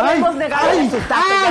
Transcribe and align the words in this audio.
Podemos 0.00 0.34
negar. 0.34 0.60
ay. 0.62 0.90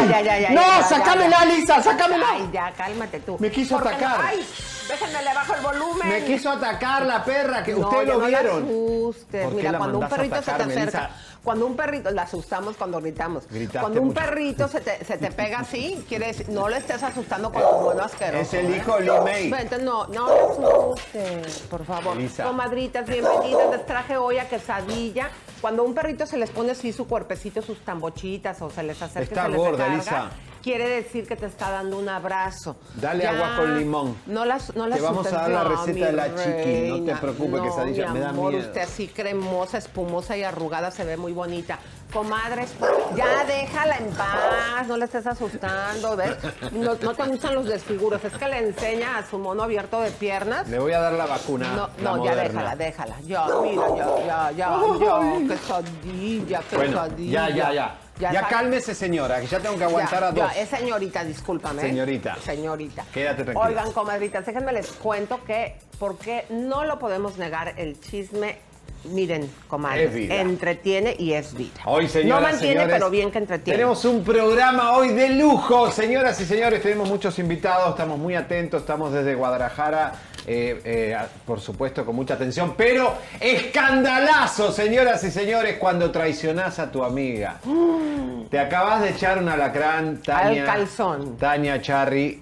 ya, 0.09 0.21
ya, 0.21 0.39
ya, 0.39 0.49
No, 0.49 0.61
ya. 0.61 1.45
Lisa, 1.45 1.81
sácamela. 1.83 2.25
Ay, 2.31 2.49
ya, 2.51 2.71
cálmate 2.73 3.19
tú. 3.21 3.37
Me 3.39 3.51
quiso 3.51 3.75
Porque- 3.77 3.95
atacar. 3.95 4.25
Ay, 4.25 4.47
déjenme 4.87 5.23
le 5.23 5.33
bajo 5.33 5.53
el 5.55 5.61
volumen. 5.61 6.09
Me 6.09 6.23
quiso 6.25 6.49
atacar 6.51 7.05
la 7.05 7.23
perra, 7.23 7.63
que 7.63 7.73
No, 7.73 7.87
ustedes 7.87 8.07
lo 8.07 8.17
no 8.19 8.25
vieron. 8.27 8.63
asustes. 8.65 9.43
¿Por 9.43 9.51
qué 9.51 9.57
Mira, 9.57 9.71
la 9.73 9.77
cuando 9.77 9.99
un 9.99 10.07
perrito 10.09 10.35
se 10.37 10.41
te 10.41 10.51
atacar, 10.51 10.61
acerca, 10.67 10.79
Melissa? 10.99 11.09
cuando 11.43 11.65
un 11.65 11.75
perrito, 11.75 12.11
la 12.11 12.21
asustamos 12.23 12.75
cuando 12.75 12.99
gritamos. 12.99 13.47
Gritaste 13.49 13.79
cuando 13.79 14.01
un 14.01 14.07
mucho. 14.07 14.19
perrito 14.19 14.67
se 14.67 14.81
te, 14.81 15.05
se 15.05 15.17
te 15.17 15.31
pega 15.31 15.59
así, 15.59 16.03
quiere 16.07 16.27
decir, 16.27 16.49
no 16.49 16.67
le 16.67 16.77
estés 16.77 17.01
asustando 17.03 17.51
con 17.51 17.61
tu 17.61 17.67
bueno 17.85 18.03
asqueroso. 18.03 18.41
Es 18.41 18.53
el 18.53 18.73
¿eh? 18.73 18.77
hijo 18.77 18.97
de 18.97 19.01
Lee 19.03 19.19
May. 19.23 19.49
Vente, 19.51 19.77
no, 19.79 20.07
no 20.07 20.27
le 20.27 20.39
asustes, 20.41 21.59
por 21.69 21.85
favor. 21.85 22.17
Elisa. 22.17 22.43
Comadritas, 22.43 23.05
bienvenidas. 23.05 23.69
Les 23.71 23.85
traje 23.85 24.17
hoy 24.17 24.37
a 24.39 24.47
quesadilla. 24.49 25.29
Cuando 25.61 25.83
un 25.83 25.93
perrito 25.93 26.25
se 26.25 26.37
les 26.37 26.49
pone 26.49 26.71
así 26.71 26.93
su 26.93 27.07
cuerpecito, 27.07 27.61
sus 27.61 27.79
tambochitas 27.79 28.61
o 28.61 28.69
se 28.69 28.83
les 28.83 29.01
acerca 29.01 29.23
Está 29.23 29.43
se 29.43 29.49
les 29.49 29.57
gorda, 29.57 29.87
Elisa. 29.93 30.29
Quiere 30.61 30.87
decir 30.89 31.27
que 31.27 31.35
te 31.35 31.45
está 31.45 31.69
dando 31.71 31.97
un 31.97 32.09
abrazo. 32.09 32.75
Dale 32.95 33.25
agua 33.27 33.55
con 33.57 33.77
limón. 33.77 34.17
No 34.25 34.45
las, 34.45 34.75
no 34.75 34.87
las 34.87 34.99
Te 34.99 35.03
vamos 35.03 35.27
a 35.27 35.31
dar 35.31 35.49
la 35.49 35.63
receta 35.63 36.05
de 36.07 36.11
la 36.13 36.27
chiqui, 36.35 36.89
no 36.89 37.03
te 37.05 37.15
preocupes, 37.15 37.61
quesadilla, 37.61 38.07
mi 38.07 38.13
me 38.13 38.19
da 38.19 38.29
amor, 38.29 38.53
miedo. 38.53 38.67
usted 38.67 38.81
así 38.81 39.07
cremosa, 39.07 39.77
espumosa 39.77 40.35
y 40.37 40.43
arrugada 40.43 40.91
se 40.91 41.03
ve 41.05 41.17
muy 41.17 41.33
bonita. 41.33 41.79
Comadres, 42.13 42.73
ya 43.17 43.43
déjala 43.43 43.97
en 43.97 44.09
paz, 44.11 44.87
no 44.87 44.95
le 44.95 45.05
estés 45.05 45.27
asustando, 45.27 46.15
¿ves? 46.15 46.37
No, 46.71 46.95
no 47.01 47.13
te 47.13 47.23
gustan 47.25 47.53
los 47.55 47.65
desfiguros, 47.65 48.23
es 48.23 48.31
que 48.33 48.47
le 48.47 48.59
enseña 48.59 49.17
a 49.17 49.25
su 49.29 49.37
mono 49.37 49.63
abierto 49.63 49.99
de 49.99 50.11
piernas. 50.11 50.69
Le 50.69 50.79
voy 50.79 50.93
a 50.93 51.01
dar 51.01 51.13
la 51.13 51.25
vacuna. 51.25 51.67
No, 51.75 51.89
la 52.01 52.11
no, 52.15 52.23
ya 52.23 52.31
moderna. 52.31 52.75
déjala, 52.75 52.75
déjala. 52.77 53.15
Ya, 53.25 53.45
mira, 53.61 53.83
ya, 53.97 54.25
ya, 54.25 54.51
ya, 54.51 54.79
ya, 54.99 55.47
quesadilla, 55.47 56.61
Bueno, 56.71 56.91
quesadilla. 57.03 57.49
ya, 57.49 57.55
ya, 57.55 57.73
ya. 57.73 57.95
Ya, 58.19 58.47
cálmese, 58.47 58.95
señora, 58.95 59.39
que 59.39 59.47
ya 59.47 59.59
tengo 59.59 59.77
que 59.77 59.83
aguantar 59.83 60.21
ya, 60.21 60.27
a 60.27 60.31
dos. 60.31 60.53
ya, 60.55 60.61
es 60.61 60.69
señorita, 60.69 61.23
discúlpame. 61.23 61.81
¿eh? 61.81 61.89
Señorita. 61.89 62.35
Señorita. 62.43 63.05
Quédate 63.13 63.43
tranquila. 63.43 63.67
Oigan, 63.67 63.91
comadritas, 63.91 64.45
déjenme 64.45 64.73
les 64.73 64.87
cuento 64.93 65.43
que, 65.43 65.75
porque 65.99 66.45
no 66.49 66.83
lo 66.85 66.99
podemos 66.99 67.37
negar, 67.37 67.73
el 67.77 67.99
chisme, 67.99 68.57
miren, 69.05 69.49
comadres, 69.67 70.09
Es 70.09 70.13
vida. 70.15 70.35
entretiene 70.35 71.15
y 71.17 71.33
es 71.33 71.53
vida. 71.53 71.71
Hoy, 71.85 72.07
señoras, 72.07 72.41
No 72.41 72.49
mantiene, 72.49 72.73
señores, 72.73 72.93
pero 72.93 73.09
bien 73.09 73.31
que 73.31 73.37
entretiene. 73.39 73.77
Tenemos 73.77 74.05
un 74.05 74.23
programa 74.23 74.93
hoy 74.97 75.09
de 75.09 75.29
lujo, 75.29 75.91
señoras 75.91 76.39
y 76.41 76.45
señores. 76.45 76.81
Tenemos 76.81 77.09
muchos 77.09 77.37
invitados, 77.39 77.89
estamos 77.91 78.17
muy 78.19 78.35
atentos, 78.35 78.81
estamos 78.81 79.13
desde 79.13 79.35
Guadalajara, 79.35 80.13
eh, 80.45 80.81
eh, 80.83 81.17
por 81.45 81.59
supuesto, 81.59 82.05
con 82.05 82.15
mucha 82.15 82.33
atención. 82.35 82.73
Pero 82.77 83.13
escandalazo, 83.39 84.71
señoras 84.71 85.23
y 85.23 85.31
señores, 85.31 85.77
cuando 85.77 86.11
traicionás 86.11 86.79
a 86.79 86.91
tu 86.91 87.03
amiga. 87.03 87.59
Te 88.49 88.59
acabas 88.59 89.01
de 89.01 89.09
echar 89.09 89.37
un 89.37 89.49
alacrán, 89.49 90.21
Tania. 90.21 90.61
Al 90.63 90.67
calzón. 90.67 91.37
Tania 91.37 91.81
Charry, 91.81 92.41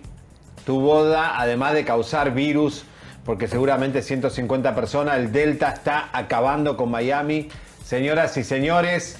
tu 0.66 0.80
boda, 0.80 1.40
además 1.40 1.74
de 1.74 1.84
causar 1.86 2.34
virus, 2.34 2.86
porque 3.26 3.48
seguramente 3.48 4.04
150 4.04 4.76
personas, 4.76 5.18
el 5.18 5.32
Delta 5.32 5.72
está 5.72 6.10
acabando 6.14 6.78
con 6.78 6.92
Miami. 6.92 7.50
Señoras 7.84 8.38
y 8.38 8.44
señores, 8.44 9.18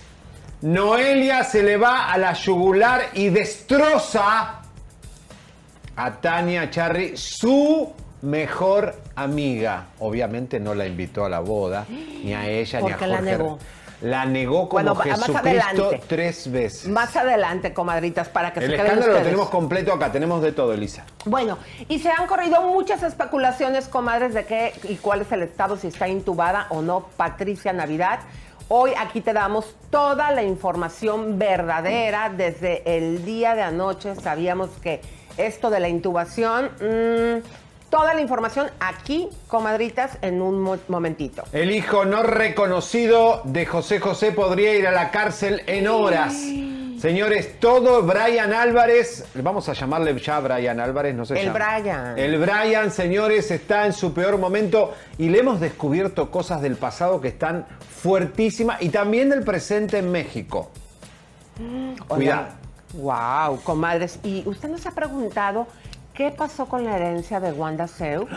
Noelia 0.62 1.44
se 1.44 1.64
le 1.64 1.76
va 1.78 2.12
a 2.12 2.18
la 2.18 2.34
yugular 2.34 3.10
y 3.14 3.30
destroza 3.30 4.62
a 5.96 6.12
Tania 6.22 6.70
Charry, 6.70 7.18
su 7.18 7.94
mejor 8.22 8.96
amiga. 9.16 9.88
Obviamente 10.00 10.60
no 10.60 10.76
la 10.76 10.86
invitó 10.86 11.26
a 11.26 11.30
la 11.30 11.40
boda, 11.40 11.86
ni 11.90 12.34
a 12.34 12.48
ella, 12.48 12.82
ni 12.82 12.92
a 12.92 12.98
la 12.98 12.98
Jorge. 12.98 13.22
negó. 13.22 13.60
La 14.02 14.26
negó 14.26 14.68
como 14.70 14.84
Bueno, 14.84 14.96
Jesucristo 14.96 15.38
adelante. 15.38 16.02
tres 16.08 16.52
veces. 16.52 16.88
Más 16.88 17.16
adelante, 17.16 17.74
comadritas, 17.74 18.28
para 18.30 18.52
que 18.54 18.60
El 18.60 18.66
se 18.66 18.72
queden 18.72 18.86
escándalo 18.86 19.08
lo 19.08 19.18
ustedes. 19.18 19.32
tenemos 19.34 19.50
completo 19.50 19.94
acá, 19.94 20.12
tenemos 20.12 20.42
de 20.42 20.52
todo, 20.52 20.74
Elisa. 20.74 21.06
Bueno, 21.26 21.58
y 21.88 22.00
se 22.00 22.10
han 22.12 22.28
corrido 22.28 22.62
muchas 22.62 23.04
especulaciones, 23.04 23.88
comadres, 23.88 24.34
de 24.34 24.46
qué 24.46 24.74
y 24.84 24.96
cuál 24.96 25.22
es 25.22 25.32
el 25.32 25.44
estado, 25.44 25.78
si 25.78 25.88
está 25.88 26.08
intubada 26.08 26.68
o 26.70 26.82
no 26.82 27.08
Patricia 27.16 27.72
Navidad. 27.74 28.20
Hoy 28.68 28.92
aquí 29.00 29.22
te 29.22 29.32
damos 29.32 29.76
toda 29.92 30.32
la 30.32 30.44
información 30.44 31.38
verdadera. 31.40 32.30
Desde 32.36 32.98
el 32.98 33.24
día 33.24 33.56
de 33.56 33.62
anoche 33.62 34.16
sabíamos 34.16 34.70
que 34.82 35.02
esto 35.38 35.70
de 35.70 35.80
la 35.80 35.88
intubación, 35.88 36.66
mm, 36.82 37.65
toda 37.90 38.14
la 38.14 38.22
información 38.22 38.68
aquí, 38.80 39.30
comadritas, 39.48 40.18
en 40.22 40.42
un 40.42 40.60
mo- 40.62 40.78
momentito. 40.88 41.44
El 41.54 41.72
hijo 41.72 42.06
no 42.06 42.24
reconocido 42.24 43.42
de 43.46 43.66
José 43.66 44.00
José 44.00 44.32
podría 44.32 44.74
ir 44.76 44.88
a 44.88 44.92
la 44.92 45.12
cárcel 45.12 45.62
en 45.68 45.88
horas. 45.88 46.34
Señores, 47.00 47.60
todo 47.60 48.02
Brian 48.04 48.54
Álvarez, 48.54 49.26
vamos 49.36 49.68
a 49.70 49.74
llamarle 49.74 50.18
ya 50.18 50.40
Brian 50.40 50.80
Álvarez, 50.80 51.14
no 51.14 51.26
sé 51.26 51.40
El 51.40 51.52
Brian. 51.52 52.18
El 52.18 52.40
Brian, 52.40 52.90
señores, 52.90 53.52
está 53.52 53.86
en 53.86 53.94
su 53.94 54.14
peor 54.14 54.38
momento 54.40 54.94
y 55.18 55.30
le 55.30 55.40
hemos 55.40 55.60
descubierto 55.60 56.32
cosas 56.32 56.62
del 56.62 56.78
pasado 56.78 57.22
que 57.22 57.28
están 57.28 57.66
fuertísimas 58.02 58.82
y 58.82 58.90
también 58.90 59.30
del 59.30 59.44
presente 59.44 60.00
en 60.00 60.10
México. 60.12 60.72
Cuidado. 62.08 62.48
Wow, 62.94 63.62
comadres. 63.64 64.20
¿Y 64.24 64.44
usted 64.48 64.70
nos 64.70 64.86
ha 64.86 64.92
preguntado 64.92 65.68
qué 66.16 66.32
pasó 66.32 66.66
con 66.68 66.86
la 66.86 66.96
herencia 66.96 67.40
de 67.40 67.52
Wanda 67.52 67.88
Seu? 67.88 68.28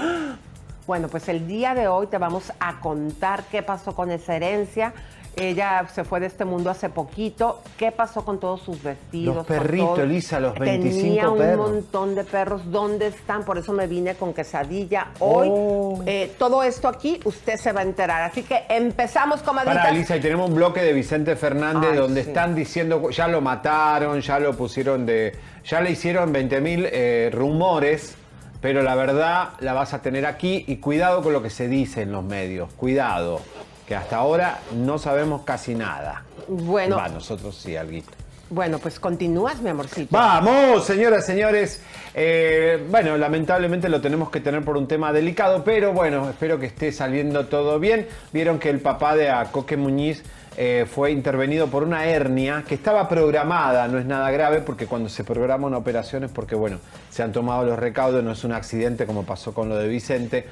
Bueno, 0.87 1.09
pues 1.09 1.29
el 1.29 1.47
día 1.47 1.75
de 1.75 1.87
hoy 1.87 2.09
te 2.09 2.19
vamos 2.19 2.53
a 2.59 2.81
contar 2.81 3.45
qué 3.45 3.63
pasó 3.63 3.95
con 3.95 4.11
esa 4.11 4.35
herencia. 4.35 4.93
Ella 5.37 5.87
se 5.95 6.03
fue 6.05 6.19
de 6.19 6.27
este 6.27 6.45
mundo 6.45 6.69
hace 6.71 6.89
poquito. 6.89 7.61
¿Qué 7.77 7.93
pasó 7.93 8.25
con 8.25 8.41
todos 8.41 8.61
sus 8.63 8.83
vestidos? 8.83 9.37
Los 9.37 9.47
con 9.47 9.57
perritos? 9.57 9.99
Elisa, 10.01 10.41
los 10.41 10.55
Tenía 10.55 10.73
25 10.79 11.31
un 11.33 11.39
perros. 11.39 11.71
montón 11.71 12.15
de 12.17 12.25
perros. 12.25 12.63
¿Dónde 12.73 13.07
están? 13.09 13.45
Por 13.45 13.57
eso 13.59 13.73
me 13.73 13.87
vine 13.87 14.15
con 14.17 14.35
quesadilla. 14.35 15.09
Hoy, 15.21 15.49
Oh. 15.51 16.03
eh, 16.07 16.35
todo 16.39 16.63
esto 16.65 16.89
aquí, 16.89 17.21
usted 17.25 17.57
se 17.57 17.71
va 17.73 17.81
a 17.81 17.85
enterar. 17.85 18.23
Así 18.23 18.43
que 18.43 18.65
empezamos, 18.69 19.41
comadritas. 19.43 19.79
Para 19.79 19.91
Elisa, 19.91 20.17
y 20.17 20.21
tenemos 20.21 20.49
un 20.51 20.57
bloque 20.57 20.83
de 20.83 20.93
Vicente 20.93 21.37
Fernández 21.37 21.91
Ay, 21.93 21.99
donde 21.99 22.23
sí. 22.25 22.29
están 22.31 22.55
diciendo, 22.57 23.11
ya 23.11 23.29
lo 23.29 23.41
mataron, 23.41 24.21
ya 24.21 24.39
lo 24.41 24.57
pusieron 24.57 25.07
de. 25.07 25.37
Ya 25.65 25.81
le 25.81 25.91
hicieron 25.93 26.33
20.000 26.33 26.89
eh, 26.91 27.31
rumores, 27.33 28.17
pero 28.61 28.83
la 28.83 28.95
verdad 28.97 29.51
la 29.61 29.73
vas 29.73 29.95
a 29.95 30.03
tener 30.03 30.27
aquí 30.27 30.65
y 30.67 30.77
cuidado 30.79 31.23
con 31.23 31.33
lo 31.33 31.43
que 31.43 31.51
se 31.51 31.69
dice 31.69 32.03
en 32.03 32.11
los 32.13 32.25
medios. 32.25 32.73
Cuidado, 32.73 33.41
que 33.89 33.97
hasta 33.97 34.17
ahora 34.17 34.59
no 34.77 34.99
sabemos 34.99 35.43
casi 35.45 35.75
nada. 35.75 36.23
Bueno. 36.47 36.97
Va, 36.97 37.09
nosotros 37.09 37.57
sí, 37.57 37.75
alguito. 37.75 38.11
Bueno, 38.51 38.79
pues 38.79 39.01
continúas, 39.01 39.63
mi 39.63 39.71
amorcito. 39.71 40.09
Vamos, 40.11 40.85
señoras, 40.85 41.25
señores. 41.25 41.83
Eh, 42.15 42.87
bueno, 42.91 43.17
lamentablemente 43.17 43.89
lo 43.89 44.03
tenemos 44.03 44.31
que 44.31 44.41
tener 44.41 44.63
por 44.63 44.77
un 44.77 44.87
tema 44.87 45.11
delicado, 45.11 45.65
pero 45.65 45.95
bueno, 45.95 46.29
espero 46.29 46.59
que 46.61 46.67
esté 46.67 46.93
saliendo 46.93 47.47
todo 47.47 47.81
bien. 47.81 48.07
Vieron 48.31 48.59
que 48.59 48.69
el 48.69 48.81
papá 48.81 49.17
de 49.17 49.31
Acoque 49.31 49.79
Muñiz 49.79 50.23
eh, 50.59 50.87
fue 50.91 51.11
intervenido 51.11 51.69
por 51.69 51.83
una 51.83 52.05
hernia 52.05 52.65
que 52.69 52.75
estaba 52.75 53.09
programada, 53.09 53.89
no 53.89 53.99
es 53.99 54.05
nada 54.05 54.31
grave, 54.31 54.61
porque 54.61 54.87
cuando 54.87 55.09
se 55.09 55.25
programa 55.25 55.67
una 55.67 55.79
operación 55.79 56.25
es 56.25 56.31
porque, 56.31 56.55
bueno, 56.55 56.79
se 57.09 57.23
han 57.23 57.33
tomado 57.33 57.65
los 57.65 57.79
recaudos, 57.79 58.23
no 58.23 58.33
es 58.33 58.45
un 58.45 58.53
accidente 58.53 59.07
como 59.07 59.25
pasó 59.25 59.55
con 59.55 59.71
lo 59.71 59.77
de 59.77 59.89
Vicente. 59.89 60.47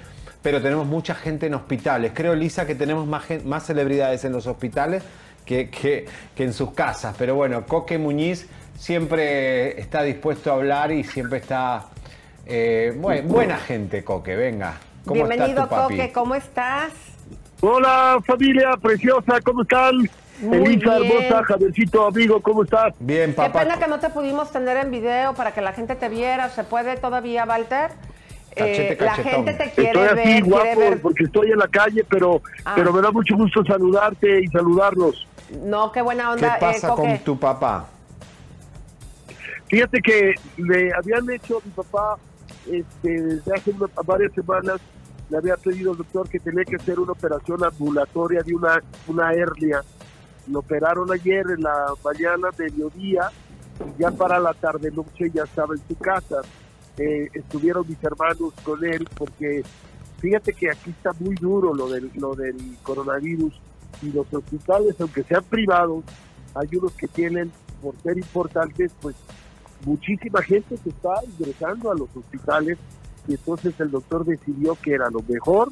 Pero 0.47 0.63
tenemos 0.63 0.87
mucha 0.87 1.17
gente 1.17 1.47
en 1.47 1.55
hospitales. 1.55 2.13
Creo, 2.15 2.37
Lisa, 2.37 2.69
que 2.69 2.77
tenemos 2.77 3.05
más, 3.05 3.25
más 3.45 3.67
celebridades 3.67 4.25
en 4.25 4.31
los 4.31 4.47
hospitales 4.47 5.03
que, 5.45 5.71
que, 5.71 6.07
en 6.37 6.53
sus 6.53 6.71
casas. 6.71 7.17
Pero 7.19 7.35
bueno, 7.35 7.67
Coque 7.67 7.99
Muñiz 7.99 8.47
siempre 8.79 9.81
está 9.81 10.05
dispuesto 10.05 10.53
a 10.53 10.55
hablar 10.55 10.93
y 10.93 11.03
siempre 11.03 11.41
está... 11.41 11.87
Eh, 12.47 12.95
buena 12.97 13.57
gente, 13.57 14.05
Coque, 14.05 14.37
venga. 14.37 14.75
¿Cómo 15.05 15.27
Bienvenido, 15.27 15.69
Coque, 15.69 16.13
¿cómo 16.13 16.37
estás? 16.37 16.93
Hola, 17.61 18.21
familia 18.25 18.77
preciosa, 18.81 19.41
¿cómo 19.45 19.63
están? 19.63 20.09
Elisa, 20.41 20.99
hermosa, 20.99 21.43
Javiercito, 21.43 22.07
amigo, 22.07 22.41
¿cómo 22.41 22.63
estás? 22.63 22.95
Bien, 23.01 23.35
papá. 23.35 23.51
Qué 23.51 23.65
pena 23.65 23.81
que 23.81 23.89
no 23.89 23.99
te 23.99 24.11
pudimos 24.11 24.53
tener 24.53 24.77
en 24.77 24.93
video 24.93 25.35
para 25.35 25.51
que 25.51 25.61
la 25.61 25.73
gente 25.73 25.97
te 25.97 26.09
viera. 26.09 26.51
¿Se 26.51 26.63
puede 26.63 26.97
todavía, 26.99 27.47
Walter? 27.47 27.91
Eh, 28.56 28.97
la 28.99 29.14
gente 29.14 29.53
te 29.53 29.70
quiere 29.70 30.05
estoy 30.05 30.19
así, 30.19 30.41
guapo, 30.41 30.81
porque 31.03 31.25
estoy 31.25 31.50
en 31.50 31.58
la 31.58 31.69
calle, 31.69 32.05
pero, 32.08 32.43
ah. 32.64 32.73
pero 32.75 32.93
me 32.93 33.03
da 33.03 33.11
mucho 33.11 33.37
gusto 33.37 33.62
saludarte 33.64 34.41
y 34.41 34.47
saludarlos. 34.47 35.26
No, 35.62 35.93
qué 35.93 36.00
buena 36.00 36.32
onda. 36.32 36.55
¿Qué 36.55 36.61
pasa 36.61 36.88
eh, 36.88 36.94
con 36.97 37.19
tu 37.19 37.38
papá? 37.38 37.87
Fíjate 39.69 40.00
que 40.00 40.35
le 40.56 40.91
habían 40.94 41.29
hecho 41.31 41.58
a 41.58 41.61
mi 41.64 41.70
papá 41.73 42.17
este, 42.67 43.23
desde 43.23 43.55
hace 43.55 43.73
varias 44.05 44.32
semanas 44.32 44.81
le 45.29 45.37
había 45.37 45.56
pedido 45.56 45.93
al 45.93 45.99
doctor 45.99 46.29
que 46.29 46.38
tenía 46.38 46.64
que 46.64 46.76
hacer 46.76 46.99
una 47.00 47.12
operación 47.12 47.62
ambulatoria 47.64 48.43
de 48.43 48.55
una, 48.55 48.82
una 49.09 49.32
hernia. 49.32 49.82
Lo 50.49 50.61
operaron 50.61 51.12
ayer 51.12 51.44
en 51.56 51.62
la 51.62 51.93
mañana, 52.05 52.49
mediodía, 52.56 53.31
y 53.81 54.02
ya 54.02 54.11
para 54.12 54.38
la 54.38 54.55
tarde 54.55 54.91
noche 54.93 55.31
ya 55.35 55.43
estaba 55.43 55.75
en 55.75 55.82
su 55.88 55.97
casa. 55.97 56.43
Eh, 56.99 57.29
estuvieron 57.35 57.87
mis 57.87 58.03
hermanos 58.03 58.55
con 58.63 58.83
él 58.85 59.07
porque 59.17 59.63
fíjate 60.19 60.55
que 60.55 60.71
aquí 60.71 60.91
está 60.91 61.13
muy 61.21 61.35
duro 61.35 61.75
lo 61.75 61.89
del, 61.89 62.11
lo 62.15 62.35
del 62.35 62.57
coronavirus 62.83 63.53
y 64.03 64.13
los 64.13 64.33
hospitales, 64.33 64.95
aunque 65.01 65.23
sean 65.23 65.45
privados, 65.45 66.05
hay 66.55 66.69
unos 66.77 66.93
que 66.93 67.07
tienen, 67.07 67.53
por 67.83 67.95
ser 68.03 68.17
importantes, 68.17 68.93
pues 69.01 69.15
muchísima 69.85 70.43
gente 70.43 70.77
que 70.83 70.89
está 70.89 71.15
ingresando 71.39 71.91
a 71.91 71.95
los 71.95 72.09
hospitales 72.17 72.79
y 73.29 73.33
entonces 73.33 73.79
el 73.79 73.91
doctor 73.91 74.25
decidió 74.25 74.77
que 74.77 74.95
era 74.95 75.11
lo 75.11 75.21
mejor 75.29 75.69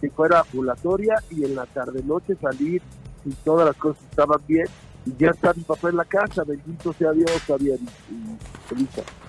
que 0.00 0.10
fuera 0.10 0.40
ambulatoria 0.40 1.16
y 1.30 1.44
en 1.44 1.56
la 1.56 1.66
tarde 1.66 2.02
noche 2.04 2.36
salir 2.40 2.80
y 3.24 3.30
todas 3.44 3.66
las 3.66 3.76
cosas 3.76 4.02
estaban 4.08 4.40
bien 4.46 4.66
y 5.06 5.14
ya 5.18 5.30
está 5.30 5.52
mi 5.54 5.62
papá 5.62 5.90
en 5.90 5.96
la 5.96 6.04
casa, 6.04 6.44
bendito 6.44 6.92
sea 6.92 7.12
Dios, 7.12 7.30
Javier 7.46 7.78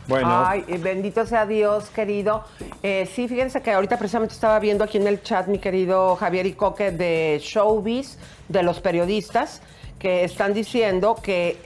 Bueno. 0.07 0.45
Ay, 0.45 0.63
eh, 0.67 0.77
bendito 0.77 1.25
sea 1.25 1.45
Dios, 1.45 1.89
querido. 1.89 2.43
Eh, 2.83 3.09
sí, 3.13 3.27
fíjense 3.27 3.61
que 3.61 3.71
ahorita 3.71 3.97
precisamente 3.97 4.33
estaba 4.33 4.59
viendo 4.59 4.83
aquí 4.83 4.97
en 4.97 5.07
el 5.07 5.23
chat, 5.23 5.47
mi 5.47 5.59
querido 5.59 6.15
Javier 6.15 6.45
Icoque, 6.45 6.91
de 6.91 7.39
Showbiz, 7.41 8.17
de 8.47 8.63
los 8.63 8.79
periodistas, 8.81 9.61
que 9.97 10.23
están 10.23 10.53
diciendo 10.53 11.15
que 11.21 11.57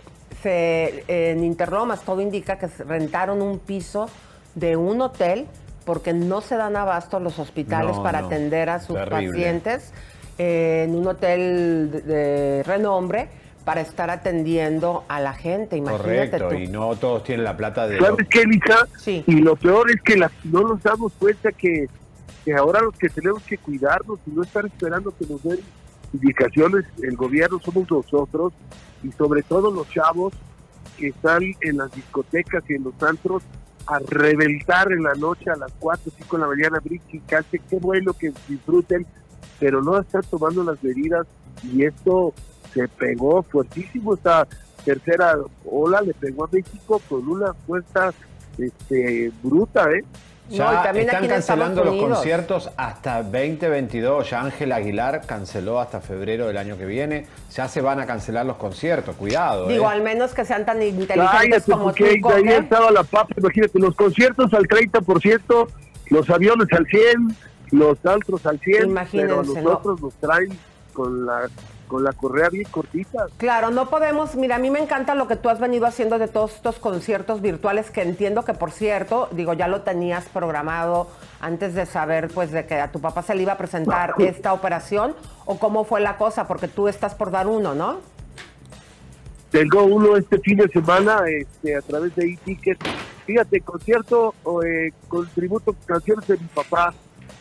se, 0.42 1.04
en 1.08 1.44
Interromas 1.44 2.02
todo 2.02 2.22
indica 2.22 2.58
que 2.58 2.68
rentaron 2.68 3.42
un 3.42 3.60
piso 3.60 4.10
de 4.56 4.76
un 4.78 5.02
hotel 5.02 5.48
porque 5.86 6.14
no 6.14 6.42
se 6.42 6.56
dan 6.56 6.76
abasto 6.76 7.20
los 7.20 7.40
hospitales 7.40 7.98
para 7.98 8.20
atender 8.20 8.70
a 8.70 8.80
sus 8.80 8.98
pacientes 8.98 9.92
eh, 10.38 10.86
en 10.88 10.96
un 10.96 11.08
hotel 11.08 12.04
de, 12.06 12.64
renombre 12.64 13.30
para 13.70 13.82
estar 13.82 14.10
atendiendo 14.10 15.06
a 15.10 15.20
la 15.20 15.36
gente. 15.36 15.78
Imagínate 15.78 16.40
Correcto, 16.40 16.56
y 16.56 16.68
no 16.70 16.96
todos 16.96 17.24
tienen 17.24 17.44
la 17.44 17.56
plata 17.56 17.88
de... 17.88 18.00
¿Sabes 18.00 18.28
qué, 18.28 18.44
Lisa? 18.44 18.88
Sí. 18.98 19.24
Y 19.28 19.42
lo 19.42 19.56
peor 19.56 19.92
es 19.92 20.02
que 20.02 20.16
no 20.16 20.62
nos 20.62 20.82
damos 20.82 21.14
cuenta 21.20 21.52
que, 21.52 21.88
que 22.44 22.56
ahora 22.56 22.82
los 22.82 22.96
que 22.98 23.10
tenemos 23.10 23.44
que 23.44 23.60
cuidarnos 23.60 24.18
y 24.26 24.32
no 24.32 24.42
estar 24.42 24.66
esperando 24.66 25.16
que 25.16 25.28
nos 25.28 25.44
den 25.44 25.60
indicaciones, 26.14 26.84
el 27.04 27.16
gobierno 27.16 27.60
somos 27.64 27.92
nosotros 27.92 28.54
y 29.04 29.12
sobre 29.12 29.44
todo 29.44 29.70
los 29.70 29.88
chavos 29.92 30.34
que 30.98 31.10
están 31.10 31.44
en 31.62 31.78
las 31.78 31.92
discotecas 31.92 32.64
y 32.68 32.74
en 32.74 32.86
los 32.86 33.04
antros 33.04 33.44
a 33.86 34.00
reventar 34.00 34.92
en 34.92 35.04
la 35.04 35.14
noche 35.14 35.52
a 35.52 35.58
las 35.58 35.72
4 35.78 36.12
o 36.12 36.18
5 36.18 36.38
de 36.38 36.42
la 36.42 36.48
mañana, 36.48 36.82
casi 37.28 37.60
qué 37.60 37.78
bueno 37.78 38.14
que 38.14 38.34
disfruten, 38.48 39.06
pero 39.60 39.84
no 39.84 40.00
están 40.00 40.24
tomando 40.24 40.64
las 40.64 40.84
medidas 40.84 41.28
y 41.72 41.86
esto 41.86 42.34
se 42.74 42.88
pegó 42.88 43.44
fuertísimo, 43.44 44.14
esta 44.14 44.48
tercera 44.86 45.38
ola 45.66 46.02
le 46.02 46.14
pegó 46.14 46.46
a 46.46 46.50
México 46.52 47.02
con 47.10 47.28
una 47.28 47.54
fuerza 47.54 48.14
este, 48.58 49.32
bruta, 49.44 49.90
¿eh? 49.92 50.04
Ya 50.50 50.84
están 50.92 51.28
cancelando 51.28 51.84
los 51.84 51.96
conciertos 51.96 52.72
hasta 52.76 53.22
2022. 53.22 54.30
Ya 54.30 54.42
Ángel 54.42 54.72
Aguilar 54.72 55.22
canceló 55.26 55.80
hasta 55.80 56.02
febrero 56.02 56.48
del 56.48 56.58
año 56.58 56.78
que 56.78 56.86
viene. 56.86 57.28
Ya 57.54 57.68
se 57.68 57.82
van 57.82 58.00
a 58.00 58.06
cancelar 58.06 58.46
los 58.46 58.58
conciertos. 58.58 59.16
Cuidado. 59.16 59.68
Digo, 59.68 59.86
¿eh? 59.86 59.94
al 59.94 60.02
menos 60.02 60.34
que 60.34 60.46
sean 60.46 60.66
tan 60.66 60.82
inteligentes 60.82 61.66
como 61.66 61.94
tú, 61.94 62.04
ahí 62.04 62.48
estaba 62.48 62.90
la 62.92 63.04
papa. 63.04 63.34
Imagínate, 63.38 63.78
los 63.80 63.96
conciertos 63.96 64.54
al 64.54 64.68
30%, 64.68 65.68
los 66.10 66.30
aviones 66.30 66.68
al 66.72 66.86
100%, 66.86 67.36
los 67.72 68.04
altros 68.06 68.46
al 68.46 68.60
100%, 68.60 68.86
Imagínense, 68.86 69.28
pero 69.28 69.44
nosotros 69.44 70.02
nos 70.02 70.14
traen 70.16 70.58
con 70.94 71.28
la 71.28 71.48
con 71.90 72.04
la 72.06 72.14
correa 72.14 72.48
bien 72.50 72.68
cortita. 72.72 73.26
Claro, 73.38 73.72
no 73.72 73.90
podemos, 73.90 74.36
mira, 74.36 74.56
a 74.56 74.60
mí 74.60 74.70
me 74.70 74.80
encanta 74.80 75.16
lo 75.16 75.28
que 75.28 75.36
tú 75.36 75.50
has 75.50 75.60
venido 75.60 75.86
haciendo 75.86 76.20
de 76.20 76.30
todos 76.30 76.56
estos 76.56 76.80
conciertos 76.80 77.42
virtuales 77.42 77.92
que 77.92 78.02
entiendo 78.02 78.46
que 78.46 78.54
por 78.54 78.72
cierto, 78.72 79.28
digo, 79.32 79.54
ya 79.54 79.68
lo 79.68 79.82
tenías 79.82 80.26
programado 80.26 81.08
antes 81.42 81.74
de 81.74 81.86
saber 81.86 82.30
pues 82.34 82.52
de 82.52 82.66
que 82.66 82.76
a 82.76 82.92
tu 82.92 83.02
papá 83.02 83.24
se 83.24 83.36
le 83.36 83.42
iba 83.42 83.54
a 83.54 83.58
presentar 83.58 84.14
esta 84.20 84.54
operación 84.54 85.16
o 85.46 85.58
cómo 85.60 85.84
fue 85.84 86.00
la 86.00 86.18
cosa, 86.18 86.48
porque 86.48 86.68
tú 86.68 86.88
estás 86.88 87.16
por 87.16 87.32
dar 87.32 87.48
uno, 87.48 87.74
¿no? 87.74 87.98
Tengo 89.50 89.84
uno 89.84 90.16
este 90.16 90.38
fin 90.40 90.58
de 90.58 90.68
semana 90.68 91.24
este, 91.28 91.76
a 91.76 91.82
través 91.82 92.16
de 92.16 92.34
e-ticket. 92.34 92.78
Fíjate, 93.26 93.62
concierto 93.62 94.36
eh, 94.64 94.92
con 95.08 95.28
tributo 95.30 95.76
canciones 95.88 96.28
de 96.28 96.38
mi 96.38 96.46
papá. 96.54 96.94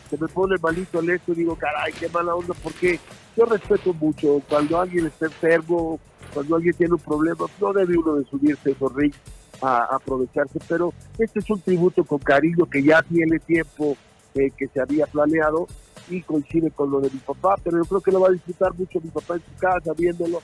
Se 0.09 0.17
me 0.17 0.27
pone 0.27 0.55
malito 0.59 1.01
el 1.01 1.11
esto 1.11 1.33
y 1.33 1.35
digo, 1.35 1.55
caray, 1.55 1.93
qué 1.93 2.09
mala 2.09 2.33
onda, 2.33 2.55
porque 2.63 2.99
yo 3.39 3.45
respeto 3.45 3.93
mucho 3.93 4.41
cuando 4.49 4.81
alguien 4.81 5.05
está 5.05 5.27
enfermo, 5.27 5.97
cuando 6.33 6.57
alguien 6.57 6.75
tiene 6.75 6.93
un 6.93 6.99
problema, 6.99 7.45
no 7.61 7.71
debe 7.71 7.97
uno 7.97 8.15
de 8.15 8.25
subirse 8.25 8.71
esos 8.71 8.93
rings 8.93 9.15
a, 9.61 9.95
aprovecharse, 9.95 10.59
pero 10.67 10.93
este 11.17 11.39
es 11.39 11.49
un 11.49 11.61
tributo 11.61 12.03
con 12.03 12.19
cariño 12.19 12.65
que 12.65 12.83
ya 12.83 13.01
tiene 13.01 13.39
tiempo 13.39 13.95
eh, 14.35 14.51
que 14.57 14.67
se 14.67 14.81
había 14.81 15.05
planeado 15.07 15.67
y 16.09 16.21
coincide 16.21 16.69
con 16.71 16.91
lo 16.91 16.99
de 16.99 17.09
mi 17.11 17.19
papá, 17.19 17.55
pero 17.63 17.77
yo 17.77 17.85
creo 17.85 18.01
que 18.01 18.11
lo 18.11 18.19
va 18.19 18.27
a 18.27 18.31
disfrutar 18.31 18.73
mucho 18.73 18.99
mi 19.01 19.09
papá 19.09 19.35
en 19.35 19.41
su 19.41 19.59
casa, 19.59 19.93
viéndolo. 19.97 20.41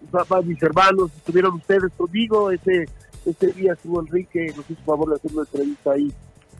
Mi 0.00 0.08
papá, 0.08 0.42
mis 0.42 0.60
hermanos, 0.60 1.12
estuvieron 1.16 1.54
ustedes 1.54 1.92
conmigo, 1.96 2.50
ese, 2.50 2.86
ese 3.24 3.52
día 3.52 3.74
estuvo 3.74 4.00
Enrique, 4.00 4.52
nos 4.56 4.68
hizo 4.68 4.82
favor 4.84 5.10
de 5.10 5.16
hacer 5.16 5.32
una 5.32 5.42
entrevista 5.42 5.92
ahí 5.92 6.12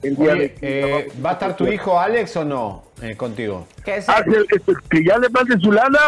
eh, 0.02 1.08
¿Va 1.24 1.30
a 1.30 1.32
estar 1.34 1.56
tu 1.56 1.66
hijo 1.66 1.98
Alex 1.98 2.36
o 2.36 2.44
no 2.44 2.84
eh, 3.02 3.16
contigo? 3.16 3.66
¿Qué 3.84 3.96
es? 3.96 4.08
Ah, 4.08 4.22
que, 4.24 5.04
ya 5.04 5.18
le 5.18 5.28
mande 5.28 5.58
su 5.60 5.72
lana. 5.72 5.98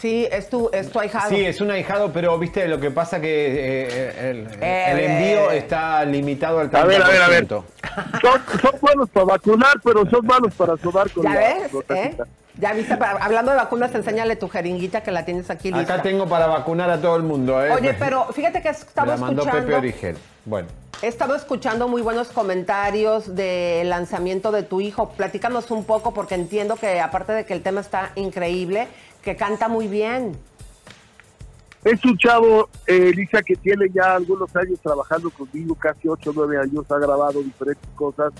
Sí, 0.00 0.26
es 0.30 0.48
tu, 0.48 0.70
es 0.72 0.90
tu 0.90 0.98
ahijado. 0.98 1.28
Sí, 1.28 1.44
es 1.44 1.60
un 1.60 1.70
ahijado, 1.70 2.10
pero 2.10 2.38
viste, 2.38 2.66
lo 2.68 2.80
que 2.80 2.90
pasa 2.90 3.20
que 3.20 3.88
eh, 3.88 4.30
el, 4.30 4.98
envío 4.98 5.50
está 5.50 6.04
limitado 6.06 6.60
al 6.60 6.70
30%. 6.70 6.78
A 6.78 6.84
ver, 6.86 7.02
a 7.02 7.08
ver, 7.08 7.22
a 7.22 7.28
ver. 7.28 7.46
Son, 7.48 7.62
buenos 8.80 9.10
para 9.10 9.26
vacunar, 9.26 9.78
pero 9.84 10.08
son 10.08 10.24
malos 10.24 10.54
para 10.54 10.76
sobar 10.78 11.10
con 11.10 11.24
¿Ya 11.24 11.34
ves? 11.34 12.16
Ya 12.60 12.72
viste, 12.74 12.92
hablando 13.20 13.52
de 13.52 13.56
vacunas, 13.56 13.94
enséñale 13.94 14.36
tu 14.36 14.48
jeringuita 14.48 15.02
que 15.02 15.10
la 15.10 15.24
tienes 15.24 15.48
aquí 15.50 15.70
lista. 15.70 15.94
Acá 15.94 16.02
tengo 16.02 16.26
para 16.26 16.46
vacunar 16.46 16.90
a 16.90 17.00
todo 17.00 17.16
el 17.16 17.22
mundo, 17.22 17.64
¿eh? 17.64 17.70
Oye, 17.70 17.94
pero 17.98 18.26
fíjate 18.32 18.60
que 18.60 18.68
estamos 18.68 19.14
la 19.14 19.16
mandó 19.16 19.42
escuchando... 19.42 19.66
Pepe 19.66 19.78
Origel. 19.78 20.16
Bueno. 20.44 20.68
He 21.02 21.06
estado 21.06 21.34
escuchando 21.34 21.88
muy 21.88 22.02
buenos 22.02 22.28
comentarios 22.28 23.34
del 23.34 23.88
lanzamiento 23.88 24.52
de 24.52 24.62
tu 24.62 24.82
hijo. 24.82 25.08
Platícanos 25.12 25.70
un 25.70 25.84
poco, 25.84 26.12
porque 26.12 26.34
entiendo 26.34 26.76
que 26.76 27.00
aparte 27.00 27.32
de 27.32 27.46
que 27.46 27.54
el 27.54 27.62
tema 27.62 27.80
está 27.80 28.12
increíble, 28.16 28.86
que 29.22 29.34
canta 29.34 29.68
muy 29.68 29.88
bien. 29.88 30.36
Es 31.84 32.04
un 32.04 32.18
chavo, 32.18 32.68
eh, 32.86 33.12
Elisa, 33.14 33.40
que 33.40 33.56
tiene 33.56 33.86
ya 33.94 34.16
algunos 34.16 34.54
años 34.54 34.78
trabajando 34.82 35.30
conmigo, 35.30 35.74
casi 35.74 36.06
8 36.06 36.28
o 36.28 36.32
9 36.36 36.58
años, 36.58 36.84
ha 36.90 36.98
grabado 36.98 37.42
diferentes 37.42 37.88
cosas, 37.94 38.34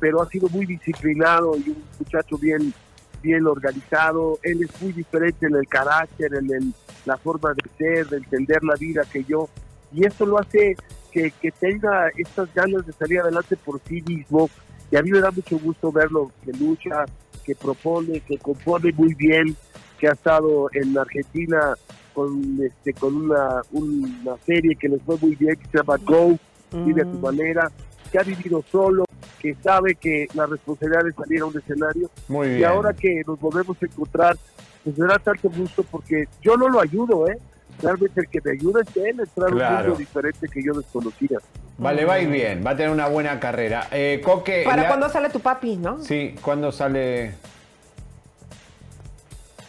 pero 0.00 0.20
ha 0.20 0.28
sido 0.28 0.48
muy 0.48 0.66
disciplinado 0.66 1.56
y 1.56 1.70
un 1.70 1.84
muchacho 2.00 2.36
bien 2.36 2.74
bien 3.22 3.46
organizado, 3.46 4.40
él 4.42 4.64
es 4.64 4.82
muy 4.82 4.92
diferente 4.92 5.46
en 5.46 5.54
el 5.54 5.68
carácter, 5.68 6.34
en 6.34 6.74
la 7.04 7.16
forma 7.16 7.54
de 7.54 7.62
ser, 7.78 8.08
de 8.08 8.16
entender 8.16 8.64
la 8.64 8.74
vida 8.74 9.04
que 9.12 9.22
yo, 9.22 9.48
y 9.92 10.04
eso 10.04 10.26
lo 10.26 10.40
hace 10.40 10.74
que, 11.12 11.30
que, 11.30 11.50
tenga 11.50 12.08
estas 12.16 12.52
ganas 12.54 12.86
de 12.86 12.92
salir 12.92 13.20
adelante 13.20 13.56
por 13.56 13.80
sí 13.86 14.02
mismo, 14.06 14.48
y 14.90 14.96
a 14.96 15.02
mí 15.02 15.10
me 15.10 15.20
da 15.20 15.30
mucho 15.30 15.58
gusto 15.58 15.92
verlo, 15.92 16.30
que 16.44 16.52
lucha, 16.52 17.04
que 17.44 17.54
propone, 17.54 18.20
que 18.20 18.38
compone 18.38 18.92
muy 18.92 19.14
bien, 19.14 19.56
que 19.98 20.08
ha 20.08 20.12
estado 20.12 20.68
en 20.72 20.96
Argentina 20.96 21.74
con 22.12 22.60
este 22.62 22.92
con 22.92 23.16
una, 23.16 23.62
una 23.72 24.36
serie 24.44 24.76
que 24.76 24.88
les 24.88 25.02
fue 25.02 25.16
muy 25.20 25.34
bien, 25.36 25.56
que 25.56 25.66
se 25.66 25.78
llama 25.78 25.96
Go, 26.04 26.38
vive 26.84 27.02
a 27.02 27.04
tu 27.04 27.18
mm. 27.18 27.20
manera, 27.20 27.70
que 28.10 28.18
ha 28.18 28.22
vivido 28.22 28.64
solo, 28.70 29.04
que 29.40 29.54
sabe 29.62 29.94
que 29.94 30.28
la 30.34 30.46
responsabilidad 30.46 31.04
de 31.04 31.12
salir 31.12 31.40
a 31.40 31.46
un 31.46 31.58
escenario. 31.58 32.10
Muy 32.28 32.48
Y 32.48 32.54
bien. 32.56 32.64
ahora 32.66 32.92
que 32.92 33.22
nos 33.26 33.40
volvemos 33.40 33.76
a 33.82 33.86
encontrar, 33.86 34.36
pues 34.84 34.98
me 34.98 35.06
da 35.06 35.18
tanto 35.18 35.50
gusto 35.50 35.82
porque 35.84 36.26
yo 36.42 36.56
no 36.56 36.68
lo 36.68 36.80
ayudo, 36.80 37.28
¿eh? 37.28 37.38
Realmente 37.80 38.20
el 38.20 38.28
que 38.28 38.40
me 38.44 38.50
ayuda 38.52 38.80
es 38.82 38.96
él, 38.96 39.20
entrar 39.20 39.48
a 39.48 39.52
un 39.52 39.56
Claro. 39.58 39.88
mundo 39.88 39.98
diferente 39.98 40.48
que 40.48 40.62
yo 40.62 40.72
desconocía. 40.74 41.38
Vale, 41.78 42.04
va 42.04 42.14
a 42.14 42.20
ir 42.20 42.28
bien, 42.28 42.62
va 42.64 42.70
a 42.72 42.76
tener 42.76 42.90
una 42.92 43.08
buena 43.08 43.40
carrera. 43.40 43.88
Eh, 43.90 44.20
Coque. 44.24 44.62
¿Para 44.64 44.86
cuándo 44.86 45.08
sale 45.08 45.30
tu 45.30 45.40
papi, 45.40 45.76
no? 45.76 46.00
Sí, 46.02 46.36
¿cuándo 46.42 46.70
sale? 46.70 47.34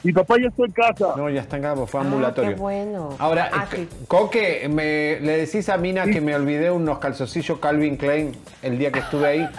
Mi 0.03 0.12
papá 0.12 0.36
ya 0.38 0.50
está 0.50 0.65
en 0.65 0.72
casa. 0.74 1.13
No, 1.15 1.29
ya 1.29 1.41
está 1.41 1.55
en 1.55 1.63
casa, 1.63 1.88
fue 1.88 2.01
Ah, 2.01 2.03
ambulatorio. 2.03 2.51
qué 2.51 2.55
bueno. 2.60 3.15
Ahora, 3.19 3.50
Ah, 3.53 3.65
eh, 3.72 3.88
sí. 3.89 3.89
Coque, 4.07 4.67
me, 4.69 5.19
le 5.22 5.38
decís 5.38 5.69
a 5.69 5.77
Mina 5.77 6.05
que 6.05 6.19
me 6.19 6.36
olvidé 6.36 6.69
unos 6.69 7.00
calzoncillos 7.00 7.57
Calvin 7.60 7.95
Klein 7.95 8.33
el 8.62 8.77
día 8.77 8.91
que 8.91 9.00
estuve 9.00 9.27
ahí. 9.27 9.50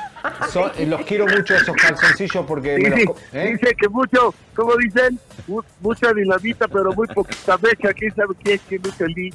Son- 0.51 0.71
eh, 0.79 0.87
los 0.87 1.03
quiero 1.03 1.27
mucho 1.27 1.55
esos 1.55 1.77
calzoncillos 1.77 2.45
porque 2.47 2.79
me 2.79 2.89
los... 2.91 2.99
Dice, 2.99 3.13
¿eh? 3.33 3.53
dice 3.53 3.75
que 3.75 3.89
mucho, 3.89 4.35
como 4.55 4.75
dicen, 4.77 5.19
Mu- 5.47 5.63
mucha 5.81 6.13
dinamita, 6.13 6.67
pero 6.69 6.93
muy 6.95 7.07
poquita 7.09 7.59
mecha. 7.59 7.93
¿Quién 7.93 8.15
sabe 8.15 8.35
quién 8.43 8.55
es 8.57 8.63
que 8.63 8.79
muy 8.79 8.91
feliz? 8.93 9.35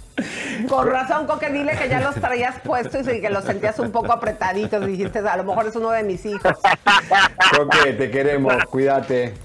Con 0.68 0.88
razón, 0.90 1.28
Coque, 1.28 1.52
dile 1.52 1.74
que 1.78 1.88
ya 1.88 2.00
los 2.02 2.16
traías 2.16 2.60
puestos 2.62 3.08
y 3.08 3.22
que 3.22 3.30
los 3.30 3.44
sentías 3.44 3.78
un 3.80 3.92
poco 3.92 4.12
apretaditos. 4.12 4.86
Dijiste, 4.88 5.20
a 5.20 5.38
lo 5.38 5.44
mejor 5.44 5.68
es 5.68 5.76
uno 5.76 5.92
de 5.92 6.02
mis 6.04 6.26
hijos. 6.26 6.54
Coque, 7.56 7.94
te 7.94 8.10
queremos, 8.10 8.54
cuídate. 8.70 9.36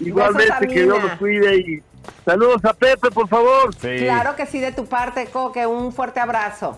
Igualmente, 0.00 0.66
que 0.66 0.82
Dios 0.82 1.02
los 1.02 1.12
cuide 1.12 1.56
y 1.56 1.82
saludos 2.24 2.64
a 2.64 2.72
Pepe, 2.74 3.10
por 3.10 3.28
favor. 3.28 3.72
Sí. 3.74 3.98
Claro 3.98 4.34
que 4.34 4.46
sí, 4.46 4.58
de 4.58 4.72
tu 4.72 4.86
parte, 4.86 5.26
Coque. 5.26 5.66
Un 5.66 5.92
fuerte 5.92 6.18
abrazo. 6.20 6.76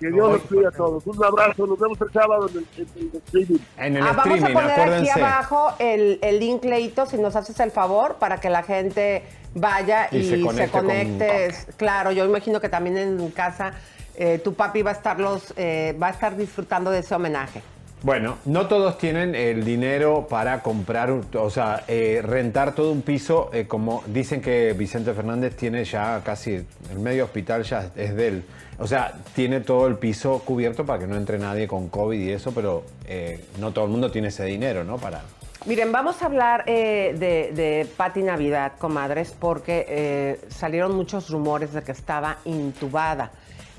Que 0.00 0.10
Dios 0.10 0.32
los 0.32 0.42
cuide 0.42 0.66
a 0.66 0.70
todos. 0.70 1.06
Un 1.06 1.24
abrazo, 1.24 1.66
nos 1.66 1.78
vemos 1.78 1.98
el 2.00 2.12
sábado 2.12 2.48
en 2.50 2.56
el, 2.58 2.66
en 2.76 3.10
el 3.12 3.16
streaming. 3.24 3.58
En 3.78 3.96
el 3.96 4.02
Ah, 4.02 4.12
vamos 4.16 4.42
a 4.42 4.46
poner 4.46 4.70
acuérdense. 4.70 5.10
aquí 5.10 5.20
abajo 5.20 5.74
el, 5.78 6.18
el 6.22 6.38
link, 6.38 6.64
Leito, 6.64 7.06
si 7.06 7.16
nos 7.18 7.34
haces 7.36 7.58
el 7.60 7.70
favor, 7.70 8.16
para 8.16 8.38
que 8.38 8.50
la 8.50 8.62
gente 8.62 9.22
vaya 9.54 10.08
Y 10.12 10.18
y, 10.18 10.24
se 10.24 10.36
se 10.36 10.42
conecte 10.42 10.70
con 10.70 10.80
conecte. 10.86 11.54
Claro, 11.76 12.12
yo 12.12 12.24
imagino 12.26 12.60
que 12.60 12.68
también 12.68 12.98
en 12.98 13.30
casa 13.30 13.72
eh, 14.16 14.38
tu 14.42 14.54
papi 14.54 14.82
va 14.82 14.90
a 14.90 14.94
estarlos, 14.94 15.54
eh, 15.56 15.96
va 16.00 16.08
a 16.08 16.10
estar 16.10 16.36
disfrutando 16.36 16.90
de 16.90 16.98
ese 17.00 17.14
homenaje. 17.14 17.62
Bueno, 18.02 18.36
no 18.44 18.66
todos 18.66 18.98
tienen 18.98 19.34
el 19.34 19.64
dinero 19.64 20.26
para 20.28 20.62
comprar, 20.62 21.10
o 21.10 21.50
sea, 21.50 21.84
eh, 21.88 22.20
rentar 22.22 22.74
todo 22.74 22.92
un 22.92 23.00
piso, 23.00 23.50
eh, 23.54 23.66
como 23.66 24.04
dicen 24.06 24.42
que 24.42 24.74
Vicente 24.74 25.14
Fernández 25.14 25.56
tiene 25.56 25.82
ya 25.84 26.20
casi, 26.22 26.62
el 26.90 26.98
medio 26.98 27.24
hospital 27.24 27.62
ya 27.62 27.90
es 27.96 28.14
de 28.14 28.28
él. 28.28 28.44
O 28.78 28.86
sea, 28.86 29.14
tiene 29.34 29.60
todo 29.60 29.86
el 29.86 29.96
piso 29.96 30.40
cubierto 30.40 30.84
para 30.84 30.98
que 30.98 31.06
no 31.06 31.16
entre 31.16 31.38
nadie 31.38 31.66
con 31.66 31.88
COVID 31.88 32.20
y 32.20 32.30
eso, 32.30 32.52
pero 32.52 32.84
eh, 33.06 33.42
no 33.58 33.72
todo 33.72 33.86
el 33.86 33.90
mundo 33.90 34.10
tiene 34.10 34.28
ese 34.28 34.44
dinero, 34.44 34.84
¿no? 34.84 34.98
Para... 34.98 35.22
Miren, 35.64 35.90
vamos 35.90 36.20
a 36.22 36.26
hablar 36.26 36.66
de, 36.66 37.14
de 37.18 37.88
Patti 37.96 38.22
Navidad, 38.22 38.74
comadres, 38.78 39.34
porque 39.36 40.38
salieron 40.48 40.94
muchos 40.94 41.28
rumores 41.30 41.72
de 41.72 41.82
que 41.82 41.90
estaba 41.90 42.36
intubada. 42.44 43.32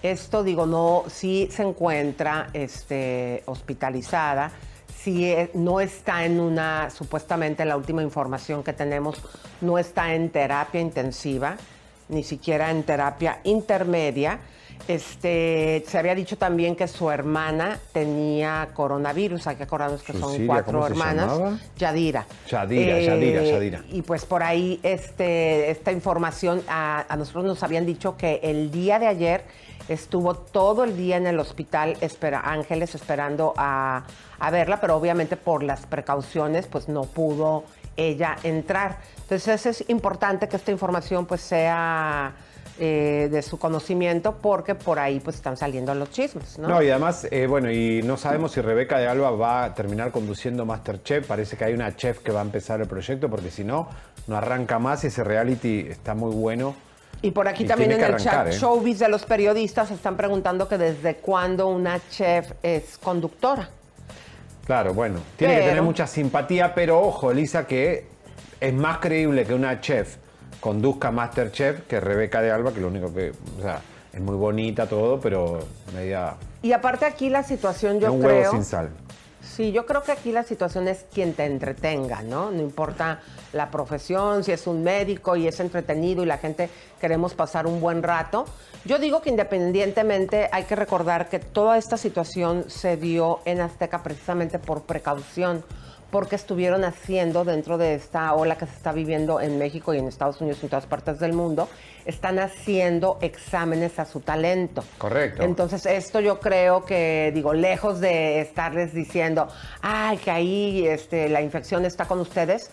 Esto, 0.03 0.43
digo, 0.43 0.65
no, 0.65 1.03
sí 1.07 1.49
se 1.51 1.63
encuentra 1.63 2.49
este, 2.53 3.41
hospitalizada, 3.45 4.51
sí 4.95 5.25
eh, 5.25 5.49
no 5.53 5.79
está 5.79 6.25
en 6.25 6.39
una, 6.39 6.89
supuestamente 6.89 7.65
la 7.65 7.77
última 7.77 8.03
información 8.03 8.63
que 8.63 8.73
tenemos, 8.73 9.21
no 9.61 9.77
está 9.79 10.13
en 10.13 10.29
terapia 10.29 10.79
intensiva, 10.79 11.57
ni 12.09 12.23
siquiera 12.23 12.69
en 12.71 12.83
terapia 12.83 13.39
intermedia. 13.43 14.39
Este, 14.87 15.83
se 15.87 15.97
había 15.97 16.13
dicho 16.13 16.37
también 16.37 16.75
que 16.75 16.87
su 16.87 17.09
hermana 17.09 17.79
tenía 17.91 18.69
coronavirus, 18.73 19.47
hay 19.47 19.55
que 19.55 19.63
acordarnos 19.63 20.03
que 20.03 20.13
son 20.13 20.45
cuatro 20.45 20.73
¿cómo 20.73 20.85
se 20.85 20.91
hermanas. 20.93 21.59
Yadira. 21.75 22.25
Yadira, 22.47 22.99
Yadira, 22.99 23.43
Yadira. 23.43 23.83
Y 23.89 24.03
pues 24.03 24.25
por 24.25 24.43
ahí 24.43 24.79
este, 24.83 25.71
esta 25.71 25.91
información, 25.91 26.61
a, 26.69 27.05
a 27.09 27.17
nosotros 27.17 27.43
nos 27.43 27.63
habían 27.63 27.85
dicho 27.85 28.15
que 28.15 28.39
el 28.43 28.71
día 28.71 28.99
de 28.99 29.07
ayer 29.07 29.43
estuvo 29.87 30.35
todo 30.35 30.83
el 30.83 30.97
día 30.97 31.17
en 31.17 31.27
el 31.27 31.39
hospital 31.39 31.97
espera, 32.01 32.41
Ángeles 32.41 32.95
esperando 32.95 33.53
a, 33.57 34.03
a 34.39 34.51
verla, 34.51 34.79
pero 34.81 34.95
obviamente 34.95 35.37
por 35.37 35.63
las 35.63 35.85
precauciones 35.85 36.67
pues 36.67 36.87
no 36.89 37.03
pudo 37.03 37.63
ella 37.95 38.37
entrar. 38.43 38.99
Entonces 39.21 39.65
es 39.65 39.89
importante 39.89 40.47
que 40.47 40.55
esta 40.55 40.71
información 40.71 41.25
pues 41.25 41.41
sea 41.41 42.33
eh, 42.79 43.27
de 43.31 43.41
su 43.41 43.57
conocimiento 43.57 44.35
porque 44.39 44.75
por 44.75 44.99
ahí 44.99 45.19
pues 45.19 45.37
están 45.37 45.57
saliendo 45.57 45.95
los 45.95 46.11
chismes, 46.11 46.59
¿no? 46.59 46.67
No, 46.67 46.83
y 46.83 46.91
además, 46.91 47.27
eh, 47.31 47.47
bueno, 47.47 47.71
y 47.71 48.03
no 48.03 48.17
sabemos 48.17 48.51
si 48.51 48.61
Rebeca 48.61 48.99
de 48.99 49.07
Alba 49.07 49.31
va 49.31 49.63
a 49.63 49.73
terminar 49.73 50.11
conduciendo 50.11 50.63
Masterchef. 50.63 51.25
Parece 51.25 51.57
que 51.57 51.65
hay 51.65 51.73
una 51.73 51.95
chef 51.95 52.19
que 52.19 52.31
va 52.31 52.41
a 52.41 52.43
empezar 52.43 52.79
el 52.79 52.87
proyecto, 52.87 53.31
porque 53.31 53.49
si 53.49 53.63
no, 53.63 53.89
no 54.27 54.37
arranca 54.37 54.77
más 54.77 55.03
y 55.03 55.07
ese 55.07 55.23
reality 55.23 55.87
está 55.89 56.13
muy 56.13 56.35
bueno. 56.35 56.75
Y 57.21 57.31
por 57.31 57.47
aquí 57.47 57.63
Y 57.63 57.67
también 57.67 57.91
en 57.91 58.03
el 58.03 58.15
chat 58.17 58.47
¿eh? 58.47 58.51
showbiz 58.51 58.99
de 58.99 59.09
los 59.09 59.25
periodistas 59.25 59.91
están 59.91 60.15
preguntando 60.15 60.67
que 60.67 60.77
desde 60.77 61.15
cuándo 61.15 61.67
una 61.67 61.99
chef 62.09 62.51
es 62.61 62.97
conductora. 62.97 63.69
Claro, 64.65 64.93
bueno, 64.93 65.19
tiene 65.37 65.55
que 65.55 65.61
tener 65.61 65.81
mucha 65.81 66.05
simpatía, 66.05 66.75
pero 66.75 66.99
ojo, 66.99 67.31
Elisa, 67.31 67.65
que 67.65 68.05
es 68.59 68.73
más 68.73 68.97
creíble 68.97 69.45
que 69.45 69.53
una 69.53 69.79
chef 69.79 70.17
conduzca 70.59 71.11
Masterchef 71.11 71.87
que 71.87 71.99
Rebeca 71.99 72.41
de 72.41 72.51
Alba, 72.51 72.73
que 72.73 72.81
lo 72.81 72.89
único 72.89 73.13
que, 73.13 73.31
o 73.57 73.61
sea, 73.61 73.79
es 74.11 74.19
muy 74.19 74.35
bonita 74.35 74.87
todo, 74.87 75.19
pero 75.19 75.59
media 75.93 76.35
Y 76.61 76.71
aparte 76.73 77.05
aquí 77.05 77.29
la 77.29 77.43
situación 77.43 77.99
yo 77.99 78.11
un 78.11 78.21
creo... 78.21 78.41
huevo 78.41 78.51
sin 78.51 78.65
sal. 78.65 78.89
Sí, 79.57 79.71
yo 79.71 79.87
creo 79.87 80.03
que 80.03 80.11
aquí 80.11 80.31
la 80.31 80.43
situación 80.43 80.87
es 80.87 81.07
quien 81.11 81.33
te 81.33 81.43
entretenga, 81.43 82.21
¿no? 82.21 82.51
No 82.51 82.61
importa 82.61 83.21
la 83.53 83.71
profesión, 83.71 84.43
si 84.43 84.51
es 84.51 84.67
un 84.67 84.83
médico 84.83 85.35
y 85.35 85.47
es 85.47 85.59
entretenido 85.59 86.21
y 86.21 86.27
la 86.27 86.37
gente 86.37 86.69
queremos 87.01 87.33
pasar 87.33 87.65
un 87.65 87.81
buen 87.81 88.03
rato. 88.03 88.45
Yo 88.85 88.99
digo 88.99 89.19
que 89.19 89.31
independientemente 89.31 90.47
hay 90.51 90.65
que 90.65 90.75
recordar 90.75 91.27
que 91.27 91.39
toda 91.39 91.79
esta 91.79 91.97
situación 91.97 92.65
se 92.69 92.97
dio 92.97 93.39
en 93.45 93.61
Azteca 93.61 94.03
precisamente 94.03 94.59
por 94.59 94.83
precaución, 94.83 95.65
porque 96.11 96.35
estuvieron 96.35 96.83
haciendo 96.83 97.43
dentro 97.43 97.77
de 97.77 97.95
esta 97.95 98.33
ola 98.33 98.57
que 98.57 98.65
se 98.65 98.75
está 98.75 98.91
viviendo 98.91 99.41
en 99.41 99.57
México 99.57 99.93
y 99.93 99.97
en 99.97 100.07
Estados 100.07 100.39
Unidos 100.39 100.59
y 100.61 100.65
en 100.65 100.69
todas 100.69 100.85
partes 100.85 101.19
del 101.19 101.33
mundo, 101.33 101.67
están 102.05 102.39
haciendo 102.39 103.17
exámenes 103.21 103.99
a 103.99 104.05
su 104.05 104.21
talento. 104.21 104.83
Correcto. 104.97 105.43
Entonces, 105.43 105.85
esto 105.85 106.21
yo 106.21 106.39
creo 106.39 106.85
que, 106.85 107.31
digo, 107.33 107.53
lejos 107.53 107.99
de 107.99 108.39
estarles 108.39 108.93
diciendo, 108.93 109.49
ay, 109.81 110.17
que 110.17 110.31
ahí 110.31 110.87
este, 110.87 111.27
la 111.27 111.41
infección 111.41 111.85
está 111.85 112.05
con 112.05 112.19
ustedes, 112.19 112.71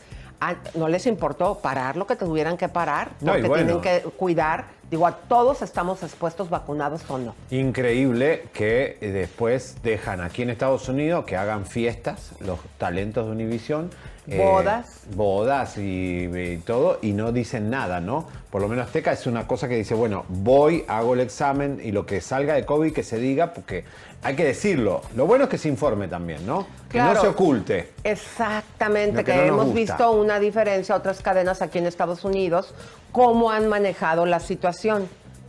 ah, 0.50 0.56
no 0.74 0.88
les 0.88 1.06
importó 1.06 1.58
parar 1.58 1.96
lo 1.96 2.06
que 2.06 2.16
tuvieran 2.16 2.56
que 2.56 2.68
parar, 2.68 3.10
No, 3.20 3.32
porque 3.32 3.48
bueno. 3.48 3.64
tienen 3.64 3.80
que 3.82 4.08
cuidar. 4.10 4.66
Digo, 4.90 5.06
a 5.06 5.12
todos 5.12 5.62
estamos 5.62 6.02
expuestos, 6.02 6.50
vacunados 6.50 7.02
o 7.08 7.18
no. 7.18 7.34
Increíble 7.50 8.44
que 8.52 8.98
eh, 9.00 9.10
después 9.10 9.76
dejan 9.82 10.20
aquí 10.20 10.42
en 10.42 10.50
Estados 10.50 10.88
Unidos 10.88 11.24
que 11.24 11.36
hagan 11.36 11.66
fiestas, 11.66 12.32
los 12.40 12.58
talentos 12.78 13.26
de 13.26 13.32
Eh, 14.26 14.38
Bodas. 14.38 15.02
bodas 15.14 15.76
y, 15.76 16.30
y 16.32 16.56
todo, 16.64 16.98
y 17.02 17.12
no 17.12 17.30
dicen 17.30 17.68
nada, 17.68 18.00
¿no? 18.00 18.26
Por 18.50 18.62
lo 18.62 18.68
menos 18.68 18.86
Azteca 18.86 19.12
es 19.12 19.26
una 19.26 19.46
cosa 19.46 19.68
que 19.68 19.76
dice, 19.76 19.94
bueno, 19.94 20.24
voy, 20.28 20.84
hago 20.88 21.12
el 21.12 21.20
examen 21.20 21.78
y 21.82 21.92
lo 21.92 22.06
que 22.06 22.22
salga 22.22 22.54
de 22.54 22.64
COVID 22.64 22.92
que 22.94 23.02
se 23.02 23.18
diga, 23.18 23.52
porque 23.52 23.84
hay 24.22 24.34
que 24.34 24.44
decirlo. 24.44 25.02
Lo 25.14 25.26
bueno 25.26 25.44
es 25.44 25.50
que 25.50 25.58
se 25.58 25.68
informe 25.68 26.08
también, 26.08 26.46
¿no? 26.46 26.66
Que 26.90 26.98
no 26.98 27.20
se 27.20 27.26
oculte. 27.26 27.92
Exactamente, 28.02 29.22
que 29.24 29.32
que, 29.32 29.36
no 29.36 29.42
nos 29.42 29.50
hemos 29.50 29.74
visto 29.74 30.12
una 30.12 30.38
diferencia 30.38 30.94
a 30.94 30.98
otras 30.98 31.20
cadenas 31.20 31.60
aquí 31.60 31.78
en 31.78 31.86
Estados 31.86 32.24
Unidos, 32.24 32.74
cómo 33.12 33.50
han 33.50 33.68
manejado 33.68 34.24
la 34.24 34.40
situación. 34.40 35.06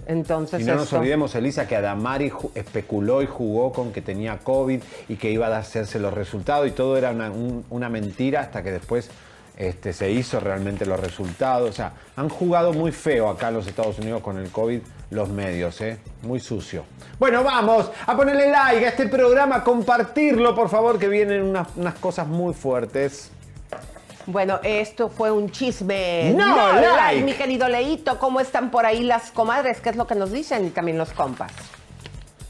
Entonces, 0.08 0.62
Y 0.62 0.64
no 0.66 0.76
nos 0.76 0.94
olvidemos, 0.94 1.34
Elisa, 1.36 1.68
que 1.68 1.76
Adamari 1.76 2.32
especuló 2.54 3.22
y 3.22 3.26
jugó 3.26 3.72
con 3.74 3.92
que 3.92 4.02
tenía 4.02 4.38
COVID 4.38 4.82
y 5.10 5.16
que 5.16 5.32
iba 5.32 5.48
a 5.48 5.58
hacerse 5.58 6.00
los 6.00 6.14
resultados 6.14 6.68
y 6.68 6.72
todo 6.72 6.96
era 6.98 7.12
una, 7.12 7.32
un- 7.32 7.66
una 7.70 7.90
mentira 7.90 8.42
hasta 8.42 8.62
que 8.64 8.72
después 8.72 9.10
este, 9.58 9.94
se 9.94 10.12
hizo 10.12 10.40
realmente 10.42 10.86
los 10.86 11.00
resultados. 11.00 11.70
O 11.70 11.74
sea, 11.74 11.94
han 12.18 12.28
jugado 12.30 12.74
muy 12.74 12.92
feo 12.92 13.30
acá 13.30 13.48
en 13.48 13.54
los 13.56 13.68
Estados 13.68 13.98
Unidos 14.00 14.22
con 14.22 14.38
el 14.38 14.50
COVID 14.52 14.80
los 15.12 15.30
medios, 15.30 15.80
¿eh? 15.82 15.98
Muy 16.24 16.40
sucio. 16.42 16.84
Bueno, 17.20 17.44
vamos 17.44 17.90
a 18.06 18.18
ponerle 18.18 18.50
like 18.50 18.86
a 18.86 18.90
este 18.90 19.08
programa, 19.08 19.64
compartirlo, 19.64 20.54
por 20.54 20.68
favor, 20.70 21.00
que 21.00 21.08
vienen 21.08 21.42
unas, 21.44 21.70
unas 21.78 21.94
cosas 21.96 22.28
muy 22.28 22.54
fuertes. 22.54 23.32
Bueno, 24.27 24.60
esto 24.63 25.10
fue 25.10 25.32
un 25.32 25.51
chisme. 25.51 26.34
No, 26.34 26.74
like. 26.74 27.24
Mi 27.24 27.34
querido 27.34 27.67
Leito, 27.70 28.17
¿cómo 28.17 28.39
están 28.39 28.72
por 28.72 28.86
ahí 28.86 29.03
las 29.03 29.32
comadres? 29.32 29.79
¿Qué 29.82 29.89
es 29.89 29.96
lo 29.96 30.08
que 30.08 30.15
nos 30.15 30.32
dicen? 30.32 30.65
Y 30.65 30.70
también 30.70 30.98
los 30.98 31.12
compas. 31.12 31.51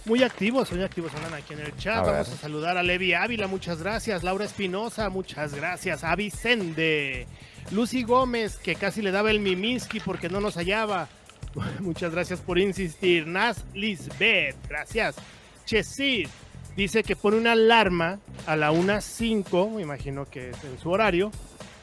Muy 0.05 0.23
activos, 0.23 0.71
muy 0.71 0.83
activos 0.83 1.11
andan 1.15 1.33
aquí 1.33 1.53
en 1.53 1.61
el 1.61 1.75
chat. 1.77 1.97
A 1.97 2.11
Vamos 2.11 2.29
a 2.29 2.37
saludar 2.37 2.77
a 2.77 2.83
Levi 2.83 3.13
Ávila, 3.13 3.47
muchas 3.47 3.81
gracias. 3.81 4.23
Laura 4.23 4.45
Espinosa, 4.45 5.09
muchas 5.09 5.53
gracias. 5.53 6.03
A 6.03 6.15
Vicente. 6.15 7.27
Lucy 7.71 8.03
Gómez, 8.03 8.57
que 8.57 8.75
casi 8.75 9.01
le 9.01 9.11
daba 9.11 9.31
el 9.31 9.39
mimiski 9.39 9.99
porque 9.99 10.29
no 10.29 10.39
nos 10.39 10.55
hallaba. 10.55 11.07
Muchas 11.79 12.11
gracias 12.11 12.39
por 12.41 12.59
insistir. 12.59 13.25
Nas 13.25 13.63
Lisbeth, 13.73 14.55
gracias. 14.67 15.15
Chesid, 15.65 16.27
Dice 16.75 17.03
que 17.03 17.15
pone 17.15 17.37
una 17.37 17.53
alarma 17.53 18.19
a 18.45 18.57
la 18.57 18.73
1.05, 18.73 19.75
me 19.75 19.81
imagino 19.81 20.25
que 20.25 20.49
es 20.49 20.63
en 20.65 20.77
su 20.77 20.89
horario, 20.89 21.31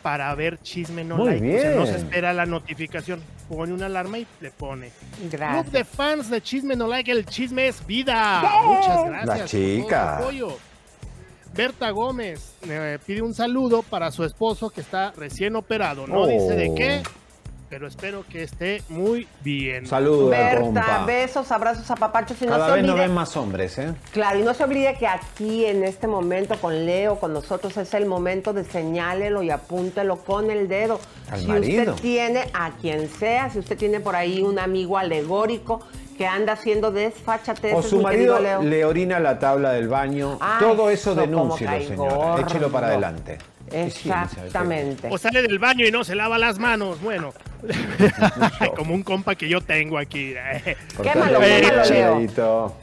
para 0.03 0.35
ver 0.35 0.59
chisme 0.61 1.05
no 1.05 1.17
Muy 1.17 1.31
like. 1.41 1.57
O 1.57 1.61
sea, 1.61 1.71
no 1.77 1.87
se 1.87 1.93
bien. 1.93 2.05
espera 2.07 2.33
la 2.33 2.47
notificación. 2.47 3.21
Pone 3.49 3.73
una 3.73 3.87
alarma 3.87 4.19
y 4.19 4.27
le 4.41 4.51
pone. 4.51 4.91
Gracias. 5.31 5.63
Club 5.65 5.73
de 5.73 5.85
fans 5.85 6.31
de 6.31 6.41
Chisme 6.41 6.75
No 6.75 6.87
Like, 6.89 7.11
el 7.13 7.27
chisme 7.27 7.69
es 7.69 7.85
vida. 7.87 8.43
Muchas 8.65 9.05
gracias. 9.07 9.27
La 9.27 9.27
por 9.27 9.37
todo 9.37 9.49
su 9.49 9.57
chica. 9.57 10.21
Berta 11.55 11.91
Gómez 11.91 12.55
eh, 12.67 12.99
pide 13.07 13.21
un 13.21 13.35
saludo 13.35 13.83
para 13.83 14.11
su 14.11 14.25
esposo 14.25 14.71
que 14.71 14.81
está 14.81 15.13
recién 15.17 15.55
operado. 15.55 16.07
No 16.07 16.23
Oh. 16.23 16.27
dice 16.27 16.55
de 16.55 16.75
qué, 16.75 17.03
pero 17.73 17.87
espero 17.87 18.23
que 18.29 18.43
esté 18.43 18.83
muy 18.91 19.27
bien. 19.43 19.87
Saludos, 19.87 20.29
Berta, 20.29 20.61
compa. 20.61 21.05
besos, 21.07 21.51
abrazos 21.51 21.91
a 21.91 21.97
papachos 21.97 22.37
y 22.43 22.45
no 22.45 22.51
Cada 22.53 22.67
se 22.75 22.83
vez 22.83 22.95
ven 22.95 23.15
más 23.15 23.35
hombres, 23.35 23.79
¿eh? 23.79 23.95
Claro, 24.13 24.39
y 24.41 24.43
no 24.43 24.53
se 24.53 24.65
olvide 24.65 24.95
que 24.99 25.07
aquí 25.07 25.65
en 25.65 25.83
este 25.83 26.07
momento 26.07 26.55
con 26.61 26.85
Leo, 26.85 27.19
con 27.19 27.33
nosotros, 27.33 27.75
es 27.79 27.95
el 27.95 28.05
momento 28.05 28.53
de 28.53 28.65
señálelo 28.65 29.43
y 29.43 29.49
apúntelo 29.49 30.17
con 30.19 30.51
el 30.51 30.69
dedo. 30.69 31.01
Al 31.31 31.41
si 31.41 31.47
marido. 31.47 31.93
usted 31.93 32.03
tiene 32.03 32.45
a 32.53 32.73
quien 32.73 33.09
sea, 33.09 33.49
si 33.49 33.61
usted 33.61 33.79
tiene 33.79 34.01
por 34.01 34.17
ahí 34.17 34.43
un 34.43 34.59
amigo 34.59 34.99
alegórico 34.99 35.81
que 36.19 36.27
anda 36.27 36.53
haciendo 36.53 36.91
desfachateces, 36.93 37.73
O 37.75 37.83
su 37.83 38.03
marido 38.03 38.39
Leo. 38.39 38.63
le 38.63 38.85
orina 38.85 39.19
la 39.19 39.39
tabla 39.39 39.73
del 39.73 39.89
baño. 39.89 40.37
Ay, 40.43 40.61
Todo 40.61 40.91
eso 40.91 41.13
eso 41.13 41.57
cae 41.59 41.89
señora. 41.89 42.43
Échelo 42.43 42.71
para 42.71 42.89
adelante. 42.89 43.39
Exactamente. 43.73 45.09
O 45.11 45.19
sale 45.19 45.43
del 45.43 45.59
baño 45.59 45.87
y 45.87 45.91
no 45.91 46.05
se 46.05 46.15
lava 46.15 46.39
las 46.39 46.59
manos. 46.59 47.01
Bueno, 47.01 47.33
como 48.77 48.95
un 48.95 49.03
compa 49.03 49.35
que 49.35 49.49
yo 49.49 49.61
tengo 49.61 49.99
aquí. 49.99 50.35
Quémalo, 51.03 51.41
quémalo. 51.41 52.77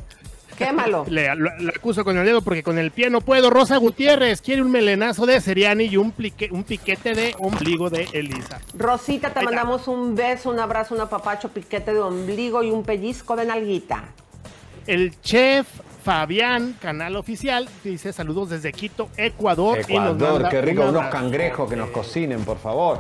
Quémalo. 0.58 1.06
Le, 1.08 1.34
lo- 1.36 1.52
acuso 1.74 2.04
con 2.04 2.18
el 2.18 2.26
dedo 2.26 2.42
porque 2.42 2.64
con 2.64 2.78
el 2.78 2.92
pie 2.92 3.10
no 3.10 3.22
puedo. 3.22 3.50
Rosa 3.50 3.78
Gutiérrez 3.78 4.42
quiere 4.42 4.62
un 4.62 4.70
melenazo 4.70 5.26
de 5.26 5.40
Seriani 5.40 5.86
y 5.86 5.96
un, 5.96 6.12
plique- 6.12 6.52
un 6.52 6.66
piquete 6.66 7.14
de 7.14 7.34
ombligo 7.40 7.90
de 7.90 8.10
Elisa. 8.12 8.60
Rosita, 8.78 9.30
te 9.30 9.40
Ahí 9.40 9.46
está. 9.46 9.56
mandamos 9.56 9.88
un 9.88 10.16
beso, 10.16 10.50
un 10.50 10.60
abrazo, 10.60 10.96
un 10.96 11.02
apapacho, 11.02 11.48
piquete 11.48 11.94
de 11.94 12.00
ombligo 12.00 12.62
y 12.62 12.72
un 12.72 12.84
pellizco 12.84 13.38
de 13.38 13.46
nalguita. 13.46 14.04
El 14.86 15.20
chef 15.22 15.66
Fabián, 16.14 16.76
canal 16.82 17.16
oficial, 17.18 17.70
dice 17.84 18.12
saludos 18.12 18.50
desde 18.50 18.72
Quito, 18.74 19.10
Ecuador. 19.16 19.78
y 19.88 19.94
nos 19.94 20.16
Ecuador, 20.16 20.34
manda 20.42 20.50
qué 20.50 20.60
rico. 20.64 20.82
un 20.82 20.88
Unos 20.90 21.06
cangrejos 21.12 21.70
que 21.70 21.76
nos 21.76 21.92
cocinen, 21.92 22.44
por 22.46 22.58
favor. 22.58 23.00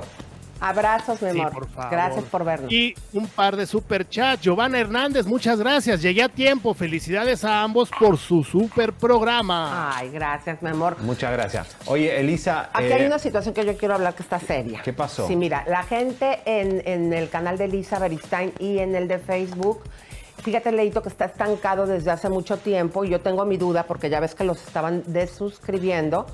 Abrazos, 0.60 1.20
mi 1.24 1.32
Sí, 1.32 1.40
amor. 1.40 1.52
por 1.54 1.70
favor. 1.70 1.90
Gracias 1.92 2.24
por 2.26 2.44
vernos. 2.46 2.72
Y 2.72 2.94
un 3.14 3.26
par 3.26 3.56
de 3.56 3.66
super 3.66 4.08
chats. 4.08 4.44
Giovanna 4.44 4.78
Hernández, 4.80 5.26
muchas 5.26 5.58
gracias. 5.58 6.04
Llegué 6.04 6.22
a 6.22 6.30
tiempo. 6.30 6.76
Felicidades 6.76 7.44
a 7.44 7.64
ambos 7.64 7.90
por 8.00 8.16
su 8.20 8.44
super 8.44 8.94
programa. 8.94 9.92
Ay, 9.98 10.12
gracias, 10.12 10.62
mi 10.62 10.70
amor. 10.70 10.98
Muchas 11.02 11.32
gracias. 11.32 11.76
Oye, 11.88 12.20
Elisa. 12.20 12.70
Aquí 12.72 12.90
eh, 12.90 12.94
hay 12.94 13.06
una 13.08 13.18
situación 13.18 13.56
que 13.56 13.66
yo 13.66 13.76
quiero 13.76 13.96
hablar 13.96 14.14
que 14.14 14.22
está 14.22 14.38
seria. 14.40 14.84
¿Qué 14.84 14.94
pasó? 14.94 15.26
Sí, 15.28 15.36
mira, 15.36 15.64
la 15.68 15.82
gente 15.82 16.42
en, 16.46 16.84
en 16.86 17.12
el 17.12 17.28
canal 17.30 17.58
de 17.58 17.70
Lisa 17.70 17.98
Beristain 17.98 18.54
y 18.60 18.78
en 18.78 18.94
el 18.94 19.08
de 19.08 19.18
Facebook, 19.18 19.82
fíjate, 20.50 20.72
Leito, 20.72 21.04
que 21.04 21.10
está 21.10 21.26
estancado 21.26 21.86
desde 21.86 22.10
hace 22.10 22.28
mucho 22.28 22.58
tiempo 22.58 23.06
y 23.06 23.10
yo 23.10 23.22
tengo 23.22 23.46
mi 23.46 23.58
duda 23.58 23.84
porque 23.84 24.10
ya 24.10 24.20
ves 24.20 24.34
que 24.34 24.44
los 24.44 24.58
estaban 24.66 25.04
desuscribiendo, 25.06 26.26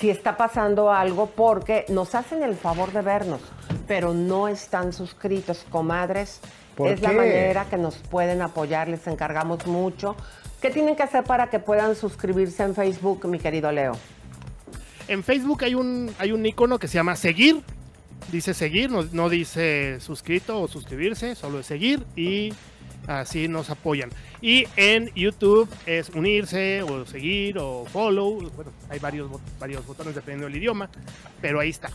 si 0.00 0.08
está 0.08 0.38
pasando 0.38 0.90
algo 0.90 1.26
porque 1.26 1.84
nos 1.90 2.14
hacen 2.14 2.42
el 2.42 2.54
favor 2.54 2.92
de 2.92 3.02
vernos, 3.02 3.42
pero 3.86 4.14
no 4.14 4.48
están 4.48 4.94
suscritos, 4.94 5.66
comadres. 5.68 6.40
¿Por 6.76 6.88
es 6.88 7.02
la 7.02 7.12
manera 7.12 7.66
que 7.66 7.76
nos 7.76 7.96
pueden 7.96 8.40
apoyar, 8.40 8.88
les 8.88 9.06
encargamos 9.06 9.66
mucho. 9.66 10.16
¿Qué 10.62 10.70
tienen 10.70 10.96
que 10.96 11.02
hacer 11.02 11.24
para 11.24 11.50
que 11.50 11.58
puedan 11.58 11.94
suscribirse 11.94 12.62
en 12.62 12.74
Facebook, 12.74 13.26
mi 13.26 13.38
querido 13.38 13.70
Leo? 13.70 13.92
En 15.08 15.22
Facebook 15.22 15.62
hay 15.62 15.74
un, 15.74 16.10
hay 16.18 16.32
un 16.32 16.46
icono 16.46 16.78
que 16.78 16.88
se 16.88 16.94
llama 16.94 17.16
seguir. 17.16 17.60
Dice 18.32 18.54
seguir, 18.54 18.90
no, 18.90 19.04
no 19.12 19.28
dice 19.28 20.00
suscrito 20.00 20.58
o 20.58 20.68
suscribirse, 20.68 21.34
solo 21.34 21.60
es 21.60 21.66
seguir 21.66 22.06
y 22.16 22.54
así 23.08 23.48
nos 23.48 23.70
apoyan. 23.70 24.10
Y 24.40 24.66
en 24.76 25.12
YouTube 25.14 25.68
es 25.86 26.10
unirse 26.10 26.82
o 26.82 27.04
seguir 27.06 27.58
o 27.58 27.84
follow. 27.86 28.50
Bueno, 28.54 28.70
hay 28.88 29.00
varios, 29.00 29.30
varios 29.58 29.84
botones 29.84 30.14
dependiendo 30.14 30.46
del 30.46 30.56
idioma, 30.56 30.88
pero 31.40 31.58
ahí 31.58 31.70
está. 31.70 31.90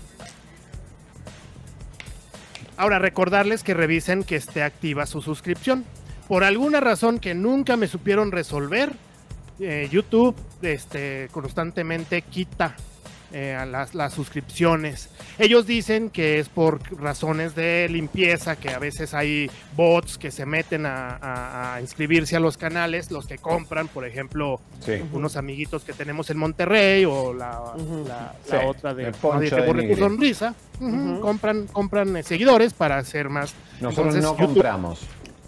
Ahora, 2.76 3.00
recordarles 3.00 3.64
que 3.64 3.74
revisen 3.74 4.24
que 4.24 4.36
esté 4.36 4.64
activa 4.64 5.06
su 5.06 5.22
suscripción. 5.22 5.86
Por 6.28 6.44
alguna 6.44 6.80
razón 6.80 7.20
que 7.20 7.36
nunca 7.36 7.78
me 7.78 7.88
supieron 7.88 8.32
resolver, 8.32 8.94
eh, 9.60 9.88
YouTube 9.92 10.36
este, 10.64 11.30
constantemente 11.32 12.24
quita 12.24 12.76
eh, 13.34 13.56
a 13.56 13.66
las, 13.66 13.96
las 13.96 14.14
suscripciones. 14.14 15.10
Ellos 15.40 15.66
dicen 15.66 16.10
que 16.12 16.40
es 16.40 16.50
por 16.50 16.80
razones 17.02 17.56
de 17.56 17.88
limpieza, 17.90 18.56
que 18.56 18.70
a 18.70 18.80
veces 18.80 19.14
hay 19.14 19.50
bots 19.76 20.18
que 20.18 20.30
se 20.32 20.46
meten 20.46 20.86
a, 20.86 21.18
a- 21.20 21.76
a 21.76 21.82
inscribirse 21.82 22.36
a 22.36 22.40
los 22.40 22.58
canales, 22.58 23.10
los 23.12 23.26
que 23.26 23.38
compran, 23.40 23.88
por 23.88 24.06
ejemplo, 24.06 24.62
Sí. 24.86 25.02
unos 25.14 25.36
amiguitos 25.36 25.84
que 25.84 25.94
tenemos 25.94 26.30
en 26.30 26.38
Monterrey 26.38 27.06
o 27.06 27.34
la, 27.34 27.60
la- 28.08 28.34
Sí, 28.46 28.56
otra 28.66 28.94
de 28.94 29.12
Poncho 29.14 29.58
sonrisa. 29.98 30.54
Ujú, 30.80 30.88
Ujú. 31.14 31.20
Compran, 31.22 31.68
compran 31.68 32.18
eh, 32.18 32.24
seguidores 32.24 32.74
para 32.74 32.98
hacer 32.98 33.30
más. 33.30 33.54
Nosotros 33.82 34.16
Entonces, 34.16 34.24
no 34.24 34.38
YouTube- 34.38 34.54
compramos. 34.54 35.00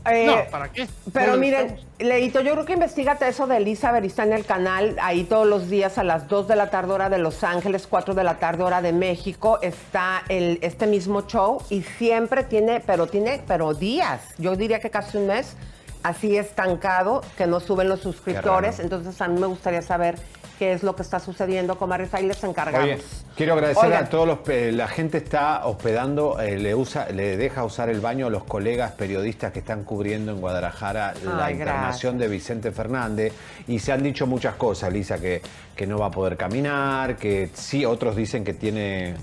Eh, 0.08 0.26
No, 0.26 0.52
¿para 0.52 0.72
qué? 0.72 0.88
Pero 1.13 1.38
miren. 1.38 1.78
Leito, 1.98 2.41
yo 2.41 2.52
creo 2.54 2.65
que 2.65 2.74
investigate 2.74 3.28
eso 3.28 3.48
de 3.48 3.58
Elizabeth, 3.58 4.04
está 4.04 4.24
en 4.24 4.34
el 4.34 4.46
canal, 4.46 4.98
ahí 5.02 5.24
todos 5.24 5.48
los 5.48 5.70
días 5.70 5.98
a 5.98 6.04
las 6.04 6.28
2 6.28 6.48
de 6.50 6.58
la 6.58 6.70
tarde 6.70 6.91
hora 6.91 7.10
de 7.10 7.18
Los 7.18 7.44
Ángeles, 7.44 7.88
4 7.89 8.13
de 8.13 8.24
la 8.26 8.38
tarde 8.38 8.63
hora 8.63 8.82
de 8.82 8.91
México, 8.91 9.60
está 9.62 10.24
el, 10.28 10.60
este 10.62 10.88
mismo 10.88 11.22
show 11.22 11.62
y 11.70 11.84
siempre 11.84 12.44
tiene, 12.44 12.82
pero 12.82 13.08
tiene, 13.08 13.41
pero 13.48 13.74
días, 13.74 14.22
yo 14.38 14.58
diría 14.58 14.82
que 14.82 14.89
casi 14.89 15.18
un 15.18 15.28
mes, 15.28 15.56
así 16.04 16.38
estancado, 16.38 17.22
que 17.38 17.48
no 17.48 17.62
suben 17.62 17.88
los 17.88 18.02
suscriptores, 18.02 18.80
entonces 18.80 19.22
a 19.22 19.30
mí 19.30 19.39
me 19.39 19.48
gustaría 19.48 19.82
saber 19.82 20.15
qué 20.58 20.74
es 20.74 20.84
lo 20.84 20.96
que 20.96 21.02
está 21.02 21.20
sucediendo, 21.20 21.78
comadres, 21.78 22.13
ahí 22.13 22.26
les 22.26 22.44
encargamos. 22.44 22.84
Oye, 22.88 22.98
quiero 23.36 23.54
agradecer 23.54 23.86
Oigan. 23.86 24.04
a 24.06 24.10
todos 24.10 24.28
los. 24.28 24.39
pe- 24.39 24.72
La 24.72 24.88
gente 24.88 25.18
está 25.18 25.65
hospedando, 25.65 26.39
eh, 26.39 26.58
le 26.58 26.74
usa, 26.76 27.08
le 27.10 27.38
deja 27.38 27.63
usar 27.63 27.89
el 27.89 28.00
baño 28.02 28.28
a 28.28 28.30
los 28.30 28.44
colegas 28.44 28.91
periodistas 28.94 29.52
que 29.52 29.60
están 29.60 29.84
cubriendo 29.84 30.32
en 30.32 30.39
Guadalajara 30.41 31.13
la 31.24 31.52
internación 31.52 32.18
de 32.18 32.28
Vicente 32.28 32.72
Fernández. 32.72 33.34
Y 33.68 33.80
se 33.80 33.91
han 33.91 34.04
dicho 34.04 34.28
muchas 34.28 34.56
cosas, 34.56 34.91
Lisa, 34.91 35.18
que, 35.20 35.41
que 35.76 35.86
no 35.88 35.98
va 36.00 36.08
a 36.08 36.12
poder 36.12 36.38
caminar, 36.38 37.15
que 37.18 37.50
sí, 37.54 37.86
otros 37.86 38.15
dicen 38.15 38.44
que 38.44 38.54
tiene 38.54 39.15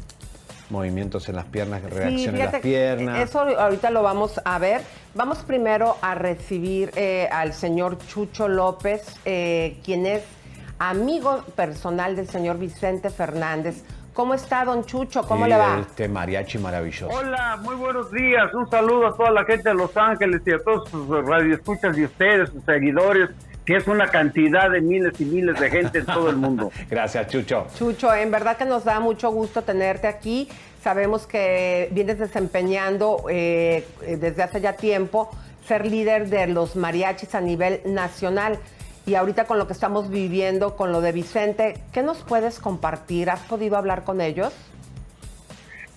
movimientos 0.70 1.28
en 1.28 1.36
las 1.36 1.44
piernas, 1.44 1.82
reacción 1.82 2.34
en 2.34 2.46
las 2.50 2.60
piernas. 2.62 3.28
Eso 3.28 3.40
ahorita 3.40 3.90
lo 3.90 4.02
vamos 4.02 4.40
a 4.44 4.58
ver. 4.58 4.80
Vamos 5.14 5.38
primero 5.38 5.98
a 6.00 6.14
recibir 6.14 6.90
eh, 6.96 7.28
al 7.30 7.52
señor 7.52 7.98
Chucho 8.06 8.48
López, 8.48 9.02
eh, 9.26 9.76
quien 9.84 10.06
es 10.06 10.22
amigo 10.90 11.44
personal 11.54 12.16
del 12.16 12.28
señor 12.28 12.58
Vicente 12.58 13.10
Fernández. 13.10 13.84
¿Cómo 14.12 14.34
está, 14.34 14.64
don 14.64 14.84
Chucho? 14.84 15.22
¿Cómo 15.22 15.46
le 15.46 15.56
va? 15.56 15.78
Este 15.80 16.08
mariachi 16.08 16.58
maravilloso. 16.58 17.08
Hola, 17.08 17.58
muy 17.62 17.76
buenos 17.76 18.10
días. 18.10 18.52
Un 18.52 18.68
saludo 18.68 19.06
a 19.06 19.16
toda 19.16 19.30
la 19.30 19.44
gente 19.44 19.70
de 19.70 19.74
Los 19.74 19.96
Ángeles 19.96 20.42
y 20.44 20.52
a 20.52 20.58
todos 20.58 20.88
sus 20.90 21.08
radioescuchas 21.08 21.96
y 21.96 22.04
ustedes, 22.04 22.50
sus 22.50 22.62
seguidores, 22.64 23.30
que 23.64 23.76
es 23.76 23.86
una 23.86 24.08
cantidad 24.08 24.70
de 24.70 24.80
miles 24.82 25.18
y 25.18 25.24
miles 25.24 25.58
de 25.58 25.70
gente 25.70 26.00
en 26.00 26.06
todo 26.06 26.28
el 26.28 26.36
mundo. 26.36 26.70
Gracias, 26.90 27.28
Chucho. 27.28 27.68
Chucho, 27.74 28.12
en 28.12 28.30
verdad 28.30 28.58
que 28.58 28.66
nos 28.66 28.84
da 28.84 29.00
mucho 29.00 29.30
gusto 29.30 29.62
tenerte 29.62 30.08
aquí. 30.08 30.48
Sabemos 30.82 31.26
que 31.26 31.88
vienes 31.92 32.18
desempeñando 32.18 33.24
eh, 33.30 33.86
desde 34.18 34.42
hace 34.42 34.60
ya 34.60 34.74
tiempo 34.74 35.30
ser 35.66 35.86
líder 35.86 36.28
de 36.28 36.48
los 36.48 36.76
mariachis 36.76 37.34
a 37.34 37.40
nivel 37.40 37.80
nacional. 37.86 38.58
Y 39.06 39.14
ahorita 39.16 39.46
con 39.46 39.58
lo 39.58 39.66
que 39.66 39.72
estamos 39.72 40.10
viviendo, 40.10 40.76
con 40.76 40.92
lo 40.92 41.00
de 41.00 41.12
Vicente, 41.12 41.74
¿qué 41.92 42.02
nos 42.02 42.18
puedes 42.22 42.60
compartir? 42.60 43.30
¿Has 43.30 43.40
podido 43.40 43.76
hablar 43.76 44.04
con 44.04 44.20
ellos? 44.20 44.52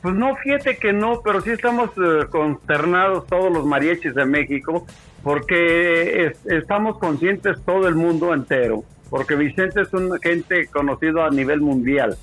Pues 0.02 0.16
no, 0.16 0.36
fíjate 0.38 0.78
que 0.78 0.92
no, 0.94 1.22
pero 1.24 1.42
sí 1.42 1.52
estamos 1.52 1.90
eh, 1.98 2.26
consternados 2.30 3.28
todos 3.28 3.52
los 3.52 3.66
mariachis 3.66 4.14
de 4.16 4.26
México, 4.26 4.86
porque 5.24 6.26
es- 6.28 6.46
estamos 6.46 6.98
conscientes 7.00 7.58
todo 7.66 7.88
el 7.88 7.96
mundo 7.96 8.34
entero, 8.34 8.84
porque 9.10 9.36
Vicente 9.36 9.82
es 9.82 9.94
un 9.94 10.20
gente 10.20 10.68
conocido 10.68 11.24
a 11.24 11.30
nivel 11.30 11.62
mundial, 11.62 12.16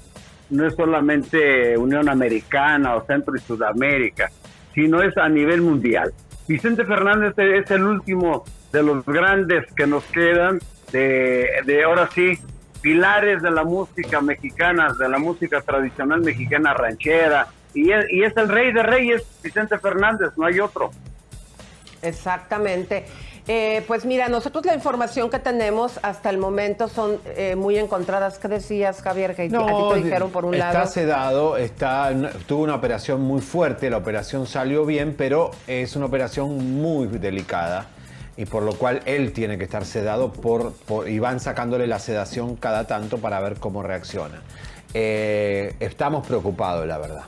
no 0.51 0.67
es 0.67 0.75
solamente 0.75 1.77
Unión 1.77 2.09
Americana 2.09 2.95
o 2.97 3.05
Centro 3.05 3.35
y 3.37 3.41
Sudamérica, 3.41 4.31
sino 4.75 5.03
es 5.03 5.17
a 5.17 5.29
nivel 5.29 5.63
mundial. 5.63 6.13
Vicente 6.47 6.85
Fernández 6.85 7.35
es 7.39 7.71
el 7.71 7.83
último 7.85 8.45
de 8.73 8.83
los 8.83 9.05
grandes 9.05 9.71
que 9.75 9.87
nos 9.87 10.05
quedan, 10.05 10.59
de, 10.91 11.49
de 11.67 11.85
ahora 11.85 12.09
sí, 12.15 12.39
pilares 12.81 13.43
de 13.43 13.51
la 13.51 13.65
música 13.65 14.21
mexicana, 14.21 14.93
de 14.99 15.09
la 15.09 15.19
música 15.19 15.61
tradicional 15.61 16.21
mexicana 16.21 16.75
ranchera, 16.75 17.49
y 17.75 17.93
es, 17.93 18.05
y 18.11 18.23
es 18.25 18.37
el 18.37 18.49
rey 18.49 18.73
de 18.73 18.83
reyes, 18.83 19.23
Vicente 19.43 19.79
Fernández, 19.79 20.31
no 20.37 20.47
hay 20.47 20.61
otro. 20.61 20.91
Exactamente. 22.03 23.07
Eh, 23.49 23.83
pues 23.89 24.05
mira, 24.05 24.29
nosotros 24.29 24.65
la 24.65 24.75
información 24.75 25.29
que 25.29 25.41
tenemos 25.41 25.99
hasta 26.03 26.31
el 26.31 26.39
momento 26.39 26.89
son 26.89 27.19
eh, 27.37 27.57
muy 27.57 27.77
encontradas. 27.77 28.39
¿Qué 28.39 28.47
decías, 28.47 29.03
Javier? 29.03 29.35
Que 29.35 29.43
a 29.43 29.49
ti 29.49 29.55
te 29.95 30.03
dijeron 30.03 30.31
por 30.31 30.45
un 30.45 30.55
está 30.55 30.73
lado. 30.73 30.87
sedado, 30.87 31.57
está, 31.57 32.13
tuvo 32.47 32.63
una 32.63 32.77
operación 32.77 33.21
muy 33.21 33.41
fuerte, 33.41 33.91
la 33.91 33.97
operación 33.97 34.47
salió 34.47 34.87
bien, 34.87 35.15
pero 35.17 35.51
es 35.67 35.97
una 35.97 36.07
operación 36.07 36.81
muy 36.81 37.07
delicada 37.07 37.89
y 38.43 38.47
por 38.47 38.65
lo 38.65 38.73
cual 38.75 39.03
él 39.07 39.33
tiene 39.33 39.57
que 39.57 39.63
estar 39.65 39.85
sedado 39.85 40.33
por, 40.33 40.73
y 41.07 41.21
van 41.21 41.39
sacándole 41.39 41.87
la 41.87 42.01
sedación 42.01 42.57
cada 42.57 42.89
tanto 42.89 43.19
para 43.19 43.39
ver 43.39 43.55
cómo 43.61 43.85
reacciona. 43.85 44.43
Eh, 44.95 45.77
estamos 45.79 46.27
preocupados, 46.27 46.85
la 46.87 46.99
verdad. 46.99 47.23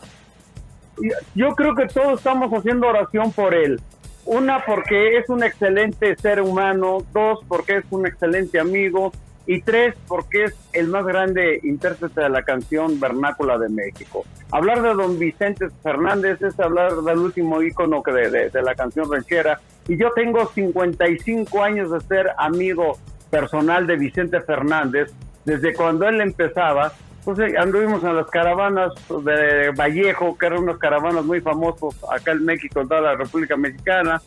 Yo 1.36 1.54
creo 1.54 1.74
que 1.76 1.86
todos 1.86 2.18
estamos 2.18 2.52
haciendo 2.52 2.88
oración 2.88 3.30
por 3.30 3.54
él. 3.54 3.80
Una, 4.24 4.64
porque 4.64 5.18
es 5.18 5.28
un 5.28 5.44
excelente 5.44 6.16
ser 6.16 6.40
humano. 6.40 7.04
Dos, 7.12 7.40
porque 7.46 7.76
es 7.76 7.84
un 7.90 8.06
excelente 8.06 8.58
amigo. 8.58 9.12
Y 9.46 9.60
tres, 9.60 9.94
porque 10.08 10.44
es 10.44 10.54
el 10.72 10.88
más 10.88 11.04
grande 11.04 11.60
intérprete 11.62 12.22
de 12.22 12.28
la 12.30 12.42
canción 12.42 12.98
vernácula 12.98 13.56
de 13.58 13.68
México. 13.68 14.24
Hablar 14.50 14.82
de 14.82 14.94
don 14.94 15.18
Vicente 15.18 15.66
Fernández 15.82 16.42
es 16.42 16.58
hablar 16.58 16.92
del 16.94 17.18
último 17.18 17.62
ícono 17.62 18.02
de, 18.04 18.30
de- 18.30 18.50
de 18.50 18.62
la 18.62 18.74
canción 18.74 19.10
ranchera. 19.12 19.60
Y 19.88 19.96
yo 19.98 20.10
tengo 20.12 20.46
55 20.46 21.62
años 21.62 21.90
de 21.90 22.00
ser 22.00 22.30
amigo 22.38 22.98
personal 23.30 23.86
de 23.86 23.96
Vicente 23.96 24.40
Fernández. 24.40 25.12
Desde 25.44 25.74
cuando 25.74 26.08
él 26.08 26.20
empezaba, 26.20 26.92
pues 27.24 27.38
eh, 27.38 27.54
anduvimos 27.58 28.02
en 28.04 28.16
las 28.16 28.26
caravanas 28.26 28.92
de 29.24 29.70
Vallejo, 29.70 30.36
que 30.38 30.46
eran 30.46 30.62
unas 30.62 30.78
caravanas 30.78 31.24
muy 31.24 31.40
famosos 31.40 31.96
acá 32.10 32.32
en 32.32 32.44
México, 32.44 32.80
en 32.80 32.88
toda 32.88 33.00
la 33.00 33.16
República 33.16 33.56
Mexicana. 33.56 34.20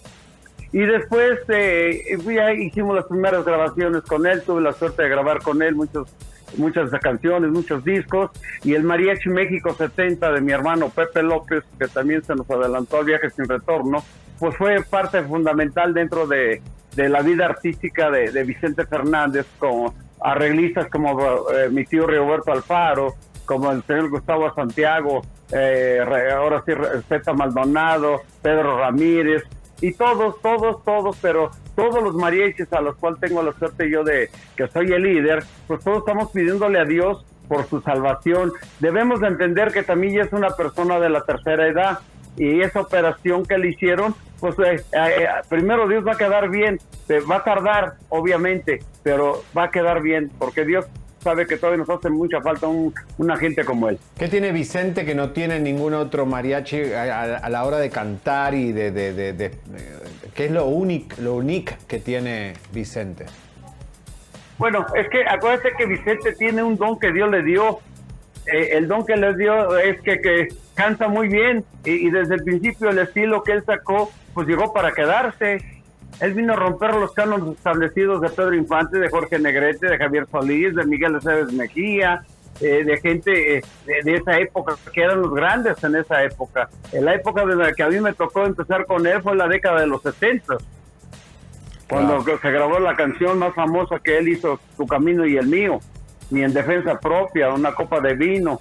Y 0.73 0.79
después 0.79 1.39
eh, 1.47 2.17
ahí, 2.41 2.63
hicimos 2.63 2.95
las 2.95 3.05
primeras 3.05 3.45
grabaciones 3.45 4.01
con 4.01 4.27
él, 4.27 4.43
tuve 4.43 4.61
la 4.61 4.73
suerte 4.73 5.03
de 5.03 5.09
grabar 5.09 5.41
con 5.41 5.61
él 5.61 5.75
muchos, 5.75 6.09
muchas 6.57 6.89
canciones, 7.01 7.51
muchos 7.51 7.83
discos. 7.83 8.31
Y 8.63 8.73
el 8.73 8.83
Mariachi 8.83 9.29
México 9.29 9.73
70 9.73 10.31
de 10.31 10.41
mi 10.41 10.51
hermano 10.51 10.89
Pepe 10.89 11.23
López, 11.23 11.63
que 11.79 11.87
también 11.87 12.23
se 12.23 12.35
nos 12.35 12.49
adelantó 12.49 12.97
al 12.97 13.05
viaje 13.05 13.29
sin 13.29 13.47
retorno, 13.47 14.03
pues 14.39 14.55
fue 14.57 14.83
parte 14.83 15.21
fundamental 15.23 15.93
dentro 15.93 16.27
de, 16.27 16.61
de 16.95 17.09
la 17.09 17.21
vida 17.21 17.45
artística 17.45 18.09
de, 18.11 18.31
de 18.31 18.43
Vicente 18.43 18.85
Fernández, 18.85 19.45
como 19.59 19.93
arreglistas 20.21 20.87
como 20.89 21.49
eh, 21.51 21.69
mi 21.69 21.85
tío 21.85 22.07
Roberto 22.07 22.51
Alfaro, 22.51 23.13
como 23.45 23.71
el 23.71 23.83
señor 23.83 24.09
Gustavo 24.09 24.53
Santiago, 24.53 25.21
eh, 25.51 25.99
ahora 26.35 26.63
sí 26.65 26.73
Zeta 27.07 27.33
Maldonado, 27.33 28.21
Pedro 28.41 28.77
Ramírez, 28.79 29.43
y 29.79 29.93
todos, 29.93 30.41
todos, 30.41 30.83
todos, 30.83 31.17
pero 31.21 31.51
todos 31.75 32.03
los 32.03 32.15
mariachis 32.15 32.71
a 32.73 32.81
los 32.81 32.95
cuales 32.95 33.19
tengo 33.19 33.43
la 33.43 33.53
suerte 33.53 33.89
yo 33.89 34.03
de 34.03 34.29
que 34.55 34.67
soy 34.67 34.91
el 34.91 35.03
líder, 35.03 35.43
pues 35.67 35.83
todos 35.83 35.99
estamos 35.99 36.31
pidiéndole 36.31 36.79
a 36.79 36.85
Dios 36.85 37.25
por 37.47 37.65
su 37.67 37.79
salvación. 37.81 38.51
Debemos 38.79 39.21
de 39.21 39.27
entender 39.27 39.71
que 39.71 39.83
también 39.83 40.15
ya 40.15 40.21
es 40.23 40.33
una 40.33 40.49
persona 40.49 40.99
de 40.99 41.09
la 41.09 41.21
tercera 41.21 41.67
edad 41.67 41.99
y 42.37 42.61
esa 42.61 42.81
operación 42.81 43.45
que 43.45 43.57
le 43.57 43.69
hicieron, 43.69 44.13
pues 44.39 44.55
eh, 44.59 44.81
eh, 44.93 45.27
primero 45.49 45.87
Dios 45.87 46.05
va 46.07 46.13
a 46.13 46.17
quedar 46.17 46.49
bien, 46.49 46.79
eh, 47.09 47.19
va 47.29 47.37
a 47.37 47.43
tardar, 47.43 47.93
obviamente, 48.09 48.79
pero 49.03 49.43
va 49.57 49.63
a 49.65 49.71
quedar 49.71 50.01
bien, 50.01 50.31
porque 50.37 50.63
Dios 50.65 50.85
sabe 51.23 51.47
que 51.47 51.57
todavía 51.57 51.79
nos 51.85 51.89
hace 51.89 52.09
mucha 52.09 52.39
falta 52.41 52.67
un, 52.67 52.93
una 53.17 53.35
gente 53.37 53.65
como 53.65 53.89
él. 53.89 53.97
¿Qué 54.17 54.27
tiene 54.27 54.51
Vicente 54.51 55.03
que 55.03 55.15
no 55.15 55.31
tiene 55.31 55.59
ningún 55.59 55.93
otro 55.93 56.25
mariachi 56.25 56.93
a, 56.93 57.21
a- 57.21 57.37
a 57.37 57.49
la 57.49 57.65
hora 57.65 57.79
de 57.79 57.89
cantar 57.89 58.53
y 58.53 58.71
de... 58.71 58.91
de- 58.91 59.13
de- 59.13 59.33
de- 59.33 59.45
eh, 59.45 59.51
¿Qué 60.35 60.45
es 60.45 60.51
lo 60.51 60.65
único 60.67 61.15
lo 61.19 61.33
único 61.33 61.73
que 61.87 61.99
tiene 61.99 62.53
Vicente? 62.71 63.25
Bueno, 64.59 64.85
es 64.95 65.07
que 65.09 65.23
acuérdate 65.27 65.69
que 65.77 65.85
Vicente 65.87 66.33
tiene 66.33 66.61
un 66.63 66.77
don 66.77 66.99
que 66.99 67.11
Dios 67.11 67.29
le 67.29 67.41
dio. 67.43 67.79
Eh, 68.53 68.69
el 68.73 68.87
don 68.87 69.05
que 69.05 69.15
le 69.15 69.35
dio 69.35 69.77
es 69.77 70.01
que, 70.01 70.19
que 70.21 70.47
canta 70.73 71.07
muy 71.07 71.27
bien 71.27 71.65
y, 71.83 72.07
y 72.07 72.09
desde 72.09 72.35
el 72.35 72.43
principio 72.43 72.89
el 72.89 72.99
estilo 72.99 73.43
que 73.43 73.53
él 73.53 73.63
sacó 73.65 74.11
pues 74.33 74.47
llegó 74.47 74.73
para 74.73 74.91
quedarse. 74.91 75.57
Él 76.19 76.33
vino 76.33 76.53
a 76.53 76.55
romper 76.55 76.95
los 76.95 77.11
cánones 77.13 77.57
establecidos 77.57 78.21
de 78.21 78.29
Pedro 78.29 78.55
Infante, 78.55 78.99
de 78.99 79.09
Jorge 79.09 79.39
Negrete, 79.39 79.87
de 79.87 79.97
Javier 79.97 80.27
Solís, 80.31 80.75
de 80.75 80.85
Miguel 80.85 81.15
Aceves 81.15 81.51
Mejía, 81.53 82.23
eh, 82.59 82.83
de 82.83 82.97
gente 82.97 83.57
eh, 83.57 83.63
de, 83.85 84.01
de 84.03 84.15
esa 84.15 84.39
época, 84.39 84.75
que 84.93 85.01
eran 85.01 85.21
los 85.21 85.33
grandes 85.33 85.83
en 85.83 85.95
esa 85.95 86.23
época. 86.23 86.69
En 86.91 87.05
la 87.05 87.15
época 87.15 87.45
de 87.45 87.55
la 87.55 87.73
que 87.73 87.83
a 87.83 87.89
mí 87.89 87.99
me 87.99 88.13
tocó 88.13 88.45
empezar 88.45 88.85
con 88.85 89.05
él 89.05 89.21
fue 89.21 89.35
la 89.35 89.47
década 89.47 89.81
de 89.81 89.87
los 89.87 90.01
70 90.01 90.57
cuando 91.89 92.23
se 92.23 92.51
grabó 92.51 92.79
la 92.79 92.95
canción 92.95 93.39
más 93.39 93.53
famosa 93.55 93.99
que 93.99 94.17
él 94.17 94.27
hizo, 94.27 94.59
Tu 94.75 94.85
Camino 94.85 95.25
y 95.25 95.37
el 95.37 95.47
Mío, 95.47 95.79
ni 96.29 96.43
en 96.43 96.53
defensa 96.53 96.99
propia, 96.99 97.49
una 97.53 97.73
copa 97.73 97.99
de 98.01 98.13
vino. 98.15 98.59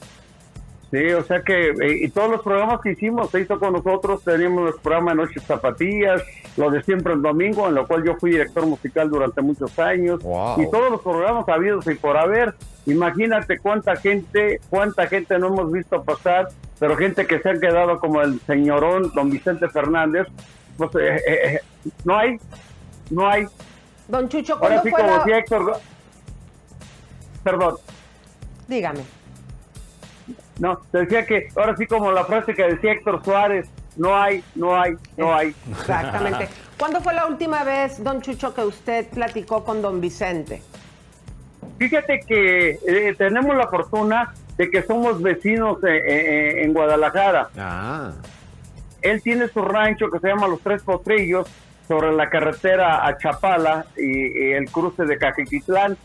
Sí, 0.91 1.05
o 1.13 1.23
sea 1.25 1.43
que, 1.43 1.71
eh, 1.71 1.99
y 2.05 2.09
todos 2.11 2.31
los 2.31 2.43
programas 2.43 2.81
que 2.81 2.93
hicimos, 2.93 3.31
se 3.31 3.41
hizo 3.41 3.59
con 3.59 3.73
nosotros, 3.73 4.23
teníamos 4.23 4.73
el 4.73 4.81
programa 4.81 5.11
de 5.11 5.17
Noches 5.17 5.43
Zapatillas, 5.43 6.23
lo 6.57 6.71
de 6.71 6.81
Siempre 6.85 7.13
el 7.13 7.23
Domingo, 7.23 7.67
en 7.67 7.75
lo 7.75 7.89
cual 7.89 8.05
yo 8.05 8.15
fui 8.15 8.31
director 8.31 8.65
musical 8.67 9.11
durante 9.11 9.43
muchos 9.43 9.77
años, 9.81 10.23
Wow. 10.23 10.63
y 10.63 10.71
todos 10.71 10.93
los 10.93 11.01
programas 11.03 11.49
habidos 11.49 11.87
y 11.89 11.97
por 11.97 12.17
haber, 12.17 12.55
imagínate 12.87 13.59
cuánta 13.59 13.97
gente, 13.97 14.61
cuánta 14.71 15.09
gente 15.09 15.37
no 15.41 15.49
hemos 15.49 15.73
visto 15.73 16.03
pasar, 16.05 16.49
pero 16.79 16.97
gente 16.97 17.27
que 17.27 17.41
se 17.41 17.49
han 17.49 17.61
quedado 17.61 17.99
como 17.99 18.23
el 18.23 18.39
señorón 18.47 19.11
don 19.13 19.29
Vicente 19.29 19.69
Fernández, 19.69 20.29
pues 20.77 20.91
eh, 20.95 21.17
eh, 21.17 21.21
eh, 21.27 21.61
no 22.05 22.17
hay, 22.17 22.39
no 23.11 23.29
hay. 23.29 23.47
Don 24.07 24.29
Chucho, 24.29 24.55
Ahora 24.55 24.81
¿cuándo 24.81 24.83
sí, 24.85 24.91
fue 24.91 25.01
como 25.01 25.11
la... 25.13 25.19
decía 25.19 25.39
Héctor, 25.39 25.73
perdón, 27.47 27.77
Dígame. 28.67 29.03
no, 30.59 30.79
te 30.91 30.99
decía 30.99 31.25
que 31.25 31.47
ahora 31.55 31.77
sí 31.77 31.87
como 31.87 32.11
la 32.11 32.25
frase 32.25 32.55
que 32.55 32.65
decía 32.65 32.91
Héctor 32.91 33.25
Suárez, 33.25 33.69
no 33.95 34.17
hay, 34.17 34.43
no 34.57 34.77
hay, 34.77 34.97
no 35.17 35.33
hay. 35.33 35.55
Exactamente. 35.71 36.49
¿Cuándo 36.77 37.01
fue 37.01 37.15
la 37.15 37.27
última 37.27 37.63
vez, 37.63 38.03
don 38.03 38.21
Chucho, 38.21 38.53
que 38.53 38.63
usted 38.63 39.07
platicó 39.11 39.63
con 39.63 39.81
don 39.81 40.01
Vicente? 40.01 40.61
Fíjate 41.79 42.19
que 42.27 42.81
eh, 42.85 43.15
tenemos 43.17 43.57
la 43.57 43.69
fortuna 43.69 44.35
de 44.57 44.69
que 44.69 44.83
somos 44.83 45.23
vecinos 45.23 45.79
eh, 45.85 46.03
eh, 46.05 46.65
en 46.65 46.75
Guadalajara. 46.75 47.51
Ah. 47.57 48.11
Él 49.03 49.23
tiene 49.23 49.47
su 49.47 49.63
rancho 49.63 50.11
que 50.11 50.19
se 50.19 50.27
llama 50.27 50.49
Los 50.49 50.63
Tres 50.63 50.83
Potrillos 50.83 51.47
sobre 51.87 52.11
la 52.13 52.29
carretera 52.29 53.07
a 53.07 53.17
Chapala 53.17 53.87
y, 53.97 54.49
y 54.49 54.53
el 54.53 54.69
cruce 54.69 55.05
de 55.05 55.17
Cajiquitlán. 55.17 55.97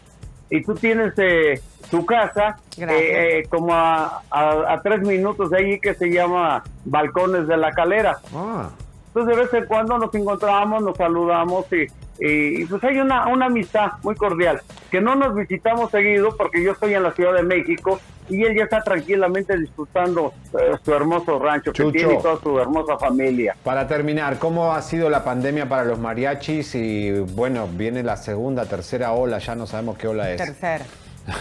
Y 0.52 0.62
tú 0.64 0.76
tienes 0.76 1.14
eh, 1.18 1.60
tu 1.90 2.06
casa 2.06 2.58
eh, 2.78 2.86
eh, 2.90 3.44
como 3.50 3.74
a, 3.74 4.22
a- 4.30 4.74
a 4.74 4.82
tres 4.84 5.02
minutos 5.02 5.50
de 5.50 5.58
allí 5.58 5.80
que 5.80 5.94
se 5.96 6.10
llama 6.12 6.62
Balcones 6.86 7.48
de 7.48 7.56
la 7.58 7.72
Calera. 7.72 8.18
Ah. 8.36 8.70
Entonces 9.08 9.36
de 9.36 9.42
vez 9.44 9.54
en 9.54 9.66
cuando 9.66 9.98
nos 9.98 10.14
encontramos, 10.14 10.84
nos 10.84 10.96
saludamos 10.98 11.66
y, 11.72 11.88
y, 12.20 12.66
pues 12.66 12.84
hay 12.84 13.00
una, 13.00 13.28
una 13.28 13.48
amistad 13.48 13.94
muy 14.04 14.16
cordial. 14.16 14.62
Que 14.92 15.02
no 15.02 15.16
nos 15.16 15.34
visitamos 15.36 15.90
seguido 15.92 16.36
porque 16.38 16.62
yo 16.64 16.74
estoy 16.74 16.94
en 16.94 17.04
la 17.04 17.12
Ciudad 17.12 17.34
de 17.34 17.44
México 17.44 18.00
y 18.30 18.44
él 18.44 18.56
ya 18.56 18.64
está 18.64 18.82
tranquilamente 18.82 19.58
disfrutando 19.58 20.34
eh, 20.60 20.74
su 20.84 20.94
hermoso 20.94 21.40
rancho 21.40 21.72
Chucho. 21.72 21.92
que 21.92 22.00
tiene 22.00 22.14
y 22.16 22.22
toda 22.22 22.40
su 22.40 22.60
hermosa 22.60 22.98
familia. 22.98 23.56
Para 23.64 23.88
terminar, 23.88 24.40
¿cómo 24.40 24.74
ha 24.74 24.82
sido 24.82 25.10
la 25.10 25.24
pandemia 25.24 25.68
para 25.68 25.84
los 25.84 26.00
mariachis? 26.00 26.76
Y 26.76 27.12
bueno, 27.12 27.68
viene 27.68 28.04
la 28.04 28.18
segunda, 28.18 28.66
tercera 28.66 29.12
ola, 29.12 29.40
ya 29.40 29.56
no 29.56 29.68
sabemos 29.68 29.98
qué 29.98 30.08
ola 30.08 30.32
es. 30.32 30.38
Tercera. 30.38 30.86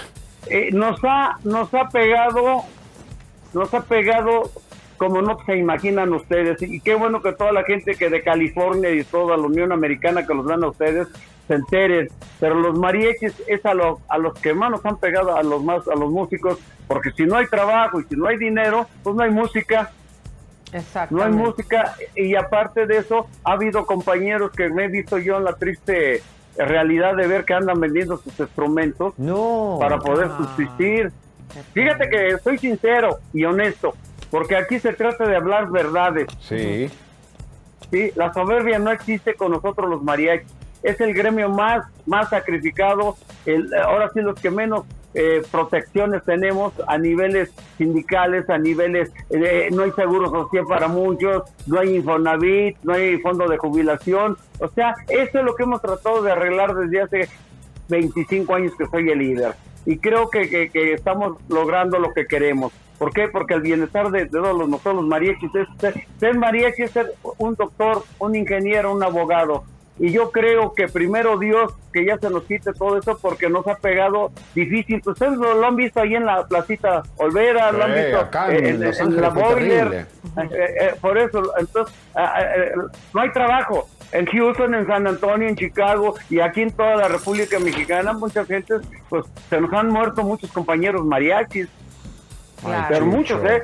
Eh, 0.46 0.70
nos 0.72 0.98
ha 1.04 1.36
nos 1.44 1.72
ha 1.74 1.90
pegado 1.90 2.64
nos 3.52 3.74
ha 3.74 3.82
pegado 3.82 4.50
como 4.96 5.20
no 5.20 5.38
se 5.44 5.56
imaginan 5.56 6.12
ustedes 6.14 6.62
y 6.62 6.80
qué 6.80 6.94
bueno 6.94 7.20
que 7.20 7.32
toda 7.32 7.52
la 7.52 7.62
gente 7.62 7.94
que 7.94 8.08
de 8.08 8.22
California 8.22 8.90
y 8.90 9.04
toda 9.04 9.36
la 9.36 9.42
Unión 9.44 9.70
Americana 9.70 10.26
que 10.26 10.34
los 10.34 10.46
dan 10.46 10.64
a 10.64 10.68
ustedes 10.68 11.08
se 11.50 11.56
enteren 11.56 12.08
pero 12.38 12.54
los 12.54 12.78
mariachis 12.78 13.34
es 13.48 13.66
a, 13.66 13.74
lo- 13.74 14.00
a 14.08 14.18
los 14.18 14.34
que 14.38 14.54
más 14.54 14.70
nos 14.70 14.86
han 14.86 14.96
pegado 14.98 15.34
a 15.36 15.42
los 15.42 15.62
más 15.64 15.86
a 15.88 15.96
los 15.96 16.10
músicos 16.10 16.58
porque 16.86 17.10
si 17.10 17.24
no 17.24 17.36
hay 17.36 17.46
trabajo 17.46 18.00
y 18.00 18.04
si 18.04 18.14
no 18.14 18.26
hay 18.28 18.36
dinero 18.38 18.86
pues 19.02 19.16
no 19.16 19.22
hay 19.24 19.30
música 19.30 19.90
no 21.10 21.22
hay 21.24 21.32
música 21.32 21.94
y 22.14 22.36
aparte 22.36 22.86
de 22.86 22.98
eso 22.98 23.26
ha 23.42 23.52
habido 23.52 23.84
compañeros 23.86 24.52
que 24.52 24.68
me 24.68 24.84
he 24.84 24.88
visto 24.88 25.18
yo 25.18 25.38
en 25.38 25.44
la 25.44 25.54
triste 25.54 26.22
realidad 26.56 27.16
de 27.16 27.26
ver 27.26 27.44
que 27.44 27.54
andan 27.54 27.80
vendiendo 27.80 28.16
sus 28.18 28.38
instrumentos 28.38 29.14
No. 29.18 29.78
para 29.80 29.98
poder 29.98 30.28
Ah. 30.30 30.36
subsistir. 30.38 31.10
Fíjate 31.72 32.08
que 32.08 32.38
soy 32.38 32.58
sincero 32.58 33.18
y 33.32 33.44
honesto, 33.44 33.94
porque 34.30 34.54
aquí 34.56 34.78
se 34.78 34.92
trata 34.92 35.26
de 35.26 35.34
hablar 35.34 35.68
verdades. 35.70 36.28
Sí. 36.40 36.88
¿sí? 37.90 38.12
La 38.14 38.32
soberbia 38.32 38.78
no 38.78 38.92
existe 38.92 39.34
con 39.34 39.50
nosotros 39.50 39.90
los 39.90 40.02
mariachis. 40.04 40.46
Es 40.82 41.00
el 41.00 41.14
gremio 41.14 41.48
más, 41.48 41.84
más 42.06 42.30
sacrificado, 42.30 43.16
el, 43.46 43.72
ahora 43.74 44.10
sí 44.12 44.20
los 44.20 44.40
que 44.40 44.50
menos 44.50 44.84
eh, 45.12 45.42
protecciones 45.50 46.22
tenemos 46.24 46.72
a 46.86 46.96
niveles 46.96 47.50
sindicales, 47.76 48.48
a 48.48 48.58
niveles, 48.58 49.10
eh, 49.30 49.68
no 49.72 49.82
hay 49.82 49.90
seguro 49.92 50.30
social 50.30 50.64
para 50.68 50.86
muchos, 50.86 51.42
no 51.66 51.80
hay 51.80 51.96
Infonavit, 51.96 52.76
no 52.84 52.92
hay 52.92 53.18
fondo 53.18 53.48
de 53.48 53.58
jubilación, 53.58 54.36
o 54.60 54.68
sea, 54.68 54.94
eso 55.08 55.38
es 55.40 55.44
lo 55.44 55.56
que 55.56 55.64
hemos 55.64 55.82
tratado 55.82 56.22
de 56.22 56.30
arreglar 56.30 56.74
desde 56.74 57.00
hace 57.02 57.28
25 57.88 58.54
años 58.54 58.72
que 58.78 58.86
soy 58.86 59.10
el 59.10 59.18
líder. 59.18 59.54
Y 59.84 59.98
creo 59.98 60.30
que, 60.30 60.70
que, 60.70 60.92
estamos 60.92 61.38
logrando 61.48 61.98
lo 61.98 62.12
que 62.12 62.26
queremos. 62.26 62.72
¿Por 62.98 63.12
qué? 63.12 63.28
Porque 63.28 63.54
el 63.54 63.62
bienestar 63.62 64.10
de, 64.10 64.26
todos 64.26 64.56
los, 64.56 64.68
nosotros 64.68 64.96
los 64.96 65.06
mariachis 65.06 65.54
es 65.54 65.66
ser, 65.78 65.94
ser 66.18 66.38
mariachi 66.38 66.82
es 66.82 66.90
ser 66.92 67.14
un 67.38 67.54
doctor, 67.54 68.04
un 68.18 68.36
ingeniero, 68.36 68.92
un 68.92 69.02
abogado 69.02 69.64
y 70.00 70.10
yo 70.12 70.30
creo 70.30 70.72
que 70.72 70.88
primero 70.88 71.38
Dios 71.38 71.74
que 71.92 72.06
ya 72.06 72.16
se 72.16 72.30
nos 72.30 72.44
quite 72.44 72.72
todo 72.72 72.96
eso 72.96 73.18
porque 73.20 73.50
nos 73.50 73.66
ha 73.66 73.74
pegado 73.74 74.32
difícil. 74.54 75.02
Ustedes 75.04 75.36
lo, 75.36 75.64
han 75.64 75.76
visto 75.76 76.00
ahí 76.00 76.14
en 76.14 76.24
la 76.24 76.46
placita 76.46 77.02
Olvera, 77.18 77.70
lo 77.70 77.84
han 77.84 77.94
visto 77.94 78.18
acá 78.18 78.50
en, 78.50 78.80
la 79.20 79.28
Boiler. 79.28 80.06
Eh, 80.36 80.48
eh, 80.52 80.94
por 81.02 81.18
eso, 81.18 81.42
entonces, 81.58 81.94
ah, 82.14 82.32
ah, 82.34 82.42
eh, 82.42 82.72
no 83.12 83.20
hay 83.20 83.30
trabajo. 83.32 83.88
En 84.12 84.24
Houston, 84.24 84.74
en 84.74 84.86
San 84.86 85.06
Antonio, 85.06 85.46
en 85.46 85.54
Chicago 85.54 86.14
y 86.30 86.40
aquí 86.40 86.62
en 86.62 86.70
toda 86.72 86.96
la 86.96 87.08
República 87.08 87.60
Mexicana, 87.60 88.14
muchas 88.14 88.46
gentes, 88.46 88.80
pues 89.10 89.26
se 89.50 89.60
nos 89.60 89.72
han 89.74 89.88
muerto 89.88 90.22
muchos 90.22 90.50
compañeros 90.50 91.04
mariachis. 91.04 91.68
pero 92.88 93.04
muchos, 93.04 93.44
¿eh? 93.44 93.62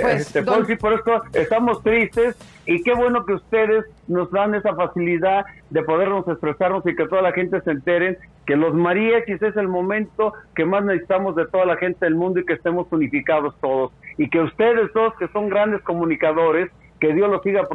Pues, 0.00 0.22
este, 0.22 0.42
por 0.42 0.92
eso 0.94 1.22
estamos 1.32 1.80
tristes 1.84 2.34
y 2.66 2.82
qué 2.82 2.94
bueno 2.94 3.24
que 3.26 3.34
ustedes 3.34 3.84
nos 4.08 4.30
dan 4.30 4.54
esa 4.54 4.74
facilidad 4.74 5.44
de 5.70 5.82
podernos 5.82 6.26
expresarnos 6.28 6.86
y 6.86 6.94
que 6.96 7.06
toda 7.06 7.22
la 7.22 7.32
gente 7.32 7.60
se 7.60 7.70
enteren 7.70 8.16
que 8.46 8.56
los 8.56 8.74
mariachis 8.74 9.42
es 9.42 9.56
el 9.56 9.68
momento 9.68 10.32
que 10.54 10.64
más 10.64 10.84
necesitamos 10.84 11.36
de 11.36 11.46
toda 11.46 11.66
la 11.66 11.76
gente 11.76 12.04
del 12.04 12.14
mundo 12.14 12.40
y 12.40 12.44
que 12.44 12.54
estemos 12.54 12.86
unificados 12.90 13.54
todos. 13.60 13.92
Y 14.18 14.28
que 14.28 14.40
ustedes 14.40 14.92
dos 14.94 15.14
que 15.18 15.28
son 15.28 15.48
grandes 15.48 15.82
comunicadores 15.82 16.70
que 17.00 17.12
Dios 17.12 17.30
los 17.30 17.42
siga 17.42 17.68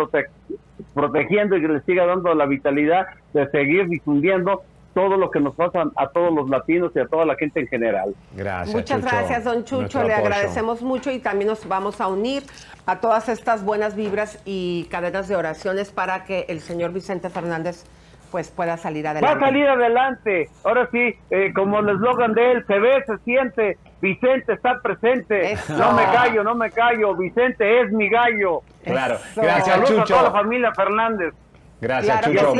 protegiendo 0.93 1.55
y 1.55 1.61
que 1.61 1.67
les 1.67 1.83
siga 1.83 2.05
dando 2.05 2.33
la 2.33 2.45
vitalidad 2.45 3.07
de 3.33 3.47
seguir 3.49 3.87
difundiendo 3.87 4.61
todo 4.99 5.15
lo 5.15 5.31
que 5.31 5.39
nos 5.39 5.55
pasa 5.55 5.83
a 5.95 6.07
todos 6.09 6.33
los 6.33 6.49
latinos 6.49 6.91
y 6.93 6.99
a 6.99 7.07
toda 7.07 7.23
la 7.23 7.35
gente 7.35 7.61
en 7.61 7.67
general. 7.67 8.13
Gracias. 8.35 8.75
Muchas 8.75 9.01
gracias, 9.01 9.45
don 9.45 9.63
Chucho. 9.63 10.03
Le 10.03 10.13
agradecemos 10.13 10.81
mucho 10.81 11.09
y 11.09 11.19
también 11.19 11.47
nos 11.47 11.65
vamos 11.69 12.01
a 12.01 12.07
unir 12.07 12.43
a 12.85 12.99
todas 12.99 13.29
estas 13.29 13.63
buenas 13.63 13.95
vibras 13.95 14.41
y 14.43 14.89
cadenas 14.91 15.29
de 15.29 15.37
oraciones 15.37 15.91
para 15.91 16.25
que 16.25 16.45
el 16.49 16.59
señor 16.59 16.91
Vicente 16.91 17.29
Fernández 17.29 17.85
pues 18.29 18.51
pueda 18.51 18.75
salir 18.75 19.07
adelante. 19.07 19.39
Va 19.39 19.41
a 19.41 19.49
salir 19.49 19.67
adelante. 19.69 20.49
Ahora 20.65 20.89
sí, 20.91 21.15
eh, 21.31 21.53
como 21.55 21.79
el 21.79 21.89
eslogan 21.89 22.33
de 22.33 22.51
él, 22.51 22.65
se 22.67 22.77
ve, 22.77 23.01
se 23.07 23.17
siente, 23.19 23.77
Vicente 24.01 24.51
está 24.53 24.81
presente. 24.81 25.57
No 25.69 25.93
me 25.93 26.03
callo, 26.03 26.43
no 26.43 26.55
me 26.55 26.69
callo, 26.71 27.15
Vicente 27.15 27.81
es 27.81 27.91
mi 27.93 28.09
gallo. 28.09 28.63
Claro, 28.83 29.17
gracias 29.33 29.83
Chucho. 29.85 30.01
a 30.01 30.05
toda 30.05 30.23
la 30.23 30.31
familia 30.31 30.73
Fernández. 30.73 31.33
Gracias, 31.81 32.21
Chucho. 32.21 32.53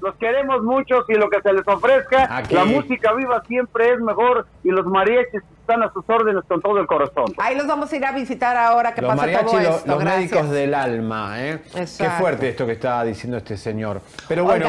los, 0.00 0.14
queremos 0.16 0.62
mucho 0.62 1.04
y 1.08 1.14
lo 1.14 1.30
que 1.30 1.40
se 1.40 1.52
les 1.52 1.66
ofrezca, 1.66 2.42
la 2.50 2.64
música 2.64 3.12
viva 3.14 3.42
siempre 3.46 3.92
es 3.92 4.00
mejor 4.00 4.46
y 4.62 4.70
los 4.70 4.86
mariachis 4.86 5.42
están 5.70 5.82
a 5.82 5.92
sus 5.92 6.04
órdenes 6.08 6.44
con 6.46 6.60
todo 6.60 6.80
el 6.80 6.86
corazón. 6.86 7.26
Ahí 7.38 7.56
los 7.56 7.66
vamos 7.66 7.92
a 7.92 7.96
ir 7.96 8.04
a 8.04 8.12
visitar 8.12 8.56
ahora 8.56 8.92
que 8.92 9.02
los 9.02 9.14
pasa 9.14 9.40
todo 9.44 9.58
esto. 9.58 9.82
Los, 9.86 10.04
médicos 10.04 10.50
del 10.50 10.74
alma, 10.74 11.34
¿eh? 11.38 11.60
Qué 11.74 12.10
fuerte 12.10 12.48
esto 12.48 12.66
que 12.66 12.72
está 12.72 13.04
diciendo 13.04 13.36
este 13.36 13.56
señor. 13.56 14.00
Pero 14.28 14.44
bueno, 14.44 14.66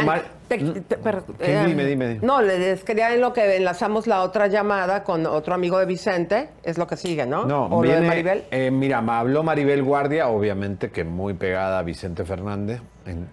eh, 0.49 1.63
dime, 1.65 1.85
dime, 1.85 2.19
No, 2.21 2.41
les 2.41 2.83
quería 2.83 3.13
en 3.13 3.21
lo 3.21 3.33
que 3.33 3.55
enlazamos 3.55 4.05
la 4.05 4.21
otra 4.21 4.47
llamada 4.47 5.03
con 5.03 5.25
otro 5.25 5.53
amigo 5.53 5.79
de 5.79 5.85
Vicente, 5.85 6.49
es 6.63 6.77
lo 6.77 6.87
que 6.87 6.97
sigue, 6.97 7.25
¿no? 7.25 7.45
No, 7.45 7.65
¿O 7.67 7.81
de 7.81 8.01
Maribel? 8.01 8.43
Eh, 8.51 8.69
mira, 8.69 8.99
habló 9.07 9.43
Maribel 9.43 9.81
Guardia, 9.81 10.27
obviamente 10.27 10.91
que 10.91 11.03
muy 11.03 11.33
pegada 11.33 11.79
a 11.79 11.83
Vicente 11.83 12.25
Fernández. 12.25 12.81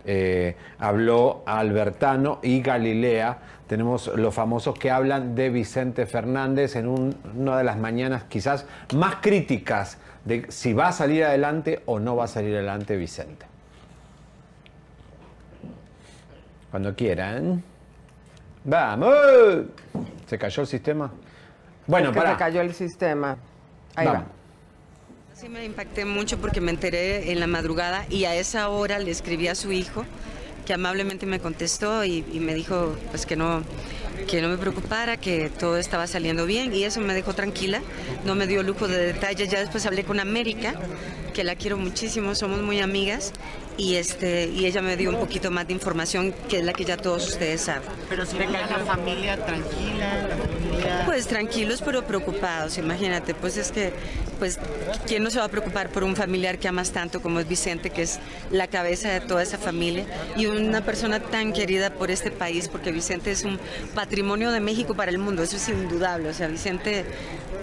Eh, 0.07 0.57
habló 0.79 1.43
Albertano 1.45 2.39
y 2.43 2.63
Galilea. 2.63 3.39
Tenemos 3.69 4.07
los 4.17 4.35
famosos 4.35 4.79
que 4.79 4.91
hablan 4.91 5.35
de 5.35 5.51
Vicente 5.51 6.07
Fernández 6.07 6.75
en 6.75 6.89
una 6.89 7.59
de 7.59 7.65
las 7.65 7.77
mañanas 7.77 8.25
quizás 8.25 8.65
más 8.95 9.17
críticas 9.17 9.99
de 10.25 10.47
si 10.49 10.73
va 10.73 10.89
a 10.89 10.93
salir 10.93 11.25
adelante 11.25 11.83
o 11.85 12.01
no 12.01 12.17
va 12.17 12.25
a 12.25 12.29
salir 12.29 12.55
adelante 12.55 12.97
Vicente. 12.97 13.45
Cuando 16.71 16.97
quieran. 16.97 17.63
¡Vamos! 18.65 19.15
¿Se 20.27 20.39
cayó 20.39 20.63
el 20.63 20.67
sistema? 20.67 21.13
Bueno, 21.87 22.13
para. 22.13 22.33
Se 22.33 22.37
cayó 22.39 22.61
el 22.63 22.73
sistema. 22.73 23.37
Ahí 23.95 24.07
va. 24.07 24.25
Sí 25.35 25.49
me 25.49 25.65
impacté 25.65 26.07
mucho 26.07 26.39
porque 26.39 26.61
me 26.61 26.71
enteré 26.71 27.31
en 27.33 27.39
la 27.39 27.47
madrugada 27.47 28.07
y 28.09 28.25
a 28.25 28.35
esa 28.35 28.71
hora 28.71 28.99
le 28.99 29.11
escribí 29.11 29.47
a 29.47 29.55
su 29.55 29.73
hijo 29.73 30.05
que 30.69 30.75
amablemente 30.75 31.25
me 31.25 31.41
contestó 31.41 32.05
y, 32.05 32.23
y, 32.31 32.41
me 32.41 32.55
dijo 32.55 32.95
pues 33.09 33.25
que 33.25 33.37
no 33.37 33.63
que 34.29 34.43
no 34.43 34.51
me 34.51 34.59
preocupara, 34.59 35.17
que 35.17 35.49
todo 35.49 35.79
estaba 35.79 36.07
saliendo 36.07 36.45
bien 36.45 36.75
y 36.75 36.85
eso 36.85 37.01
me 37.01 37.15
dejó 37.15 37.33
tranquila, 37.33 37.81
no 38.27 38.35
me 38.35 38.47
dio 38.47 38.63
lujo 38.63 38.87
de 38.87 38.99
detalles, 38.99 39.49
ya 39.49 39.61
después 39.61 39.87
hablé 39.87 40.05
con 40.05 40.21
América, 40.21 40.75
que 41.33 41.43
la 41.43 41.57
quiero 41.57 41.79
muchísimo, 41.79 42.35
somos 42.35 42.61
muy 42.61 42.81
amigas 42.81 43.33
y 43.79 43.95
este 43.95 44.47
y 44.47 44.67
ella 44.67 44.83
me 44.83 44.97
dio 44.97 45.09
un 45.09 45.17
poquito 45.17 45.51
más 45.51 45.67
de 45.67 45.73
información 45.73 46.35
que 46.49 46.59
es 46.59 46.65
la 46.65 46.73
que 46.73 46.85
ya 46.85 46.97
todos 46.97 47.27
ustedes 47.29 47.63
saben. 47.63 47.89
Pero 48.11 48.27
si 48.27 48.37
cae 48.37 48.51
la 48.51 48.85
familia 48.85 49.37
tranquila, 49.37 50.27
la 50.29 50.37
familia... 50.37 51.03
Pues 51.07 51.27
tranquilos 51.29 51.81
pero 51.83 52.05
preocupados, 52.05 52.77
imagínate, 52.77 53.35
pues 53.35 53.57
es 53.57 53.71
que 53.71 53.93
pues 54.39 54.59
quién 55.07 55.23
no 55.23 55.31
se 55.31 55.39
va 55.39 55.47
a 55.47 55.49
preocupar 55.49 55.91
por 55.91 56.05
un 56.05 56.17
familiar 56.17 56.59
que 56.59 56.69
amas 56.69 56.91
tanto 56.91 57.23
como 57.23 57.41
es 57.41 57.49
Vicente, 57.49 57.91
que 57.91 58.03
es 58.03 58.19
la 58.51 58.67
cabeza 58.67 59.11
de 59.11 59.21
toda 59.21 59.43
esa 59.43 59.59
familia 59.59 60.07
y 60.37 60.47
una 60.47 60.85
persona 60.85 61.21
tan 61.21 61.53
querida 61.53 61.91
por 61.91 62.11
este 62.11 62.31
país, 62.31 62.69
porque 62.69 62.93
Vicente 62.93 63.31
es 63.31 63.45
un 63.45 63.59
patrimonio 63.95 64.51
de 64.51 64.61
México 64.61 64.95
para 64.95 65.11
el 65.11 65.19
mundo, 65.19 65.43
eso 65.43 65.57
es 65.57 65.69
indudable, 65.69 66.29
o 66.29 66.35
sea, 66.35 66.49
Vicente 66.49 67.05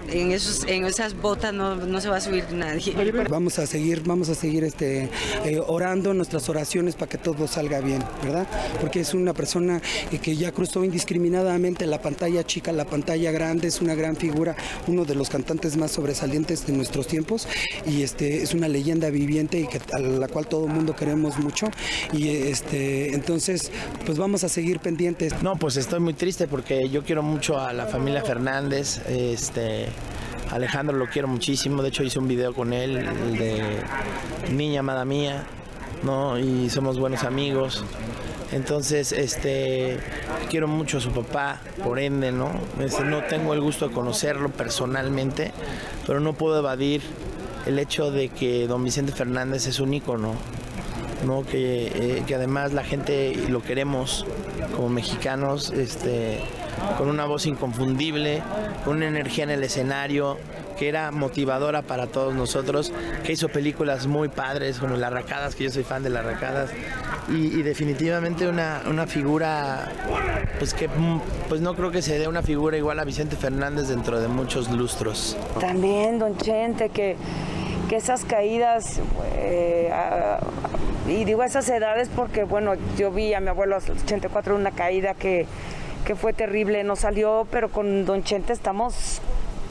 en 0.10 0.32
esos 0.32 0.66
en 0.68 0.86
esas 0.86 1.16
botas 1.16 1.54
no, 1.54 1.76
no 1.76 2.00
se 2.00 2.10
va 2.10 2.18
a 2.18 2.22
subir 2.22 2.46
nadie. 2.52 2.94
Vamos 3.30 3.60
a 3.60 3.66
seguir, 3.66 4.02
vamos 4.04 4.30
a 4.30 4.36
seguir 4.36 4.64
este 4.64 5.10
eh, 5.44 5.60
orando 5.66 6.05
nuestras 6.14 6.48
oraciones 6.50 6.96
para 6.96 7.10
que 7.10 7.18
todo 7.18 7.48
salga 7.48 7.80
bien, 7.82 8.04
¿verdad? 8.24 8.48
Porque 8.80 9.00
es 9.00 9.14
una 9.14 9.34
persona 9.34 9.82
que 10.22 10.36
ya 10.36 10.52
cruzó 10.52 10.84
indiscriminadamente 10.84 11.86
la 11.86 12.02
pantalla 12.02 12.44
chica, 12.44 12.72
la 12.72 12.86
pantalla 12.86 13.32
grande, 13.32 13.68
es 13.68 13.82
una 13.82 13.96
gran 13.96 14.16
figura, 14.16 14.56
uno 14.88 15.06
de 15.06 15.16
los 15.16 15.30
cantantes 15.30 15.78
más 15.78 15.92
sobresalientes 15.92 16.66
de 16.66 16.74
nuestros 16.74 17.08
tiempos 17.08 17.48
y 17.86 18.04
este 18.04 18.44
es 18.44 18.54
una 18.54 18.68
leyenda 18.68 19.10
viviente 19.10 19.60
y 19.60 19.68
que, 19.68 19.80
a 19.94 20.00
la 20.00 20.28
cual 20.28 20.48
todo 20.48 20.66
el 20.68 20.74
mundo 20.74 20.96
queremos 20.96 21.38
mucho 21.38 21.68
y 22.14 22.30
este 22.30 23.14
entonces 23.14 23.72
pues 24.06 24.18
vamos 24.18 24.44
a 24.44 24.50
seguir 24.50 24.80
pendientes. 24.80 25.34
No, 25.42 25.56
pues 25.56 25.78
estoy 25.78 26.00
muy 26.00 26.14
triste 26.14 26.48
porque 26.48 26.90
yo 26.90 27.04
quiero 27.04 27.24
mucho 27.24 27.60
a 27.60 27.74
la 27.74 27.86
familia 27.86 28.24
Fernández, 28.24 29.02
este 29.08 29.88
Alejandro 30.52 30.96
lo 30.96 31.08
quiero 31.08 31.28
muchísimo, 31.28 31.82
de 31.82 31.90
hecho 31.90 32.04
hice 32.04 32.20
un 32.20 32.28
video 32.28 32.54
con 32.54 32.74
él 32.74 33.06
de 33.38 33.62
Niña 34.54 34.82
Amada 34.82 35.06
Mía, 35.06 35.44
¿no? 36.06 36.38
Y 36.40 36.70
somos 36.70 37.00
buenos 37.00 37.24
amigos. 37.24 37.84
Entonces, 38.52 39.12
este, 39.12 39.98
quiero 40.50 40.68
mucho 40.68 41.00
a 41.00 41.02
su 41.02 41.12
papá, 41.12 41.60
por 41.84 42.00
ende, 42.00 42.32
¿no? 42.32 42.52
Este, 42.80 43.04
no 43.04 43.24
tengo 43.24 43.54
el 43.54 43.62
gusto 43.62 43.90
de 43.90 43.94
conocerlo 43.94 44.50
personalmente, 44.50 45.52
pero 46.06 46.20
no 46.20 46.34
puedo 46.34 46.60
evadir 46.60 47.02
el 47.66 47.80
hecho 47.80 48.12
de 48.12 48.30
que 48.30 48.68
don 48.68 48.84
Vicente 48.84 49.12
Fernández 49.12 49.68
es 49.68 49.80
un 49.80 49.94
ícono, 49.94 50.34
¿no? 51.26 51.44
Que, 51.44 51.88
eh, 51.88 52.24
que 52.28 52.36
además 52.36 52.72
la 52.72 52.84
gente 52.84 53.36
lo 53.50 53.64
queremos 53.64 54.26
como 54.76 54.90
mexicanos, 54.90 55.72
este, 55.72 56.40
con 56.98 57.10
una 57.10 57.26
voz 57.26 57.46
inconfundible, 57.46 58.42
con 58.84 58.98
una 58.98 59.08
energía 59.08 59.44
en 59.44 59.52
el 59.52 59.64
escenario, 59.64 60.38
que 60.78 60.90
era 60.90 61.12
motivadora 61.12 61.82
para 61.82 62.08
todos 62.08 62.34
nosotros, 62.34 62.92
que 63.24 63.34
hizo 63.34 63.50
películas 63.50 64.08
muy 64.08 64.30
padres, 64.30 64.80
como 64.80 64.96
Las 64.98 65.12
Racadas, 65.12 65.56
que 65.56 65.66
yo 65.66 65.72
soy 65.72 65.84
fan 65.84 66.04
de 66.04 66.10
Las 66.10 66.26
Racadas, 66.26 66.72
y, 67.28 67.64
definitivamente 67.64 68.48
una, 68.48 68.84
una, 68.88 69.08
figura, 69.08 69.92
pues 70.60 70.76
que 70.76 70.88
pues 71.50 71.60
no 71.60 71.76
creo 71.76 71.90
que 71.90 72.04
se 72.04 72.20
dé 72.20 72.28
una 72.28 72.44
figura 72.44 72.78
igual 72.78 73.00
a 73.00 73.04
Vicente 73.04 73.36
Fernández 73.36 73.88
dentro 73.88 74.20
de 74.20 74.28
muchos 74.28 74.70
lustros. 74.70 75.36
También, 75.60 76.20
don 76.20 76.38
Chente, 76.38 76.90
que, 76.90 77.16
que 77.90 77.96
esas 77.96 78.26
caídas, 78.26 79.00
eh, 79.38 79.92
y 81.08 81.24
digo 81.26 81.44
esas 81.44 81.68
edades 81.70 82.10
porque, 82.16 82.44
bueno, 82.44 82.74
yo 82.96 83.12
vi 83.12 83.34
a 83.34 83.40
mi 83.40 83.48
abuelo 83.48 83.78
a 83.78 83.80
los 83.80 83.90
84 84.04 84.56
una 84.56 84.72
caída 84.72 85.16
que 85.16 85.48
que 86.06 86.16
fue 86.16 86.34
terrible, 86.34 86.84
no 86.84 86.96
salió, 86.96 87.48
pero 87.52 87.70
con 87.70 88.06
Don 88.06 88.24
Chente 88.24 88.54
estamos 88.54 89.22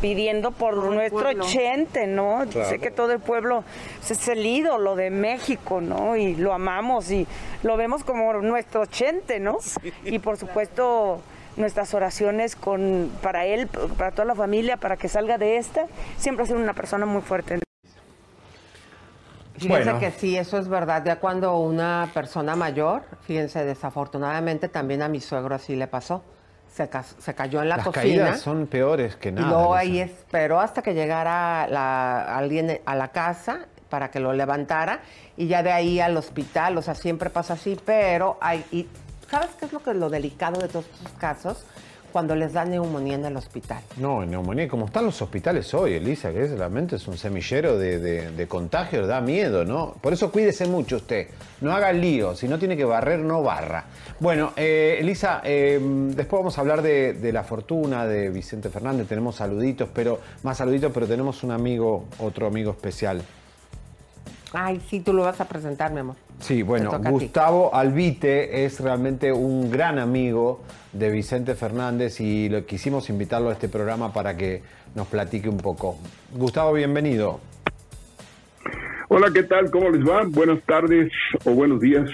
pidiendo 0.01 0.51
por 0.51 0.77
nuestro 0.77 1.33
Chente, 1.45 2.07
¿no? 2.07 2.45
Sé 2.51 2.79
que 2.79 2.91
todo 2.91 3.13
el 3.13 3.21
pueblo 3.21 3.65
es 4.09 4.29
el 4.29 4.45
ídolo 4.45 4.97
de 4.97 5.09
México, 5.11 5.81
¿no? 5.81 6.17
Y 6.17 6.35
lo 6.35 6.53
amamos 6.53 7.11
y 7.11 7.27
lo 7.63 7.77
vemos 7.79 8.05
como 8.05 8.35
nuestro 8.35 8.85
Chente, 8.85 9.41
¿no? 9.41 9.59
Y 10.05 10.19
por 10.19 10.37
supuesto, 10.37 11.23
nuestras 11.57 11.95
oraciones 11.95 12.57
con, 12.57 13.11
para 13.23 13.47
él, 13.47 13.69
para 13.97 14.11
toda 14.11 14.27
la 14.27 14.35
familia, 14.35 14.77
para 14.77 14.97
que 14.97 15.09
salga 15.09 15.39
de 15.39 15.57
esta. 15.57 15.87
Siempre 16.19 16.43
ha 16.43 16.47
sido 16.47 16.59
una 16.59 16.75
persona 16.75 17.07
muy 17.07 17.23
fuerte. 17.23 17.61
Fíjense 19.55 19.69
Bueno. 19.85 19.99
que 20.01 20.11
sí, 20.11 20.37
eso 20.37 20.59
es 20.59 20.69
verdad. 20.69 21.03
Ya 21.05 21.17
cuando 21.21 21.59
una 21.59 22.11
persona 22.13 22.57
mayor, 22.57 23.03
fíjense, 23.23 23.65
desafortunadamente 23.65 24.69
también 24.69 25.01
a 25.03 25.09
mi 25.09 25.21
suegro 25.21 25.55
así 25.55 25.77
le 25.77 25.87
pasó. 25.87 26.23
Se, 26.73 26.91
se 27.19 27.35
cayó 27.35 27.63
en 27.63 27.69
la 27.69 27.77
Las 27.77 27.87
cocina. 27.87 28.03
caídas 28.03 28.41
son 28.41 28.67
peores 28.67 29.15
que 29.15 29.29
Y 29.29 29.33
nada. 29.33 29.47
luego 29.49 29.79
Elisa. 29.79 29.93
ahí 29.93 30.01
esperó 30.01 30.59
hasta 30.61 30.83
que 30.83 30.93
llegara 30.93 31.69
la- 31.69 32.37
alguien 32.37 32.81
a 32.85 32.97
la 32.97 33.09
casa 33.09 33.61
para 33.89 34.11
que 34.11 34.19
lo 34.19 34.33
levantara 34.33 34.99
y 35.37 35.47
ya 35.47 35.63
de 35.63 35.71
ahí 35.71 36.01
al 36.01 36.17
hospital, 36.17 36.77
o 36.77 36.83
sea, 36.83 36.97
siempre 36.97 37.31
pasa 37.31 37.55
así, 37.55 37.79
pero 37.87 38.39
hay... 38.41 38.65
Y, 38.73 38.89
¿Sabes 39.31 39.51
qué 39.59 39.67
es 39.67 39.73
lo 39.73 39.81
que 39.83 39.91
es 39.91 39.97
lo 39.97 40.11
delicado 40.11 40.61
de 40.61 40.67
todos 40.69 40.87
estos 40.87 41.13
casos? 41.13 41.65
Cuando 42.15 42.37
les 42.37 42.53
da 42.53 42.65
neumonía 42.65 43.17
en 43.17 43.25
el 43.25 43.37
hospital. 43.37 43.83
No, 43.97 44.25
neumonía, 44.25 44.69
como 44.69 44.87
están 44.87 45.05
los 45.05 45.21
hospitales 45.21 45.75
hoy, 45.75 45.95
Elisa, 45.95 46.31
que 46.31 46.45
es, 46.45 46.53
realmente 46.53 46.95
es 46.95 47.09
un 47.09 47.19
semillero 47.19 47.77
de, 47.77 47.99
de, 47.99 48.31
de 48.31 48.47
contagio, 48.47 49.05
da 49.09 49.21
miedo, 49.21 49.65
¿no? 49.65 49.97
Por 50.01 50.13
eso 50.13 50.31
cuídese 50.31 50.69
mucho 50.69 50.99
usted, 50.99 51.27
no 51.61 51.73
haga 51.73 51.93
lío, 51.93 52.37
si 52.37 52.47
no 52.47 52.57
tiene 52.57 52.77
que 52.77 52.85
barrer, 52.85 53.19
no 53.19 53.43
barra. 53.43 53.87
Bueno, 54.21 54.53
eh, 54.55 54.99
Elisa, 55.01 55.41
eh, 55.43 55.81
después 55.83 56.39
vamos 56.39 56.57
a 56.57 56.61
hablar 56.61 56.83
de 56.83 57.31
la 57.33 57.43
fortuna 57.43 58.07
de 58.07 58.31
Vicente 58.31 58.71
Fernández, 58.71 59.09
tenemos 59.09 59.35
saluditos, 59.35 59.89
pero 59.93 60.21
más 60.45 60.59
saluditos, 60.59 60.93
pero 60.95 61.09
tenemos 61.09 61.43
un 61.43 61.51
amigo, 61.51 62.05
otro 62.21 62.47
amigo 62.47 62.71
especial. 62.71 63.23
Ay, 64.55 64.81
sí, 64.89 65.01
tú 65.01 65.13
lo 65.13 65.23
vas 65.23 65.41
a 65.41 65.49
presentar, 65.49 65.93
mi 65.93 65.99
amor. 65.99 66.15
Sí, 66.39 66.63
bueno. 66.63 66.97
Gustavo 67.11 67.75
Albite 67.75 68.65
es 68.65 68.79
realmente 68.79 69.33
un 69.33 69.69
gran 69.69 69.99
amigo 69.99 70.63
de 70.93 71.11
Vicente 71.11 71.57
Fernández 71.57 72.21
y 72.21 72.49
lo, 72.49 72.65
quisimos 72.65 73.11
invitarlo 73.11 73.51
a 73.51 73.53
este 73.53 73.69
programa 73.69 74.13
para 74.13 74.37
que 74.37 74.63
nos 74.95 75.09
platique 75.09 75.49
un 75.49 75.57
poco. 75.57 75.99
Gustavo, 76.33 76.73
bienvenido. 76.73 77.41
Hola, 79.09 79.31
¿qué 79.35 79.43
tal? 79.43 79.71
¿Cómo 79.73 79.91
les 79.91 80.09
va? 80.09 80.23
Buenas 80.25 80.63
tardes 80.63 81.13
o 81.45 81.51
buenos 81.51 81.81
días. 81.81 82.09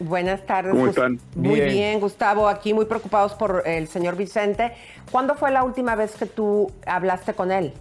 Buenas 0.00 0.44
tardes. 0.46 0.72
¿Cómo 0.72 0.88
están? 0.88 1.20
Muy 1.36 1.54
Bien. 1.54 1.68
bien. 1.68 2.00
Gustavo. 2.00 2.48
Aquí 2.48 2.74
muy 2.74 2.86
preocupados 2.86 3.34
por 3.34 3.62
el 3.66 3.86
señor 3.86 4.16
Vicente. 4.16 4.72
¿Cuándo 5.12 5.36
fue 5.36 5.52
la 5.52 5.62
última 5.62 5.94
vez 5.94 6.16
que 6.16 6.26
tú 6.26 6.72
hablaste 6.86 7.34
con 7.34 7.52
él? 7.52 7.72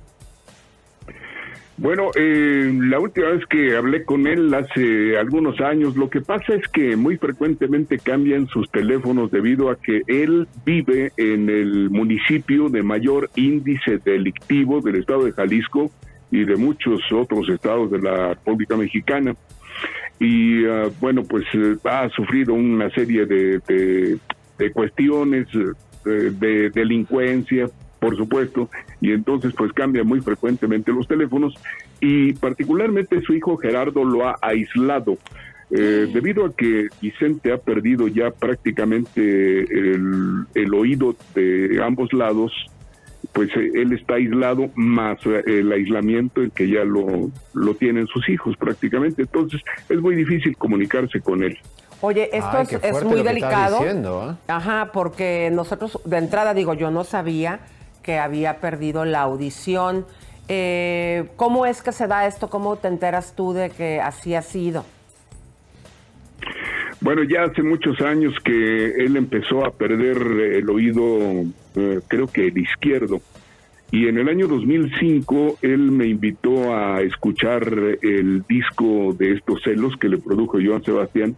Bueno, 1.79 2.09
eh, 2.15 2.71
la 2.75 2.99
última 2.99 3.29
vez 3.29 3.45
que 3.45 3.75
hablé 3.77 4.03
con 4.03 4.25
él 4.25 4.51
hace 4.51 5.15
algunos 5.17 5.61
años, 5.61 5.95
lo 5.95 6.09
que 6.09 6.21
pasa 6.21 6.55
es 6.55 6.67
que 6.69 6.95
muy 6.95 7.17
frecuentemente 7.17 7.99
cambian 7.99 8.47
sus 8.47 8.67
teléfonos 8.71 9.29
debido 9.29 9.69
a 9.69 9.75
que 9.79 10.01
él 10.07 10.47
vive 10.65 11.11
en 11.17 11.49
el 11.51 11.91
municipio 11.91 12.69
de 12.69 12.81
mayor 12.81 13.29
índice 13.35 13.99
delictivo 14.03 14.81
del 14.81 14.95
estado 14.95 15.25
de 15.25 15.33
Jalisco 15.33 15.91
y 16.31 16.45
de 16.45 16.55
muchos 16.55 16.99
otros 17.11 17.47
estados 17.47 17.91
de 17.91 17.99
la 17.99 18.29
República 18.29 18.75
Mexicana. 18.75 19.35
Y 20.19 20.65
ah, 20.65 20.89
bueno, 20.99 21.21
pues 21.29 21.45
eh, 21.53 21.75
ha 21.83 22.09
sufrido 22.09 22.55
una 22.55 22.89
serie 22.89 23.27
de, 23.27 23.59
de- 23.67 24.17
de 24.57 24.71
cuestiones 24.71 25.47
eh, 25.53 26.31
de 26.39 26.71
delincuencia, 26.71 27.69
por 27.99 28.15
supuesto, 28.15 28.69
y 29.01 29.12
entonces 29.12 29.53
pues 29.57 29.71
cambia 29.73 30.03
muy 30.03 30.21
frecuentemente 30.21 30.91
los 30.91 31.07
teléfonos 31.07 31.55
y 31.99 32.33
particularmente 32.33 33.21
su 33.21 33.33
hijo 33.33 33.57
Gerardo 33.57 34.03
lo 34.03 34.27
ha 34.27 34.38
aislado. 34.41 35.17
Eh, 35.69 36.10
debido 36.13 36.45
a 36.45 36.53
que 36.55 36.88
Vicente 37.01 37.51
ha 37.51 37.57
perdido 37.57 38.07
ya 38.07 38.31
prácticamente 38.31 39.60
el, 39.60 40.45
el 40.55 40.73
oído 40.73 41.13
de 41.36 41.81
ambos 41.83 42.13
lados, 42.13 42.53
pues 43.33 43.49
eh, 43.57 43.71
él 43.73 43.91
está 43.91 44.15
aislado 44.15 44.69
más 44.75 45.17
eh, 45.25 45.43
el 45.45 45.71
aislamiento 45.71 46.41
en 46.41 46.51
que 46.51 46.69
ya 46.69 46.86
lo, 46.86 47.29
lo 47.53 47.75
tienen 47.75 48.07
sus 48.07 48.29
hijos 48.29 48.55
prácticamente. 48.55 49.23
Entonces 49.23 49.62
es 49.89 49.99
muy 49.99 50.15
difícil 50.15 50.55
comunicarse 50.55 51.19
con 51.19 51.43
él. 51.43 51.57
Oye, 52.01 52.29
esto 52.31 52.49
Ay, 52.53 52.67
es, 52.81 53.03
muy 53.03 53.23
delicado. 53.23 53.79
diciendo, 53.79 54.31
¿eh? 54.31 54.51
Ajá, 54.51 54.91
porque 54.93 55.49
nosotros, 55.51 55.99
de 56.05 56.17
entrada, 56.17 56.53
digo, 56.53 56.75
yo 56.75 56.91
no 56.91 57.03
sabía 57.03 57.60
que 58.08 58.17
había 58.20 58.62
perdido 58.62 59.04
la 59.04 59.20
audición. 59.20 60.06
Eh, 60.48 61.26
¿Cómo 61.36 61.65
es 61.65 61.82
que 61.82 61.91
se 61.91 62.08
da 62.08 62.26
esto? 62.26 62.50
¿Cómo 62.50 62.78
te 62.78 62.88
enteras 62.88 63.36
tú 63.36 63.52
de 63.52 63.70
que 63.70 64.00
así 64.00 64.34
ha 64.34 64.41
sido? 64.41 64.86
Bueno, 67.02 67.24
ya 67.24 67.43
hace 67.43 67.62
muchos 67.62 68.00
años 68.00 68.34
que 68.46 68.86
él 69.04 69.17
empezó 69.17 69.65
a 69.65 69.72
perder 69.72 70.17
el 70.56 70.70
oído, 70.70 71.04
eh, 71.76 72.00
creo 72.08 72.28
que 72.28 72.48
el 72.48 72.58
izquierdo. 72.58 73.20
Y 73.91 74.08
en 74.08 74.17
el 74.17 74.30
año 74.30 74.48
2005 74.48 75.58
él 75.62 75.91
me 75.91 76.08
invitó 76.08 76.74
a 76.74 77.02
escuchar 77.02 77.67
el 78.02 78.43
disco 78.48 79.13
de 79.20 79.34
estos 79.34 79.62
celos 79.63 79.98
que 79.98 80.08
le 80.08 80.17
produjo 80.17 80.60
Joan 80.63 80.82
Sebastián. 80.82 81.36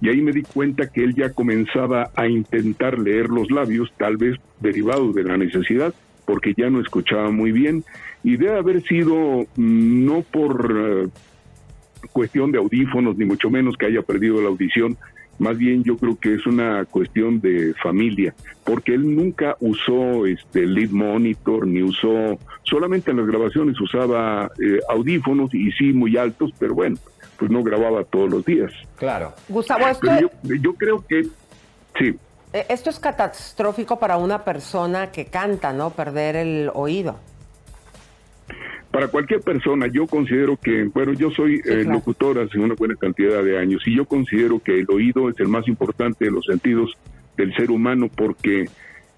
Y 0.00 0.08
ahí 0.08 0.20
me 0.20 0.32
di 0.32 0.42
cuenta 0.42 0.88
que 0.90 1.02
él 1.04 1.14
ya 1.14 1.30
comenzaba 1.30 2.10
a 2.14 2.26
intentar 2.26 2.98
leer 2.98 3.28
los 3.28 3.50
labios, 3.50 3.92
tal 3.96 4.16
vez 4.16 4.38
derivado 4.60 5.12
de 5.12 5.24
la 5.24 5.36
necesidad, 5.36 5.94
porque 6.24 6.54
ya 6.56 6.70
no 6.70 6.80
escuchaba 6.80 7.30
muy 7.30 7.52
bien. 7.52 7.84
Y 8.22 8.36
debe 8.36 8.58
haber 8.58 8.82
sido 8.82 9.46
mm, 9.56 10.04
no 10.04 10.22
por 10.22 10.74
eh, 10.76 11.08
cuestión 12.12 12.52
de 12.52 12.58
audífonos, 12.58 13.16
ni 13.16 13.24
mucho 13.24 13.50
menos 13.50 13.76
que 13.76 13.86
haya 13.86 14.02
perdido 14.02 14.40
la 14.40 14.48
audición. 14.48 14.96
Más 15.42 15.58
bien 15.58 15.82
yo 15.82 15.96
creo 15.96 16.16
que 16.16 16.34
es 16.34 16.46
una 16.46 16.84
cuestión 16.84 17.40
de 17.40 17.74
familia, 17.82 18.32
porque 18.62 18.94
él 18.94 19.12
nunca 19.12 19.56
usó 19.58 20.24
este 20.24 20.64
lead 20.64 20.90
monitor, 20.90 21.66
ni 21.66 21.82
usó, 21.82 22.38
solamente 22.62 23.10
en 23.10 23.16
las 23.16 23.26
grabaciones 23.26 23.74
usaba 23.80 24.48
eh, 24.64 24.78
audífonos 24.88 25.52
y 25.52 25.72
sí 25.72 25.92
muy 25.92 26.16
altos, 26.16 26.52
pero 26.60 26.76
bueno, 26.76 26.96
pues 27.40 27.50
no 27.50 27.64
grababa 27.64 28.04
todos 28.04 28.30
los 28.30 28.44
días. 28.44 28.70
Claro. 28.94 29.32
Gustavo, 29.48 29.88
esto, 29.88 30.06
yo, 30.20 30.30
yo 30.44 30.74
creo 30.74 31.04
que 31.08 31.24
sí. 31.98 32.14
eh, 32.52 32.66
esto 32.68 32.90
es 32.90 33.00
catastrófico 33.00 33.98
para 33.98 34.18
una 34.18 34.44
persona 34.44 35.10
que 35.10 35.24
canta, 35.24 35.72
¿no? 35.72 35.90
Perder 35.90 36.36
el 36.36 36.70
oído. 36.72 37.16
Para 38.92 39.08
cualquier 39.08 39.40
persona, 39.40 39.86
yo 39.86 40.06
considero 40.06 40.58
que, 40.58 40.84
bueno, 40.84 41.14
yo 41.14 41.30
soy 41.30 41.54
eh, 41.56 41.62
claro. 41.62 41.92
locutor 41.92 42.38
hace 42.38 42.58
una 42.58 42.74
buena 42.74 42.94
cantidad 42.94 43.42
de 43.42 43.58
años 43.58 43.82
y 43.86 43.96
yo 43.96 44.04
considero 44.04 44.60
que 44.60 44.80
el 44.80 44.86
oído 44.90 45.30
es 45.30 45.40
el 45.40 45.48
más 45.48 45.66
importante 45.66 46.26
de 46.26 46.30
los 46.30 46.44
sentidos 46.44 46.92
del 47.36 47.54
ser 47.54 47.70
humano 47.70 48.10
porque 48.14 48.66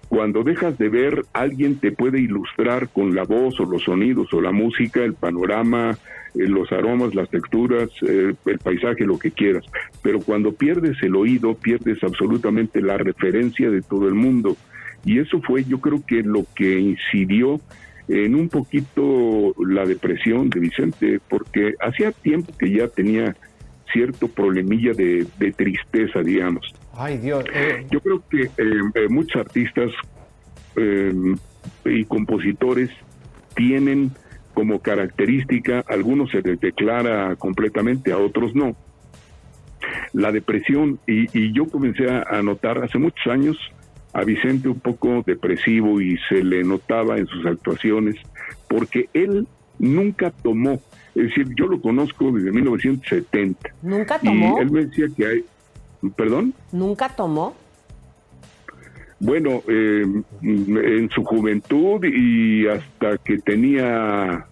cuando 0.07 0.43
dejas 0.43 0.77
de 0.77 0.87
ver, 0.87 1.25
alguien 1.33 1.75
te 1.77 1.91
puede 1.91 2.21
ilustrar 2.21 2.87
con 2.87 3.15
la 3.15 3.23
voz 3.23 3.59
o 3.59 3.65
los 3.65 3.83
sonidos 3.83 4.33
o 4.33 4.39
la 4.39 4.53
música, 4.53 5.03
el 5.03 5.13
panorama, 5.13 5.97
eh, 6.35 6.47
los 6.47 6.71
aromas, 6.71 7.13
las 7.13 7.29
texturas, 7.29 7.89
eh, 8.07 8.33
el 8.45 8.59
paisaje, 8.59 9.03
lo 9.05 9.19
que 9.19 9.31
quieras. 9.31 9.65
Pero 10.01 10.21
cuando 10.21 10.53
pierdes 10.53 11.03
el 11.03 11.17
oído, 11.17 11.55
pierdes 11.55 12.01
absolutamente 12.01 12.81
la 12.81 12.97
referencia 12.97 13.69
de 13.69 13.81
todo 13.81 14.07
el 14.07 14.13
mundo. 14.13 14.55
Y 15.03 15.19
eso 15.19 15.41
fue, 15.41 15.65
yo 15.65 15.79
creo 15.81 16.01
que 16.05 16.23
lo 16.23 16.45
que 16.55 16.79
incidió 16.79 17.59
en 18.07 18.35
un 18.35 18.49
poquito 18.49 19.53
la 19.65 19.85
depresión 19.85 20.49
de 20.49 20.59
Vicente, 20.59 21.19
porque 21.29 21.73
hacía 21.79 22.11
tiempo 22.11 22.53
que 22.57 22.69
ya 22.71 22.87
tenía 22.87 23.35
cierto 23.91 24.27
problemilla 24.27 24.93
de, 24.93 25.25
de 25.39 25.51
tristeza, 25.53 26.21
digamos. 26.21 26.65
Ay, 26.93 27.17
Dios. 27.17 27.45
eh, 27.53 27.85
Yo 27.89 27.99
creo 28.01 28.21
que 28.29 28.43
eh, 28.43 28.49
eh, 28.57 29.07
muchos 29.09 29.37
artistas 29.41 29.91
eh, 30.75 31.13
y 31.85 32.03
compositores 32.05 32.89
tienen 33.55 34.11
como 34.53 34.79
característica, 34.79 35.83
algunos 35.87 36.29
se 36.31 36.41
les 36.41 36.59
declara 36.59 37.35
completamente, 37.35 38.11
a 38.11 38.17
otros 38.17 38.53
no, 38.55 38.75
la 40.13 40.31
depresión. 40.31 40.99
Y, 41.07 41.27
y 41.37 41.51
yo 41.53 41.65
comencé 41.67 42.05
a 42.09 42.41
notar 42.41 42.83
hace 42.83 42.97
muchos 42.97 43.25
años 43.27 43.57
a 44.15 44.23
Vicente 44.23 44.69
un 44.69 44.79
poco 44.79 45.23
depresivo 45.25 45.99
y 45.99 46.17
se 46.29 46.41
le 46.41 46.63
notaba 46.63 47.17
en 47.17 47.27
sus 47.27 47.45
actuaciones, 47.45 48.15
porque 48.69 49.09
él 49.13 49.45
nunca 49.77 50.31
tomó, 50.31 50.79
es 51.13 51.23
decir, 51.27 51.47
yo 51.57 51.67
lo 51.67 51.81
conozco 51.81 52.31
desde 52.31 52.53
1970. 52.53 53.69
¿Nunca 53.81 54.17
Y 54.21 54.25
tomó? 54.27 54.57
él 54.61 54.71
me 54.71 54.85
decía 54.85 55.07
que 55.17 55.25
hay, 55.25 55.43
perdón. 56.15 56.53
¿Nunca 56.71 57.09
tomó? 57.09 57.55
Bueno, 59.19 59.61
eh, 59.67 60.05
en 60.41 61.09
su 61.09 61.21
juventud 61.25 62.01
y 62.05 62.67
hasta 62.67 63.17
que 63.17 63.37
tenía, 63.39 64.45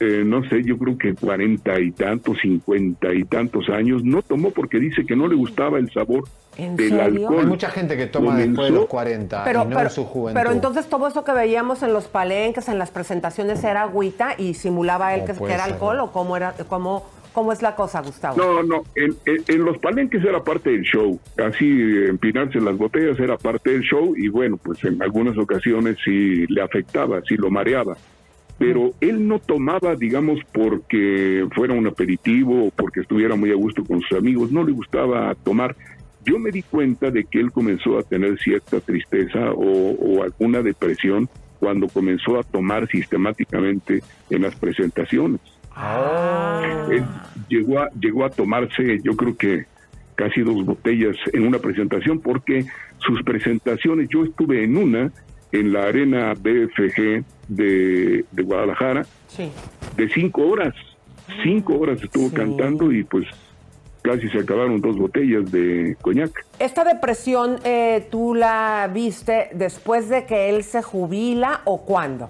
eh, 0.00 0.22
no 0.24 0.42
sé, 0.48 0.62
yo 0.64 0.78
creo 0.78 0.96
que 0.96 1.14
cuarenta 1.14 1.78
y 1.78 1.92
tantos, 1.92 2.38
cincuenta 2.40 3.12
y 3.12 3.24
tantos 3.24 3.68
años, 3.68 4.02
no 4.02 4.22
tomó 4.22 4.52
porque 4.52 4.78
dice 4.78 5.04
que 5.04 5.16
no 5.16 5.28
le 5.28 5.34
gustaba 5.34 5.78
el 5.78 5.90
sabor 5.92 6.24
¿En 6.56 6.76
del 6.76 6.90
serio? 6.90 7.02
alcohol. 7.28 7.40
Hay 7.40 7.46
mucha 7.46 7.70
gente 7.70 7.96
que 7.96 8.06
toma 8.06 8.36
después 8.36 8.66
de 8.68 8.72
los 8.74 8.86
Comenzó- 8.86 8.88
40 8.88 9.44
Pero, 9.44 9.62
y 9.62 9.64
no 9.64 9.70
pero, 9.76 9.88
en 9.88 9.90
su 9.90 10.04
juventud. 10.04 10.38
pero 10.40 10.52
entonces 10.52 10.86
todo 10.88 11.06
eso 11.08 11.24
que 11.24 11.32
veíamos 11.32 11.82
en 11.82 11.92
los 11.92 12.08
palenques, 12.08 12.68
en 12.68 12.78
las 12.78 12.90
presentaciones, 12.90 13.64
era 13.64 13.82
agüita 13.82 14.34
y 14.36 14.54
simulaba 14.54 15.14
él 15.14 15.20
No 15.20 15.26
que, 15.46 15.52
era 15.52 15.64
ser. 15.64 15.72
alcohol 15.74 16.00
o 16.00 16.12
cómo 16.12 16.36
era, 16.36 16.54
cómo, 16.68 17.04
¿Cómo 17.32 17.50
es 17.50 17.62
la 17.62 17.74
cosa, 17.74 18.02
Gustavo? 18.02 18.36
No, 18.36 18.62
no, 18.62 18.82
en, 18.94 19.14
en- 19.24 19.42
en 19.48 19.64
los 19.64 19.78
palenques 19.78 20.22
era 20.22 20.44
parte 20.44 20.68
del 20.68 20.82
show, 20.82 21.18
así 21.42 21.64
empinarse 22.06 22.60
las 22.60 22.76
botellas 22.76 23.18
era 23.18 23.38
parte 23.38 23.70
del 23.70 23.80
show 23.80 24.14
y 24.14 24.28
bueno, 24.28 24.58
pues 24.62 24.84
en 24.84 25.02
algunas 25.02 25.38
ocasiones 25.38 25.96
sí 26.04 26.44
le 26.48 26.60
afectaba, 26.60 27.22
sí 27.26 27.38
lo 27.38 27.50
mareaba. 27.50 27.96
Pero 28.58 28.90
él 29.00 29.26
no 29.26 29.38
tomaba, 29.38 29.96
digamos, 29.96 30.40
porque 30.52 31.46
fuera 31.54 31.72
un 31.72 31.86
aperitivo 31.86 32.66
o 32.66 32.70
porque 32.70 33.00
estuviera 33.00 33.34
muy 33.34 33.50
a 33.50 33.54
gusto 33.54 33.82
con 33.82 34.02
sus 34.02 34.18
amigos, 34.18 34.52
no 34.52 34.62
le 34.62 34.72
gustaba 34.72 35.34
tomar. 35.42 35.74
Yo 36.24 36.38
me 36.38 36.50
di 36.50 36.62
cuenta 36.62 37.10
de 37.10 37.24
que 37.24 37.40
él 37.40 37.50
comenzó 37.52 37.98
a 37.98 38.02
tener 38.02 38.38
cierta 38.38 38.80
tristeza 38.80 39.50
o, 39.52 39.90
o 39.92 40.22
alguna 40.22 40.62
depresión 40.62 41.28
cuando 41.58 41.88
comenzó 41.88 42.38
a 42.38 42.42
tomar 42.42 42.88
sistemáticamente 42.88 44.02
en 44.30 44.42
las 44.42 44.54
presentaciones. 44.56 45.40
Él 46.90 47.04
llegó 47.48 47.80
a, 47.80 47.88
llegó 48.00 48.24
a 48.24 48.30
tomarse, 48.30 48.98
yo 49.02 49.16
creo 49.16 49.36
que 49.36 49.64
casi 50.14 50.42
dos 50.42 50.64
botellas 50.64 51.16
en 51.32 51.46
una 51.46 51.58
presentación, 51.58 52.20
porque 52.20 52.66
sus 52.98 53.22
presentaciones, 53.22 54.08
yo 54.10 54.24
estuve 54.24 54.62
en 54.64 54.76
una, 54.76 55.10
en 55.50 55.72
la 55.72 55.84
arena 55.84 56.34
BFG 56.34 57.24
de, 57.48 58.24
de 58.30 58.42
Guadalajara, 58.42 59.04
Sí. 59.28 59.50
de 59.96 60.08
cinco 60.10 60.42
horas. 60.46 60.74
Cinco 61.42 61.78
horas 61.78 62.02
estuvo 62.02 62.30
cantando 62.32 62.92
y 62.92 63.04
pues 63.04 63.26
casi 64.02 64.28
se 64.28 64.38
acabaron 64.38 64.80
dos 64.80 64.96
botellas 64.98 65.50
de 65.50 65.96
coñac. 66.02 66.44
¿Esta 66.58 66.84
depresión 66.84 67.58
eh, 67.64 68.06
tú 68.10 68.34
la 68.34 68.90
viste 68.92 69.48
después 69.54 70.08
de 70.08 70.26
que 70.26 70.50
él 70.50 70.64
se 70.64 70.82
jubila 70.82 71.62
o 71.64 71.84
cuándo? 71.84 72.28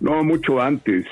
No, 0.00 0.24
mucho 0.24 0.60
antes. 0.60 1.06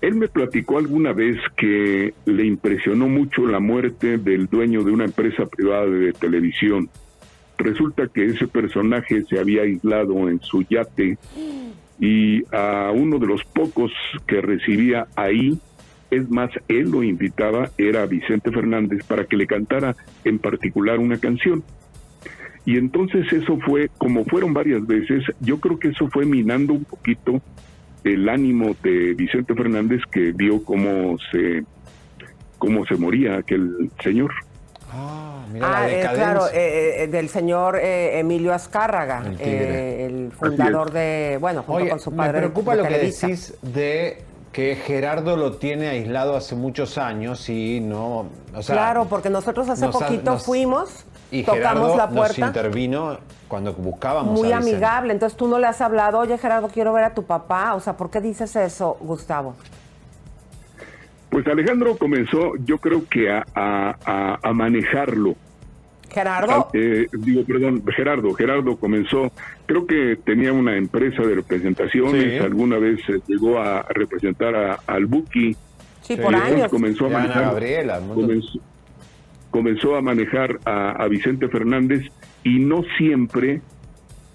Él 0.00 0.14
me 0.14 0.28
platicó 0.28 0.78
alguna 0.78 1.12
vez 1.12 1.36
que 1.56 2.14
le 2.26 2.44
impresionó 2.44 3.08
mucho 3.08 3.46
la 3.46 3.60
muerte 3.60 4.18
del 4.18 4.46
dueño 4.46 4.84
de 4.84 4.92
una 4.92 5.04
empresa 5.04 5.46
privada 5.46 5.86
de 5.86 6.12
televisión. 6.12 6.88
Resulta 7.58 8.06
que 8.06 8.26
ese 8.26 8.46
personaje 8.46 9.24
se 9.24 9.38
había 9.38 9.62
aislado 9.62 10.28
en 10.28 10.40
su 10.42 10.62
yate 10.62 11.18
y 11.98 12.44
a 12.54 12.92
uno 12.94 13.18
de 13.18 13.26
los 13.26 13.42
pocos 13.44 13.90
que 14.26 14.42
recibía 14.42 15.06
ahí, 15.16 15.58
es 16.10 16.28
más, 16.30 16.50
él 16.68 16.90
lo 16.90 17.02
invitaba, 17.02 17.70
era 17.78 18.02
a 18.02 18.06
Vicente 18.06 18.50
Fernández, 18.50 19.04
para 19.04 19.24
que 19.24 19.36
le 19.36 19.46
cantara 19.46 19.96
en 20.24 20.38
particular 20.38 20.98
una 20.98 21.18
canción. 21.18 21.62
Y 22.64 22.76
entonces 22.78 23.32
eso 23.32 23.58
fue, 23.64 23.90
como 23.96 24.24
fueron 24.24 24.52
varias 24.52 24.86
veces, 24.86 25.22
yo 25.40 25.58
creo 25.60 25.78
que 25.78 25.88
eso 25.88 26.08
fue 26.08 26.24
minando 26.26 26.72
un 26.72 26.84
poquito 26.84 27.40
el 28.04 28.28
ánimo 28.28 28.76
de 28.82 29.14
Vicente 29.14 29.54
Fernández 29.54 30.00
que 30.10 30.32
vio 30.32 30.62
cómo 30.64 31.16
se 31.30 31.64
cómo 32.58 32.86
se 32.86 32.96
moría 32.96 33.36
aquel 33.38 33.90
señor. 34.02 34.32
ah, 34.92 35.44
eh, 35.88 36.06
claro, 36.14 36.46
eh, 36.52 37.04
eh, 37.04 37.08
del 37.08 37.28
señor 37.28 37.76
eh, 37.76 38.18
Emilio 38.18 38.52
Azcárraga, 38.52 39.22
El 39.26 39.36
eh, 39.40 40.06
el 40.06 40.32
fundador 40.32 40.90
de, 40.90 41.38
bueno, 41.40 41.62
junto 41.62 41.82
Oye, 41.82 41.90
con 41.90 42.00
su 42.00 42.10
me 42.10 42.16
padre. 42.18 42.38
preocupa 42.38 42.76
de 42.76 42.82
lo 42.82 42.88
que 42.88 42.98
decís 42.98 43.54
de 43.62 44.22
que 44.56 44.74
Gerardo 44.74 45.36
lo 45.36 45.52
tiene 45.58 45.86
aislado 45.88 46.34
hace 46.34 46.54
muchos 46.54 46.96
años 46.96 47.46
y 47.50 47.78
no, 47.78 48.24
o 48.54 48.62
sea, 48.62 48.74
claro, 48.74 49.04
porque 49.04 49.28
nosotros 49.28 49.68
hace 49.68 49.84
nos 49.84 49.94
ha- 50.00 50.06
poquito 50.06 50.30
nos- 50.30 50.46
fuimos, 50.46 51.04
y 51.30 51.42
tocamos 51.42 51.58
Gerardo 51.64 51.96
la 51.98 52.06
nos 52.06 52.14
puerta. 52.16 52.46
intervino 52.46 53.18
cuando 53.48 53.74
buscábamos 53.74 54.32
Muy 54.40 54.52
a 54.52 54.56
amigable, 54.56 55.12
entonces 55.12 55.36
tú 55.36 55.46
no 55.46 55.58
le 55.58 55.66
has 55.66 55.82
hablado, 55.82 56.20
oye 56.20 56.38
Gerardo, 56.38 56.68
quiero 56.68 56.94
ver 56.94 57.04
a 57.04 57.12
tu 57.12 57.24
papá, 57.24 57.74
o 57.74 57.80
sea, 57.80 57.98
¿por 57.98 58.08
qué 58.08 58.22
dices 58.22 58.56
eso, 58.56 58.96
Gustavo? 59.02 59.54
Pues 61.28 61.46
Alejandro 61.48 61.98
comenzó, 61.98 62.56
yo 62.64 62.78
creo 62.78 63.02
que 63.10 63.30
a- 63.30 63.44
a- 63.54 64.38
a 64.42 64.52
manejarlo. 64.54 65.34
Gerardo, 66.10 66.52
Ah, 66.52 66.68
eh, 66.72 67.06
digo, 67.18 67.44
perdón, 67.44 67.82
Gerardo. 67.94 68.32
Gerardo 68.34 68.76
comenzó, 68.76 69.30
creo 69.66 69.86
que 69.86 70.16
tenía 70.24 70.52
una 70.52 70.76
empresa 70.76 71.22
de 71.22 71.34
representaciones, 71.34 72.32
Sí. 72.34 72.38
alguna 72.38 72.78
vez 72.78 73.00
eh, 73.08 73.20
llegó 73.26 73.58
a 73.58 73.82
representar 73.90 74.54
a- 74.54 74.78
al 74.86 75.06
Buki. 75.06 75.54
Sí, 76.02 76.16
por 76.16 76.32
Y 76.32 76.36
años. 76.36 76.68
Comenzó 76.70 77.06
a 77.06 77.10
manejar, 77.10 77.42
Gabriela, 77.42 78.00
comenzó, 78.14 78.58
comenzó 79.50 79.96
a 79.96 80.00
manejar 80.02 80.58
a, 80.64 80.90
a 81.02 81.08
Vicente 81.08 81.48
Fernández 81.48 82.02
y 82.44 82.58
no 82.60 82.84
siempre 82.96 83.60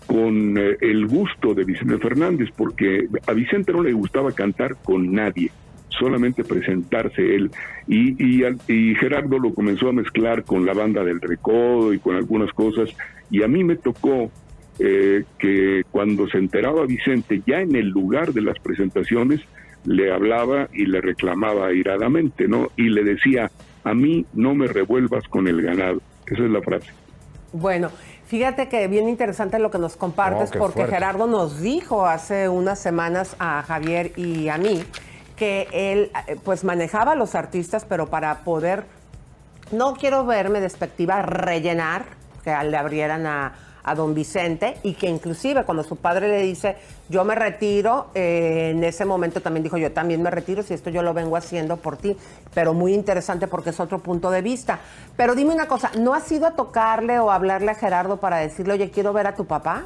con 0.08 0.58
eh, 0.58 0.78
el 0.82 1.08
gusto 1.08 1.54
de 1.54 1.64
Vicente 1.64 1.98
Fernández, 1.98 2.50
porque 2.56 3.08
a 3.26 3.32
Vicente 3.34 3.72
no 3.72 3.82
le 3.84 3.94
gustaba 3.94 4.34
cantar 4.34 4.76
con 4.84 5.14
nadie, 5.14 5.50
solamente 5.98 6.44
presentarse 6.44 7.36
él. 7.36 7.52
Y, 7.88 8.16
y, 8.24 8.44
al- 8.44 8.60
y 8.68 8.96
Gerardo 8.96 9.38
lo 9.40 9.54
comenzó 9.54 9.90
a 9.90 9.94
mezclar 9.94 10.44
con 10.44 10.66
la 10.66 10.74
banda 10.74 11.04
del 11.04 11.22
Recodo 11.22 11.94
y 11.94 12.00
con 12.00 12.16
algunas 12.16 12.52
cosas. 12.54 12.90
Y 13.30 13.44
a 13.44 13.48
mí 13.48 13.64
me 13.64 13.76
tocó 13.76 14.32
eh, 14.80 15.24
que 15.38 15.84
cuando 15.92 16.28
se 16.28 16.38
enteraba 16.38 16.86
Vicente, 16.86 17.42
ya 17.46 17.60
en 17.62 17.76
el 17.76 17.90
lugar 17.90 18.34
de 18.34 18.42
las 18.42 18.58
presentaciones, 18.60 19.42
le 19.86 20.12
hablaba 20.12 20.68
y 20.74 20.86
le 20.86 21.02
reclamaba 21.02 21.68
airadamente, 21.68 22.48
¿no? 22.48 22.70
Y 22.78 22.90
le 22.90 23.04
decía, 23.04 23.52
a 23.84 23.94
mí 23.94 24.26
no 24.34 24.54
me 24.56 24.68
revuelvas 24.68 25.28
con 25.28 25.48
el 25.48 25.62
ganado. 25.62 26.02
Esa 26.28 26.44
es 26.46 26.50
la 26.52 26.62
frase. 26.62 26.92
Bueno, 27.54 27.90
fíjate 28.28 28.70
que 28.70 28.88
bien 28.88 29.10
interesante 29.10 29.60
lo 29.60 29.72
que 29.72 29.78
nos 29.80 29.98
compartes, 29.98 30.52
Oh, 30.56 30.60
porque 30.60 30.82
fuerte. 30.82 30.94
Gerardo 30.96 31.28
nos 31.28 31.62
dijo 31.62 32.06
hace 32.06 32.48
unas 32.48 32.80
semanas 32.80 33.36
a 33.40 33.62
Javier 33.64 34.14
y 34.16 34.48
a 34.48 34.58
mí 34.58 34.82
que 35.42 35.68
él 35.74 36.12
eh, 36.28 36.38
pues 36.44 36.64
manejaba 36.64 37.14
a 37.14 37.16
los 37.16 37.34
artistas, 37.34 37.84
pero 37.90 38.12
para 38.12 38.44
poder, 38.44 38.84
no 39.72 39.96
quiero 39.96 40.24
verme 40.24 40.62
despectiva, 40.62 41.24
rellenar, 41.24 42.06
que 42.44 42.52
le 42.52 42.78
abrieran 42.78 43.26
a, 43.26 43.56
a 43.84 43.96
don 43.96 44.14
Vicente 44.14 44.78
y 44.84 44.94
que 44.94 45.08
inclusive 45.08 45.64
cuando 45.64 45.84
su 45.84 45.96
padre 45.96 46.28
le 46.28 46.44
dice, 46.44 46.76
yo 47.10 47.26
me 47.26 47.34
retiro, 47.34 48.12
eh, 48.14 48.70
en 48.76 48.84
ese 48.84 49.04
momento 49.04 49.42
también 49.42 49.64
dijo, 49.64 49.78
yo 49.78 49.92
también 49.92 50.22
me 50.22 50.30
retiro, 50.30 50.62
si 50.62 50.76
esto 50.76 50.92
yo 50.92 51.02
lo 51.02 51.16
vengo 51.16 51.36
haciendo 51.36 51.78
por 51.78 51.98
ti, 51.98 52.16
pero 52.54 52.76
muy 52.76 52.94
interesante 52.94 53.48
porque 53.48 53.72
es 53.72 53.80
otro 53.80 53.98
punto 53.98 54.30
de 54.30 54.44
vista. 54.44 54.80
Pero 55.18 55.34
dime 55.34 55.56
una 55.56 55.68
cosa, 55.68 55.90
¿no 55.98 56.14
has 56.14 56.32
ido 56.32 56.46
a 56.46 56.52
tocarle 56.52 57.18
o 57.18 57.32
hablarle 57.32 57.72
a 57.72 57.76
Gerardo 57.76 58.18
para 58.18 58.38
decirle, 58.38 58.74
oye, 58.74 58.92
quiero 58.92 59.12
ver 59.12 59.26
a 59.26 59.34
tu 59.34 59.46
papá? 59.46 59.86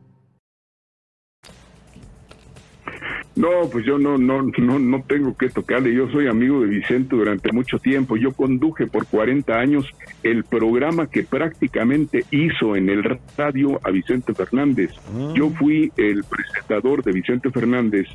No, 3.35 3.69
pues 3.71 3.85
yo 3.85 3.97
no, 3.97 4.17
no, 4.17 4.41
no, 4.41 4.79
no 4.79 5.03
tengo 5.03 5.37
que 5.37 5.49
tocarle. 5.49 5.93
Yo 5.93 6.09
soy 6.11 6.27
amigo 6.27 6.61
de 6.61 6.67
Vicente 6.67 7.15
durante 7.15 7.51
mucho 7.53 7.79
tiempo. 7.79 8.17
Yo 8.17 8.33
conduje 8.33 8.87
por 8.87 9.05
40 9.05 9.57
años 9.57 9.85
el 10.21 10.43
programa 10.43 11.07
que 11.07 11.23
prácticamente 11.23 12.25
hizo 12.31 12.75
en 12.75 12.89
el 12.89 13.19
radio 13.37 13.79
a 13.83 13.91
Vicente 13.91 14.33
Fernández. 14.33 14.91
Yo 15.33 15.49
fui 15.51 15.91
el 15.95 16.23
presentador 16.25 17.03
de 17.03 17.13
Vicente 17.13 17.51
Fernández 17.51 18.07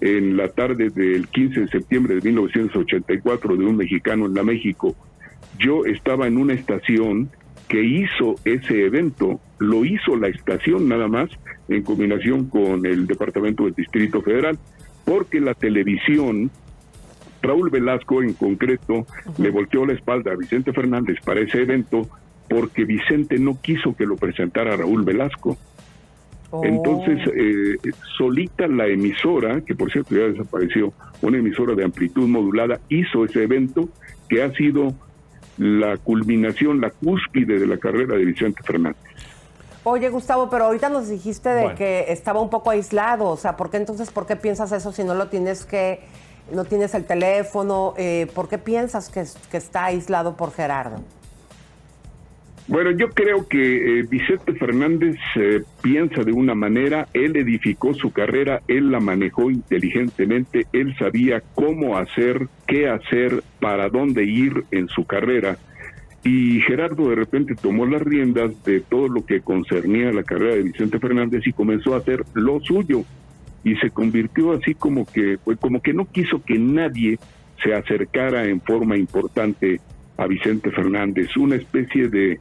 en 0.00 0.36
la 0.36 0.48
tarde 0.48 0.90
del 0.90 1.28
15 1.28 1.60
de 1.60 1.68
septiembre 1.68 2.16
de 2.16 2.22
1984 2.22 3.56
de 3.56 3.64
un 3.64 3.76
mexicano 3.76 4.26
en 4.26 4.34
la 4.34 4.42
México. 4.42 4.96
Yo 5.58 5.84
estaba 5.86 6.26
en 6.26 6.36
una 6.36 6.52
estación 6.52 7.30
que 7.74 7.82
hizo 7.82 8.36
ese 8.44 8.84
evento, 8.84 9.40
lo 9.58 9.84
hizo 9.84 10.14
la 10.14 10.28
estación 10.28 10.88
nada 10.88 11.08
más 11.08 11.28
en 11.68 11.82
combinación 11.82 12.44
con 12.44 12.86
el 12.86 13.08
Departamento 13.08 13.64
del 13.64 13.74
Distrito 13.74 14.22
Federal, 14.22 14.56
porque 15.04 15.40
la 15.40 15.54
televisión, 15.54 16.52
Raúl 17.42 17.70
Velasco 17.70 18.22
en 18.22 18.34
concreto, 18.34 19.08
le 19.38 19.50
volteó 19.50 19.84
la 19.86 19.94
espalda 19.94 20.30
a 20.30 20.36
Vicente 20.36 20.72
Fernández 20.72 21.16
para 21.24 21.40
ese 21.40 21.62
evento 21.62 22.08
porque 22.48 22.84
Vicente 22.84 23.40
no 23.40 23.60
quiso 23.60 23.96
que 23.96 24.06
lo 24.06 24.14
presentara 24.14 24.76
Raúl 24.76 25.02
Velasco. 25.02 25.58
Entonces, 26.62 27.18
eh, 27.34 27.90
solita 28.16 28.68
la 28.68 28.86
emisora, 28.86 29.62
que 29.62 29.74
por 29.74 29.90
cierto 29.90 30.14
ya 30.14 30.28
desapareció, 30.28 30.92
una 31.22 31.38
emisora 31.38 31.74
de 31.74 31.82
amplitud 31.82 32.28
modulada, 32.28 32.78
hizo 32.88 33.24
ese 33.24 33.42
evento 33.42 33.88
que 34.28 34.44
ha 34.44 34.52
sido 34.52 34.94
la 35.58 35.96
culminación, 35.96 36.80
la 36.80 36.90
cúspide 36.90 37.58
de 37.58 37.66
la 37.66 37.78
carrera 37.78 38.16
de 38.16 38.24
Vicente 38.24 38.62
Fernández. 38.62 38.96
Oye, 39.84 40.08
Gustavo, 40.08 40.48
pero 40.48 40.64
ahorita 40.64 40.88
nos 40.88 41.08
dijiste 41.08 41.50
de 41.50 41.62
Bueno. 41.62 41.76
que 41.76 42.06
estaba 42.08 42.40
un 42.40 42.48
poco 42.48 42.70
aislado, 42.70 43.28
o 43.28 43.36
sea, 43.36 43.56
¿por 43.56 43.70
qué 43.70 43.76
entonces, 43.76 44.10
por 44.10 44.26
qué 44.26 44.34
piensas 44.36 44.72
eso 44.72 44.92
si 44.92 45.04
no 45.04 45.14
lo 45.14 45.28
tienes 45.28 45.64
que 45.66 46.00
no 46.52 46.64
tienes 46.64 46.94
el 46.94 47.04
teléfono. 47.04 47.94
Eh, 47.96 48.26
¿Por 48.34 48.48
qué 48.48 48.58
piensas 48.58 49.08
que, 49.08 49.24
que 49.50 49.56
está 49.56 49.86
aislado 49.86 50.36
por 50.36 50.52
Gerardo? 50.52 50.98
Bueno, 52.66 52.92
yo 52.92 53.10
creo 53.10 53.46
que 53.46 54.00
eh, 54.00 54.02
Vicente 54.08 54.54
Fernández 54.54 55.16
eh, 55.36 55.62
piensa 55.82 56.22
de 56.22 56.32
una 56.32 56.54
manera, 56.54 57.08
él 57.12 57.36
edificó 57.36 57.92
su 57.92 58.10
carrera, 58.10 58.62
él 58.68 58.90
la 58.90 59.00
manejó 59.00 59.50
inteligentemente, 59.50 60.66
él 60.72 60.96
sabía 60.98 61.42
cómo 61.54 61.98
hacer, 61.98 62.48
qué 62.66 62.88
hacer, 62.88 63.42
para 63.60 63.90
dónde 63.90 64.24
ir 64.24 64.64
en 64.70 64.88
su 64.88 65.04
carrera. 65.04 65.58
Y 66.24 66.60
Gerardo 66.62 67.10
de 67.10 67.16
repente 67.16 67.54
tomó 67.54 67.84
las 67.84 68.00
riendas 68.00 68.64
de 68.64 68.80
todo 68.80 69.08
lo 69.08 69.26
que 69.26 69.42
concernía 69.42 70.10
la 70.10 70.22
carrera 70.22 70.54
de 70.54 70.62
Vicente 70.62 70.98
Fernández 70.98 71.46
y 71.46 71.52
comenzó 71.52 71.92
a 71.92 71.98
hacer 71.98 72.24
lo 72.32 72.60
suyo. 72.60 73.04
Y 73.62 73.76
se 73.76 73.90
convirtió 73.90 74.52
así 74.52 74.74
como 74.74 75.04
que, 75.04 75.36
pues, 75.44 75.58
como 75.58 75.82
que 75.82 75.92
no 75.92 76.06
quiso 76.06 76.42
que 76.42 76.58
nadie 76.58 77.18
se 77.62 77.74
acercara 77.74 78.46
en 78.46 78.62
forma 78.62 78.96
importante 78.96 79.80
a 80.16 80.26
Vicente 80.26 80.70
Fernández, 80.70 81.36
una 81.36 81.56
especie 81.56 82.08
de 82.08 82.40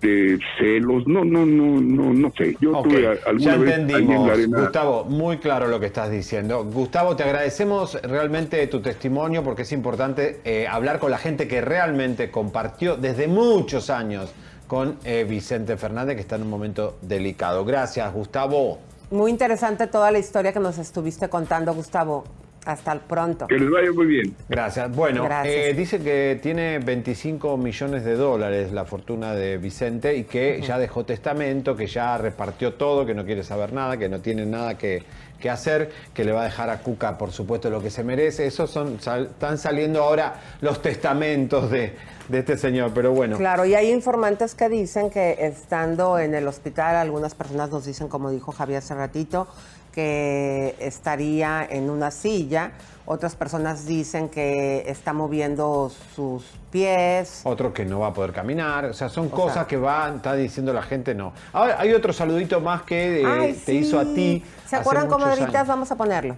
de 0.00 0.38
celos, 0.58 1.06
no, 1.06 1.24
no, 1.24 1.44
no, 1.44 1.80
no, 1.80 2.12
no 2.12 2.32
sé. 2.36 2.56
Yo 2.60 2.78
Ok, 2.78 2.88
tuve 2.88 3.18
alguna 3.26 3.38
ya 3.38 3.56
vez 3.56 3.74
en 3.74 3.80
entendimos, 3.80 4.26
la 4.28 4.32
arena. 4.34 4.60
Gustavo, 4.60 5.04
muy 5.04 5.38
claro 5.38 5.66
lo 5.68 5.80
que 5.80 5.86
estás 5.86 6.10
diciendo. 6.10 6.64
Gustavo, 6.64 7.16
te 7.16 7.24
agradecemos 7.24 8.00
realmente 8.02 8.64
tu 8.68 8.80
testimonio 8.80 9.42
porque 9.42 9.62
es 9.62 9.72
importante 9.72 10.40
eh, 10.44 10.66
hablar 10.68 10.98
con 10.98 11.10
la 11.10 11.18
gente 11.18 11.48
que 11.48 11.60
realmente 11.60 12.30
compartió 12.30 12.96
desde 12.96 13.26
muchos 13.28 13.90
años 13.90 14.32
con 14.66 14.98
eh, 15.04 15.24
Vicente 15.28 15.76
Fernández, 15.76 16.14
que 16.14 16.20
está 16.20 16.36
en 16.36 16.42
un 16.42 16.50
momento 16.50 16.98
delicado. 17.02 17.64
Gracias, 17.64 18.12
Gustavo. 18.12 18.78
Muy 19.10 19.30
interesante 19.30 19.86
toda 19.86 20.10
la 20.10 20.18
historia 20.18 20.52
que 20.52 20.60
nos 20.60 20.78
estuviste 20.78 21.28
contando, 21.28 21.72
Gustavo. 21.74 22.24
Hasta 22.68 22.92
el 22.92 23.00
pronto. 23.00 23.46
Que 23.46 23.58
les 23.58 23.70
vaya 23.70 23.90
muy 23.92 24.04
bien. 24.04 24.36
Gracias. 24.46 24.94
Bueno, 24.94 25.24
Gracias. 25.24 25.54
eh, 25.54 25.72
dice 25.72 26.00
que 26.00 26.38
tiene 26.42 26.78
25 26.80 27.56
millones 27.56 28.04
de 28.04 28.14
dólares 28.14 28.72
la 28.72 28.84
fortuna 28.84 29.32
de 29.32 29.56
Vicente 29.56 30.14
y 30.14 30.24
que 30.24 30.60
ya 30.60 30.78
dejó 30.78 31.02
testamento, 31.06 31.74
que 31.74 31.86
ya 31.86 32.18
repartió 32.18 32.74
todo, 32.74 33.06
que 33.06 33.14
no 33.14 33.24
quiere 33.24 33.42
saber 33.42 33.72
nada, 33.72 33.96
que 33.96 34.10
no 34.10 34.20
tiene 34.20 34.44
nada 34.44 34.76
que, 34.76 35.02
que 35.40 35.50
hacer, 35.50 35.90
que 36.14 36.24
le 36.24 36.32
va 36.32 36.40
a 36.42 36.44
dejar 36.44 36.68
a 36.70 36.78
Cuca, 36.80 37.16
por 37.16 37.30
supuesto, 37.32 37.70
lo 37.70 37.80
que 37.82 37.90
se 37.90 38.02
merece. 38.02 38.46
Esos 38.46 38.70
son, 38.70 39.00
sal- 39.00 39.26
están 39.30 39.56
saliendo 39.58 40.02
ahora 40.02 40.34
los 40.60 40.82
testamentos 40.82 41.70
de, 41.70 41.94
de 42.28 42.38
este 42.40 42.56
señor, 42.58 42.90
pero 42.94 43.12
bueno. 43.12 43.36
Claro, 43.36 43.64
y 43.64 43.74
hay 43.74 43.90
informantes 43.90 44.54
que 44.54 44.68
dicen 44.68 45.10
que 45.10 45.36
estando 45.46 46.18
en 46.18 46.34
el 46.34 46.48
hospital, 46.48 46.96
algunas 46.96 47.34
personas 47.34 47.70
nos 47.70 47.84
dicen, 47.84 48.08
como 48.08 48.30
dijo 48.30 48.50
Javier 48.52 48.78
hace 48.78 48.94
ratito, 48.94 49.46
que 49.92 50.74
estaría 50.78 51.66
en 51.68 51.90
una 51.90 52.10
silla. 52.10 52.72
Otras 53.10 53.34
personas 53.36 53.86
dicen 53.86 54.28
que 54.28 54.84
está 54.86 55.14
moviendo 55.14 55.90
sus 56.14 56.44
pies. 56.70 57.40
Otro 57.44 57.72
que 57.72 57.86
no 57.86 58.00
va 58.00 58.08
a 58.08 58.12
poder 58.12 58.32
caminar, 58.34 58.84
o 58.84 58.92
sea, 58.92 59.08
son 59.08 59.28
O 59.28 59.30
cosas 59.30 59.54
sea- 59.54 59.66
que 59.66 59.78
va, 59.78 60.12
está 60.14 60.34
diciendo 60.34 60.74
la 60.74 60.82
gente 60.82 61.14
no. 61.14 61.32
Ahora 61.54 61.80
hay 61.80 61.94
otro 61.94 62.12
saludito 62.12 62.60
más 62.60 62.82
que 62.82 63.22
eh, 63.22 63.26
Ay, 63.26 63.52
te 63.54 63.72
sí. 63.72 63.78
hizo 63.78 63.98
a 63.98 64.04
ti. 64.04 64.44
¿Se 64.66 64.76
acuerdan, 64.76 65.06
muchos 65.06 65.22
comadritas? 65.22 65.66
Vamos 65.66 65.90
a 65.90 65.96
ponerlo. 65.96 66.36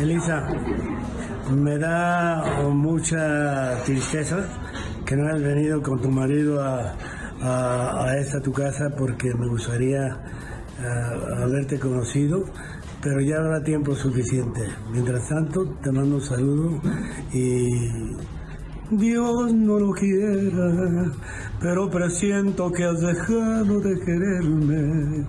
Elisa, 0.00 0.48
me 1.50 1.78
da 1.78 2.42
mucha 2.70 3.82
tristeza 3.84 4.38
que 5.06 5.14
no 5.16 5.28
hayas 5.28 5.42
venido 5.42 5.80
con 5.82 6.00
tu 6.02 6.10
marido 6.10 6.60
a, 6.60 6.94
a- 7.40 8.04
a 8.04 8.16
esta 8.18 8.40
tu 8.40 8.52
casa 8.52 8.90
porque 8.98 9.32
me 9.34 9.46
gustaría 9.48 10.18
ah, 10.80 11.12
haberte 11.44 11.78
conocido, 11.78 12.44
pero 13.02 13.20
ya 13.20 13.36
habrá 13.36 13.62
tiempo 13.62 13.94
suficiente. 13.94 14.60
Mientras 14.90 15.28
tanto, 15.28 15.64
te 15.82 15.92
mando 15.92 16.16
un 16.16 16.22
saludo 16.22 16.80
y 17.32 18.16
Dios 18.90 19.52
no 19.52 19.78
lo 19.78 19.92
quiera, 19.92 21.12
pero 21.60 21.90
presiento 21.90 22.72
que 22.72 22.84
has 22.84 23.00
dejado 23.00 23.80
de 23.80 24.00
quererme. 24.00 25.26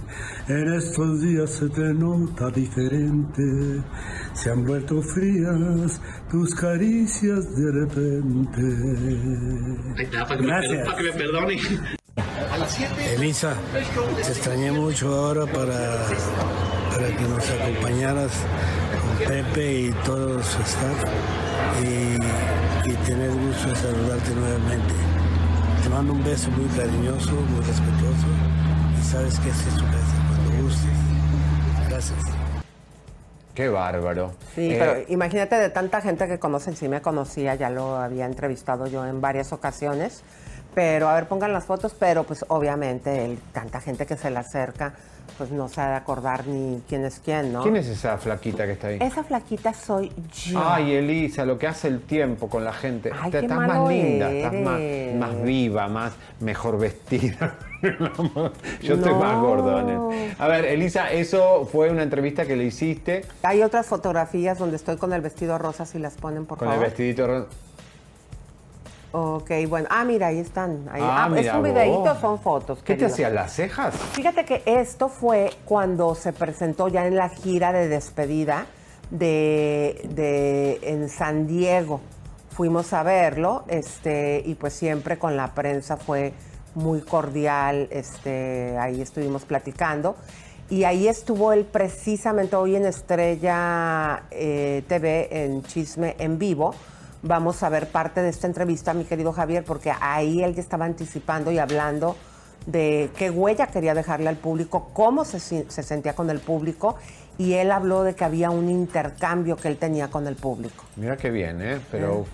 En 0.48 0.74
estos 0.74 1.22
días 1.22 1.50
se 1.50 1.68
te 1.70 1.94
nota 1.94 2.50
diferente, 2.50 3.84
se 4.34 4.50
han 4.50 4.66
vuelto 4.66 5.02
frías 5.02 6.02
tus 6.32 6.56
caricias 6.56 7.56
de 7.56 7.72
repente. 7.72 8.62
Gracias. 10.40 10.86
Para 10.86 10.98
que 10.98 11.04
me 11.04 11.12
perdone. 11.12 11.60
Elisa, 13.16 13.56
te 13.72 14.32
extrañé 14.32 14.72
mucho 14.72 15.14
ahora 15.14 15.46
para, 15.46 16.08
para 17.00 17.16
que 17.16 17.24
nos 17.24 17.50
acompañaras 17.50 18.32
con 19.02 19.28
Pepe 19.28 19.74
y 19.74 19.92
todo 20.06 20.44
su 20.44 20.62
staff 20.64 21.04
y, 21.82 22.90
y 22.90 22.94
tener 23.06 23.32
gusto 23.32 23.70
de 23.70 23.76
saludarte 23.76 24.32
nuevamente. 24.32 24.94
Te 25.84 25.90
mando 25.90 26.14
un 26.14 26.24
beso 26.24 26.52
muy 26.52 26.66
cariñoso, 26.78 27.32
muy 27.32 27.60
respetuoso 27.66 28.28
y 29.00 29.04
sabes 29.04 29.40
que 29.40 29.50
esta 29.50 29.70
es 29.70 29.76
tu 29.76 29.86
casa 29.86 30.16
cuando 30.28 30.64
gustes. 30.64 31.90
Gracias. 31.90 32.20
Qué 33.56 33.70
bárbaro. 33.70 34.34
Sí, 34.56 34.72
Eh, 34.72 34.78
pero 34.80 35.06
imagínate 35.10 35.56
de 35.56 35.70
tanta 35.70 36.02
gente 36.02 36.28
que 36.28 36.38
conoce, 36.40 36.76
sí 36.76 36.88
me 36.90 37.02
conocía, 37.02 37.56
ya 37.56 37.70
lo 37.70 37.96
había 37.98 38.26
entrevistado 38.26 38.88
yo 38.88 39.06
en 39.06 39.22
varias 39.22 39.52
ocasiones. 39.54 40.22
Pero, 40.76 41.10
a 41.10 41.16
ver, 41.16 41.28
pongan 41.28 41.52
las 41.54 41.66
fotos, 41.66 41.96
pero 41.98 42.24
pues 42.24 42.46
obviamente 42.48 43.26
el- 43.26 43.38
tanta 43.54 43.82
gente 43.82 44.06
que 44.06 44.16
se 44.16 44.30
le 44.30 44.38
acerca, 44.40 44.94
pues 45.38 45.52
no 45.52 45.68
se 45.70 45.80
ha 45.82 45.90
de 45.90 45.96
acordar 45.96 46.46
ni 46.48 46.82
quién 46.88 47.06
es 47.06 47.22
quién, 47.24 47.54
¿no? 47.54 47.64
¿Quién 47.64 47.76
es 47.78 47.88
esa 47.88 48.18
flaquita 48.18 48.66
que 48.66 48.74
está 48.74 48.88
ahí? 48.88 48.98
Esa 49.02 49.24
flaquita 49.24 49.74
soy 49.74 50.12
yo. 50.46 50.60
Ay, 50.64 50.94
Elisa, 50.94 51.46
lo 51.46 51.58
que 51.58 51.68
hace 51.68 51.88
el 51.88 52.02
tiempo 52.02 52.50
con 52.50 52.64
la 52.66 52.74
gente. 52.74 53.12
Ay, 53.20 53.32
qué 53.32 53.40
estás 53.40 53.58
malo 53.58 53.84
más 53.86 53.90
linda, 53.90 54.32
estás 54.32 54.54
más, 54.54 54.80
más 55.18 55.44
viva, 55.44 55.88
más 55.88 56.14
mejor 56.40 56.78
vestida. 56.78 57.56
Yo 58.82 58.96
estoy 58.96 59.14
más 59.14 59.40
gordo. 59.42 60.12
A 60.38 60.48
ver, 60.48 60.66
Elisa, 60.66 61.12
eso 61.12 61.66
fue 61.66 61.90
una 61.90 62.04
entrevista 62.04 62.46
que 62.46 62.56
le 62.58 62.66
hiciste 62.66 63.24
Hay 63.44 63.62
otras 63.64 63.86
fotografías 63.86 64.58
donde 64.60 64.76
estoy 64.76 64.98
con 64.98 65.14
el 65.14 65.22
vestido 65.22 65.58
rosa, 65.58 65.86
si 65.86 66.00
las 66.00 66.16
ponen, 66.16 66.46
por 66.46 66.58
con 66.58 66.68
favor. 66.68 66.84
el 66.84 66.90
vestidito 66.90 67.28
ro- 67.28 67.48
Ok, 69.12 69.50
bueno. 69.68 69.88
Ah, 69.90 70.04
mira, 70.06 70.28
ahí 70.28 70.40
están. 70.40 70.88
Ahí- 70.92 71.02
Ah, 71.04 71.24
ah, 71.26 71.28
¿Es 71.36 71.42
mira 71.42 71.58
un 71.58 71.64
videíto 71.64 72.16
son 72.22 72.40
fotos? 72.40 72.80
¿Qué 72.84 72.96
te 72.96 73.06
hacían 73.06 73.34
las 73.34 73.54
cejas? 73.54 73.96
Fíjate 74.14 74.46
que 74.46 74.62
esto 74.66 75.10
fue 75.10 75.50
cuando 75.66 76.14
se 76.14 76.32
presentó 76.32 76.88
ya 76.90 77.08
en 77.08 77.16
la 77.16 77.30
gira 77.30 77.72
de 77.74 77.88
despedida 77.88 78.66
de, 79.10 80.08
de- 80.14 80.80
en 80.84 81.10
San 81.10 81.48
Diego. 81.48 82.02
Fuimos 82.52 82.94
a 82.94 83.04
verlo, 83.04 83.64
este, 83.68 84.44
y 84.46 84.54
pues 84.56 84.74
siempre 84.74 85.18
con 85.18 85.36
la 85.38 85.54
prensa 85.56 85.98
fue 85.98 86.34
muy 86.76 87.02
cordial, 87.02 87.88
este, 87.90 88.78
ahí 88.78 89.02
estuvimos 89.02 89.44
platicando. 89.46 90.16
Y 90.70 90.84
ahí 90.84 91.08
estuvo 91.08 91.52
él 91.52 91.66
precisamente 91.66 92.56
hoy 92.56 92.76
en 92.76 92.86
Estrella 92.86 94.24
eh, 94.30 94.84
TV, 94.88 95.44
en 95.46 95.64
Chisme 95.64 96.16
en 96.20 96.38
Vivo. 96.38 96.76
Vamos 97.22 97.64
a 97.64 97.70
ver 97.70 97.88
parte 97.88 98.22
de 98.22 98.30
esta 98.30 98.48
entrevista, 98.48 98.94
mi 98.94 99.04
querido 99.04 99.34
Javier, 99.34 99.66
porque 99.66 99.92
ahí 100.00 100.42
él 100.42 100.56
ya 100.56 100.62
estaba 100.62 100.86
anticipando 100.86 101.52
y 101.52 101.60
hablando 101.60 102.16
de 102.66 103.10
qué 103.18 103.30
huella 103.30 103.68
quería 103.68 103.94
dejarle 103.94 104.30
al 104.30 104.38
público, 104.38 104.92
cómo 104.94 105.26
se, 105.26 105.40
sentía 105.40 106.14
con 106.14 106.30
el 106.30 106.40
público, 106.40 106.96
y 107.38 107.54
él 107.54 107.72
habló 107.72 108.04
de 108.04 108.16
que 108.16 108.24
había 108.24 108.52
un 108.52 108.70
intercambio 108.70 109.58
que 109.58 109.68
él 109.68 109.78
tenía 109.78 110.10
con 110.10 110.28
el 110.28 110.36
público. 110.36 110.86
Mira 110.96 111.18
qué 111.18 111.30
bien, 111.30 111.62
¿eh? 111.62 111.80
Pero 111.92 112.26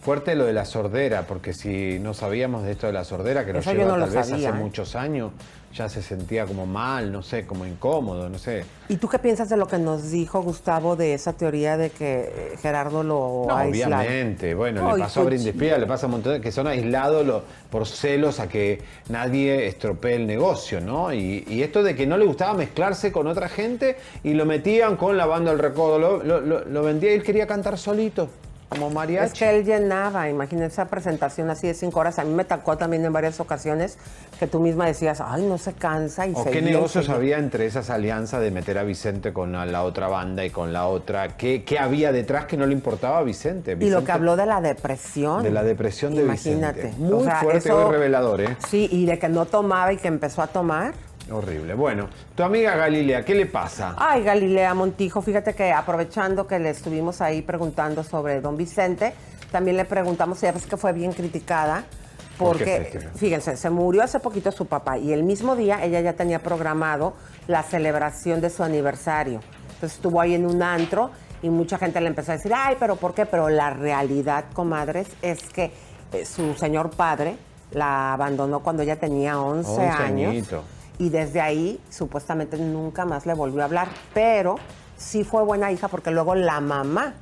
fuerte 0.00 0.34
lo 0.34 0.44
de 0.44 0.52
la 0.52 0.64
sordera, 0.64 1.22
porque 1.26 1.54
si 1.54 1.98
no 1.98 2.12
sabíamos 2.12 2.64
de 2.64 2.72
esto 2.72 2.86
de 2.86 2.92
la 2.92 3.04
sordera, 3.04 3.44
que 3.44 3.52
Eso 3.52 3.72
yo 3.72 3.78
lleva 3.78 3.92
no 3.92 3.96
lo 3.98 4.06
tal 4.06 4.14
vez 4.14 4.28
sabía, 4.28 4.48
hace 4.50 4.58
¿eh? 4.58 4.60
muchos 4.60 4.94
años, 4.94 5.32
ya 5.74 5.88
se 5.88 6.02
sentía 6.02 6.46
como 6.46 6.66
mal, 6.66 7.10
no 7.10 7.22
sé, 7.22 7.46
como 7.46 7.66
incómodo, 7.66 8.28
no 8.28 8.38
sé. 8.38 8.64
¿Y 8.88 8.96
tú 8.96 9.08
qué 9.08 9.18
piensas 9.18 9.48
de 9.48 9.56
lo 9.56 9.66
que 9.66 9.76
nos 9.78 10.10
dijo 10.10 10.40
Gustavo 10.40 10.94
de 10.94 11.14
esa 11.14 11.32
teoría 11.32 11.76
de 11.76 11.90
que 11.90 12.20
eh, 12.54 12.56
Gerardo 12.62 13.02
lo 13.02 13.44
No, 13.48 13.56
aislado? 13.56 14.02
obviamente, 14.02 14.54
bueno, 14.54 14.96
le 14.96 15.02
pasó 15.02 15.22
a 15.22 15.24
Brindis 15.24 15.48
cochino. 15.48 15.60
Pía, 15.64 15.78
le 15.78 15.86
pasa 15.86 16.06
a 16.06 16.08
un 16.08 16.12
montón 16.12 16.34
de 16.34 16.40
que 16.40 16.52
son 16.52 16.68
aislados 16.68 17.26
lo- 17.26 17.42
por 17.70 17.86
celos 17.86 18.38
a 18.38 18.48
que 18.48 18.82
nadie 19.08 19.66
estropee 19.66 20.14
el 20.14 20.26
negocio, 20.28 20.80
¿no? 20.80 21.12
Y, 21.12 21.44
y 21.48 21.62
esto 21.62 21.82
de 21.82 21.96
que 21.96 22.06
no 22.06 22.16
le 22.18 22.24
gustaba 22.24 22.54
mezclarse 22.54 23.10
con 23.10 23.26
otra 23.26 23.48
gente 23.48 23.96
y 24.22 24.34
lo 24.34 24.46
metían 24.46 24.96
con 24.96 25.16
la 25.16 25.26
banda 25.26 25.50
del 25.50 25.58
recodo, 25.58 25.98
lo- 25.98 26.20
lo 26.64 26.82
vendía 26.84 27.10
y 27.10 27.14
él 27.14 27.22
quería 27.24 27.46
cantar 27.48 27.78
solito, 27.78 28.28
como 28.68 28.90
mariachi. 28.90 29.26
Es 29.26 29.38
que 29.38 29.50
él 29.56 29.64
llenaba, 29.64 30.28
imagínate 30.28 30.66
esa 30.72 30.86
presentación 30.86 31.50
así 31.50 31.66
de 31.66 31.74
cinco 31.74 32.00
horas. 32.00 32.18
A 32.18 32.24
mí 32.24 32.32
me 32.34 32.44
tocó 32.44 32.76
también 32.76 33.04
en 33.04 33.12
varias 33.12 33.38
ocasiones 33.40 33.98
que 34.38 34.46
tú 34.46 34.58
misma 34.60 34.86
decías, 34.86 35.20
ay, 35.24 35.42
no 35.46 35.58
se 35.58 35.74
cansa 35.74 36.26
y 36.26 36.32
¿O 36.32 36.42
seguía 36.42 36.52
qué 36.52 36.58
y 36.58 36.72
negocios 36.72 37.04
seguía. 37.04 37.16
había 37.16 37.38
entre 37.38 37.66
esas 37.66 37.90
alianzas 37.90 38.40
de 38.40 38.50
meter 38.50 38.78
a 38.78 38.82
Vicente 38.82 39.32
con 39.32 39.52
la, 39.52 39.82
otra 39.84 40.08
banda 40.08 40.44
y 40.44 40.50
con 40.50 40.72
la 40.72 40.86
otra? 40.86 41.36
¿Qué, 41.36 41.62
qué 41.64 41.78
había 41.78 42.10
detrás 42.10 42.46
que 42.46 42.56
no 42.56 42.66
le 42.66 42.72
importaba 42.72 43.18
a 43.18 43.22
Vicente? 43.22 43.76
Y 43.78 43.90
lo 43.90 44.02
que 44.02 44.12
habló 44.12 44.36
de 44.36 44.46
la 44.46 44.60
depresión. 44.60 45.42
De 45.44 45.50
la 45.50 45.62
depresión 45.62 46.14
de 46.14 46.22
Imagínate. 46.22 46.82
Vicente. 46.88 46.98
Muy 47.04 47.12
O 47.22 47.24
sea, 47.24 47.36
fuerte, 47.40 47.58
eso- 47.68 47.82
muy 47.82 47.92
revelador, 47.92 48.40
¿eh? 48.40 48.56
Sí, 48.68 48.88
y 48.90 49.06
de 49.06 49.18
que 49.18 49.28
no 49.28 49.46
tomaba 49.46 49.92
y 49.92 49.98
que 49.98 50.08
empezó 50.08 50.42
a 50.42 50.48
tomar. 50.48 50.94
Horrible. 51.30 51.74
Bueno, 51.74 52.08
tu 52.34 52.42
amiga 52.42 52.76
Galilea, 52.76 53.24
¿qué 53.24 53.34
le 53.34 53.46
pasa? 53.46 53.94
Ay, 53.96 54.22
Galilea 54.22 54.74
Montijo, 54.74 55.22
fíjate 55.22 55.54
que 55.54 55.72
aprovechando 55.72 56.46
que 56.46 56.58
le 56.58 56.70
estuvimos 56.70 57.20
ahí 57.20 57.40
preguntando 57.42 58.04
sobre 58.04 58.40
don 58.40 58.56
Vicente, 58.56 59.14
también 59.50 59.76
le 59.76 59.84
preguntamos, 59.84 60.40
ya 60.40 60.52
ves 60.52 60.66
que 60.66 60.76
fue 60.76 60.92
bien 60.92 61.12
criticada, 61.12 61.84
¿Por 62.36 62.58
qué 62.58 62.90
porque, 62.92 63.00
se 63.00 63.18
fíjense, 63.18 63.56
se 63.56 63.70
murió 63.70 64.02
hace 64.02 64.18
poquito 64.18 64.50
su 64.50 64.66
papá 64.66 64.98
y 64.98 65.12
el 65.12 65.22
mismo 65.22 65.54
día 65.54 65.84
ella 65.84 66.00
ya 66.00 66.14
tenía 66.14 66.40
programado 66.40 67.14
la 67.46 67.62
celebración 67.62 68.40
de 68.40 68.50
su 68.50 68.64
aniversario. 68.64 69.40
Entonces 69.74 69.94
estuvo 69.94 70.20
ahí 70.20 70.34
en 70.34 70.44
un 70.44 70.62
antro 70.62 71.10
y 71.42 71.50
mucha 71.50 71.78
gente 71.78 72.00
le 72.00 72.08
empezó 72.08 72.32
a 72.32 72.36
decir, 72.36 72.52
ay, 72.54 72.76
pero 72.80 72.96
¿por 72.96 73.14
qué? 73.14 73.24
Pero 73.24 73.48
la 73.48 73.70
realidad, 73.70 74.46
comadres, 74.52 75.06
es 75.22 75.44
que 75.50 75.70
eh, 76.12 76.24
su 76.24 76.54
señor 76.54 76.90
padre 76.90 77.36
la 77.70 78.14
abandonó 78.14 78.60
cuando 78.60 78.82
ella 78.82 78.96
tenía 78.96 79.38
11, 79.38 79.70
11 79.70 79.82
años. 79.82 80.54
Y 80.98 81.08
desde 81.08 81.40
ahí, 81.40 81.80
supuestamente, 81.90 82.56
nunca 82.56 83.04
más 83.04 83.26
le 83.26 83.34
volvió 83.34 83.62
a 83.62 83.64
hablar. 83.64 83.88
Pero 84.12 84.56
sí 84.96 85.24
fue 85.24 85.42
buena 85.42 85.72
hija 85.72 85.88
porque 85.88 86.10
luego 86.10 86.34
la 86.34 86.60
mamá 86.60 87.14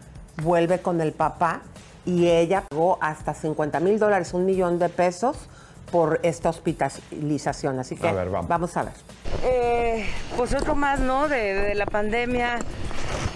vuelve 0.42 0.80
con 0.80 1.00
el 1.00 1.12
papá 1.12 1.60
y 2.04 2.28
ella 2.28 2.64
pagó 2.68 2.98
hasta 3.00 3.32
50 3.34 3.80
mil 3.80 3.98
dólares, 3.98 4.34
un 4.34 4.44
millón 4.44 4.78
de 4.78 4.88
pesos 4.88 5.36
por 5.90 6.20
esta 6.22 6.50
hospitalización. 6.50 7.78
Así 7.78 7.96
que 7.96 8.08
A 8.08 8.12
ver, 8.12 8.30
vamos. 8.30 8.76
a 8.76 8.82
ver. 8.84 8.92
Eh, 9.44 10.06
pues 10.36 10.54
otro 10.54 10.74
más, 10.74 11.00
¿no? 11.00 11.28
De, 11.28 11.54
de 11.54 11.74
la 11.74 11.86
pandemia. 11.86 12.58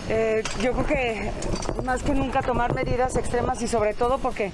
Eh, 0.09 0.43
yo 0.62 0.72
creo 0.72 0.87
que 0.87 1.30
más 1.84 2.03
que 2.03 2.14
nunca 2.14 2.43
tomar 2.43 2.74
medidas 2.74 3.16
extremas 3.16 3.61
y 3.62 3.68
sobre 3.68 3.93
todo 3.93 4.18
porque, 4.18 4.53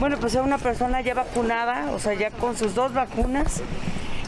bueno, 0.00 0.18
pues 0.20 0.34
es 0.34 0.40
una 0.40 0.58
persona 0.58 1.00
ya 1.00 1.14
vacunada, 1.14 1.90
o 1.92 1.98
sea, 1.98 2.14
ya 2.14 2.30
con 2.30 2.56
sus 2.56 2.74
dos 2.74 2.94
vacunas. 2.94 3.60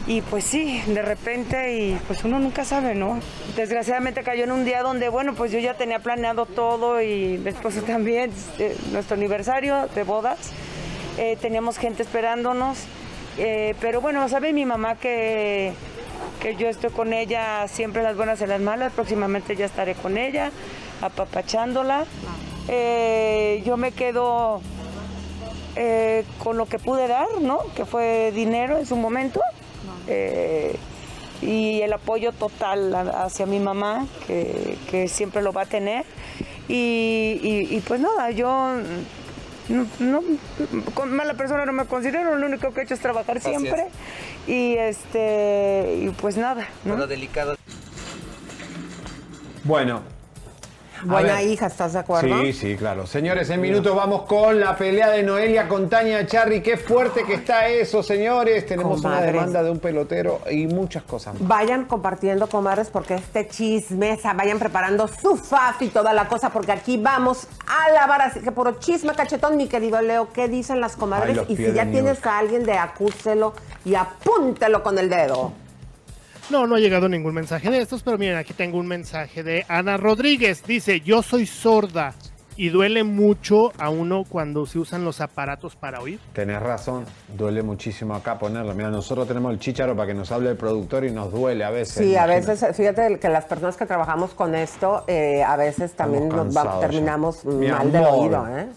Y 0.07 0.21
pues 0.21 0.45
sí, 0.45 0.81
de 0.87 1.01
repente, 1.01 1.75
y 1.75 1.99
pues 2.07 2.23
uno 2.23 2.39
nunca 2.39 2.63
sabe, 2.63 2.95
¿no? 2.95 3.19
Desgraciadamente 3.57 4.23
cayó 4.23 4.45
en 4.45 4.53
un 4.53 4.63
día 4.63 4.81
donde, 4.81 5.09
bueno, 5.09 5.33
pues 5.33 5.51
yo 5.51 5.59
ya 5.59 5.73
tenía 5.73 5.99
planeado 5.99 6.45
todo 6.45 7.01
y 7.01 7.37
mi 7.43 7.49
esposo 7.49 7.81
también, 7.85 8.31
eh, 8.57 8.77
nuestro 8.93 9.17
aniversario 9.17 9.89
de 9.93 10.03
bodas. 10.03 10.37
Eh, 11.17 11.37
teníamos 11.41 11.77
gente 11.77 12.03
esperándonos. 12.03 12.77
Eh, 13.37 13.75
pero 13.81 13.99
bueno, 13.99 14.27
sabe 14.29 14.53
mi 14.53 14.65
mamá 14.65 14.95
que, 14.95 15.73
que 16.41 16.55
yo 16.55 16.69
estoy 16.69 16.89
con 16.91 17.11
ella 17.11 17.67
siempre 17.67 18.01
las 18.01 18.15
buenas 18.15 18.39
y 18.39 18.47
las 18.47 18.61
malas. 18.61 18.93
Próximamente 18.93 19.57
ya 19.57 19.65
estaré 19.65 19.93
con 19.93 20.17
ella, 20.17 20.51
apapachándola. 21.01 22.05
Yo 22.69 23.77
me 23.77 23.91
quedo 23.91 24.61
con 26.39 26.57
lo 26.57 26.65
que 26.65 26.79
pude 26.79 27.07
dar, 27.07 27.27
¿no? 27.41 27.59
Que 27.75 27.85
fue 27.85 28.31
dinero 28.33 28.77
en 28.77 28.85
su 28.85 28.95
momento. 28.95 29.41
Eh, 30.07 30.75
y 31.41 31.81
el 31.81 31.93
apoyo 31.93 32.31
total 32.31 32.93
hacia 32.95 33.45
mi 33.45 33.59
mamá, 33.59 34.07
que, 34.25 34.75
que 34.89 35.07
siempre 35.07 35.41
lo 35.41 35.53
va 35.53 35.63
a 35.63 35.65
tener. 35.65 36.03
Y, 36.67 37.39
y- 37.43 37.75
y 37.75 37.79
pues 37.87 38.01
nada, 38.01 38.31
yo 38.31 38.47
no, 39.69 39.85
no- 39.99 40.23
con 40.95 41.15
mala 41.15 41.35
persona 41.35 41.65
no 41.65 41.73
me 41.73 41.85
considero, 41.85 42.35
lo 42.37 42.45
único 42.47 42.73
que 42.73 42.81
he 42.81 42.83
hecho 42.83 42.93
es 42.95 42.99
trabajar 42.99 43.37
es. 43.37 43.43
siempre. 43.43 43.85
Y 44.47 44.75
este, 44.77 45.99
y 46.01 46.09
pues 46.09 46.37
nada, 46.37 46.67
¿no? 46.85 47.05
Delicado. 47.07 47.55
Bueno. 49.63 50.01
Buena 51.03 51.41
hija, 51.41 51.67
¿estás 51.67 51.93
de 51.93 51.99
acuerdo? 51.99 52.41
Sí, 52.41 52.53
sí, 52.53 52.75
claro. 52.75 53.05
Señores, 53.05 53.49
en 53.49 53.61
minutos 53.61 53.95
vamos 53.95 54.23
con 54.23 54.59
la 54.59 54.75
pelea 54.75 55.09
de 55.09 55.23
Noelia 55.23 55.67
con 55.67 55.89
Tania 55.89 56.25
Charry. 56.25 56.61
Qué 56.61 56.77
fuerte 56.77 57.23
que 57.23 57.35
está 57.35 57.67
eso, 57.67 58.01
señores. 58.01 58.65
Tenemos 58.65 59.03
una 59.03 59.21
demanda 59.21 59.63
de 59.63 59.69
un 59.69 59.79
pelotero 59.79 60.41
y 60.49 60.67
muchas 60.67 61.03
cosas 61.03 61.33
más. 61.35 61.47
Vayan 61.47 61.85
compartiendo, 61.85 62.47
comadres, 62.47 62.89
porque 62.89 63.15
este 63.15 63.47
chisme, 63.47 64.17
vayan 64.35 64.59
preparando 64.59 65.07
su 65.07 65.35
faf 65.35 65.81
y 65.81 65.89
toda 65.89 66.13
la 66.13 66.27
cosa, 66.27 66.49
porque 66.49 66.71
aquí 66.71 66.97
vamos 66.97 67.47
a 67.67 67.91
lavar. 67.91 68.21
Así 68.21 68.39
que 68.39 68.51
por 68.51 68.79
chisme 68.79 69.13
cachetón, 69.13 69.57
mi 69.57 69.67
querido 69.67 70.01
Leo, 70.01 70.29
¿qué 70.33 70.47
dicen 70.47 70.81
las 70.81 70.95
comadres? 70.95 71.37
Ay, 71.37 71.45
y 71.49 71.57
si 71.57 71.73
ya 71.73 71.85
tienes 71.85 72.25
a 72.25 72.37
alguien 72.37 72.63
de 72.63 72.73
acúselo 72.73 73.53
y 73.85 73.95
apúntelo 73.95 74.83
con 74.83 74.97
el 74.97 75.09
dedo. 75.09 75.53
No, 76.49 76.65
no 76.65 76.75
ha 76.75 76.79
llegado 76.79 77.09
ningún 77.09 77.33
mensaje 77.33 77.69
de 77.69 77.79
estos, 77.81 78.03
pero 78.03 78.17
miren, 78.17 78.37
aquí 78.37 78.53
tengo 78.53 78.77
un 78.77 78.87
mensaje 78.87 79.43
de 79.43 79.65
Ana 79.67 79.97
Rodríguez. 79.97 80.63
Dice, 80.65 81.01
yo 81.01 81.21
soy 81.21 81.45
sorda 81.45 82.13
y 82.55 82.69
duele 82.69 83.03
mucho 83.03 83.73
a 83.77 83.89
uno 83.89 84.23
cuando 84.27 84.65
se 84.65 84.79
usan 84.79 85.03
los 85.03 85.19
aparatos 85.19 85.75
para 85.75 85.99
oír. 85.99 86.19
Tenés 86.33 86.61
razón, 86.61 87.05
duele 87.35 87.61
muchísimo 87.63 88.15
acá 88.15 88.39
ponerlo. 88.39 88.73
Mira, 88.73 88.89
nosotros 88.89 89.27
tenemos 89.27 89.51
el 89.51 89.59
chícharo 89.59 89.93
para 89.95 90.07
que 90.07 90.13
nos 90.13 90.31
hable 90.31 90.49
el 90.51 90.55
productor 90.57 91.03
y 91.03 91.11
nos 91.11 91.31
duele 91.33 91.65
a 91.65 91.69
veces. 91.69 91.95
Sí, 92.05 92.15
a 92.15 92.25
veces, 92.25 92.65
fíjate 92.75 93.19
que 93.19 93.27
las 93.29 93.43
personas 93.45 93.75
que 93.75 93.85
trabajamos 93.85 94.33
con 94.33 94.55
esto, 94.55 95.03
eh, 95.07 95.43
a 95.43 95.57
veces 95.57 95.93
también 95.93 96.29
nos 96.29 96.37
va- 96.37 96.43
cansados 96.63 96.81
ya. 96.81 96.87
terminamos 96.87 97.45
Mi 97.45 97.67
mal 97.67 97.91
del 97.91 98.05
oído, 98.05 98.47
¿eh? 98.57 98.67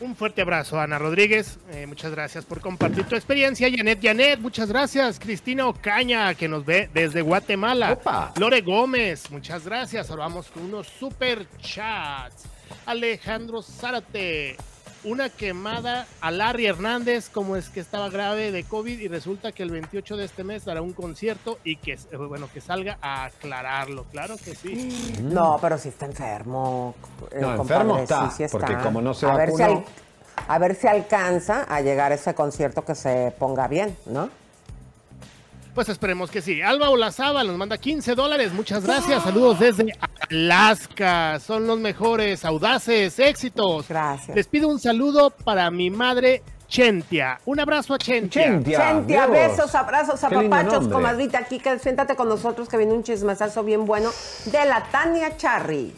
Un 0.00 0.16
fuerte 0.16 0.42
abrazo, 0.42 0.80
Ana 0.80 0.98
Rodríguez. 0.98 1.58
Eh, 1.72 1.86
muchas 1.86 2.10
gracias 2.12 2.44
por 2.44 2.60
compartir 2.60 3.04
tu 3.04 3.16
experiencia. 3.16 3.68
Janet, 3.74 4.00
Janet, 4.02 4.40
muchas 4.40 4.68
gracias. 4.68 5.18
Cristina 5.18 5.66
Ocaña, 5.66 6.34
que 6.34 6.48
nos 6.48 6.64
ve 6.64 6.90
desde 6.92 7.22
Guatemala. 7.22 7.98
Lore 8.36 8.60
Gómez, 8.60 9.30
muchas 9.30 9.64
gracias. 9.64 10.10
Ahora 10.10 10.24
vamos 10.24 10.48
con 10.48 10.64
unos 10.64 10.86
super 10.86 11.46
chats. 11.58 12.44
Alejandro 12.86 13.62
Zárate, 13.62 14.56
una 15.04 15.28
quemada 15.30 16.06
a 16.20 16.30
Larry 16.30 16.66
Hernández, 16.66 17.28
como 17.30 17.56
es 17.56 17.68
que 17.70 17.80
estaba 17.80 18.10
grave 18.10 18.52
de 18.52 18.64
COVID 18.64 18.98
y 18.98 19.08
resulta 19.08 19.52
que 19.52 19.62
el 19.62 19.70
28 19.70 20.16
de 20.16 20.24
este 20.26 20.44
mes 20.44 20.64
dará 20.64 20.82
un 20.82 20.92
concierto 20.92 21.58
y 21.64 21.76
que, 21.76 21.92
eh, 21.94 22.16
bueno, 22.16 22.48
que 22.52 22.60
salga 22.60 22.98
a 23.00 23.24
aclararlo. 23.24 24.04
Claro 24.04 24.36
que 24.36 24.54
sí. 24.54 25.16
No, 25.22 25.58
pero 25.60 25.78
sí 25.78 25.88
está 25.88 26.06
enfermo. 26.06 26.94
eh, 27.30 27.38
No, 27.40 27.54
enfermo 27.54 27.98
está, 27.98 28.30
sí, 28.30 28.44
sí 28.44 28.50
porque 28.52 28.76
como 28.82 29.00
no 29.00 29.14
se 29.14 29.26
a 29.26 29.34
ver, 29.36 29.50
si 29.50 29.62
vacunó- 29.62 29.78
al- 29.78 29.84
a 30.48 30.58
ver 30.58 30.74
si 30.74 30.86
alcanza 30.86 31.64
a 31.64 31.80
llegar 31.80 32.12
a 32.12 32.16
ese 32.16 32.34
concierto 32.34 32.84
que 32.84 32.94
se 32.94 33.32
ponga 33.38 33.68
bien, 33.68 33.96
¿no? 34.06 34.28
Pues 35.74 35.88
esperemos 35.88 36.30
que 36.30 36.42
sí. 36.42 36.62
Alba 36.62 36.90
Olazaba 36.90 37.44
nos 37.44 37.56
manda 37.56 37.78
15 37.78 38.14
dólares. 38.14 38.52
Muchas 38.52 38.84
gracias. 38.84 39.22
Saludos 39.22 39.60
desde 39.60 39.92
Alaska. 40.28 41.38
Son 41.40 41.66
los 41.66 41.78
mejores, 41.78 42.44
audaces, 42.44 43.18
éxitos. 43.18 43.88
Gracias. 43.88 44.36
Les 44.36 44.46
pido 44.46 44.68
un 44.68 44.78
saludo 44.78 45.30
para 45.30 45.70
mi 45.70 45.90
madre 45.90 46.42
Chentia. 46.70 47.40
Un 47.46 47.60
abrazo 47.60 47.94
a 47.94 47.98
Chentia. 47.98 48.60
Chentia, 48.62 49.26
besos, 49.26 49.74
abrazos, 49.74 50.22
apapachos, 50.22 50.88
comadrita. 50.88 51.38
Aquí 51.38 51.58
que 51.58 51.78
siéntate 51.78 52.14
con 52.14 52.28
nosotros 52.28 52.68
que 52.68 52.76
viene 52.76 52.92
un 52.92 53.02
chismesazo 53.02 53.64
bien 53.64 53.84
bueno 53.84 54.10
de 54.46 54.64
la 54.66 54.84
Tania 54.90 55.36
Charry. 55.36 55.92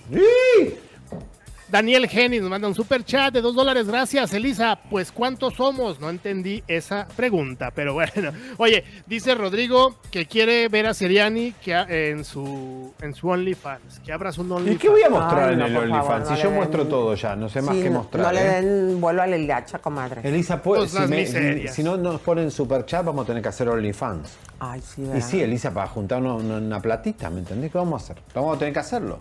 Daniel 1.73 2.07
Geni 2.07 2.39
nos 2.39 2.51
manda 2.51 2.68
un 2.68 2.75
super 2.75 3.03
chat 3.03 3.33
de 3.33 3.41
2 3.41 3.55
dólares. 3.55 3.87
Gracias, 3.89 4.35
Elisa. 4.35 4.79
Pues, 4.91 5.11
¿cuántos 5.11 5.55
somos? 5.55 5.99
No 6.01 6.11
entendí 6.11 6.62
esa 6.68 7.09
pregunta, 7.16 7.70
pero 7.75 7.95
bueno. 7.95 8.31
Oye, 8.59 8.85
dice 9.07 9.35
Rodrigo 9.35 9.97
que 10.11 10.27
quiere 10.27 10.68
ver 10.68 10.87
a 10.87 10.93
Seriani 10.93 11.53
que 11.64 11.75
ha- 11.75 11.87
en 11.89 12.27
su 12.27 12.93
en 13.01 13.14
su 13.14 13.27
OnlyFans. 13.27 14.01
Que 14.01 14.12
abra 14.12 14.33
su 14.33 14.43
OnlyFans. 14.43 14.75
¿Y 14.75 14.77
qué 14.77 14.91
voy 14.91 15.03
a 15.03 15.09
mostrar 15.09 15.49
Ay, 15.49 15.53
en 15.55 15.59
no, 15.61 15.66
el 15.66 15.77
OnlyFans? 15.79 16.29
no 16.29 16.37
si 16.37 16.43
yo 16.43 16.51
muestro 16.51 16.83
den- 16.83 16.91
todo 16.91 17.14
ya, 17.14 17.35
no 17.37 17.49
sé 17.49 17.62
más 17.62 17.75
Sí, 17.75 17.83
qué 17.83 17.89
mostrar. 17.91 18.27
No 18.27 18.33
le 18.33 18.43
¿eh? 18.43 18.61
den 18.62 19.01
vuelo 19.01 19.23
a 19.23 19.27
la 19.27 19.37
hilacha, 19.39 19.79
comadre. 19.79 20.20
Elisa, 20.29 20.61
puede, 20.61 20.81
Pues 20.83 20.91
si, 20.91 21.09
me- 21.09 21.68
si 21.68 21.83
no 21.83 21.97
nos 21.97 22.20
ponen 22.20 22.51
super 22.51 22.85
chat, 22.85 23.03
vamos 23.03 23.25
a 23.25 23.27
tener 23.29 23.43
que 23.43 23.49
hacer 23.49 23.70
OnlyFans. 23.70 24.29
Ay, 24.61 24.83
sí, 24.83 25.01
Y 25.01 25.07
¿verdad? 25.07 25.27
sí, 25.27 25.41
Elisa, 25.41 25.73
para 25.73 25.87
juntar 25.89 26.20
una, 26.20 26.35
una- 26.35 26.59
una 26.59 26.81
platita, 26.81 27.31
¿me 27.31 27.39
entendés? 27.39 27.73
¿Qué 27.73 27.79
vamos 27.79 28.03
a 28.03 28.05
hacer? 28.05 28.23
Vamos 28.35 28.57
a 28.57 28.59
tener 28.59 28.75
que 28.75 28.81
hacerlo. 28.81 29.18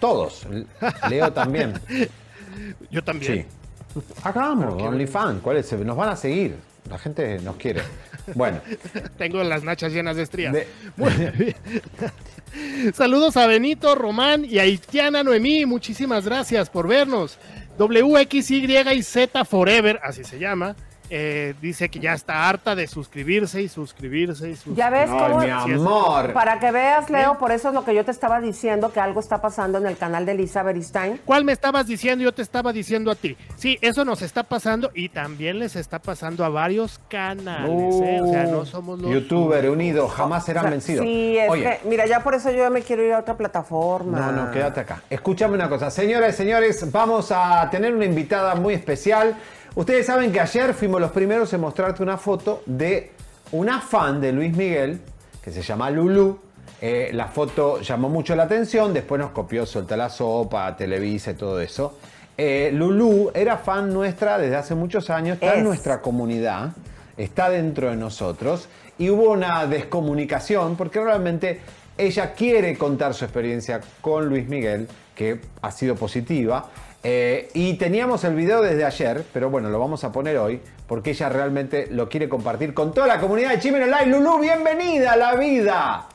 Todos. 0.00 0.46
Leo 1.08 1.32
también. 1.32 1.74
Yo 2.90 3.04
también. 3.04 3.46
Sí. 3.94 4.00
Hagamos 4.22 4.82
OnlyFans. 4.82 5.40
¿Cuál 5.42 5.58
es? 5.58 5.72
Nos 5.72 5.96
van 5.96 6.10
a 6.10 6.16
seguir. 6.16 6.56
La 6.88 6.98
gente 6.98 7.38
nos 7.40 7.56
quiere. 7.56 7.82
Bueno. 8.34 8.60
Tengo 9.18 9.42
las 9.44 9.62
nachas 9.62 9.92
llenas 9.92 10.16
de 10.16 10.22
estrías. 10.22 10.54
Muy 10.96 11.12
bien. 11.12 11.54
Saludos 12.94 13.36
a 13.36 13.46
Benito, 13.46 13.94
Román 13.94 14.44
y 14.44 14.58
a 14.58 14.66
Itiana 14.66 15.22
Noemí. 15.22 15.66
Muchísimas 15.66 16.24
gracias 16.24 16.70
por 16.70 16.88
vernos. 16.88 17.38
WXY 17.78 18.76
y 18.94 19.02
Z 19.02 19.44
Forever, 19.44 20.00
así 20.02 20.24
se 20.24 20.38
llama. 20.38 20.74
Eh, 21.10 21.54
dice 21.60 21.88
que 21.88 21.98
ya 21.98 22.14
está 22.14 22.48
harta 22.48 22.74
de 22.74 22.86
suscribirse 22.86 23.60
y 23.60 23.68
suscribirse 23.68 24.50
y 24.50 24.54
suscribirse. 24.54 24.80
Ya 24.80 24.90
ves 24.90 25.10
cómo. 25.10 25.40
Así 25.40 25.72
es. 25.72 26.32
Para 26.32 26.60
que 26.60 26.70
veas, 26.70 27.10
Leo, 27.10 27.36
por 27.38 27.50
eso 27.50 27.68
es 27.68 27.74
lo 27.74 27.84
que 27.84 27.94
yo 27.94 28.04
te 28.04 28.12
estaba 28.12 28.40
diciendo, 28.40 28.92
que 28.92 29.00
algo 29.00 29.18
está 29.18 29.40
pasando 29.40 29.78
en 29.78 29.86
el 29.86 29.96
canal 29.96 30.24
de 30.24 30.32
Elisa 30.32 30.62
Beristain. 30.62 31.20
¿Cuál 31.24 31.44
me 31.44 31.52
estabas 31.52 31.86
diciendo? 31.86 32.22
Yo 32.22 32.32
te 32.32 32.42
estaba 32.42 32.72
diciendo 32.72 33.10
a 33.10 33.16
ti. 33.16 33.36
Sí, 33.56 33.76
eso 33.80 34.04
nos 34.04 34.22
está 34.22 34.44
pasando 34.44 34.90
y 34.94 35.08
también 35.08 35.58
les 35.58 35.76
está 35.76 35.98
pasando 35.98 36.44
a 36.44 36.48
varios 36.48 37.00
canales. 37.08 37.94
¿eh? 38.02 38.20
O 38.22 38.30
sea, 38.30 38.44
no 38.44 38.64
somos 38.64 39.00
los. 39.00 39.10
Youtuber 39.10 39.68
unido, 39.68 40.08
jamás 40.08 40.44
serán 40.44 40.64
O 40.64 40.68
sea, 40.68 40.70
vencidos. 40.70 41.04
Sí, 41.04 41.36
es 41.36 41.50
Oye, 41.50 41.62
que, 41.82 41.88
mira, 41.88 42.06
ya 42.06 42.22
por 42.22 42.34
eso 42.34 42.50
yo 42.50 42.70
me 42.70 42.82
quiero 42.82 43.02
ir 43.02 43.12
a 43.12 43.18
otra 43.18 43.36
plataforma. 43.36 44.18
No, 44.18 44.32
no, 44.32 44.50
quédate 44.52 44.80
acá. 44.80 45.02
Escúchame 45.10 45.54
una 45.54 45.68
cosa. 45.68 45.90
Señoras 45.90 46.34
y 46.34 46.36
señores, 46.36 46.90
vamos 46.92 47.32
a 47.32 47.68
tener 47.70 47.94
una 47.94 48.04
invitada 48.04 48.54
muy 48.54 48.74
especial. 48.74 49.36
Ustedes 49.74 50.06
saben 50.06 50.32
que 50.32 50.40
ayer 50.40 50.74
fuimos 50.74 51.00
los 51.00 51.12
primeros 51.12 51.52
en 51.52 51.60
mostrarte 51.60 52.02
una 52.02 52.16
foto 52.16 52.62
de 52.66 53.12
una 53.52 53.80
fan 53.80 54.20
de 54.20 54.32
Luis 54.32 54.56
Miguel 54.56 55.00
que 55.42 55.50
se 55.50 55.62
llama 55.62 55.90
Lulu. 55.90 56.38
Eh, 56.82 57.10
la 57.12 57.26
foto 57.28 57.80
llamó 57.80 58.08
mucho 58.08 58.34
la 58.34 58.44
atención, 58.44 58.92
después 58.92 59.20
nos 59.20 59.30
copió 59.30 59.66
Suelta 59.66 59.96
la 59.96 60.08
Sopa, 60.08 60.76
Televisa 60.76 61.32
y 61.32 61.34
todo 61.34 61.60
eso. 61.60 61.98
Eh, 62.36 62.70
Lulu 62.72 63.30
era 63.34 63.58
fan 63.58 63.92
nuestra 63.92 64.38
desde 64.38 64.56
hace 64.56 64.74
muchos 64.74 65.10
años, 65.10 65.34
está 65.34 65.52
en 65.54 65.60
Es. 65.60 65.64
nuestra 65.64 66.00
comunidad, 66.00 66.70
está 67.16 67.50
dentro 67.50 67.90
de 67.90 67.96
nosotros 67.96 68.68
y 68.98 69.10
hubo 69.10 69.30
una 69.30 69.66
descomunicación 69.66 70.76
porque 70.76 71.02
realmente 71.02 71.60
ella 71.98 72.32
quiere 72.32 72.76
contar 72.78 73.12
su 73.14 73.24
experiencia 73.24 73.80
con 74.00 74.26
Luis 74.28 74.48
Miguel, 74.48 74.88
que 75.14 75.40
ha 75.60 75.70
sido 75.70 75.96
positiva. 75.96 76.70
Eh, 77.02 77.48
y 77.54 77.74
teníamos 77.74 78.24
el 78.24 78.34
video 78.34 78.60
desde 78.60 78.84
ayer, 78.84 79.24
pero 79.32 79.48
bueno, 79.48 79.70
lo 79.70 79.78
vamos 79.78 80.04
a 80.04 80.12
poner 80.12 80.36
hoy 80.36 80.60
porque 80.86 81.10
ella 81.10 81.28
realmente 81.28 81.86
lo 81.90 82.08
quiere 82.08 82.28
compartir 82.28 82.74
con 82.74 82.92
toda 82.92 83.06
la 83.06 83.20
comunidad 83.20 83.50
de 83.50 83.60
Chimeno 83.60 83.86
Live. 83.86 84.06
Lulu, 84.06 84.38
bienvenida 84.40 85.12
a 85.12 85.16
la 85.16 85.34
vida. 85.36 86.06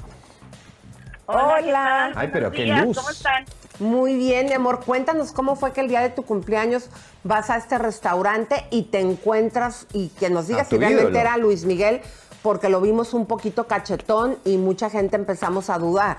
Hola. 1.26 2.12
Ay, 2.16 2.30
pero 2.32 2.52
qué 2.52 2.66
días, 2.66 2.86
luz. 2.86 2.98
¿cómo 2.98 3.10
están? 3.10 3.46
Muy 3.80 4.16
bien, 4.16 4.46
mi 4.46 4.54
amor. 4.54 4.86
Cuéntanos 4.86 5.32
cómo 5.32 5.56
fue 5.56 5.74
que 5.74 5.82
el 5.82 5.88
día 5.88 6.02
de 6.02 6.10
tu 6.10 6.24
cumpleaños 6.24 6.90
vas 7.24 7.50
a 7.50 7.58
este 7.58 7.78
restaurante 7.78 8.66
y 8.70 8.84
te 8.84 9.00
encuentras 9.00 9.88
y 9.92 10.10
que 10.10 10.30
nos 10.30 10.48
digas 10.48 10.68
si 10.68 10.78
realmente 10.78 11.04
ídolo. 11.04 11.20
era 11.20 11.38
Luis 11.38 11.66
Miguel, 11.66 12.02
porque 12.44 12.70
lo 12.70 12.80
vimos 12.80 13.14
un 13.16 13.26
poquito 13.26 13.66
cachetón 13.66 14.38
y 14.46 14.58
mucha 14.58 14.90
gente 14.92 15.16
empezamos 15.16 15.70
a 15.72 15.80
dudar. 15.80 16.18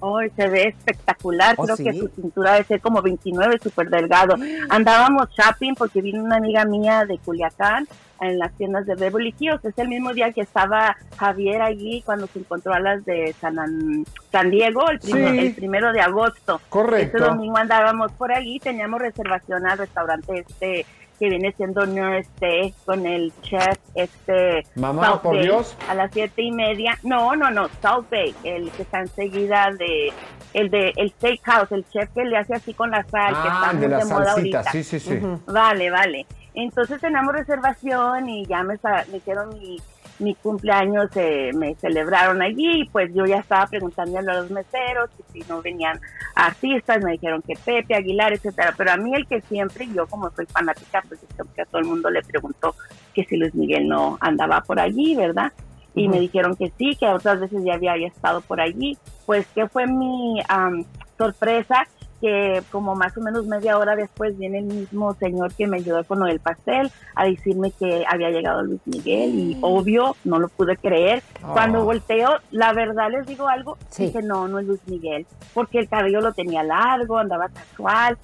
Hoy 0.00 0.30
se 0.36 0.48
ve 0.48 0.68
espectacular, 0.68 1.54
Oh, 1.58 1.64
creo 1.64 1.76
sí. 1.76 1.84
que 1.84 1.92
su 1.94 2.08
cintura 2.08 2.52
debe 2.52 2.64
ser 2.66 2.80
como 2.80 3.02
29, 3.02 3.58
súper 3.62 3.90
delgado. 3.90 4.36
Andábamos 4.68 5.28
shopping 5.30 5.74
porque 5.74 6.00
vino 6.02 6.22
una 6.22 6.36
amiga 6.36 6.64
mía 6.64 7.04
de 7.04 7.18
Culiacán 7.18 7.88
en 8.20 8.38
las 8.38 8.52
tiendas 8.52 8.86
de 8.86 8.94
Beverly 8.94 9.34
Hills. 9.38 9.64
Es 9.64 9.76
el 9.78 9.88
mismo 9.88 10.12
día 10.12 10.32
que 10.32 10.40
estaba 10.42 10.96
Javier 11.16 11.62
allí 11.62 12.02
cuando 12.04 12.26
se 12.28 12.38
encontró 12.40 12.74
a 12.74 12.80
las 12.80 13.04
de 13.04 13.34
San, 13.40 13.58
An- 13.58 14.04
San 14.30 14.50
Diego, 14.50 14.88
el, 14.90 15.00
Sí. 15.00 15.12
el 15.16 15.54
primero 15.54 15.92
de 15.92 16.00
agosto. 16.00 16.60
Correcto. 16.68 17.16
Ese 17.18 17.26
domingo 17.26 17.56
andábamos 17.56 18.12
por 18.12 18.32
allí, 18.32 18.58
teníamos 18.60 19.00
reservación 19.00 19.66
al 19.66 19.78
restaurante 19.78 20.44
este 20.48 20.86
que 21.18 21.28
viene 21.28 21.52
siendo 21.56 21.84
Nurse 21.86 22.24
Steak 22.36 22.74
con 22.84 23.06
el 23.06 23.32
chef 23.42 23.76
este 23.94 24.64
Mamá, 24.76 25.06
South 25.06 25.20
por 25.22 25.34
Bay, 25.36 25.44
Dios. 25.44 25.76
a 25.88 25.94
las 25.94 26.12
siete 26.12 26.42
y 26.42 26.52
media 26.52 26.98
no 27.02 27.34
no 27.36 27.50
no 27.50 27.68
South 27.82 28.06
Bay 28.10 28.34
el 28.44 28.70
que 28.72 28.82
está 28.82 29.00
enseguida 29.00 29.70
de 29.78 30.12
el 30.54 30.70
de 30.70 30.92
el 30.96 31.10
steakhouse 31.10 31.72
el 31.72 31.86
chef 31.88 32.08
que 32.14 32.24
le 32.24 32.36
hace 32.38 32.54
así 32.54 32.72
con 32.74 32.90
la 32.90 33.04
sal 33.04 33.34
que 33.34 33.48
Ah, 33.48 33.52
está 33.54 33.70
el 33.70 33.76
muy 33.76 33.86
de 33.86 33.88
de, 33.88 33.98
la 33.98 34.04
moda 34.04 34.24
salsita, 34.32 34.58
ahorita 34.60 34.72
sí, 34.72 34.82
sí, 34.84 35.00
sí. 35.00 35.20
Vale 35.46 35.90
vale 35.90 36.26
entonces 36.54 37.00
tenemos 37.00 37.32
reservación 37.34 38.28
y 38.28 38.44
ya 38.46 38.62
me, 38.62 38.74
me 39.10 39.16
hicieron 39.18 39.50
mi 39.58 39.76
mi 40.18 40.34
cumpleaños 40.34 41.10
eh, 41.16 41.50
me 41.54 41.74
celebraron 41.76 42.42
allí 42.42 42.82
y 42.82 42.88
pues 42.88 43.12
yo 43.14 43.24
ya 43.26 43.38
estaba 43.38 43.66
preguntándole 43.66 44.30
a 44.30 44.34
los 44.34 44.50
meseros 44.50 45.10
que 45.10 45.22
si 45.32 45.48
no 45.48 45.62
venían 45.62 46.00
artistas, 46.34 47.02
me 47.02 47.12
dijeron 47.12 47.42
que 47.42 47.54
Pepe, 47.54 47.94
Aguilar, 47.94 48.32
etcétera, 48.32 48.74
pero 48.76 48.92
a 48.92 48.96
mí 48.96 49.14
el 49.14 49.26
que 49.26 49.40
siempre, 49.42 49.88
yo 49.94 50.06
como 50.06 50.30
soy 50.30 50.46
fanática, 50.46 51.02
pues 51.06 51.20
siempre 51.34 51.62
a 51.62 51.66
todo 51.66 51.80
el 51.80 51.86
mundo 51.86 52.10
le 52.10 52.22
preguntó 52.22 52.74
que 53.14 53.24
si 53.24 53.36
Luis 53.36 53.54
Miguel 53.54 53.88
no 53.88 54.18
andaba 54.20 54.60
por 54.60 54.80
allí, 54.80 55.14
¿verdad? 55.14 55.52
Y 55.94 56.08
me 56.08 56.20
dijeron 56.20 56.54
que 56.54 56.72
sí, 56.78 56.96
que 56.96 57.06
otras 57.06 57.40
veces 57.40 57.64
ya 57.64 57.74
había, 57.74 57.92
había 57.92 58.08
estado 58.08 58.40
por 58.40 58.60
allí. 58.60 58.96
Pues 59.26 59.46
que 59.48 59.66
fue 59.66 59.86
mi 59.86 60.40
am, 60.48 60.84
sorpresa 61.16 61.88
que 62.20 62.62
como 62.70 62.94
más 62.94 63.16
o 63.16 63.20
menos 63.20 63.46
media 63.46 63.78
hora 63.78 63.94
después 63.96 64.36
viene 64.38 64.58
el 64.58 64.64
mismo 64.64 65.14
señor 65.14 65.52
que 65.54 65.66
me 65.66 65.76
ayudó 65.78 66.02
con 66.04 66.18
lo 66.20 66.26
del 66.26 66.40
pastel 66.40 66.90
a 67.14 67.24
decirme 67.24 67.70
que 67.72 68.04
había 68.08 68.30
llegado 68.30 68.62
Luis 68.62 68.80
Miguel 68.86 69.30
y 69.34 69.58
obvio 69.60 70.16
no 70.24 70.38
lo 70.38 70.48
pude 70.48 70.76
creer. 70.76 71.22
Oh. 71.44 71.52
Cuando 71.52 71.84
volteo, 71.84 72.30
la 72.50 72.72
verdad 72.72 73.10
les 73.10 73.26
digo 73.26 73.48
algo, 73.48 73.76
Sí. 73.90 74.06
dije 74.06 74.22
no, 74.22 74.48
no 74.48 74.58
es 74.58 74.66
Luis 74.66 74.80
Miguel, 74.86 75.26
porque 75.54 75.78
el 75.78 75.88
cabello 75.88 76.20
lo 76.20 76.32
tenía 76.32 76.62
largo, 76.62 77.18
andaba 77.18 77.48
casual. 77.48 78.18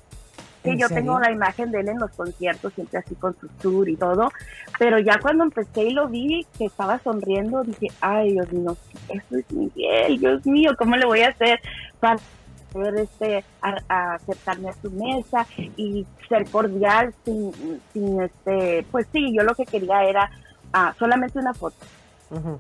Sí, 0.63 0.71
¿En 0.71 0.79
yo 0.79 0.89
serio? 0.89 1.03
tengo 1.03 1.21
la 1.21 1.31
imagen 1.31 1.71
de 1.71 1.81
él 1.81 1.89
en 1.91 1.99
los 1.99 2.11
conciertos, 2.13 2.73
siempre 2.73 2.99
así 2.99 3.15
con 3.17 3.37
su 3.39 3.49
tour 3.61 3.87
y 3.87 3.97
todo, 3.97 4.31
pero 4.79 4.99
ya 4.99 5.19
cuando 5.21 5.45
empecé 5.45 5.85
y 5.85 5.91
lo 5.91 6.09
vi, 6.09 6.47
que 6.57 6.65
estaba 6.65 6.99
sonriendo, 7.01 7.63
dije, 7.65 7.89
ay, 8.01 8.33
Dios 8.33 8.51
mío, 8.51 8.75
es 9.11 9.23
Luis 9.31 9.53
Miguel, 9.53 10.19
Dios 10.19 10.47
mío, 10.47 10.73
¿cómo 10.79 10.97
le 10.97 11.05
voy 11.05 11.21
a 11.21 11.29
hacer 11.29 11.61
para 12.01 12.17
este, 12.83 13.45
a- 13.63 13.79
a 13.89 14.15
acercarme 14.15 14.69
a 14.71 14.73
su 14.75 14.91
mesa 14.91 15.47
y 15.77 16.07
ser 16.29 16.49
cordial 16.51 17.15
sin, 17.25 17.53
sin 17.93 18.21
este, 18.21 18.85
pues 18.91 19.07
sí, 19.13 19.35
yo 19.35 19.43
lo 19.43 19.55
que 19.55 19.65
quería 19.67 20.05
era 20.05 20.31
ah, 20.73 20.95
solamente 20.99 21.39
una 21.39 21.55
foto. 21.55 21.77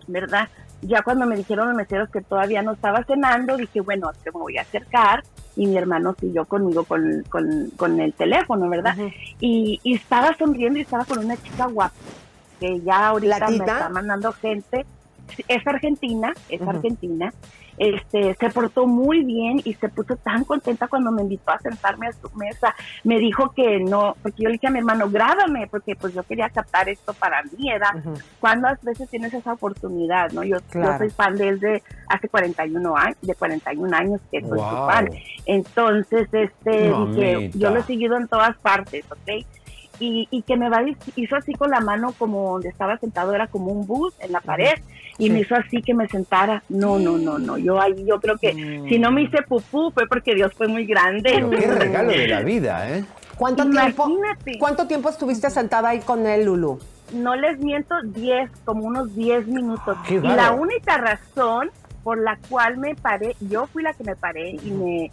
¿verdad? 0.06 0.48
Ya 0.82 1.02
cuando 1.02 1.26
me 1.26 1.36
dijeron 1.36 1.68
los 1.68 1.76
meseros 1.76 2.08
que 2.10 2.20
todavía 2.20 2.62
no 2.62 2.72
estaba 2.72 3.02
cenando, 3.04 3.56
dije, 3.56 3.80
bueno, 3.80 4.10
que 4.22 4.30
me 4.30 4.38
voy 4.38 4.56
a 4.58 4.62
acercar 4.62 5.24
y 5.56 5.66
mi 5.66 5.76
hermano 5.76 6.14
siguió 6.20 6.44
conmigo 6.44 6.84
con, 6.84 7.24
con, 7.28 7.70
con 7.76 7.98
el 8.00 8.12
teléfono, 8.12 8.68
¿verdad? 8.68 8.94
y, 9.40 9.80
y 9.82 9.94
estaba 9.94 10.36
sonriendo 10.36 10.78
y 10.78 10.82
estaba 10.82 11.04
con 11.04 11.18
una 11.24 11.36
chica 11.38 11.66
guapa, 11.66 11.94
que 12.60 12.80
ya 12.82 13.08
ahorita 13.08 13.38
me 13.48 13.56
está 13.72 13.88
mandando 13.88 14.32
gente, 14.32 14.84
es 15.48 15.66
argentina, 15.66 16.32
es 16.48 16.60
argentina, 16.62 17.32
este, 17.76 18.34
se 18.38 18.50
portó 18.50 18.86
muy 18.86 19.24
bien 19.24 19.60
y 19.64 19.74
se 19.74 19.88
puso 19.88 20.16
tan 20.16 20.44
contenta 20.44 20.86
cuando 20.86 21.10
me 21.10 21.22
invitó 21.22 21.50
a 21.50 21.58
sentarme 21.58 22.06
a 22.06 22.12
su 22.12 22.30
mesa. 22.36 22.74
Me 23.02 23.18
dijo 23.18 23.50
que 23.54 23.80
no, 23.80 24.14
porque 24.22 24.42
yo 24.42 24.48
le 24.48 24.52
dije 24.54 24.68
a 24.68 24.70
mi 24.70 24.78
hermano, 24.78 25.10
grábame, 25.10 25.66
porque 25.68 25.94
pues 25.96 26.14
yo 26.14 26.22
quería 26.22 26.48
captar 26.50 26.88
esto 26.88 27.12
para 27.14 27.42
mí, 27.42 27.70
era 27.70 27.90
¿Cuántas 28.38 28.78
veces 28.82 29.08
tienes 29.08 29.32
esa 29.32 29.54
oportunidad, 29.54 30.30
no? 30.32 30.42
Yo, 30.44 30.58
yo 30.58 30.62
Claro. 30.68 30.98
soy 30.98 31.10
fan 31.10 31.38
de 31.38 31.48
él 31.48 31.60
de 31.60 31.82
hace 32.08 32.28
41 32.28 32.94
años, 32.94 33.16
de 33.22 33.34
41 33.34 33.94
años 33.96 34.20
que 34.30 34.40
soy 34.42 34.58
su 34.58 34.76
Wow. 34.76 34.86
fan. 34.86 35.10
Entonces, 35.46 36.28
este, 36.30 36.92
dije, 37.14 37.50
yo 37.54 37.70
lo 37.70 37.80
he 37.80 37.82
seguido 37.84 38.16
en 38.18 38.28
todas 38.28 38.54
partes, 38.58 39.04
¿ok? 39.10 39.46
Y, 40.00 40.26
y 40.30 40.42
que 40.42 40.56
me 40.56 40.68
va, 40.68 40.82
hizo 41.16 41.36
así 41.36 41.52
con 41.54 41.70
la 41.70 41.80
mano 41.80 42.12
como 42.18 42.52
donde 42.52 42.68
estaba 42.68 42.98
sentado, 42.98 43.34
era 43.34 43.46
como 43.46 43.66
un 43.72 43.86
bus 43.86 44.14
en 44.20 44.32
la 44.32 44.40
pared, 44.40 44.74
y 45.18 45.26
Sí. 45.26 45.30
me 45.30 45.40
hizo 45.40 45.54
así 45.54 45.80
que 45.82 45.94
me 45.94 46.08
sentara. 46.08 46.62
No, 46.68 46.98
no, 46.98 47.16
no, 47.16 47.38
no, 47.38 47.56
yo 47.58 47.80
ahí, 47.80 48.04
yo 48.04 48.20
creo 48.20 48.36
que 48.36 48.52
si 48.88 48.98
no 48.98 49.10
me 49.12 49.22
hice 49.22 49.42
pupú 49.42 49.90
fue 49.92 50.06
porque 50.08 50.34
Dios 50.34 50.52
fue 50.54 50.66
muy 50.68 50.84
grande. 50.86 51.30
Pero 51.32 51.50
qué 51.50 51.66
regalo 51.68 52.10
de 52.10 52.28
la 52.28 52.40
vida, 52.40 52.90
¿eh? 52.90 53.04
¿Cuánto 53.36 53.68
tiempo, 53.68 54.08
¿Cuánto 54.58 54.86
tiempo 54.86 55.08
estuviste 55.08 55.50
sentada 55.50 55.90
ahí 55.90 56.00
con 56.00 56.26
él, 56.26 56.44
Lulu? 56.46 56.78
no 57.12 57.36
les 57.36 57.58
miento, 57.60 57.94
10, 58.02 58.50
como 58.64 58.84
unos 58.86 59.14
10 59.14 59.46
minutos. 59.46 59.96
Qué 60.08 60.14
y 60.14 60.20
la 60.20 60.52
única 60.52 60.96
razón 60.98 61.70
por 62.02 62.18
la 62.18 62.38
cual 62.48 62.78
me 62.78 62.94
paré, 62.94 63.36
yo 63.40 63.66
fui 63.66 63.82
la 63.82 63.92
que 63.92 64.04
me 64.04 64.16
paré 64.16 64.50
y 64.50 64.70
me, 64.70 65.10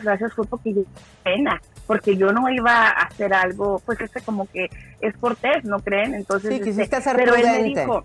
gracias 0.00 0.32
fue 0.34 0.46
porque 0.46 0.74
yo 0.74 0.82
pena, 1.22 1.60
porque 1.88 2.16
yo 2.16 2.32
no 2.32 2.48
iba 2.50 2.86
a 2.88 2.90
hacer 2.90 3.34
algo, 3.34 3.82
pues 3.84 4.00
este 4.00 4.20
como 4.20 4.46
que 4.46 4.68
es 5.00 5.16
cortés, 5.16 5.64
¿no 5.64 5.80
creen? 5.80 6.14
Entonces, 6.14 6.50
Sí, 6.50 6.56
este, 6.58 6.70
quisiste 6.70 7.00
ser 7.00 7.16
pero 7.16 7.34
él 7.34 7.42
me 7.46 7.62
dijo, 7.64 8.04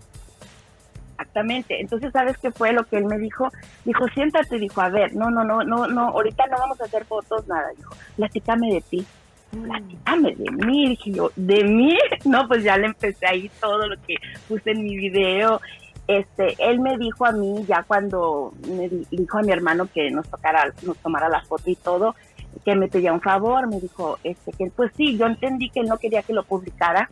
Exactamente. 1.12 1.80
Entonces, 1.80 2.12
¿sabes 2.12 2.38
qué 2.40 2.52
fue 2.52 2.74
lo 2.74 2.84
que 2.86 2.98
él 2.98 3.06
me 3.06 3.18
dijo? 3.20 3.48
Dijo, 3.86 4.08
siéntate, 4.16 4.58
dijo, 4.58 4.82
a 4.82 4.90
ver, 4.90 5.16
no, 5.16 5.30
no, 5.30 5.44
no, 5.44 5.64
no, 5.64 5.86
no, 5.88 6.08
ahorita 6.10 6.46
no 6.48 6.58
vamos 6.58 6.82
a 6.82 6.86
hacer 6.86 7.06
fotos, 7.06 7.48
nada. 7.48 7.68
Dijo, 7.78 7.96
platícame 8.18 8.74
de 8.74 8.82
ti. 8.82 9.06
Platícame 9.52 10.36
de 10.36 10.52
mí. 10.66 10.90
Dije 10.90 11.12
yo, 11.12 11.32
¿de 11.36 11.64
mí? 11.64 11.96
No, 12.26 12.48
pues 12.48 12.64
ya 12.64 12.78
le 12.78 12.88
empecé 12.88 13.28
ahí 13.28 13.50
todo 13.62 13.88
lo 13.88 13.96
que 14.08 14.16
puse 14.48 14.72
en 14.72 14.84
mi 14.84 14.98
video. 14.98 15.62
Este, 16.08 16.56
él 16.58 16.80
me 16.82 16.98
dijo 16.98 17.26
a 17.26 17.32
mí, 17.32 17.64
ya 17.68 17.84
cuando 17.84 18.52
me 18.68 18.90
di- 18.90 19.08
dijo 19.12 19.38
a 19.38 19.42
mi 19.44 19.52
hermano 19.52 19.88
que 19.94 20.10
nos 20.10 20.28
tocara, 20.28 20.74
nos 20.82 20.98
tomara 20.98 21.30
la 21.30 21.42
foto 21.42 21.70
y 21.70 21.76
todo, 21.76 22.16
que 22.64 22.76
me 22.76 22.88
pedía 22.88 23.14
un 23.14 23.22
favor, 23.22 23.68
me 23.68 23.80
dijo, 23.80 24.18
este, 24.24 24.52
que 24.52 24.72
pues 24.76 24.92
sí, 24.96 25.18
yo 25.18 25.26
entendí 25.26 25.70
que 25.70 25.82
él 25.82 25.88
no 25.88 25.98
quería 25.98 26.24
que 26.24 26.34
lo 26.34 26.44
publicara, 26.44 27.10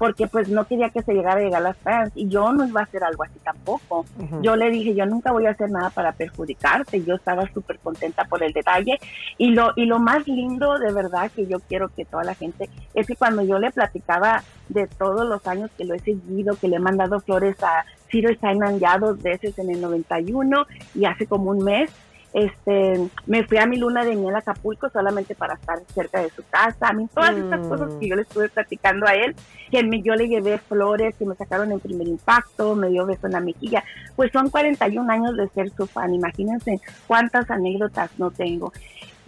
porque 0.00 0.26
pues 0.28 0.48
no 0.48 0.66
quería 0.66 0.88
que 0.88 1.02
se 1.02 1.12
llegara 1.12 1.40
a 1.40 1.44
llegar 1.44 1.60
a 1.60 1.64
las 1.64 1.76
fans 1.76 2.10
y 2.14 2.26
yo 2.26 2.50
no 2.54 2.66
iba 2.66 2.80
a 2.80 2.84
hacer 2.84 3.04
algo 3.04 3.22
así 3.22 3.38
tampoco. 3.44 4.06
Yo 4.40 4.56
le 4.56 4.70
dije, 4.70 4.94
yo 4.94 5.04
nunca 5.04 5.30
voy 5.30 5.44
a 5.44 5.50
hacer 5.50 5.70
nada 5.70 5.90
para 5.90 6.12
perjudicarte, 6.12 7.04
yo 7.04 7.16
estaba 7.16 7.46
súper 7.52 7.78
contenta 7.80 8.24
por 8.24 8.42
el 8.42 8.54
detalle 8.54 8.98
y 9.36 9.50
lo, 9.50 9.74
y 9.76 9.84
lo 9.84 9.98
más 9.98 10.26
lindo 10.26 10.78
de 10.78 10.90
verdad 10.90 11.30
que 11.30 11.46
yo 11.46 11.60
quiero 11.60 11.90
que 11.90 12.06
toda 12.06 12.24
la 12.24 12.34
gente 12.34 12.70
es 12.94 13.06
que 13.06 13.14
cuando 13.14 13.42
yo 13.42 13.58
le 13.58 13.70
platicaba 13.72 14.42
de 14.70 14.86
todos 14.86 15.28
los 15.28 15.46
años 15.46 15.70
que 15.76 15.84
lo 15.84 15.92
he 15.92 15.98
seguido, 15.98 16.56
que 16.56 16.68
le 16.68 16.76
he 16.76 16.80
mandado 16.80 17.20
flores 17.20 17.62
a 17.62 17.84
Ciro 18.10 18.30
Simon 18.40 18.78
ya 18.78 18.96
dos 18.96 19.22
veces 19.22 19.58
en 19.58 19.68
el 19.68 19.82
91 19.82 20.66
y 20.94 21.04
hace 21.04 21.26
como 21.26 21.50
un 21.50 21.62
mes, 21.62 21.90
este, 22.32 23.08
me 23.26 23.44
fui 23.44 23.58
a 23.58 23.66
mi 23.66 23.76
luna 23.78 24.04
de 24.04 24.14
miel 24.16 24.34
a 24.34 24.38
Acapulco 24.38 24.88
solamente 24.90 25.34
para 25.34 25.54
estar 25.54 25.78
cerca 25.94 26.20
de 26.20 26.30
su 26.30 26.42
casa. 26.48 26.88
A 26.88 26.92
mí 26.92 27.08
todas 27.12 27.36
estas 27.36 27.60
Mm. 27.60 27.68
cosas 27.68 27.92
que 27.98 28.08
yo 28.08 28.16
le 28.16 28.22
estuve 28.22 28.48
platicando 28.48 29.06
a 29.06 29.14
él, 29.14 29.34
que 29.70 29.82
me, 29.84 30.00
yo 30.02 30.14
le 30.14 30.28
llevé 30.28 30.58
flores, 30.58 31.14
que 31.16 31.26
me 31.26 31.34
sacaron 31.34 31.72
en 31.72 31.80
primer 31.80 32.06
impacto, 32.08 32.74
me 32.76 32.88
dio 32.88 33.06
beso 33.06 33.26
en 33.26 33.32
la 33.32 33.40
mejilla, 33.40 33.82
pues 34.16 34.30
son 34.32 34.48
41 34.50 35.10
años 35.10 35.36
de 35.36 35.48
ser 35.48 35.70
su 35.70 35.86
fan. 35.86 36.14
Imagínense 36.14 36.80
cuántas 37.06 37.50
anécdotas 37.50 38.10
no 38.18 38.30
tengo. 38.30 38.72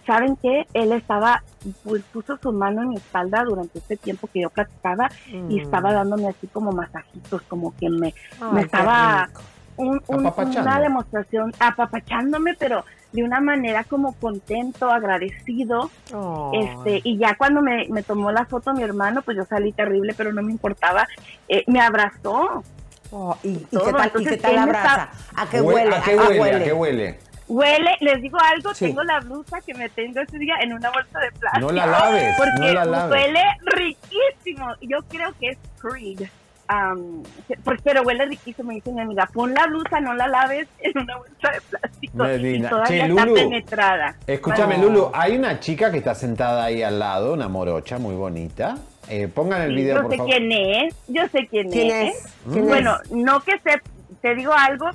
¿Saben 0.07 0.36
qué? 0.42 0.66
Él 0.74 0.90
estaba, 0.92 1.44
pues 1.84 2.03
puso 2.12 2.36
su 2.38 2.53
mano 2.53 2.82
en 2.82 2.88
mi 2.88 2.96
espalda 2.96 3.44
durante 3.44 3.78
este 3.78 3.96
tiempo 3.96 4.28
que 4.32 4.40
yo 4.42 4.50
platicaba 4.50 5.09
y 5.32 5.36
Mm. 5.59 5.61
estaba 5.61 5.92
dándome 5.92 6.26
así 6.28 6.48
como 6.48 6.72
masajitos, 6.72 7.40
como 7.42 7.72
que 7.78 7.88
me, 7.88 8.12
estaba 8.61 9.28
un- 9.77 10.03
un- 10.07 10.27
una 10.27 10.81
demostración, 10.81 11.53
apapachándome, 11.59 12.55
pero 12.59 12.85
de 13.12 13.23
una 13.23 13.41
manera 13.41 13.85
como 13.85 14.12
contento, 14.14 14.91
agradecido. 14.91 15.91
Este, 16.55 17.01
y 17.05 17.18
ya 17.18 17.35
cuando 17.37 17.61
me, 17.62 17.87
me 17.89 18.03
tomó 18.03 18.33
la 18.33 18.45
foto 18.47 18.73
mi 18.73 18.83
hermano, 18.83 19.23
pues 19.23 19.37
yo 19.37 19.45
salí 19.45 19.73
terrible, 19.73 20.14
pero 20.16 20.33
no 20.33 20.43
me 20.43 20.53
importaba. 20.53 21.07
Eh, 21.49 21.64
me 21.66 21.81
abrazó. 21.81 22.62
Oh, 23.11 23.37
¿Y, 23.43 23.49
y 23.51 23.57
Todo, 23.70 23.85
qué 23.87 23.93
tal, 23.93 24.01
y 24.01 24.07
entonces 24.07 24.33
qué 24.33 24.39
tal 24.39 24.59
abraza? 24.59 25.11
¿A 25.37 25.47
qué 25.47 25.61
Hue- 25.61 25.75
huele? 25.75 25.97
¿A 25.97 26.03
qué 26.03 26.16
huele? 26.16 26.57
¿A 26.57 26.64
qué 26.64 26.73
huele? 26.73 27.18
Huele, 27.49 27.91
les 28.01 28.23
digo 28.23 28.39
algo, 28.41 28.73
Sí. 28.73 28.87
tengo 28.87 29.03
la 29.03 29.20
blusa 29.20 29.61
que 29.61 29.75
me 29.75 29.91
tengo 29.91 30.20
ese 30.20 30.39
día 30.39 30.55
en 30.62 30.73
una 30.73 30.91
bolsa 30.91 31.18
de 31.18 31.31
plástico. 31.33 31.66
No 31.66 31.73
la 31.73 31.87
laves, 31.87 32.35
Porque 32.39 32.53
no 32.68 32.73
la 32.73 32.85
laves. 32.87 33.11
huele 33.12 33.43
riquísimo. 33.66 34.66
Yo 34.81 34.99
creo 35.09 35.33
que 35.39 35.49
es 35.51 35.59
Creed. 35.79 36.23
Por- 37.65 37.81
pero 37.83 38.03
huele 38.03 38.25
riquísimo, 38.27 38.69
me 38.69 38.75
dice 38.75 38.93
mi 38.93 39.01
amiga. 39.01 39.29
Pon 39.33 39.53
la 39.55 39.67
blusa, 39.67 40.01
no 40.01 40.15
la 40.15 40.27
laves 40.29 40.69
en 40.81 40.99
una 40.99 41.17
bolsa 41.19 41.51
de 41.53 41.61
plástico. 41.61 42.17
Medina. 42.19 42.67
Y 42.67 42.71
todavía 42.71 43.05
Che, 43.07 43.11
está 43.13 43.25
penetrada. 43.25 44.17
Escúchame, 44.27 44.77
Bueno, 44.77 44.91
Lulu, 44.93 45.11
hay 45.15 45.37
una 45.37 45.61
chica 45.61 45.91
que 45.91 45.99
está 45.99 46.15
sentada 46.15 46.65
ahí 46.65 46.83
al 46.83 46.99
lado, 46.99 47.33
una 47.35 47.49
morocha 47.49 47.99
muy 47.99 48.15
bonita. 48.15 48.77
Eh, 49.09 49.29
pongan 49.29 49.63
el 49.63 49.71
sí, 49.71 49.75
video, 49.77 49.97
yo 49.97 50.03
por 50.03 50.11
sé 50.13 50.17
favor. 50.17 50.31
quién 50.33 50.53
es, 50.53 50.95
yo 51.09 51.23
sé 51.29 51.47
quién, 51.49 51.71
¿Quién 51.71 51.91
es. 52.09 52.15
es? 52.17 52.33
¿Quién 52.53 52.69
bueno, 52.69 52.97
es? 53.03 53.11
no 53.11 53.41
que 53.41 53.59
se, 53.59 53.81
te 54.23 54.35
digo 54.37 54.53
algo, 54.53 54.89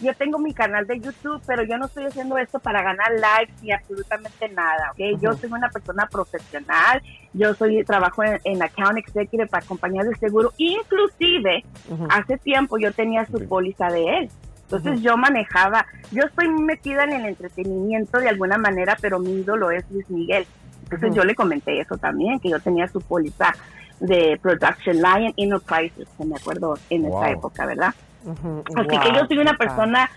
yo 0.00 0.14
tengo 0.14 0.38
mi 0.38 0.52
canal 0.52 0.86
de 0.86 1.00
YouTube, 1.00 1.40
pero 1.46 1.62
yo 1.62 1.78
no 1.78 1.86
estoy 1.86 2.04
haciendo 2.04 2.36
esto 2.38 2.58
para 2.58 2.82
ganar 2.82 3.10
likes 3.18 3.52
ni 3.62 3.72
absolutamente 3.72 4.48
nada, 4.50 4.92
¿ok? 4.92 5.20
Yo 5.20 5.32
soy 5.34 5.50
una 5.50 5.68
persona 5.70 6.06
profesional, 6.06 7.02
yo 7.32 7.54
soy 7.54 7.82
trabajo 7.84 8.22
en, 8.24 8.38
en 8.44 8.62
account 8.62 8.98
executive 8.98 9.46
para 9.46 9.64
compañías 9.66 10.06
de 10.08 10.14
seguro, 10.16 10.52
inclusive 10.58 11.64
hace 12.10 12.38
tiempo 12.38 12.78
yo 12.78 12.92
tenía 12.92 13.24
su 13.26 13.46
póliza 13.48 13.86
de 13.88 14.18
él. 14.18 14.30
Entonces 14.70 15.02
yo 15.02 15.16
manejaba, 15.18 15.86
yo 16.12 16.22
estoy 16.24 16.48
metida 16.48 17.04
en 17.04 17.12
el 17.12 17.26
entretenimiento 17.26 18.18
de 18.18 18.28
alguna 18.30 18.56
manera, 18.56 18.96
pero 19.00 19.18
mi 19.18 19.32
ídolo 19.40 19.70
es 19.70 19.84
Luis 19.90 20.08
Miguel. 20.08 20.46
Entonces 20.84 21.14
yo 21.14 21.24
le 21.24 21.34
comenté 21.34 21.78
eso 21.80 21.96
también, 21.98 22.40
que 22.40 22.48
yo 22.50 22.58
tenía 22.60 22.86
su 22.88 23.00
póliza 23.00 23.54
de 24.00 24.38
Production 24.42 24.96
Lion 24.96 25.32
Enterprises, 25.36 26.08
que 26.18 26.24
me 26.24 26.36
acuerdo 26.36 26.74
en 26.90 27.02
Wow. 27.02 27.18
esa 27.22 27.30
época, 27.32 27.66
¿verdad? 27.66 27.94
Ujú, 28.24 28.64
Así 28.76 28.88
que 28.88 28.96
guau, 28.96 29.14
yo 29.14 29.26
soy 29.26 29.38
una 29.38 29.54
persona 29.54 30.10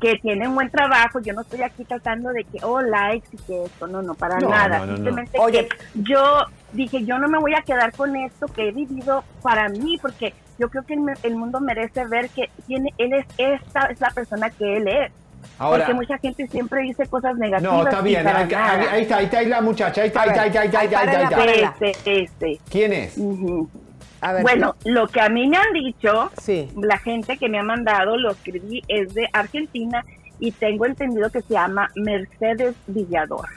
que 0.00 0.16
tiene 0.16 0.48
un 0.48 0.54
buen 0.56 0.68
trabajo, 0.68 1.20
yo 1.20 1.32
no 1.32 1.42
estoy 1.42 1.62
aquí 1.62 1.84
tratando 1.84 2.30
de 2.30 2.42
que, 2.42 2.58
oh, 2.64 2.80
likes 2.80 3.28
y 3.32 3.36
que 3.36 3.64
esto, 3.66 3.86
no, 3.86 4.02
no, 4.02 4.14
para 4.14 4.40
No, 4.40 4.48
nada. 4.48 4.80
no, 4.80 4.86
no. 4.86 4.94
Simplemente 4.96 5.38
Oye. 5.38 5.68
que 5.68 5.76
yo 6.02 6.44
dije, 6.72 7.04
yo 7.04 7.18
no 7.18 7.28
me 7.28 7.38
voy 7.38 7.54
a 7.54 7.62
quedar 7.62 7.92
con 7.92 8.16
esto 8.16 8.46
que 8.48 8.68
he 8.68 8.72
vivido 8.72 9.22
para 9.42 9.68
mí, 9.68 9.98
porque 10.02 10.34
yo 10.58 10.68
creo 10.70 10.82
que 10.84 10.94
el, 10.94 11.36
mundo 11.36 11.60
merece 11.60 12.04
ver 12.06 12.30
que 12.30 12.50
tiene, 12.66 12.92
él 12.98 13.12
es 13.12 13.26
esta, 13.38 13.86
es 13.86 14.00
la 14.00 14.10
persona 14.10 14.50
que 14.50 14.76
él 14.78 14.88
es. 14.88 15.12
Ahora- 15.58 15.78
porque 15.78 15.94
mucha 15.94 16.18
gente 16.18 16.48
siempre 16.48 16.82
dice 16.82 17.06
cosas 17.06 17.36
negativas. 17.36 17.72
No, 17.72 17.84
está 17.84 18.00
bien. 18.00 18.26
ahí, 18.26 18.48
ahí- 18.52 18.86
ahí 18.90 19.02
está, 19.02 19.16
ahí 19.18 19.24
está 19.26 19.38
ahí 19.38 19.46
la 19.46 19.60
muchacha. 19.60 20.02
Ahí 20.02 20.08
está, 20.08 20.22
ahí 20.22 20.28
está, 20.30 20.42
ahí 20.42 20.48
está, 20.48 20.60
ahí 20.60 20.66
está, 20.66 20.80
ahí 20.80 20.86
está, 20.86 20.98
ahí 21.00 21.24
está, 21.24 21.36
ahí 21.42 21.60
está. 21.60 21.86
Este, 21.86 22.22
este. 22.22 22.60
¿Quién 22.70 22.92
es? 22.92 23.16
Ver, 24.32 24.42
bueno, 24.42 24.76
lo 24.84 25.08
que 25.08 25.20
a 25.20 25.28
mí 25.28 25.48
me 25.48 25.56
han 25.56 25.72
dicho, 25.72 26.30
Sí. 26.40 26.68
la 26.76 26.98
gente 26.98 27.38
que 27.38 27.48
me 27.48 27.58
ha 27.58 27.64
mandado, 27.64 28.16
lo 28.16 28.30
escribí, 28.30 28.82
es 28.86 29.12
de 29.14 29.28
Argentina 29.32 30.04
y 30.38 30.52
tengo 30.52 30.86
entendido 30.86 31.30
que 31.30 31.42
se 31.42 31.54
llama 31.54 31.90
Mercedes 31.96 32.76
Villador. 32.86 33.48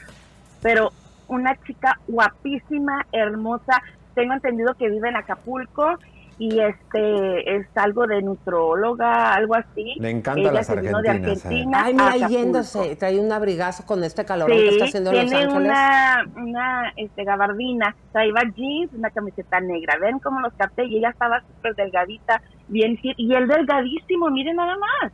Pero 0.64 0.92
una 1.28 1.56
chica 1.64 2.00
guapísima, 2.08 3.06
hermosa, 3.12 3.82
tengo 4.16 4.34
entendido 4.34 4.74
que 4.74 4.90
vive 4.90 5.10
en 5.10 5.18
Acapulco 5.18 6.00
y 6.38 6.60
este 6.60 7.56
es 7.56 7.68
algo 7.76 8.06
de 8.08 8.22
nutróloga, 8.22 9.34
algo 9.34 9.56
así. 9.56 9.96
Le 10.00 10.10
encantan 10.10 10.42
Ella 10.44 10.52
las 10.52 10.68
se 10.68 10.76
vino 10.76 11.02
de 11.02 11.10
argentinas, 11.10 11.46
¿eh? 11.46 11.48
Argentina 11.48 11.82
Ay, 11.86 11.94
a 11.94 12.28
mira, 12.28 12.28
yéndose, 12.28 12.96
trae 12.98 13.20
un 13.20 13.32
abrigazo 13.32 13.86
con 13.86 14.04
este 14.04 14.26
calorón 14.26 14.58
que 14.58 14.64
Sí, 14.64 14.70
está 14.70 14.86
haciendo 14.86 15.12
en 15.12 15.16
Los 15.18 15.26
tiene 15.28 15.44
Ángeles. 15.46 15.70
una, 15.70 16.26
una 16.36 16.94
este, 16.98 17.24
gabardina, 17.24 17.96
traía 18.12 18.34
jeans, 18.56 18.92
una 18.94 19.10
camiseta 19.12 19.60
negra. 19.62 19.98
Ven 20.00 20.20
cómo 20.20 20.42
los 20.42 20.54
capté 20.54 20.86
y 20.86 20.98
ella 20.98 21.10
estaba 21.10 21.40
súper 21.42 21.76
delgadita, 21.76 22.42
bien 22.68 22.98
fit. 22.98 23.14
Y 23.18 23.34
él 23.34 23.48
delgadísimo, 23.48 24.30
miren 24.30 24.58
nada 24.58 24.76
más. 24.78 25.14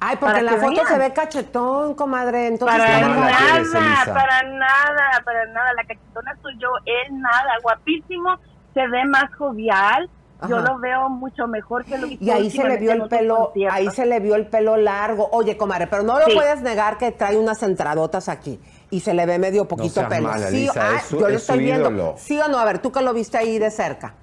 Ay, 0.00 0.16
porque 0.20 0.38
en 0.40 0.46
la 0.46 0.52
que 0.52 0.58
foto 0.58 0.74
vean. 0.74 0.86
se 0.86 0.98
ve 0.98 1.12
cachetón, 1.12 1.94
comadre. 1.94 2.46
Entonces, 2.46 2.78
Para 2.80 3.02
¿cómo 3.02 3.20
la 3.24 3.36
quieres, 3.36 3.72
nada, 3.74 4.14
para 4.14 4.42
nada, 4.44 5.22
para 5.24 5.46
nada. 5.46 5.72
La 5.76 5.84
cachetona 5.84 6.34
soy 6.42 6.54
yo, 6.58 6.68
él 6.84 7.20
nada, 7.20 7.58
guapísimo, 7.62 8.36
se 8.74 8.86
ve 8.88 9.04
más 9.06 9.34
jovial. 9.36 10.08
Yo 10.48 10.56
Ajá. 10.56 10.72
lo 10.72 10.78
veo 10.78 11.08
mucho 11.08 11.46
mejor 11.46 11.84
que 11.84 11.96
lo 11.98 12.08
que 12.08 12.18
Y 12.20 12.30
ahí 12.30 12.50
se 12.50 12.64
le 12.66 12.76
vio 12.78 12.92
el 12.92 13.08
pelo, 13.08 13.52
ahí 13.70 13.88
se 13.90 14.06
le 14.06 14.18
vio 14.20 14.34
el 14.34 14.46
pelo 14.46 14.76
largo. 14.76 15.28
Oye, 15.32 15.56
comadre, 15.56 15.86
pero 15.86 16.02
no 16.02 16.18
lo 16.18 16.24
Sí. 16.26 16.32
puedes 16.34 16.62
negar 16.62 16.98
que 16.98 17.12
trae 17.12 17.36
unas 17.38 17.62
entradotas 17.62 18.28
aquí 18.28 18.60
y 18.90 19.00
se 19.00 19.14
le 19.14 19.24
ve 19.26 19.38
medio 19.38 19.66
poquito 19.68 19.94
seas 20.00 20.08
pelo. 20.08 20.28
mala, 20.28 20.46
sí, 20.48 20.56
Lisa, 20.56 20.82
ah, 20.90 20.96
es 20.96 21.02
su- 21.04 21.18
yo 21.18 21.28
lo 21.28 21.34
es 21.36 21.42
su 21.44 21.52
estoy 21.52 21.64
viendo. 21.64 21.90
ídolo. 21.90 22.14
¿Sí 22.16 22.40
o 22.40 22.48
no? 22.48 22.58
A 22.58 22.64
ver, 22.64 22.80
tú 22.80 22.90
que 22.90 23.02
lo 23.02 23.12
viste 23.14 23.38
ahí 23.38 23.58
de 23.58 23.70
cerca. 23.70 24.14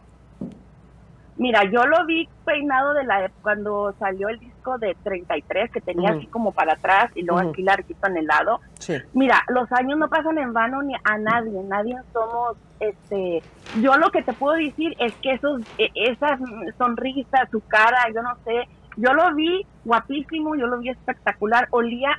Mira, 1.37 1.63
yo 1.71 1.85
lo 1.85 2.05
vi 2.05 2.27
peinado 2.45 2.93
de 2.93 3.05
la 3.05 3.25
ep- 3.25 3.31
cuando 3.41 3.93
salió 3.97 4.27
el 4.27 4.39
disco 4.59 4.77
de 4.77 4.95
33 5.03 5.71
que 5.71 5.81
tenía 5.81 6.11
así 6.11 6.27
como 6.27 6.51
para 6.51 6.73
atrás 6.73 7.09
y 7.15 7.23
luego 7.23 7.41
Ujú. 7.41 7.51
aquí 7.51 7.63
larguito 7.63 8.07
en 8.07 8.17
el 8.17 8.25
lado. 8.27 8.59
Sí. 8.79 8.95
Mira, 9.13 9.41
los 9.49 9.71
años 9.71 9.97
no 9.97 10.09
pasan 10.09 10.37
en 10.37 10.53
vano 10.53 10.81
ni 10.81 10.93
a 10.95 11.17
nadie, 11.17 11.61
nadie 11.63 11.95
somos, 12.13 12.57
este, 12.79 13.41
yo 13.81 13.93
lo 13.97 14.09
que 14.11 14.21
te 14.23 14.33
puedo 14.33 14.55
decir 14.57 14.93
es 14.99 15.13
que 15.21 15.33
esos, 15.33 15.61
e- 15.77 15.91
esas 15.95 16.39
sonrisas, 16.77 17.49
su 17.51 17.61
cara, 17.67 17.97
yo 18.13 18.21
no 18.21 18.35
sé, 18.43 18.67
yo 18.97 19.13
lo 19.13 19.33
vi 19.33 19.61
guapísimo, 19.85 20.55
yo 20.55 20.67
lo 20.67 20.79
vi 20.79 20.89
espectacular, 20.89 21.67
olía, 21.71 22.09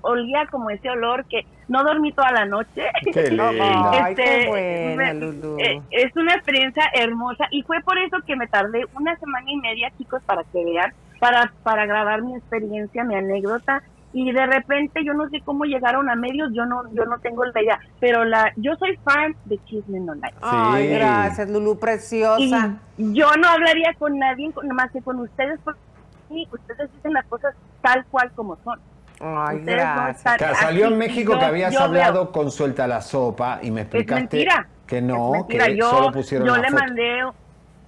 olía 0.00 0.46
como 0.50 0.70
ese 0.70 0.88
olor 0.88 1.26
que 1.28 1.42
no 1.68 1.82
dormí 1.82 2.12
toda 2.12 2.30
la 2.32 2.46
noche. 2.46 2.82
Qué 3.12 3.22
lindo. 3.30 3.44
Ay, 3.60 4.14
qué 4.14 4.22
Este, 4.38 4.48
buena, 4.48 5.12
eh, 5.62 5.80
es 5.90 6.16
una 6.16 6.34
experiencia 6.34 6.84
hermosa 6.94 7.46
y 7.50 7.62
fue 7.62 7.80
por 7.82 7.98
eso 7.98 8.16
que 8.26 8.36
me 8.36 8.46
tardé 8.46 8.84
una 8.94 9.16
semana 9.16 9.50
y 9.50 9.56
media, 9.56 9.90
chicos, 9.98 10.22
para 10.24 10.42
que 10.44 10.64
vean, 10.64 10.92
para, 11.24 11.52
para 11.62 11.86
grabar 11.86 12.20
mi 12.20 12.36
experiencia, 12.36 13.02
mi 13.02 13.14
anécdota 13.14 13.82
y 14.12 14.30
de 14.30 14.44
repente 14.46 15.02
yo 15.04 15.14
no 15.14 15.26
sé 15.30 15.40
cómo 15.42 15.64
llegaron 15.64 16.10
a 16.10 16.14
medios, 16.14 16.50
yo 16.52 16.66
no 16.66 16.82
yo 16.92 17.06
no 17.06 17.18
tengo 17.18 17.44
la 17.46 17.62
idea, 17.62 17.80
pero 17.98 18.24
la 18.24 18.52
yo 18.56 18.76
soy 18.76 18.96
fan 18.98 19.34
de 19.46 19.58
Chisme 19.64 20.00
No 20.00 20.14
Like. 20.14 20.36
Ay, 20.42 20.88
gracias, 20.88 21.48
Lulú, 21.48 21.78
preciosa. 21.78 22.74
Y 22.98 23.14
yo 23.14 23.26
no 23.40 23.48
hablaría 23.48 23.94
con 23.98 24.18
nadie 24.18 24.52
con- 24.52 24.68
más 24.68 24.90
que 24.92 25.00
con 25.00 25.18
ustedes 25.20 25.58
porque 25.64 25.80
sí, 26.28 26.46
ustedes 26.52 26.92
dicen 26.92 27.14
las 27.14 27.24
cosas 27.24 27.54
tal 27.80 28.04
cual 28.10 28.30
como 28.34 28.56
son. 28.62 28.78
Ay, 29.20 29.56
Ustedes 29.60 29.78
no 29.84 29.92
gracias. 29.94 30.36
Claro, 30.36 30.54
salió 30.56 30.86
en 30.88 30.98
México 30.98 31.32
yo- 31.32 31.38
que 31.38 31.44
habías 31.46 31.72
yo 31.72 31.78
veo- 31.78 31.86
hablado 31.88 32.32
con 32.32 32.50
Suelta 32.50 32.86
la 32.86 33.00
Sopa 33.00 33.60
y 33.62 33.70
me 33.70 33.80
explicaste 33.82 34.20
mentira. 34.20 34.68
que 34.86 35.00
no, 35.00 35.26
Es 35.34 35.40
mentira, 35.40 35.66
que 35.66 35.76
yo, 35.78 35.88
solo 35.90 36.12
pusieron 36.12 36.46
yo 36.46 36.54
la 36.56 36.62
le 36.62 36.68
foto. 36.68 36.84
mandé 36.84 37.24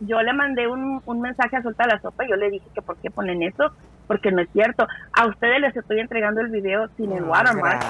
yo 0.00 0.22
le 0.22 0.32
mandé 0.32 0.66
un, 0.66 1.00
un 1.04 1.20
mensaje 1.20 1.56
a 1.56 1.62
Suelta 1.62 1.86
la 1.86 2.00
Sopa 2.00 2.24
y 2.24 2.30
yo 2.30 2.36
le 2.36 2.50
dije 2.50 2.66
que 2.74 2.82
por 2.82 2.96
qué 2.98 3.10
ponen 3.10 3.42
eso, 3.42 3.72
porque 4.06 4.30
no 4.30 4.42
es 4.42 4.48
cierto. 4.52 4.86
A 5.12 5.26
ustedes 5.26 5.60
les 5.60 5.76
estoy 5.76 6.00
entregando 6.00 6.40
el 6.40 6.48
video 6.48 6.88
sin 6.96 7.12
el 7.12 7.24
watermark. 7.24 7.82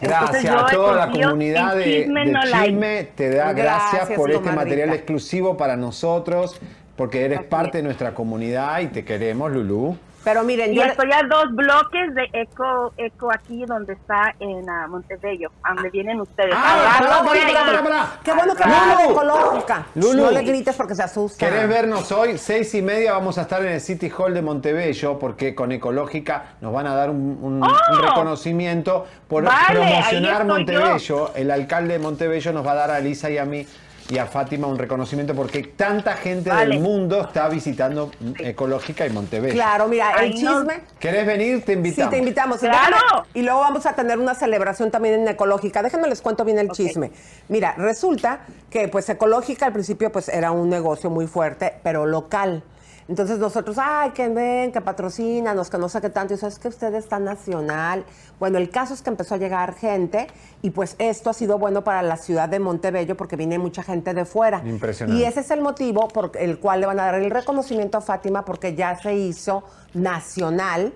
Entonces, 0.00 0.42
Gracias 0.42 0.54
a 0.54 0.66
toda 0.66 1.06
la 1.06 1.12
comunidad 1.12 1.76
de, 1.76 1.84
Chisme 1.84 2.26
de 2.26 2.32
No 2.32 2.44
Like. 2.44 2.68
Chisme, 2.68 3.08
te 3.14 3.30
da 3.30 3.52
gracias, 3.52 3.92
Gracias, 3.92 4.18
por 4.18 4.30
este 4.30 4.52
material 4.52 4.90
exclusivo 4.90 5.56
para 5.56 5.76
nosotros, 5.76 6.60
porque 6.96 7.24
eres 7.24 7.42
parte 7.44 7.78
de 7.78 7.84
nuestra 7.84 8.14
comunidad 8.14 8.80
y 8.80 8.88
te 8.88 9.04
queremos, 9.04 9.52
Lulú. 9.52 9.96
Pero 10.26 10.42
miren, 10.42 10.72
Y 10.72 10.76
yo 10.76 10.82
estoy 10.82 11.12
a 11.12 11.22
dos 11.22 11.54
bloques 11.54 12.12
de 12.16 12.28
Eco, 12.32 12.92
Eco 12.96 13.30
aquí 13.32 13.64
donde 13.64 13.92
está 13.92 14.34
en 14.40 14.68
ah, 14.68 14.88
Montebello, 14.88 15.52
a 15.62 15.72
donde 15.72 15.88
vienen 15.90 16.20
ustedes. 16.20 16.52
Ah, 16.52 16.98
Abajo 16.98 16.98
pará, 17.04 17.22
voy 17.22 17.38
pará, 17.38 17.60
a 17.60 17.64
pará, 17.64 17.78
ir. 17.78 17.84
pará. 17.84 18.06
Qué 18.24 18.32
bueno 18.32 18.54
que 18.56 18.64
Lulu. 18.64 18.96
de 18.98 19.12
ecológica. 19.12 19.86
Lulu. 19.94 20.22
No 20.24 20.30
le 20.32 20.42
grites 20.42 20.74
porque 20.74 20.96
se 20.96 21.04
asusta. 21.04 21.46
¿Querés 21.46 21.68
vernos 21.68 22.10
hoy? 22.10 22.38
Seis 22.38 22.74
y 22.74 22.82
media 22.82 23.12
vamos 23.12 23.38
a 23.38 23.42
estar 23.42 23.62
en 23.64 23.70
el 23.74 23.80
City 23.80 24.10
Hall 24.18 24.34
de 24.34 24.42
Montebello 24.42 25.16
porque 25.20 25.54
con 25.54 25.70
Ecológica 25.70 26.56
nos 26.60 26.72
van 26.72 26.88
a 26.88 26.96
dar 26.96 27.08
un, 27.10 27.38
un- 27.40 27.62
¡Oh! 27.62 27.66
un 27.92 28.02
reconocimiento 28.02 29.06
por 29.28 29.44
Vale, 29.44 29.78
promocionar 29.78 30.44
Montebello. 30.44 31.30
El 31.36 31.52
alcalde 31.52 31.92
de 31.92 31.98
Montebello 32.00 32.52
nos 32.52 32.66
va 32.66 32.72
a 32.72 32.74
dar 32.74 32.90
a 32.90 32.98
Lisa 32.98 33.30
y 33.30 33.38
a 33.38 33.44
mí 33.44 33.64
y 34.08 34.18
a 34.18 34.26
Fátima 34.26 34.66
un 34.66 34.78
reconocimiento 34.78 35.34
porque 35.34 35.62
tanta 35.62 36.14
gente 36.14 36.50
Vale. 36.50 36.74
del 36.74 36.80
mundo 36.82 37.22
está 37.22 37.48
visitando 37.48 38.10
Ecológica 38.38 39.06
y 39.06 39.10
Montebello. 39.10 39.54
Claro, 39.54 39.88
mira, 39.88 40.12
el 40.12 40.18
Ay, 40.34 40.42
no. 40.42 40.58
chisme. 40.58 40.80
¿Querés 40.98 41.26
venir? 41.26 41.64
Te 41.64 41.72
Sí, 41.72 41.78
invitamos. 41.78 42.10
te 42.10 42.18
invitamos. 42.18 42.58
¡Claro! 42.58 42.96
Déjame- 42.96 43.26
Y 43.34 43.42
luego 43.42 43.60
vamos 43.60 43.86
a 43.86 43.94
tener 43.94 44.18
una 44.18 44.34
celebración 44.34 44.90
también 44.90 45.20
en 45.20 45.28
Ecológica. 45.28 45.82
Déjenme 45.82 46.08
les 46.08 46.20
cuento 46.22 46.44
bien 46.44 46.58
el 46.58 46.70
chisme. 46.70 47.10
Mira, 47.48 47.74
resulta 47.76 48.40
que 48.70 48.88
pues 48.88 49.08
Ecológica 49.08 49.66
al 49.66 49.72
principio 49.72 50.12
pues 50.12 50.28
era 50.28 50.50
un 50.52 50.68
negocio 50.68 51.10
muy 51.10 51.26
fuerte, 51.26 51.74
pero 51.82 52.06
local. 52.06 52.62
Entonces 53.08 53.38
nosotros, 53.38 53.76
ay, 53.80 54.10
que 54.10 54.28
ven, 54.28 54.72
que 54.72 54.80
patrocínanos, 54.80 55.70
que 55.70 55.78
no 55.78 55.88
sé 55.88 56.00
qué 56.00 56.10
tanto. 56.10 56.34
Y 56.34 56.36
sabes 56.38 56.58
que 56.58 56.66
usted 56.66 56.92
está 56.94 57.20
nacional. 57.20 58.04
Bueno, 58.40 58.58
el 58.58 58.68
caso 58.68 58.94
es 58.94 59.02
que 59.02 59.10
empezó 59.10 59.36
a 59.36 59.38
llegar 59.38 59.74
gente 59.76 60.26
y 60.60 60.70
pues 60.70 60.96
esto 60.98 61.30
ha 61.30 61.32
sido 61.32 61.56
bueno 61.58 61.84
para 61.84 62.02
la 62.02 62.16
ciudad 62.16 62.48
de 62.48 62.58
Montebello 62.58 63.16
porque 63.16 63.36
viene 63.36 63.58
mucha 63.58 63.84
gente 63.84 64.12
de 64.12 64.24
fuera. 64.24 64.60
Impresionante. 64.64 65.22
Y 65.22 65.24
ese 65.24 65.40
es 65.40 65.50
el 65.52 65.60
motivo 65.60 66.08
por 66.08 66.32
el 66.36 66.58
cual 66.58 66.80
le 66.80 66.86
van 66.86 66.98
a 66.98 67.04
dar 67.04 67.14
el 67.14 67.30
reconocimiento 67.30 67.96
a 67.96 68.00
Fátima 68.00 68.44
porque 68.44 68.74
ya 68.74 68.96
se 68.98 69.14
hizo 69.14 69.62
nacional 69.94 70.92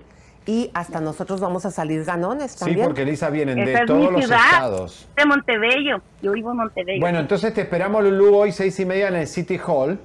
y 0.46 0.70
hasta 0.74 1.00
nosotros 1.00 1.38
vamos 1.40 1.64
a 1.66 1.70
salir 1.70 2.02
ganones 2.04 2.52
Sí, 2.52 2.58
también. 2.60 2.86
porque 2.86 3.02
Elisa 3.02 3.30
vienen 3.30 3.56
de 3.56 3.70
Esa 3.72 3.80
es 3.82 3.86
todos 3.86 4.10
mi 4.10 4.22
los 4.22 4.30
estados. 4.30 5.08
de 5.16 5.24
Montebello. 5.26 6.02
Yo 6.22 6.32
vivo 6.32 6.50
en 6.50 6.56
Montebello. 6.56 7.00
Bueno, 7.00 7.20
entonces 7.20 7.54
te 7.54 7.60
esperamos, 7.60 8.02
Lulú, 8.02 8.34
hoy 8.34 8.50
seis 8.50 8.80
y 8.80 8.84
media 8.84 9.08
en 9.08 9.14
el 9.16 9.26
City 9.28 9.60
Hall. 9.64 9.98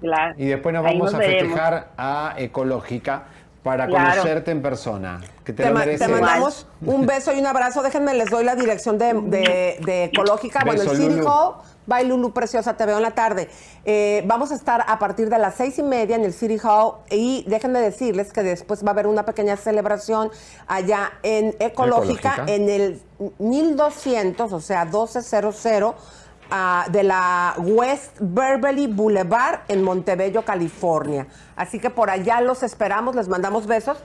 Claro. 0.00 0.34
Y 0.38 0.46
después 0.46 0.72
nos 0.74 0.82
vamos 0.84 1.04
nos 1.06 1.14
a 1.14 1.18
veremos. 1.18 1.42
festejar 1.48 1.88
a 1.96 2.34
Ecológica 2.38 3.24
para 3.62 3.86
Claro. 3.86 4.10
conocerte 4.10 4.50
en 4.50 4.62
persona. 4.62 5.20
Que 5.44 5.52
te, 5.52 5.62
Te, 5.62 5.68
lo 5.68 5.74
ma- 5.74 5.80
mereces. 5.80 6.06
te 6.06 6.12
mandamos 6.12 6.66
un 6.86 7.04
beso 7.06 7.32
y 7.34 7.38
un 7.40 7.46
abrazo. 7.46 7.82
Déjenme, 7.84 8.14
les 8.14 8.30
doy 8.30 8.44
la 8.44 8.54
dirección 8.54 8.96
de, 8.98 9.12
de- 9.12 9.78
de 9.84 10.04
Ecológica. 10.04 10.60
bueno, 10.64 10.80
el 10.82 10.88
City. 10.96 11.20
Hall. 11.26 11.54
Bye, 11.86 12.04
Lulu, 12.04 12.32
preciosa, 12.32 12.76
te 12.76 12.86
veo 12.86 12.98
en 12.98 13.02
la 13.02 13.10
tarde. 13.10 13.48
Eh, 13.84 14.22
vamos 14.26 14.52
a 14.52 14.54
estar 14.54 14.84
a 14.86 14.98
partir 15.00 15.28
de 15.28 15.38
las 15.38 15.56
seis 15.56 15.76
y 15.78 15.82
media 15.82 16.14
en 16.14 16.24
el 16.24 16.32
City 16.32 16.56
Hall 16.62 16.92
y 17.10 17.44
déjenme 17.48 17.80
decirles 17.80 18.32
que 18.32 18.42
después 18.44 18.84
va 18.84 18.88
a 18.88 18.92
haber 18.92 19.08
una 19.08 19.24
pequeña 19.24 19.56
celebración 19.56 20.30
allá 20.68 21.10
en 21.24 21.56
Ecológica, 21.58 22.34
Ecológica. 22.34 22.44
en 22.46 22.68
el 22.68 23.02
1200, 23.38 24.52
o 24.52 24.60
sea, 24.60 24.84
1200 24.84 25.56
ah, 26.50 26.86
de 26.90 27.02
la 27.02 27.54
West 27.58 28.16
Beverly 28.20 28.86
Boulevard 28.86 29.60
en 29.68 29.82
Montebello, 29.82 30.44
California. 30.44 31.26
Así 31.56 31.78
que 31.78 31.90
por 31.90 32.10
allá 32.10 32.40
los 32.40 32.62
esperamos, 32.62 33.14
les 33.14 33.28
mandamos 33.28 33.66
besos. 33.66 34.02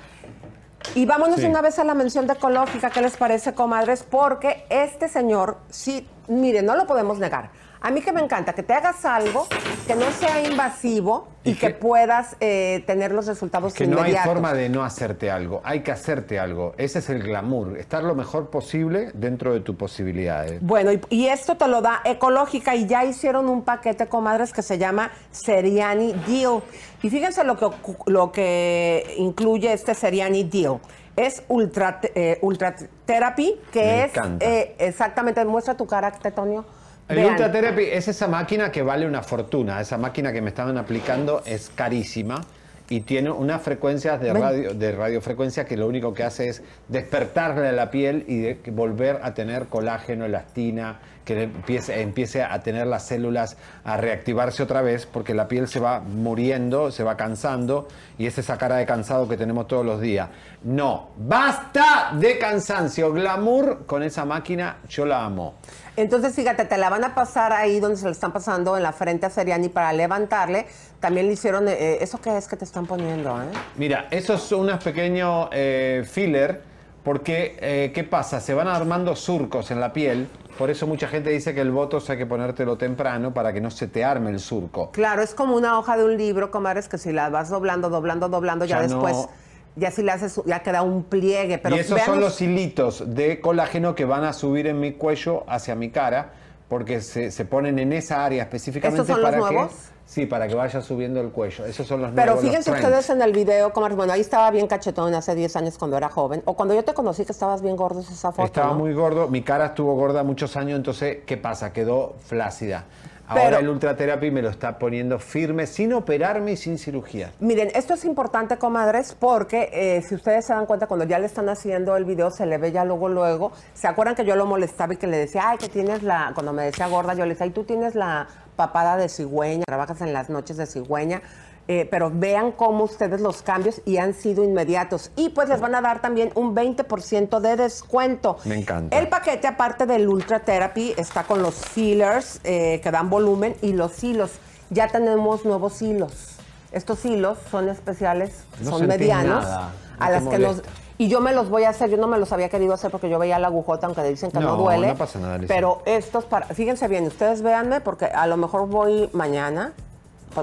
Y 0.93 1.05
vámonos 1.05 1.39
Sí. 1.39 1.45
una 1.47 1.61
vez 1.61 1.79
a 1.79 1.83
la 1.83 1.95
mención 1.95 2.27
de 2.27 2.33
ecológica, 2.33 2.89
¿qué 2.91 3.01
les 3.01 3.17
parece, 3.17 3.53
comadres? 3.55 4.03
Porque 4.03 4.65
este 4.69 5.07
señor, 5.09 5.57
sí, 5.69 6.07
mire, 6.27 6.61
no 6.61 6.75
lo 6.75 6.85
podemos 6.85 7.17
negar. 7.17 7.49
A 7.85 7.91
mí 7.91 8.01
que 8.01 8.11
me 8.11 8.19
encanta 8.19 8.53
que 8.53 8.63
te 8.63 8.73
hagas 8.73 9.05
algo 9.05 9.45
que 9.85 9.93
no 9.93 10.09
sea 10.09 10.41
invasivo 10.41 11.27
y, 11.43 11.53
que, 11.53 11.69
puedas 11.69 12.35
eh, 12.39 12.83
tener 12.87 13.11
los 13.11 13.27
resultados 13.27 13.75
Que 13.75 13.85
no 13.85 13.97
hay 13.97 14.09
inmediatos. 14.09 14.33
forma 14.33 14.55
de 14.55 14.69
no 14.69 14.83
hacerte 14.83 15.29
algo, 15.29 15.61
hay 15.63 15.81
que 15.81 15.91
hacerte 15.91 16.39
algo. 16.39 16.73
Ese 16.79 16.97
es 16.97 17.11
el 17.11 17.21
glamour, 17.21 17.77
estar 17.77 18.03
lo 18.03 18.15
mejor 18.15 18.49
posible 18.49 19.11
dentro 19.13 19.53
de 19.53 19.59
tus 19.59 19.75
posibilidades. 19.75 20.63
Bueno, 20.63 20.93
y, 20.93 20.99
y 21.11 21.27
esto 21.27 21.57
te 21.57 21.67
lo 21.67 21.83
da 21.83 22.01
Ecológica 22.05 22.73
y 22.73 22.87
ya 22.87 23.05
hicieron 23.05 23.47
un 23.49 23.61
paquete, 23.61 24.07
comadres, 24.07 24.51
que 24.51 24.63
se 24.63 24.79
llama 24.79 25.11
Seriani 25.29 26.13
Deal. 26.27 26.63
Y 27.03 27.11
fíjense 27.11 27.43
lo 27.43 27.55
que, 27.55 27.69
lo 28.07 28.31
que 28.31 29.13
incluye 29.19 29.71
este 29.71 29.93
Seriani 29.93 30.43
Deal. 30.43 30.79
Es 31.15 31.43
Ultra, 31.49 31.99
eh, 32.01 32.39
ultra 32.41 32.75
Therapy, 33.05 33.59
que 33.71 33.79
Me 33.79 34.05
es 34.05 34.11
eh, 34.39 34.75
exactamente, 34.79 35.45
muestra 35.45 35.77
tu 35.77 35.85
cara, 35.85 36.09
Tetonio. 36.09 36.65
El 37.07 37.17
Vean. 37.17 37.31
Ultra 37.31 37.51
Therapy 37.51 37.83
es 37.83 38.07
esa 38.07 38.27
máquina 38.27 38.71
que 38.71 38.81
vale 38.81 39.05
una 39.05 39.21
fortuna. 39.21 39.79
Esa 39.79 39.97
máquina 39.97 40.33
que 40.33 40.41
me 40.41 40.49
estaban 40.49 40.77
aplicando 40.77 41.43
es 41.45 41.71
carísima 41.75 42.41
y 42.89 43.01
tiene 43.01 43.31
unas 43.31 43.61
frecuencias 43.63 44.19
de, 44.21 44.31
radio, 44.33 44.73
de 44.73 44.91
radiofrecuencia 44.91 45.65
que 45.65 45.75
lo 45.77 45.87
único 45.87 46.13
que 46.13 46.23
hace 46.23 46.49
es 46.49 46.61
despertarle 46.87 47.71
la 47.71 47.89
piel 47.91 48.25
y 48.27 48.39
de- 48.41 48.59
volver 48.71 49.19
a 49.23 49.33
tener 49.33 49.65
colágeno, 49.67 50.25
elastina, 50.25 50.99
que 51.25 51.41
empiece, 51.43 52.01
empiece 52.01 52.43
a 52.43 52.59
tener 52.61 52.85
las 52.85 53.07
células 53.07 53.57
a 53.83 53.97
reactivarse 53.97 54.61
otra 54.61 54.83
vez 54.83 55.07
porque 55.07 55.33
la 55.33 55.47
piel 55.47 55.67
se 55.67 55.79
va 55.79 55.99
muriendo, 55.99 56.91
se 56.91 57.03
va 57.03 57.17
cansando 57.17 57.87
y 58.19 58.27
es 58.27 58.37
esa 58.37 58.59
cara 58.59 58.75
de 58.75 58.85
cansado 58.85 59.27
que 59.27 59.35
tenemos 59.35 59.67
todos 59.67 59.83
los 59.83 59.99
días. 59.99 60.29
No, 60.63 61.09
basta 61.17 62.11
de 62.13 62.37
cansancio. 62.37 63.11
Glamour 63.11 63.85
con 63.87 64.03
esa 64.03 64.25
máquina, 64.25 64.77
yo 64.87 65.07
la 65.07 65.25
amo. 65.25 65.55
Entonces, 65.97 66.35
fíjate, 66.35 66.65
te 66.65 66.77
la 66.77 66.89
van 66.89 67.03
a 67.05 67.15
pasar 67.15 67.53
ahí 67.53 67.79
donde 67.79 67.97
se 67.97 68.05
le 68.05 68.11
están 68.11 68.33
pasando 68.33 68.75
en 68.75 68.83
la 68.83 68.91
frente 68.91 69.25
a 69.25 69.29
Seriani 69.29 69.69
para 69.69 69.93
levantarle. 69.93 70.65
También 70.99 71.27
le 71.27 71.33
hicieron, 71.33 71.67
eh, 71.69 71.99
¿eso 72.01 72.19
qué 72.19 72.37
es 72.37 72.47
que 72.47 72.57
te 72.57 72.65
están 72.65 72.85
poniendo? 72.85 73.41
eh? 73.41 73.45
Mira, 73.77 74.07
esos 74.11 74.41
son 74.41 74.61
unos 74.61 74.83
pequeños 74.83 75.47
eh, 75.53 76.03
filler, 76.05 76.61
porque 77.03 77.57
eh, 77.61 77.91
¿qué 77.93 78.03
pasa? 78.03 78.41
Se 78.41 78.53
van 78.53 78.67
armando 78.67 79.15
surcos 79.15 79.71
en 79.71 79.79
la 79.79 79.93
piel, 79.93 80.27
por 80.57 80.69
eso 80.69 80.85
mucha 80.87 81.07
gente 81.07 81.29
dice 81.29 81.53
que 81.53 81.61
el 81.61 81.71
botox 81.71 82.09
hay 82.09 82.17
que 82.17 82.25
ponértelo 82.25 82.77
temprano 82.77 83.33
para 83.33 83.53
que 83.53 83.61
no 83.61 83.71
se 83.71 83.87
te 83.87 84.03
arme 84.03 84.31
el 84.31 84.39
surco. 84.39 84.91
Claro, 84.91 85.21
es 85.21 85.33
como 85.33 85.55
una 85.55 85.77
hoja 85.79 85.95
de 85.97 86.03
un 86.03 86.17
libro, 86.17 86.51
comadres, 86.51 86.89
que 86.89 86.97
si 86.97 87.11
la 87.13 87.29
vas 87.29 87.49
doblando, 87.49 87.89
doblando, 87.89 88.27
doblando, 88.27 88.65
ya, 88.65 88.81
Ya 88.81 88.87
no- 88.87 89.05
después, 89.05 89.29
ya 89.75 89.91
si 89.91 90.03
le 90.03 90.11
haces, 90.11 90.41
ya 90.45 90.59
queda 90.61 90.81
un 90.81 91.03
pliegue. 91.03 91.57
Pero 91.57 91.75
y 91.75 91.79
esos 91.79 92.01
son 92.01 92.19
los 92.19 92.41
hilitos 92.41 93.03
de 93.15 93.39
colágeno 93.41 93.95
que 93.95 94.05
van 94.05 94.23
a 94.23 94.33
subir 94.33 94.67
en 94.67 94.79
mi 94.79 94.93
cuello 94.93 95.43
hacia 95.47 95.75
mi 95.75 95.89
cara, 95.89 96.31
porque 96.69 97.01
se, 97.01 97.31
se 97.31 97.45
ponen 97.45 97.77
en 97.79 97.93
esa 97.93 98.25
área 98.25 98.43
específicamente 98.43 99.01
¿Estos 99.01 99.15
son 99.15 99.21
los 99.21 99.31
para 99.31 99.51
nuevos? 99.51 99.71
que 99.71 99.95
sí, 100.05 100.25
para 100.25 100.47
que 100.47 100.55
vaya 100.55 100.81
subiendo 100.81 101.21
el 101.21 101.29
cuello. 101.29 101.65
Esos 101.65 101.85
son 101.87 102.01
los 102.01 102.11
Pero 102.11 102.25
nuevos. 102.33 102.43
los 102.43 102.49
fíjense 102.49 102.71
ustedes 102.71 103.09
en 103.09 103.21
el 103.21 103.33
video, 103.33 103.71
comadres, 103.73 103.97
bueno, 103.97 104.13
ahí 104.13 104.21
estaba 104.21 104.49
bien 104.51 104.67
cachetón 104.67 105.13
hace 105.13 105.35
10 105.35 105.55
años 105.57 105.77
cuando 105.77 105.97
era 105.97 106.09
joven. 106.09 106.41
O 106.45 106.55
cuando 106.55 106.73
yo 106.73 106.83
te 106.83 106.93
conocí 106.93 107.25
que 107.25 107.31
estabas 107.33 107.61
bien 107.61 107.75
gordo 107.75 107.99
es 107.99 108.09
esa 108.09 108.31
foto, 108.31 108.45
Estaba 108.45 108.69
¿no? 108.69 108.79
muy 108.79 108.93
gordo, 108.93 109.27
mi 109.27 109.41
cara 109.43 109.67
estuvo 109.67 109.93
gorda 109.95 110.23
muchos 110.23 110.55
años, 110.57 110.77
entonces, 110.77 111.19
¿qué 111.25 111.37
pasa? 111.37 111.71
Quedó 111.73 112.15
flácida. 112.25 112.85
Ahora 113.27 113.43
Pero- 113.45 113.59
el 113.59 113.69
Ultra 113.69 113.95
Therapy 113.95 114.29
me 114.31 114.41
lo 114.41 114.49
está 114.49 114.77
poniendo 114.77 115.17
firme, 115.19 115.65
sin 115.65 115.93
operarme 115.93 116.51
y 116.51 116.57
sin 116.57 116.77
cirugía. 116.77 117.31
Miren, 117.39 117.69
esto 117.73 117.95
es 117.95 118.05
importante, 118.05 118.57
comadres, 118.57 119.15
porque 119.19 119.69
eh, 119.73 120.01
si 120.07 120.15
ustedes 120.15 120.45
se 120.45 120.53
dan 120.53 120.65
cuenta, 120.65 120.87
cuando 120.87 121.05
ya 121.05 121.17
le 121.17 121.25
están 121.25 121.49
haciendo 121.49 121.95
el 121.97 122.05
video, 122.05 122.29
se 122.29 122.45
le 122.45 122.57
ve 122.57 122.71
ya 122.71 122.85
luego, 122.85 123.09
luego. 123.09 123.51
¿Se 123.73 123.87
acuerdan 123.87 124.15
que 124.15 124.25
yo 124.25 124.35
lo 124.35 124.45
molestaba 124.45 124.93
y 124.93 124.97
que 124.97 125.07
le 125.07 125.17
decía, 125.17 125.49
ay, 125.49 125.57
que 125.57 125.69
tienes 125.69 126.03
la, 126.03 126.31
cuando 126.33 126.53
me 126.53 126.63
decía 126.65 126.87
gorda, 126.87 127.13
yo 127.15 127.23
le 127.25 127.29
decía, 127.31 127.45
ay, 127.45 127.51
tú 127.51 127.63
tienes 127.63 127.95
la 127.95 128.27
papada 128.55 128.95
de 128.95 129.09
cigüeña, 129.09 129.63
trabajas 129.65 129.99
en 130.01 130.13
las 130.13 130.29
noches 130.29 130.57
de 130.57 130.65
cigüeña. 130.65 131.21
Eh, 131.67 131.87
pero 131.89 132.11
vean 132.13 132.51
cómo 132.51 132.83
ustedes 132.83 133.21
los 133.21 133.41
cambios 133.41 133.81
y 133.85 133.97
han 133.97 134.13
sido 134.13 134.43
inmediatos. 134.43 135.09
Y 135.15 135.29
pues 135.29 135.49
les 135.49 135.61
van 135.61 135.73
a 135.73 135.81
dar 135.81 135.99
también 135.99 136.31
un 136.35 136.55
20% 136.55 137.39
de 137.39 137.55
descuento. 137.55 138.37
Me 138.45 138.55
encanta. 138.55 138.95
El 138.95 139.07
paquete, 139.09 139.47
aparte 139.47 139.87
del 139.87 140.07
Ultra 140.07 140.41
Therapy, 140.41 140.93
está 140.95 141.23
con 141.23 141.41
los 141.41 141.55
fillers 141.55 142.39
eh, 142.43 142.79
que 142.83 142.91
dan 142.91 143.09
volumen 143.09 143.55
y 143.63 143.73
los 143.73 144.03
hilos. 144.03 144.33
Ya 144.69 144.89
tenemos 144.89 145.43
nuevos 145.43 145.81
hilos. 145.81 146.35
Estos 146.71 147.03
hilos 147.05 147.39
son 147.49 147.67
especiales, 147.69 148.43
No 148.61 148.71
son 148.77 148.85
medianos. 148.87 149.43
nada, 149.43 149.71
no 149.99 150.05
a 150.05 150.09
las 150.11 150.23
que 150.27 150.37
molesta. 150.37 150.69
Y 150.97 151.07
yo 151.09 151.19
me 151.19 151.33
los 151.33 151.49
voy 151.49 151.63
a 151.63 151.69
hacer, 151.69 151.89
yo 151.89 151.97
no 151.97 152.07
me 152.07 152.17
los 152.19 152.31
había 152.31 152.47
querido 152.49 152.73
hacer 152.73 152.91
porque 152.91 153.09
yo 153.09 153.17
veía 153.19 153.39
la 153.39 153.47
agujota, 153.47 153.87
aunque 153.87 154.03
dicen 154.03 154.29
que 154.31 154.39
no, 154.39 154.51
No, 154.51 154.57
duele. 154.57 154.87
no 154.89 154.95
pasa 154.95 155.19
nada. 155.19 155.39
Pero 155.47 155.81
estos, 155.85 156.25
para, 156.25 156.45
fíjense 156.47 156.87
bien, 156.87 157.07
ustedes 157.07 157.41
véanme 157.41 157.81
porque 157.81 158.05
a 158.05 158.27
lo 158.27 158.37
mejor 158.37 158.67
voy 158.67 159.09
mañana. 159.13 159.73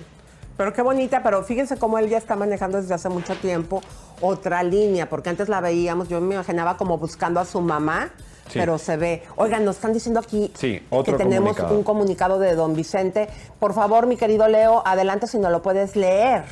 Pero 0.56 0.72
qué 0.72 0.80
bonita, 0.80 1.22
pero 1.22 1.42
fíjense 1.42 1.76
cómo 1.76 1.98
él 1.98 2.08
ya 2.08 2.16
está 2.18 2.36
manejando 2.36 2.80
desde 2.80 2.94
hace 2.94 3.10
mucho 3.10 3.34
tiempo 3.36 3.82
otra 4.20 4.62
línea, 4.62 5.08
porque 5.08 5.30
antes 5.30 5.48
la 5.48 5.60
veíamos, 5.60 6.08
yo 6.08 6.20
me 6.20 6.34
imaginaba 6.34 6.76
como 6.76 6.98
buscando 6.98 7.40
a 7.40 7.44
su 7.44 7.60
mamá, 7.60 8.10
Sí. 8.48 8.58
pero 8.58 8.78
se 8.78 8.96
ve. 8.96 9.22
Oigan, 9.36 9.64
nos 9.64 9.76
están 9.76 9.92
diciendo 9.92 10.18
aquí 10.18 10.50
Sí, 10.56 10.82
otro 10.90 11.16
que 11.16 11.22
tenemos 11.24 11.50
comunicado. 11.56 11.78
un 11.78 11.84
comunicado 11.84 12.38
de 12.40 12.54
don 12.56 12.74
Vicente. 12.74 13.28
Por 13.60 13.74
favor, 13.74 14.06
mi 14.06 14.16
querido 14.16 14.48
Leo, 14.48 14.82
adelante 14.84 15.26
si 15.28 15.38
no 15.38 15.50
lo 15.50 15.62
puedes 15.62 15.94
leer. 15.94 16.42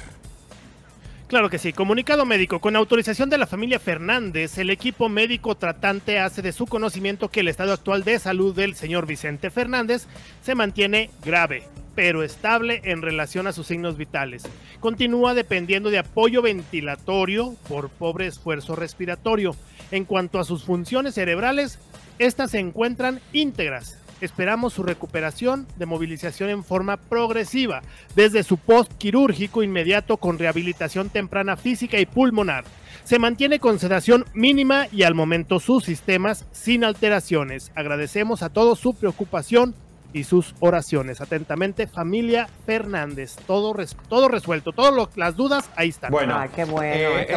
Claro 1.27 1.51
que 1.51 1.59
sí. 1.59 1.73
Comunicado 1.75 2.25
médico. 2.25 2.59
Con 2.61 2.75
autorización 2.77 3.29
de 3.29 3.37
la 3.37 3.47
familia 3.47 3.79
Fernández, 3.79 4.57
el 4.59 4.71
equipo 4.71 5.09
médico 5.11 5.57
tratante 5.57 6.19
hace 6.19 6.41
de 6.41 6.53
su 6.53 6.67
conocimiento 6.67 7.29
que 7.29 7.41
el 7.41 7.49
estado 7.49 7.73
actual 7.75 8.03
de 8.05 8.19
salud 8.19 8.55
del 8.55 8.75
señor 8.77 9.05
Vicente 9.07 9.51
Fernández 9.51 10.07
se 10.43 10.55
mantiene 10.55 11.11
grave, 11.25 11.65
pero 11.99 12.23
estable 12.23 12.81
en 12.85 13.03
relación 13.03 13.49
a 13.49 13.53
sus 13.53 13.67
signos 13.67 13.97
vitales. 13.97 14.45
Continúa 14.79 15.35
dependiendo 15.35 15.91
de 15.91 15.99
apoyo 15.99 16.43
ventilatorio 16.43 17.57
por 17.69 17.89
pobre 17.89 18.29
esfuerzo 18.29 18.77
respiratorio. 18.77 19.57
En 19.91 20.05
cuanto 20.05 20.39
a 20.39 20.45
sus 20.45 20.63
funciones 20.63 21.17
cerebrales, 21.17 21.81
estas 22.21 22.53
se 22.53 22.61
encuentran 22.61 23.19
íntegras. 23.33 23.99
Esperamos 24.21 24.75
su 24.75 24.85
recuperación 24.85 25.67
de 25.77 25.87
movilización 25.87 26.51
en 26.51 26.63
forma 26.63 26.99
progresiva, 26.99 27.83
desde 28.15 28.45
su 28.45 28.59
post 28.59 28.93
quirúrgico 28.97 29.65
inmediato 29.65 30.19
con 30.19 30.39
rehabilitación 30.39 31.11
temprana 31.11 31.57
física 31.57 31.99
y 31.99 32.07
pulmonar. 32.07 32.63
Se 33.03 33.19
mantiene 33.19 33.59
con 33.59 33.81
sedación 33.81 34.25
mínima 34.35 34.87
y 34.93 35.03
al 35.03 35.17
momento 35.17 35.59
sus 35.59 35.83
sistemas 35.83 36.47
sin 36.53 36.85
alteraciones. 36.85 37.73
Agradecemos 37.75 38.45
a 38.45 38.51
todos 38.51 38.79
su 38.79 38.95
preocupación 38.95 39.75
y 40.13 40.25
sus 40.25 40.55
oraciones. 40.61 41.21
Atentamente, 41.21 41.87
familia 41.87 42.49
Fernández. 42.67 43.37
Todo, 43.47 43.73
res- 43.73 43.97
todo 44.09 44.29
resuelto, 44.29 44.73
todas 44.73 45.09
las 45.17 45.37
dudas 45.37 45.69
ahí 45.77 45.91
están. 45.91 46.11
Bueno, 46.11 46.37
Ay, 46.37 46.51
qué 46.55 46.65
bueno, 46.65 46.95
eh, 46.95 47.27
qué 47.27 47.35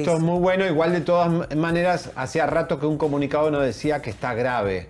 esto, 0.00 0.14
es 0.16 0.20
muy 0.20 0.38
bueno. 0.38 0.66
Igual 0.66 0.92
de 0.92 1.00
todas 1.02 1.54
maneras, 1.56 2.10
hacía 2.16 2.46
rato 2.46 2.78
que 2.80 2.86
un 2.86 2.96
comunicado 2.98 3.50
nos 3.50 3.62
decía 3.62 4.00
que 4.00 4.10
está 4.10 4.34
grave. 4.34 4.88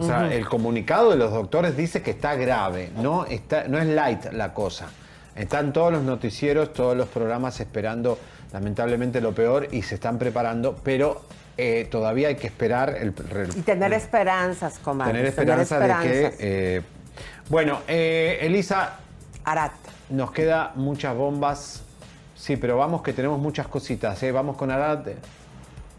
O 0.00 0.04
sea, 0.04 0.32
el 0.32 0.46
comunicado 0.48 1.10
de 1.10 1.16
los 1.16 1.32
doctores 1.32 1.76
dice 1.76 2.02
que 2.02 2.12
está 2.12 2.36
grave, 2.36 2.90
no, 3.02 3.24
está, 3.26 3.66
no 3.66 3.78
es 3.78 3.86
light 3.86 4.26
la 4.32 4.54
cosa. 4.54 4.86
Están 5.34 5.72
todos 5.72 5.92
los 5.92 6.04
noticieros, 6.04 6.72
todos 6.72 6.96
los 6.96 7.08
programas 7.08 7.58
esperando 7.58 8.16
lamentablemente 8.52 9.20
lo 9.20 9.32
peor 9.34 9.66
y 9.72 9.82
se 9.82 9.96
están 9.96 10.16
preparando, 10.18 10.76
pero 10.84 11.22
eh, 11.58 11.86
todavía 11.90 12.28
hay 12.28 12.36
que 12.36 12.46
esperar 12.46 12.90
el, 12.96 13.12
el- 13.36 13.58
Y 13.58 13.62
tener 13.62 13.92
esperanzas, 13.92 14.78
comadre. 14.78 15.12
tener 15.12 15.26
esperanza 15.26 15.78
de 15.80 15.88
que... 16.02 16.36
eh, 16.38 16.82
bueno, 17.50 17.80
eh, 17.88 18.38
Elisa... 18.42 18.96
Arat. 19.44 19.72
Nos 20.10 20.30
queda 20.30 20.72
muchas 20.76 21.14
bombas. 21.14 21.82
Sí, 22.36 22.56
pero 22.56 22.78
vamos 22.78 23.02
que 23.02 23.12
tenemos 23.12 23.38
muchas 23.40 23.66
cositas. 23.66 24.18
Vamos 24.32 24.56
con 24.56 24.70
Arat. 24.70 25.08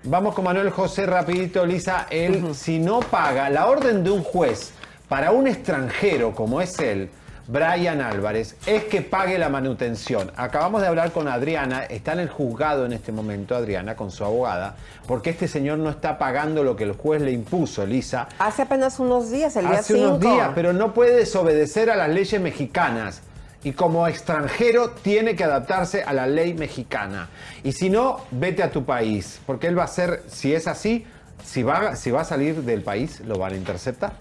Vamos 0.04 0.34
con 0.34 0.46
Manuel 0.46 0.70
José 0.70 1.06
rapidito, 1.06 1.64
Elisa. 1.64 2.08
Él, 2.10 2.56
si 2.56 2.80
no 2.80 3.02
paga 3.02 3.50
la 3.50 3.68
orden 3.68 4.04
de 4.04 4.12
un 4.12 4.24
juez 4.24 4.72
para 5.10 5.32
un 5.32 5.48
extranjero 5.48 6.34
como 6.34 6.62
es 6.62 6.80
él, 6.80 7.10
Brian 7.52 8.00
Álvarez, 8.00 8.56
es 8.68 8.84
que 8.84 9.02
pague 9.02 9.40
la 9.40 9.50
manutención. 9.50 10.32
Acabamos 10.36 10.82
de 10.82 10.88
hablar 10.88 11.12
con 11.12 11.28
Adriana, 11.28 11.84
está 11.84 12.14
en 12.14 12.20
el 12.20 12.30
juzgado 12.30 12.86
en 12.86 12.94
este 12.94 13.12
momento, 13.12 13.56
Adriana, 13.56 13.96
con 13.96 14.12
su 14.12 14.24
abogada, 14.24 14.76
porque 15.08 15.32
este 15.32 15.48
señor 15.48 15.80
no 15.80 15.90
está 15.90 16.20
pagando 16.20 16.64
lo 16.64 16.76
que 16.76 16.84
el 16.84 16.92
juez 16.92 17.24
le 17.24 17.32
impuso, 17.32 17.82
Elisa. 17.82 18.28
Hace 18.38 18.62
apenas 18.62 19.00
unos 19.00 19.32
días, 19.32 19.56
el 19.56 19.68
día 19.68 19.80
Hace 19.80 19.96
unos 19.96 20.20
5. 20.20 20.32
días, 20.36 20.52
pero 20.54 20.74
no 20.74 20.94
puede 20.94 21.16
desobedecer 21.16 21.90
a 21.90 21.96
las 21.96 22.10
leyes 22.10 22.40
mexicanas. 22.40 23.22
Y 23.64 23.72
como 23.72 24.08
extranjero 24.08 24.92
tiene 24.92 25.36
que 25.36 25.44
adaptarse 25.44 26.04
a 26.04 26.14
la 26.14 26.28
ley 26.28 26.54
mexicana. 26.54 27.30
Y 27.64 27.72
si 27.72 27.90
no, 27.90 28.22
vete 28.30 28.62
a 28.62 28.70
tu 28.70 28.86
país. 28.86 29.42
Porque 29.48 29.68
él 29.68 29.78
va 29.78 29.86
a 29.86 29.88
ser, 29.88 30.24
si 30.28 30.54
es 30.54 30.68
así, 30.68 31.04
si 31.44 31.64
va, 31.64 31.96
si 31.96 32.12
va 32.12 32.22
a 32.22 32.26
salir 32.26 32.62
del 32.62 32.84
país, 32.84 33.22
lo 33.22 33.40
van 33.40 33.54
a 33.54 33.56
interceptar. 33.58 34.14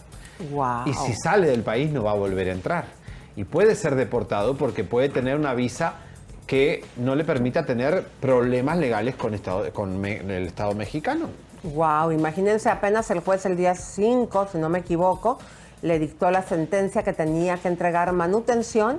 Wow. 0.51 0.87
Y 0.87 0.95
si 0.95 1.13
sale 1.15 1.47
del 1.47 1.63
país, 1.63 1.93
no 1.93 2.03
va 2.03 2.13
a 2.13 2.15
volver 2.15 2.49
a 2.49 2.53
entrar. 2.53 2.98
Y 3.39 3.45
puede 3.45 3.77
ser 3.77 3.95
deportado 3.95 4.57
porque 4.57 4.83
puede 4.83 5.09
tener 5.11 5.37
una 5.37 5.55
visa 5.55 5.93
que 6.49 6.85
no 6.97 7.15
le 7.15 7.23
permita 7.23 7.65
tener 7.65 8.05
problemas 8.21 8.79
legales 8.79 9.15
con, 9.15 9.33
estado, 9.33 9.73
con 9.73 10.01
me- 10.01 10.17
el 10.17 10.49
Estado 10.49 10.75
mexicano. 10.75 11.29
Wow, 11.63 12.11
imagínense 12.11 12.69
apenas 12.69 13.09
el 13.13 13.21
juez 13.21 13.47
el 13.47 13.57
día 13.57 13.77
5, 13.77 14.49
si 14.51 14.59
no 14.59 14.69
me 14.69 14.81
equivoco, 14.81 15.39
le 15.83 16.01
dictó 16.01 16.33
la 16.33 16.43
sentencia 16.43 17.05
que 17.05 17.13
tenía 17.13 17.59
que 17.59 17.69
entregar 17.69 18.13
manutención 18.13 18.99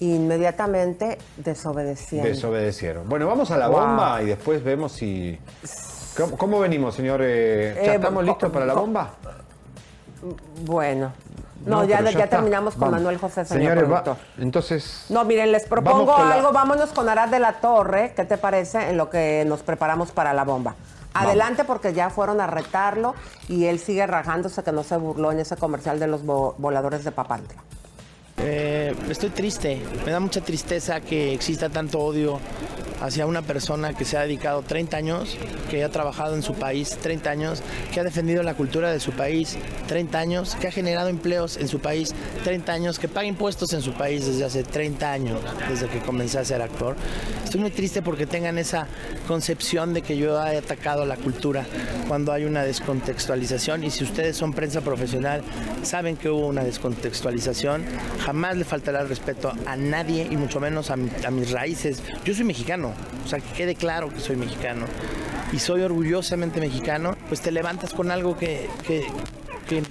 e 0.00 0.04
inmediatamente 0.04 1.18
desobedeciendo. 1.38 2.28
Desobedecieron. 2.28 3.08
Bueno, 3.08 3.26
vamos 3.26 3.50
a 3.50 3.56
la 3.58 3.66
Wow. 3.66 3.80
bomba 3.80 4.22
y 4.22 4.26
después 4.26 4.62
vemos 4.62 4.92
si... 4.92 5.36
¿Cómo, 6.16 6.36
cómo 6.38 6.60
venimos, 6.60 6.94
señor? 6.94 7.20
Eh, 7.24 7.72
¿Ya 7.84 7.92
Eh, 7.94 7.94
estamos 7.96 8.24
listos 8.24 8.48
para 8.52 8.64
la 8.64 8.74
bomba? 8.74 9.14
Bueno, 10.64 11.12
no, 11.64 11.78
No, 11.78 11.84
ya, 11.84 12.00
ya, 12.10 12.28
terminamos 12.28 12.74
con 12.74 12.80
Vamos. 12.82 12.94
Manuel 12.96 13.18
José, 13.18 13.44
señor 13.44 13.74
Señores, 13.78 13.90
va- 13.92 14.16
entonces... 14.38 15.06
No, 15.08 15.24
miren, 15.24 15.52
les 15.52 15.66
propongo 15.66 16.04
Vamos 16.06 16.16
con 16.16 16.28
la- 16.28 16.34
algo. 16.36 16.52
Vámonos 16.52 16.90
con 16.90 17.08
Arad 17.08 17.28
de 17.28 17.38
la 17.38 17.54
Torre. 17.54 18.12
¿Qué 18.16 18.24
te 18.24 18.36
parece 18.38 18.90
en 18.90 18.96
lo 18.96 19.08
que 19.10 19.44
nos 19.46 19.62
preparamos 19.62 20.10
para 20.10 20.32
la 20.32 20.44
bomba? 20.44 20.74
Adelante 21.14 21.64
porque 21.64 21.92
ya 21.92 22.08
fueron 22.10 22.40
a 22.40 22.46
retarlo 22.46 23.14
y 23.48 23.66
él 23.66 23.78
sigue 23.78 24.06
rajándose 24.06 24.62
que 24.62 24.72
no 24.72 24.82
se 24.82 24.96
burló 24.96 25.30
en 25.30 25.40
ese 25.40 25.56
comercial 25.56 26.00
de 26.00 26.06
los 26.06 26.24
vo- 26.24 26.54
voladores 26.58 27.04
de 27.04 27.12
Papantla. 27.12 27.62
Eh, 28.38 28.96
estoy 29.10 29.28
triste, 29.30 29.82
me 30.06 30.10
da 30.10 30.18
mucha 30.18 30.40
tristeza 30.40 31.00
que 31.00 31.34
exista 31.34 31.68
tanto 31.68 31.98
odio 32.00 32.40
hacia 33.02 33.26
una 33.26 33.42
persona 33.42 33.94
que 33.94 34.04
se 34.04 34.16
ha 34.16 34.22
dedicado 34.22 34.62
30 34.62 34.96
años, 34.96 35.36
que 35.70 35.82
ha 35.82 35.88
trabajado 35.90 36.36
en 36.36 36.42
su 36.42 36.54
país 36.54 36.96
30 37.02 37.30
años, 37.30 37.62
que 37.92 37.98
ha 37.98 38.04
defendido 38.04 38.42
la 38.44 38.54
cultura 38.54 38.92
de 38.92 39.00
su 39.00 39.10
país 39.10 39.58
30 39.88 40.18
años, 40.18 40.54
que 40.54 40.68
ha 40.68 40.70
generado 40.70 41.08
empleos 41.08 41.56
en 41.56 41.66
su 41.66 41.80
país 41.80 42.14
30 42.44 42.72
años, 42.72 42.98
que 43.00 43.08
paga 43.08 43.26
impuestos 43.26 43.72
en 43.72 43.82
su 43.82 43.92
país 43.92 44.26
desde 44.26 44.44
hace 44.44 44.62
30 44.62 45.12
años, 45.12 45.40
desde 45.68 45.88
que 45.88 45.98
comencé 45.98 46.38
a 46.38 46.44
ser 46.44 46.62
actor. 46.62 46.96
Estoy 47.44 47.60
muy 47.60 47.70
triste 47.70 48.02
porque 48.02 48.26
tengan 48.26 48.56
esa 48.56 48.86
concepción 49.26 49.92
de 49.92 50.02
que 50.02 50.16
yo 50.16 50.40
he 50.46 50.56
atacado 50.56 51.04
la 51.04 51.16
cultura 51.16 51.66
cuando 52.08 52.32
hay 52.32 52.44
una 52.44 52.62
descontextualización 52.62 53.84
y 53.84 53.90
si 53.90 54.04
ustedes 54.04 54.36
son 54.36 54.52
prensa 54.52 54.80
profesional 54.80 55.42
saben 55.82 56.16
que 56.16 56.30
hubo 56.30 56.46
una 56.46 56.64
descontextualización, 56.64 57.84
jamás 58.24 58.56
le 58.56 58.64
faltará 58.64 59.00
el 59.00 59.08
respeto 59.08 59.52
a 59.66 59.76
nadie 59.76 60.26
y 60.30 60.36
mucho 60.36 60.60
menos 60.60 60.90
a, 60.90 60.94
a 60.94 61.30
mis 61.30 61.50
raíces. 61.50 62.02
Yo 62.24 62.34
soy 62.34 62.44
mexicano, 62.44 62.91
o 63.24 63.28
sea, 63.28 63.40
que 63.40 63.52
quede 63.52 63.74
claro 63.74 64.12
que 64.12 64.20
soy 64.20 64.36
mexicano 64.36 64.86
y 65.52 65.58
soy 65.58 65.82
orgullosamente 65.82 66.60
mexicano, 66.60 67.16
pues 67.28 67.40
te 67.40 67.50
levantas 67.50 67.92
con 67.92 68.10
algo 68.10 68.36
que, 68.36 68.68
que, 68.86 69.06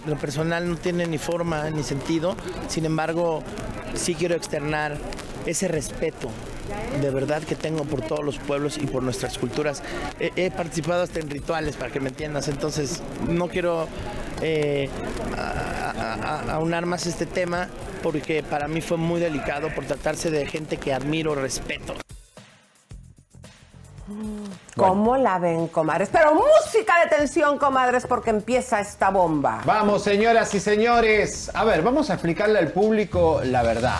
lo 0.05 0.15
personal 0.15 0.69
no 0.69 0.75
tiene 0.75 1.07
ni 1.07 1.17
forma 1.17 1.71
ni 1.71 1.81
sentido, 1.81 2.35
sin 2.67 2.85
embargo 2.85 3.41
sí 3.95 4.13
quiero 4.13 4.35
externar 4.35 4.95
ese 5.47 5.67
respeto 5.67 6.29
de 7.01 7.09
verdad 7.09 7.41
que 7.43 7.55
tengo 7.55 7.83
por 7.83 8.01
todos 8.01 8.23
los 8.23 8.37
pueblos 8.37 8.77
y 8.77 8.87
por 8.87 9.03
nuestras 9.03 9.37
culturas. 9.37 9.81
He, 10.19 10.51
participado 10.51 11.03
hasta 11.03 11.19
en 11.19 11.29
rituales, 11.29 11.75
para 11.75 11.91
que 11.91 11.99
me 11.99 12.09
entiendas, 12.09 12.47
entonces 12.47 13.01
no 13.27 13.47
quiero 13.47 13.87
eh, 14.41 14.89
aunar 16.49 16.85
más 16.85 17.07
este 17.07 17.25
tema 17.25 17.69
porque 18.03 18.43
para 18.43 18.67
mí 18.67 18.81
fue 18.81 18.97
muy 18.97 19.19
delicado 19.19 19.69
por 19.73 19.85
tratarse 19.85 20.31
de 20.31 20.45
gente 20.45 20.77
que 20.77 20.93
admiro, 20.93 21.35
respeto. 21.35 21.95
¿Cómo 24.75 25.17
la 25.17 25.37
ven, 25.37 25.67
comadres? 25.67 26.09
Pero 26.11 26.33
música 26.33 26.93
de 27.03 27.15
tensión, 27.17 27.57
comadres, 27.57 28.05
porque 28.07 28.29
empieza 28.29 28.79
esta 28.79 29.09
bomba. 29.09 29.61
Vamos, 29.65 30.03
señoras 30.03 30.53
y 30.55 30.59
señores. 30.59 31.51
A 31.53 31.63
ver, 31.63 31.81
vamos 31.81 32.09
a 32.09 32.13
explicarle 32.13 32.59
al 32.59 32.71
público 32.71 33.41
la 33.43 33.63
verdad. 33.63 33.99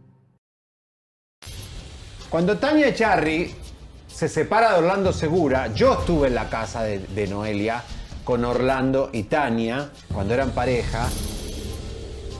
Cuando 2.31 2.57
Tania 2.57 2.87
Echarri 2.87 3.53
se 4.07 4.29
separa 4.29 4.71
de 4.71 4.77
Orlando 4.77 5.11
Segura, 5.11 5.67
yo 5.73 5.99
estuve 5.99 6.29
en 6.29 6.35
la 6.35 6.47
casa 6.49 6.81
de, 6.83 7.27
Noelia 7.27 7.83
con 8.23 8.45
Orlando 8.45 9.09
y 9.11 9.23
Tania, 9.23 9.89
cuando 10.13 10.33
eran 10.33 10.51
pareja. 10.51 11.09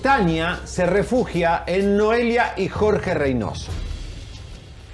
Tania 0.02 0.62
se 0.64 0.86
refugia 0.86 1.64
en 1.68 1.98
Noelia 1.98 2.54
y 2.56 2.70
Jorge 2.70 3.14
Reynoso. 3.14 3.70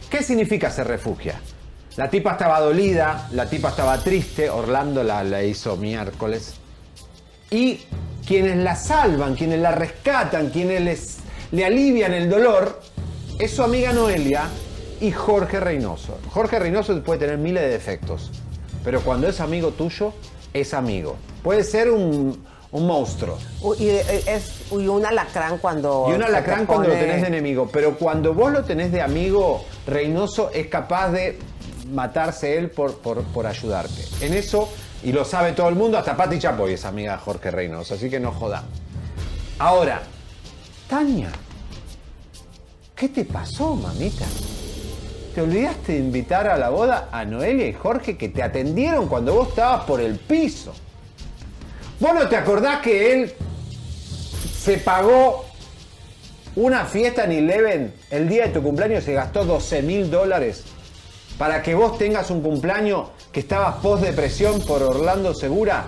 ¿Qué 0.09 0.23
significa 0.23 0.71
se 0.71 0.83
refugia? 0.83 1.35
La 1.95 2.09
tipa 2.09 2.31
estaba 2.31 2.59
dolida, 2.59 3.27
la 3.33 3.47
tipa 3.47 3.69
estaba 3.69 3.99
triste, 3.99 4.49
Orlando 4.49 5.03
la, 5.03 5.23
la 5.23 5.43
hizo 5.43 5.77
miércoles. 5.77 6.55
Y 7.51 7.81
quienes 8.25 8.57
la 8.57 8.75
salvan, 8.75 9.35
quienes 9.35 9.59
la 9.59 9.73
rescatan, 9.73 10.49
quienes 10.49 10.81
les, 10.81 11.17
le 11.51 11.65
alivian 11.65 12.15
el 12.15 12.27
dolor, 12.27 12.81
es 13.37 13.51
su 13.51 13.61
amiga 13.61 13.93
Noelia 13.93 14.49
y 15.01 15.11
Jorge 15.11 15.59
Reynoso. 15.59 16.17
Jorge 16.29 16.59
Reynoso 16.59 17.01
puede 17.03 17.19
tener 17.19 17.37
miles 17.37 17.63
de 17.63 17.69
defectos, 17.69 18.31
pero 18.83 19.01
cuando 19.01 19.27
es 19.27 19.39
amigo 19.39 19.71
tuyo, 19.71 20.13
es 20.53 20.73
amigo. 20.73 21.15
Puede 21.43 21.63
ser 21.63 21.91
un, 21.91 22.43
un 22.71 22.87
monstruo. 22.87 23.37
Y, 23.79 23.87
eh, 23.87 24.23
es, 24.27 24.71
y 24.71 24.87
un 24.87 25.05
alacrán 25.05 25.57
cuando. 25.57 26.07
Y 26.09 26.13
un 26.13 26.23
alacrán 26.23 26.65
cuando 26.65 26.89
lo 26.89 26.95
tenés 26.95 27.21
de 27.21 27.27
enemigo. 27.27 27.69
Pero 27.71 27.97
cuando 27.97 28.33
vos 28.33 28.51
lo 28.51 28.63
tenés 28.63 28.91
de 28.91 29.01
amigo, 29.01 29.63
Reynoso 29.85 30.51
es 30.53 30.67
capaz 30.67 31.09
de 31.09 31.39
matarse 31.91 32.57
él 32.57 32.69
por, 32.69 32.97
por, 32.97 33.23
por 33.23 33.47
ayudarte. 33.47 34.03
En 34.21 34.33
eso, 34.33 34.69
y 35.03 35.11
lo 35.11 35.23
sabe 35.23 35.53
todo 35.53 35.69
el 35.69 35.75
mundo, 35.75 35.97
hasta 35.97 36.17
Pati 36.17 36.39
Chapoy 36.39 36.73
es 36.73 36.85
amiga 36.85 37.13
de 37.13 37.19
Jorge 37.19 37.51
Reynoso, 37.51 37.93
así 37.93 38.09
que 38.09 38.19
no 38.19 38.31
jodan. 38.31 38.65
Ahora, 39.59 40.01
Tania, 40.89 41.29
¿qué 42.95 43.09
te 43.09 43.25
pasó, 43.25 43.75
mamita? 43.75 44.25
¿Te 45.37 45.43
olvidaste 45.43 45.91
de 45.91 45.99
invitar 45.99 46.47
a 46.47 46.57
la 46.57 46.69
boda 46.69 47.09
a 47.11 47.23
Noelia 47.23 47.67
y 47.67 47.73
Jorge 47.73 48.17
que 48.17 48.27
te 48.27 48.41
atendieron 48.41 49.07
cuando 49.07 49.35
vos 49.35 49.49
estabas 49.49 49.85
por 49.85 50.01
el 50.01 50.15
piso? 50.17 50.73
¿Vos 51.99 52.15
no 52.15 52.27
te 52.27 52.35
acordás 52.35 52.81
que 52.81 53.13
él 53.13 53.33
se 54.57 54.79
pagó 54.79 55.45
una 56.55 56.85
fiesta 56.85 57.25
en 57.25 57.33
Eleven 57.33 57.93
el 58.09 58.27
día 58.27 58.47
de 58.47 58.49
tu 58.49 58.63
cumpleaños 58.63 59.03
se 59.03 59.13
gastó 59.13 59.45
12 59.45 59.83
mil 59.83 60.09
dólares 60.09 60.63
para 61.37 61.61
que 61.61 61.75
vos 61.75 61.99
tengas 61.99 62.31
un 62.31 62.41
cumpleaños 62.41 63.09
que 63.31 63.41
estabas 63.41 63.75
post 63.75 64.01
depresión 64.01 64.59
por 64.61 64.81
Orlando 64.81 65.35
Segura? 65.35 65.85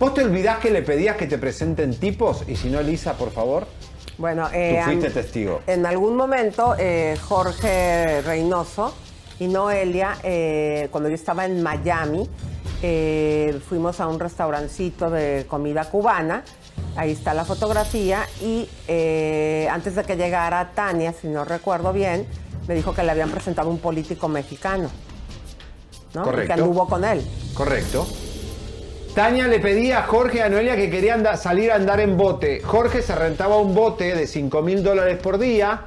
¿Vos 0.00 0.14
te 0.14 0.24
olvidás 0.24 0.58
que 0.58 0.72
le 0.72 0.82
pedías 0.82 1.16
que 1.16 1.28
te 1.28 1.38
presenten 1.38 1.94
tipos? 1.94 2.42
Y 2.48 2.56
si 2.56 2.70
no, 2.70 2.80
Elisa, 2.80 3.12
por 3.12 3.30
favor. 3.30 3.68
Bueno, 4.22 4.46
Tú 4.46 4.54
eh, 4.54 4.80
fuiste 4.84 5.08
an- 5.08 5.12
testigo. 5.14 5.62
en 5.66 5.84
algún 5.84 6.14
momento 6.14 6.76
eh, 6.78 7.16
Jorge 7.28 8.22
Reynoso 8.22 8.94
y 9.40 9.48
Noelia, 9.48 10.16
eh, 10.22 10.86
cuando 10.92 11.08
yo 11.08 11.16
estaba 11.16 11.44
en 11.44 11.60
Miami, 11.60 12.30
eh, 12.84 13.60
fuimos 13.68 13.98
a 13.98 14.06
un 14.06 14.20
restaurancito 14.20 15.10
de 15.10 15.44
comida 15.48 15.86
cubana. 15.90 16.44
Ahí 16.94 17.10
está 17.10 17.34
la 17.34 17.44
fotografía. 17.44 18.24
Y 18.40 18.68
antes 19.68 19.96
de 19.96 20.04
que 20.04 20.16
llegara 20.16 20.70
Tania, 20.72 21.12
si 21.12 21.26
no 21.26 21.44
recuerdo 21.44 21.92
bien, 21.92 22.24
me 22.68 22.74
dijo 22.76 22.94
que 22.94 23.02
le 23.02 23.10
habían 23.10 23.30
presentado 23.30 23.70
un 23.70 23.78
político 23.78 24.28
mexicano. 24.28 24.88
¿no? 26.14 26.20
Y 26.20 26.24
Correcto. 26.24 26.46
Que 26.54 26.60
anduvo 26.60 26.86
con 26.86 27.04
él. 27.04 27.26
Correcto. 27.54 28.06
Tania 29.14 29.46
le 29.46 29.60
pedía 29.60 29.98
a 29.98 30.02
Jorge 30.04 30.38
y 30.38 30.40
a 30.40 30.48
Noelia 30.48 30.74
que 30.74 30.88
querían 30.88 31.22
salir 31.36 31.70
a 31.70 31.74
andar 31.74 32.00
en 32.00 32.16
bote. 32.16 32.62
Jorge 32.62 33.02
se 33.02 33.14
rentaba 33.14 33.58
un 33.58 33.74
bote 33.74 34.14
de 34.14 34.26
5 34.26 34.62
mil 34.62 34.82
dólares 34.82 35.18
por 35.18 35.38
día. 35.38 35.82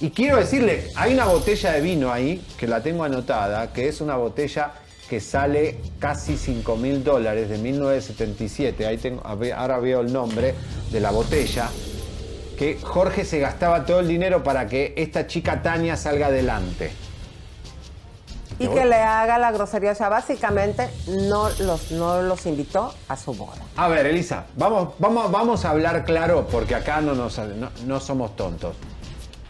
Y 0.00 0.10
quiero 0.10 0.38
decirle, 0.38 0.88
hay 0.96 1.14
una 1.14 1.26
botella 1.26 1.70
de 1.70 1.80
vino 1.80 2.10
ahí, 2.10 2.44
que 2.58 2.66
la 2.66 2.82
tengo 2.82 3.04
anotada, 3.04 3.72
que 3.72 3.86
es 3.86 4.00
una 4.00 4.16
botella 4.16 4.72
que 5.08 5.20
sale 5.20 5.78
casi 6.00 6.36
5 6.36 6.76
mil 6.76 7.04
dólares 7.04 7.48
de 7.48 7.58
1977. 7.58 8.86
Ahí 8.88 8.98
tengo, 8.98 9.22
ahora 9.24 9.78
veo 9.78 10.00
el 10.00 10.12
nombre 10.12 10.54
de 10.90 10.98
la 10.98 11.12
botella. 11.12 11.68
Que 12.58 12.76
Jorge 12.82 13.24
se 13.24 13.38
gastaba 13.38 13.86
todo 13.86 14.00
el 14.00 14.08
dinero 14.08 14.42
para 14.42 14.66
que 14.66 14.94
esta 14.96 15.28
chica 15.28 15.62
Tania 15.62 15.96
salga 15.96 16.26
adelante. 16.26 16.90
Y 18.64 18.68
que 18.68 18.84
le 18.84 18.96
haga 18.96 19.38
la 19.38 19.52
grosería. 19.52 19.92
O 19.92 19.94
sea, 19.94 20.08
básicamente 20.08 20.88
no 21.06 21.48
los, 21.60 21.90
no 21.90 22.22
los 22.22 22.46
invitó 22.46 22.94
a 23.08 23.16
su 23.16 23.34
boda. 23.34 23.58
A 23.76 23.88
ver, 23.88 24.06
Elisa, 24.06 24.44
vamos, 24.56 24.94
vamos, 24.98 25.30
vamos 25.30 25.64
a 25.64 25.70
hablar 25.70 26.04
claro 26.04 26.46
porque 26.50 26.74
acá 26.74 27.00
no, 27.00 27.14
nos, 27.14 27.38
no, 27.38 27.70
no 27.86 28.00
somos 28.00 28.36
tontos. 28.36 28.76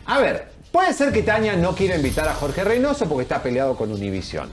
A 0.07 0.19
ver, 0.19 0.51
puede 0.71 0.93
ser 0.93 1.13
que 1.13 1.23
Tania 1.23 1.57
no 1.57 1.75
quiera 1.75 1.97
invitar 1.97 2.29
a 2.29 2.35
Jorge 2.35 2.65
Reynoso 2.65 3.07
porque 3.07 3.23
está 3.23 3.43
peleado 3.43 3.77
con 3.77 3.93
Univision. 3.93 4.49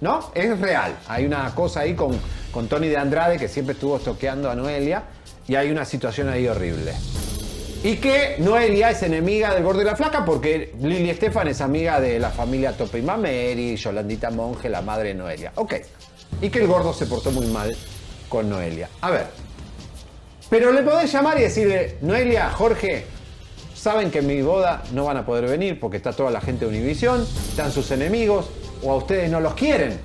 ¿No? 0.00 0.32
Es 0.34 0.58
real. 0.58 0.96
Hay 1.06 1.24
una 1.24 1.54
cosa 1.54 1.80
ahí 1.80 1.94
con, 1.94 2.18
con 2.50 2.66
Tony 2.66 2.88
de 2.88 2.96
Andrade 2.96 3.38
que 3.38 3.46
siempre 3.46 3.74
estuvo 3.74 4.00
toqueando 4.00 4.50
a 4.50 4.56
Noelia 4.56 5.04
y 5.46 5.54
hay 5.54 5.70
una 5.70 5.84
situación 5.84 6.28
ahí 6.28 6.48
horrible. 6.48 6.92
Y 7.84 7.96
que 7.96 8.36
Noelia 8.38 8.90
es 8.90 9.02
enemiga 9.02 9.52
del 9.52 9.64
gordo 9.64 9.82
y 9.82 9.84
la 9.84 9.96
flaca 9.96 10.24
porque 10.24 10.72
Lili 10.80 11.10
Estefan 11.10 11.48
es 11.48 11.60
amiga 11.60 12.00
de 12.00 12.20
la 12.20 12.30
familia 12.30 12.76
Tope 12.76 13.00
y 13.00 13.02
Mameri, 13.02 13.74
Yolandita 13.74 14.30
Monge, 14.30 14.68
la 14.68 14.82
madre 14.82 15.08
de 15.08 15.14
Noelia. 15.14 15.52
Ok. 15.56 15.74
Y 16.40 16.48
que 16.48 16.60
el 16.60 16.68
gordo 16.68 16.92
se 16.92 17.06
portó 17.06 17.32
muy 17.32 17.46
mal 17.46 17.76
con 18.28 18.48
Noelia. 18.48 18.88
A 19.00 19.10
ver. 19.10 19.26
Pero 20.48 20.70
le 20.70 20.82
podés 20.82 21.12
llamar 21.12 21.38
y 21.38 21.42
decirle, 21.42 21.96
Noelia, 22.02 22.50
Jorge, 22.50 23.04
saben 23.74 24.12
que 24.12 24.20
en 24.20 24.28
mi 24.28 24.42
boda 24.42 24.84
no 24.92 25.06
van 25.06 25.16
a 25.16 25.26
poder 25.26 25.48
venir 25.48 25.80
porque 25.80 25.96
está 25.96 26.12
toda 26.12 26.30
la 26.30 26.40
gente 26.40 26.64
de 26.64 26.70
Univisión, 26.70 27.26
están 27.48 27.72
sus 27.72 27.90
enemigos, 27.90 28.48
o 28.84 28.92
a 28.92 28.96
ustedes 28.96 29.28
no 29.28 29.40
los 29.40 29.54
quieren. 29.54 29.98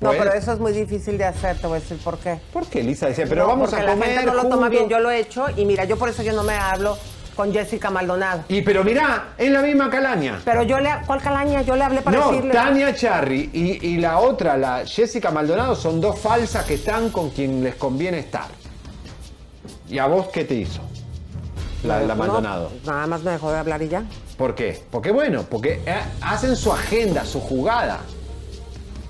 No, 0.00 0.08
Pues- 0.10 0.18
pero 0.18 0.32
eso 0.34 0.52
es 0.52 0.58
muy 0.58 0.72
difícil 0.72 1.16
de 1.16 1.24
hacer, 1.24 1.56
te 1.58 1.66
voy 1.66 1.78
a 1.78 1.80
decir 1.80 1.96
por 1.98 2.18
qué. 2.18 2.38
¿Por 2.52 2.66
qué, 2.66 2.82
Lisa? 2.82 3.06
Dice, 3.08 3.26
pero 3.26 3.42
No, 3.44 3.48
vamos 3.48 3.70
porque 3.70 3.82
a 3.82 3.86
la 3.86 3.92
comer 3.92 4.08
gente 4.10 4.26
no 4.26 4.34
lo 4.34 4.42
toma 4.42 4.54
juntos. 4.54 4.70
bien, 4.70 4.88
yo 4.90 4.98
lo 5.00 5.10
he 5.10 5.18
hecho 5.20 5.46
y 5.56 5.64
mira, 5.64 5.84
yo 5.84 5.96
por 5.96 6.10
eso 6.10 6.22
yo 6.22 6.34
no 6.34 6.42
me 6.42 6.52
hablo 6.54 6.98
con 7.34 7.50
Jessica 7.52 7.88
Maldonado. 7.90 8.44
Y 8.48 8.60
pero 8.62 8.84
mirá, 8.84 9.28
es 9.38 9.50
la 9.50 9.62
misma 9.62 9.88
calaña. 9.90 10.40
Pero 10.44 10.62
yo 10.64 10.80
le, 10.80 10.90
¿cuál 11.06 11.22
calaña? 11.22 11.62
Yo 11.62 11.76
le 11.76 11.84
hablé 11.84 12.02
para 12.02 12.18
no, 12.18 12.30
decirle. 12.30 12.52
Tania 12.52 12.94
Charry 12.94 13.50
y, 13.52 13.86
y 13.86 13.96
la 13.98 14.18
otra, 14.18 14.56
la 14.58 14.84
Jessica 14.86 15.30
Maldonado, 15.30 15.74
son 15.74 16.00
dos 16.00 16.18
falsas 16.18 16.64
que 16.66 16.74
están 16.74 17.08
con 17.10 17.30
quien 17.30 17.64
les 17.64 17.74
conviene 17.76 18.18
estar. 18.18 18.48
¿Y 19.88 19.98
a 19.98 20.06
vos 20.06 20.28
qué 20.28 20.44
te 20.44 20.54
hizo? 20.54 20.80
La, 21.84 22.00
la 22.00 22.08
No, 22.08 22.16
Maldonado. 22.16 22.70
nada 22.84 23.06
más 23.06 23.22
me 23.22 23.30
dejó 23.32 23.50
de 23.52 23.58
hablar 23.58 23.80
y 23.82 23.88
ya. 23.88 24.02
¿Por 24.36 24.54
qué? 24.54 24.82
Porque 24.90 25.10
bueno, 25.10 25.44
porque 25.48 25.80
eh, 25.86 25.94
hacen 26.20 26.54
su 26.56 26.70
agenda, 26.72 27.24
su 27.24 27.40
jugada. 27.40 28.00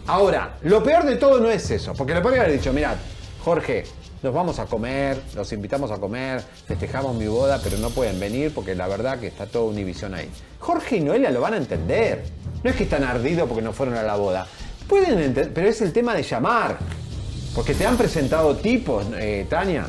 Ahora, 0.07 0.57
lo 0.63 0.83
peor 0.83 1.05
de 1.05 1.17
todo 1.17 1.41
no 1.41 1.51
es 1.51 1.69
eso, 1.71 1.93
porque 1.95 2.15
le 2.15 2.21
podría 2.21 2.43
haber 2.43 2.57
dicho, 2.57 2.73
mirad, 2.73 2.97
Jorge, 3.45 3.85
nos 4.23 4.33
vamos 4.33 4.59
a 4.59 4.67
comer, 4.67 5.21
los 5.35 5.53
invitamos 5.53 5.91
a 5.91 5.99
comer, 5.99 6.43
festejamos 6.67 7.15
mi 7.17 7.27
boda, 7.27 7.61
pero 7.63 7.77
no 7.79 7.91
pueden 7.91 8.19
venir 8.19 8.53
porque 8.55 8.75
la 8.75 8.89
verdad 8.89 9.19
que 9.19 9.27
está 9.27 9.47
todo 9.47 9.67
Univisión 9.67 10.15
ahí. 10.15 10.31
Jorge 10.59 10.97
y 10.97 11.01
Noelia 11.01 11.31
lo 11.31 11.41
van 11.41 11.55
a 11.55 11.57
entender. 11.57 12.25
No 12.63 12.71
es 12.71 12.77
que 12.77 12.85
están 12.85 13.05
ardidos 13.05 13.49
porque 13.49 13.63
no 13.63 13.73
fueron 13.73 13.95
a 13.95 14.03
la 14.03 14.17
boda. 14.17 14.47
Pueden 14.89 15.19
entender, 15.19 15.53
pero 15.53 15.69
es 15.69 15.81
el 15.83 15.93
tema 15.93 16.15
de 16.15 16.23
llamar. 16.23 16.79
Porque 17.55 17.75
te 17.75 17.87
han 17.87 17.97
presentado 17.97 18.57
tipos, 18.57 19.07
eh, 19.17 19.47
Tania. 19.49 19.87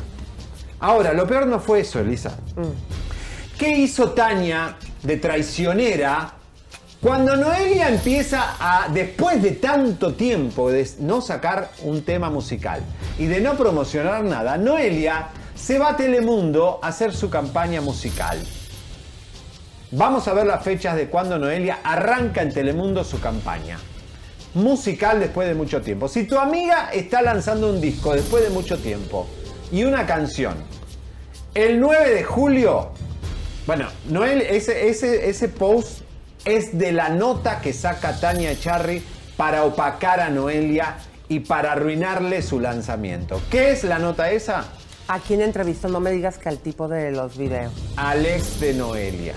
Ahora, 0.80 1.12
lo 1.12 1.26
peor 1.26 1.46
no 1.46 1.58
fue 1.60 1.80
eso, 1.80 2.00
Elisa. 2.00 2.36
¿Qué 3.58 3.70
hizo 3.70 4.10
Tania 4.12 4.76
de 5.02 5.16
traicionera 5.16 6.37
cuando 7.00 7.36
Noelia 7.36 7.88
empieza 7.88 8.56
a, 8.58 8.88
después 8.88 9.40
de 9.40 9.52
tanto 9.52 10.14
tiempo 10.14 10.70
de 10.70 10.88
no 10.98 11.20
sacar 11.20 11.70
un 11.84 12.02
tema 12.02 12.28
musical 12.28 12.82
y 13.18 13.26
de 13.26 13.40
no 13.40 13.56
promocionar 13.56 14.24
nada, 14.24 14.56
Noelia 14.56 15.28
se 15.54 15.78
va 15.78 15.90
a 15.90 15.96
Telemundo 15.96 16.80
a 16.82 16.88
hacer 16.88 17.14
su 17.14 17.30
campaña 17.30 17.80
musical. 17.80 18.44
Vamos 19.92 20.26
a 20.26 20.34
ver 20.34 20.46
las 20.46 20.64
fechas 20.64 20.96
de 20.96 21.08
cuando 21.08 21.38
Noelia 21.38 21.78
arranca 21.84 22.42
en 22.42 22.52
Telemundo 22.52 23.04
su 23.04 23.20
campaña. 23.20 23.78
Musical 24.54 25.20
después 25.20 25.46
de 25.46 25.54
mucho 25.54 25.80
tiempo. 25.80 26.08
Si 26.08 26.24
tu 26.24 26.36
amiga 26.36 26.90
está 26.92 27.22
lanzando 27.22 27.70
un 27.70 27.80
disco 27.80 28.12
después 28.12 28.42
de 28.42 28.50
mucho 28.50 28.76
tiempo 28.76 29.28
y 29.70 29.84
una 29.84 30.04
canción, 30.04 30.56
el 31.54 31.78
9 31.78 32.10
de 32.10 32.24
julio, 32.24 32.90
bueno, 33.68 33.86
Noel, 34.08 34.42
ese, 34.42 34.88
ese, 34.88 35.28
ese 35.28 35.48
post 35.48 36.07
es 36.44 36.78
de 36.78 36.92
la 36.92 37.08
nota 37.08 37.60
que 37.60 37.72
saca 37.72 38.18
Tania 38.18 38.58
Charry 38.58 39.02
para 39.36 39.64
opacar 39.64 40.20
a 40.20 40.30
Noelia 40.30 40.96
y 41.28 41.40
para 41.40 41.72
arruinarle 41.72 42.42
su 42.42 42.60
lanzamiento. 42.60 43.40
¿Qué 43.50 43.70
es 43.70 43.84
la 43.84 43.98
nota 43.98 44.30
esa? 44.30 44.64
¿A 45.08 45.20
quién 45.20 45.40
entrevistó? 45.40 45.88
No 45.88 46.00
me 46.00 46.10
digas 46.10 46.38
que 46.38 46.48
al 46.48 46.58
tipo 46.58 46.88
de 46.88 47.12
los 47.12 47.36
videos. 47.36 47.72
Alex 47.96 48.60
de 48.60 48.74
Noelia. 48.74 49.34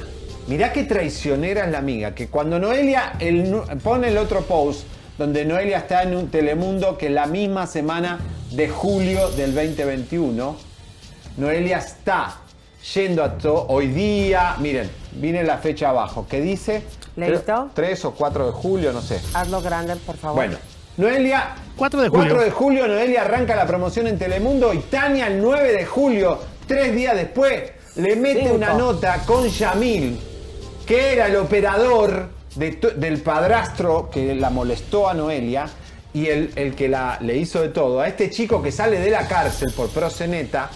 Mirá 0.48 0.74
qué 0.74 0.84
traicionera 0.84 1.66
es 1.66 1.72
la 1.72 1.78
amiga, 1.78 2.16
que 2.16 2.28
cuando 2.28 2.60
Noelia 2.60 3.14
el 3.20 3.62
pone 3.84 4.08
el 4.10 4.18
otro 4.18 4.42
post, 4.42 4.86
donde 5.18 5.46
Noelia 5.46 5.78
está 5.78 6.04
en 6.04 6.16
un 6.16 6.30
Telemundo 6.30 6.98
que 6.98 7.10
la 7.10 7.28
misma 7.28 7.68
semana 7.68 8.20
de 8.52 8.68
julio 8.68 9.30
del 9.32 9.54
2021, 9.54 10.58
Noelia 11.38 11.78
está 11.78 12.41
yendo 12.94 13.24
a 13.24 13.38
to- 13.38 13.66
hoy 13.70 13.88
día, 13.88 14.56
miren, 14.60 14.90
viene 15.14 15.44
la 15.44 15.58
fecha 15.58 15.90
abajo, 15.90 16.26
que 16.30 16.42
dice 16.42 16.84
¿Leíto? 17.16 17.70
3 17.74 18.06
o 18.06 18.12
4 18.12 18.46
de 18.48 18.52
julio, 18.52 18.94
no 18.94 19.02
sé. 19.02 19.20
Hazlo 19.34 19.62
grande, 19.62 19.96
por 19.98 20.18
favor. 20.18 20.36
Bueno, 20.38 20.58
Noelia. 20.98 21.56
4 21.76 22.02
de 22.02 22.10
julio. 22.10 22.24
4 22.26 22.44
de 22.46 22.52
julio, 22.52 22.88
Noelia 22.88 23.22
arranca 23.22 23.56
la 23.56 23.66
promoción 23.68 24.08
en 24.08 24.18
Telemundo 24.18 24.74
y 24.74 24.80
Tania 24.80 25.28
el 25.28 25.42
9 25.42 25.74
de 25.74 25.86
julio, 25.86 26.40
tres 26.68 26.94
días 26.96 27.16
después, 27.16 27.72
le 27.96 28.16
mete 28.16 28.44
Cinco. 28.44 28.56
una 28.56 28.74
nota 28.74 29.18
con 29.26 29.48
Yamil, 29.48 30.20
que 30.86 31.14
era 31.14 31.28
el 31.28 31.36
operador 31.36 32.30
de 32.56 32.72
del 32.98 33.22
padrastro 33.22 34.10
que 34.10 34.36
la 34.36 34.50
molestó 34.50 35.10
a 35.10 35.14
Noelia 35.14 35.66
y 36.14 36.28
el, 36.28 36.52
el 36.56 36.76
que 36.76 36.90
la, 36.90 37.18
le 37.22 37.38
hizo 37.38 37.62
de 37.62 37.70
todo. 37.70 38.00
A 38.02 38.08
este 38.08 38.30
chico 38.30 38.62
que 38.62 38.72
sale 38.72 39.00
de 39.00 39.10
la 39.10 39.28
cárcel 39.28 39.72
por 39.76 39.90
proseneta. 39.90 40.70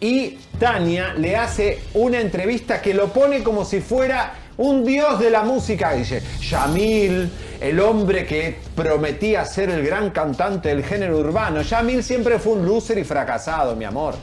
Y 0.00 0.38
Tania 0.58 1.14
le 1.14 1.36
hace 1.36 1.80
una 1.94 2.20
entrevista 2.20 2.80
que 2.80 2.94
lo 2.94 3.12
pone 3.12 3.42
como 3.42 3.64
si 3.64 3.80
fuera 3.80 4.34
Un 4.58 4.84
dios 4.84 5.20
de 5.20 5.30
la 5.30 5.42
música, 5.42 5.92
dice. 5.92 6.20
Yamil, 6.40 7.30
el 7.60 7.78
hombre 7.78 8.26
que 8.26 8.56
prometía 8.74 9.44
ser 9.44 9.70
el 9.70 9.84
gran 9.84 10.10
cantante 10.10 10.70
del 10.70 10.84
género 10.84 11.18
urbano. 11.18 11.62
Yamil 11.62 12.02
siempre 12.02 12.40
fue 12.40 12.54
un 12.54 12.66
loser 12.66 12.98
y 12.98 13.04
fracasado, 13.04 13.76
mi 13.76 13.84
amor. 13.84 14.16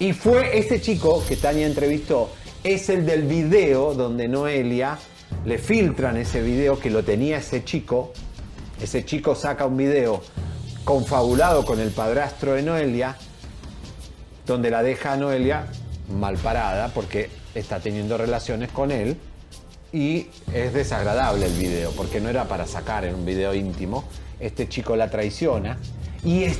Y 0.00 0.12
fue 0.12 0.58
ese 0.58 0.80
chico 0.80 1.24
que 1.28 1.36
Tania 1.36 1.66
entrevistó, 1.66 2.30
es 2.64 2.88
el 2.88 3.06
del 3.06 3.22
video 3.22 3.94
donde 3.94 4.26
Noelia 4.26 4.98
le 5.44 5.58
filtran 5.58 6.16
ese 6.16 6.42
video 6.42 6.80
que 6.80 6.90
lo 6.90 7.04
tenía 7.04 7.38
ese 7.38 7.62
chico. 7.62 8.12
Ese 8.82 9.04
chico 9.04 9.36
saca 9.36 9.66
un 9.66 9.76
video 9.76 10.22
confabulado 10.84 11.64
con 11.64 11.78
el 11.78 11.90
padrastro 11.90 12.54
de 12.54 12.62
Noelia, 12.62 13.16
donde 14.46 14.70
la 14.70 14.82
deja 14.82 15.12
a 15.12 15.16
Noelia 15.16 15.66
mal 16.12 16.36
parada 16.36 16.88
porque 16.88 17.30
está 17.54 17.80
teniendo 17.80 18.18
relaciones 18.18 18.70
con 18.70 18.90
él 18.90 19.16
y 19.92 20.26
es 20.52 20.74
desagradable 20.74 21.46
el 21.46 21.52
video 21.52 21.92
porque 21.92 22.20
no 22.20 22.28
era 22.28 22.44
para 22.44 22.66
sacar 22.66 23.04
en 23.04 23.14
un 23.14 23.24
video 23.24 23.54
íntimo. 23.54 24.04
Este 24.40 24.68
chico 24.68 24.96
la 24.96 25.08
traiciona 25.08 25.78
y 26.24 26.44
es 26.44 26.58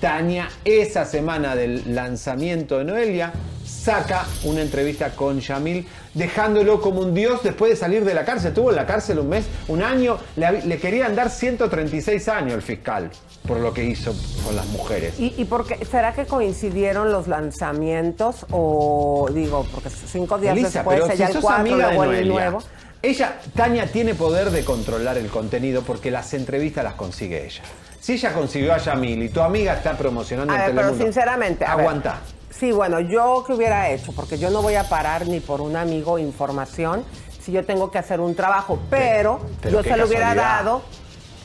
Tania 0.00 0.48
esa 0.64 1.04
semana 1.04 1.54
del 1.54 1.94
lanzamiento 1.94 2.78
de 2.78 2.84
Noelia 2.84 3.32
saca 3.66 4.24
una 4.44 4.62
entrevista 4.62 5.10
con 5.10 5.40
Yamil 5.40 5.86
dejándolo 6.14 6.80
como 6.80 7.00
un 7.00 7.12
dios 7.12 7.42
después 7.42 7.72
de 7.72 7.76
salir 7.76 8.04
de 8.04 8.14
la 8.14 8.24
cárcel. 8.24 8.48
Estuvo 8.48 8.70
en 8.70 8.76
la 8.76 8.86
cárcel 8.86 9.18
un 9.18 9.28
mes, 9.28 9.44
un 9.68 9.82
año, 9.82 10.18
le, 10.36 10.62
le 10.62 10.78
querían 10.78 11.14
dar 11.14 11.28
136 11.28 12.28
años 12.28 12.54
el 12.54 12.62
fiscal 12.62 13.10
por 13.46 13.58
lo 13.58 13.72
que 13.72 13.84
hizo 13.84 14.14
con 14.44 14.54
las 14.56 14.66
mujeres. 14.66 15.18
¿Y, 15.18 15.34
y 15.36 15.44
por 15.44 15.66
qué? 15.66 15.84
será 15.84 16.12
que 16.12 16.26
coincidieron 16.26 17.10
los 17.10 17.26
lanzamientos 17.28 18.46
o 18.50 19.28
digo, 19.32 19.66
porque 19.72 19.90
cinco 19.90 20.38
días 20.38 20.56
Elisa, 20.56 20.80
después 20.80 21.00
pero 21.00 21.12
ella 21.12 21.16
si 21.16 21.22
el 21.22 21.32
sos 21.32 21.42
4 21.42 21.60
amiga 21.60 21.88
de 21.88 21.94
luego 21.94 22.12
el 22.12 22.28
nuevo? 22.28 22.62
Ella, 23.02 23.40
Tania, 23.56 23.86
tiene 23.90 24.14
poder 24.14 24.50
de 24.50 24.62
controlar 24.62 25.16
el 25.16 25.28
contenido 25.28 25.82
porque 25.82 26.10
las 26.10 26.34
entrevistas 26.34 26.84
las 26.84 26.94
consigue 26.94 27.46
ella. 27.46 27.62
Si 27.98 28.14
ella 28.14 28.32
consiguió 28.32 28.74
a 28.74 28.78
Yamil 28.78 29.22
y 29.22 29.28
tu 29.30 29.40
amiga 29.40 29.74
está 29.74 29.96
promocionando 29.96 30.52
A 30.52 30.56
en 30.56 30.60
ver, 30.62 30.70
pero 30.70 30.80
Telemundo, 30.88 31.04
sinceramente, 31.04 31.64
ver. 31.64 31.70
aguanta. 31.70 32.18
Sí, 32.50 32.72
bueno, 32.72 33.00
yo 33.00 33.44
qué 33.46 33.54
hubiera 33.54 33.90
hecho, 33.90 34.12
porque 34.12 34.36
yo 34.36 34.50
no 34.50 34.60
voy 34.60 34.74
a 34.74 34.84
parar 34.84 35.26
ni 35.26 35.40
por 35.40 35.62
un 35.62 35.76
amigo 35.76 36.18
información 36.18 37.04
si 37.40 37.52
yo 37.52 37.64
tengo 37.64 37.90
que 37.90 37.98
hacer 37.98 38.20
un 38.20 38.34
trabajo, 38.34 38.78
pero, 38.90 39.40
pero 39.62 39.78
yo 39.78 39.82
se 39.82 39.96
lo 39.96 40.06
hubiera 40.06 40.34
dado. 40.34 40.82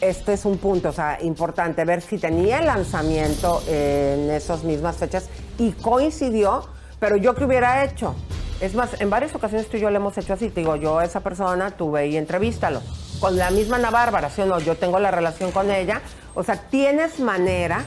Este 0.02 0.34
es 0.34 0.46
un 0.46 0.58
punto, 0.58 0.90
o 0.90 0.92
sea, 0.92 1.18
importante 1.22 1.86
ver 1.86 2.02
si 2.02 2.18
tenía 2.18 2.60
el 2.60 2.66
lanzamiento 2.66 3.64
en 3.68 4.30
esas 4.30 4.64
mismas 4.64 4.98
fechas 4.98 5.30
y 5.58 5.72
coincidió, 5.72 6.68
pero 7.00 7.16
yo 7.18 7.34
qué 7.34 7.46
hubiera 7.46 7.84
hecho. 7.84 8.14
Es 8.62 8.74
más, 8.74 9.00
en 9.02 9.10
varias 9.10 9.36
ocasiones 9.36 9.68
tú 9.68 9.78
y 9.78 9.82
yo 9.82 9.90
le 9.90 9.98
hemos 9.98 10.18
hecho 10.18 10.34
así, 10.34 10.50
te 10.50 10.62
digo, 10.62 10.76
yo 10.76 11.00
a 11.00 11.06
esa 11.06 11.22
persona, 11.22 11.72
tú 11.72 11.92
ve 11.92 12.08
y 12.08 12.18
entrevístalo. 12.18 12.82
Con 13.20 13.38
la 13.38 13.50
misma 13.52 13.78
Ana 13.78 13.90
Bárbara, 13.90 14.30
¿sí 14.30 14.42
o 14.42 14.46
no? 14.46 14.60
Yo 14.60 14.76
tengo 14.76 15.00
la 15.00 15.12
relación 15.12 15.52
con 15.52 15.72
ella. 15.72 16.02
O 16.36 16.44
sea, 16.44 16.56
tienes 16.56 17.20
manera, 17.20 17.84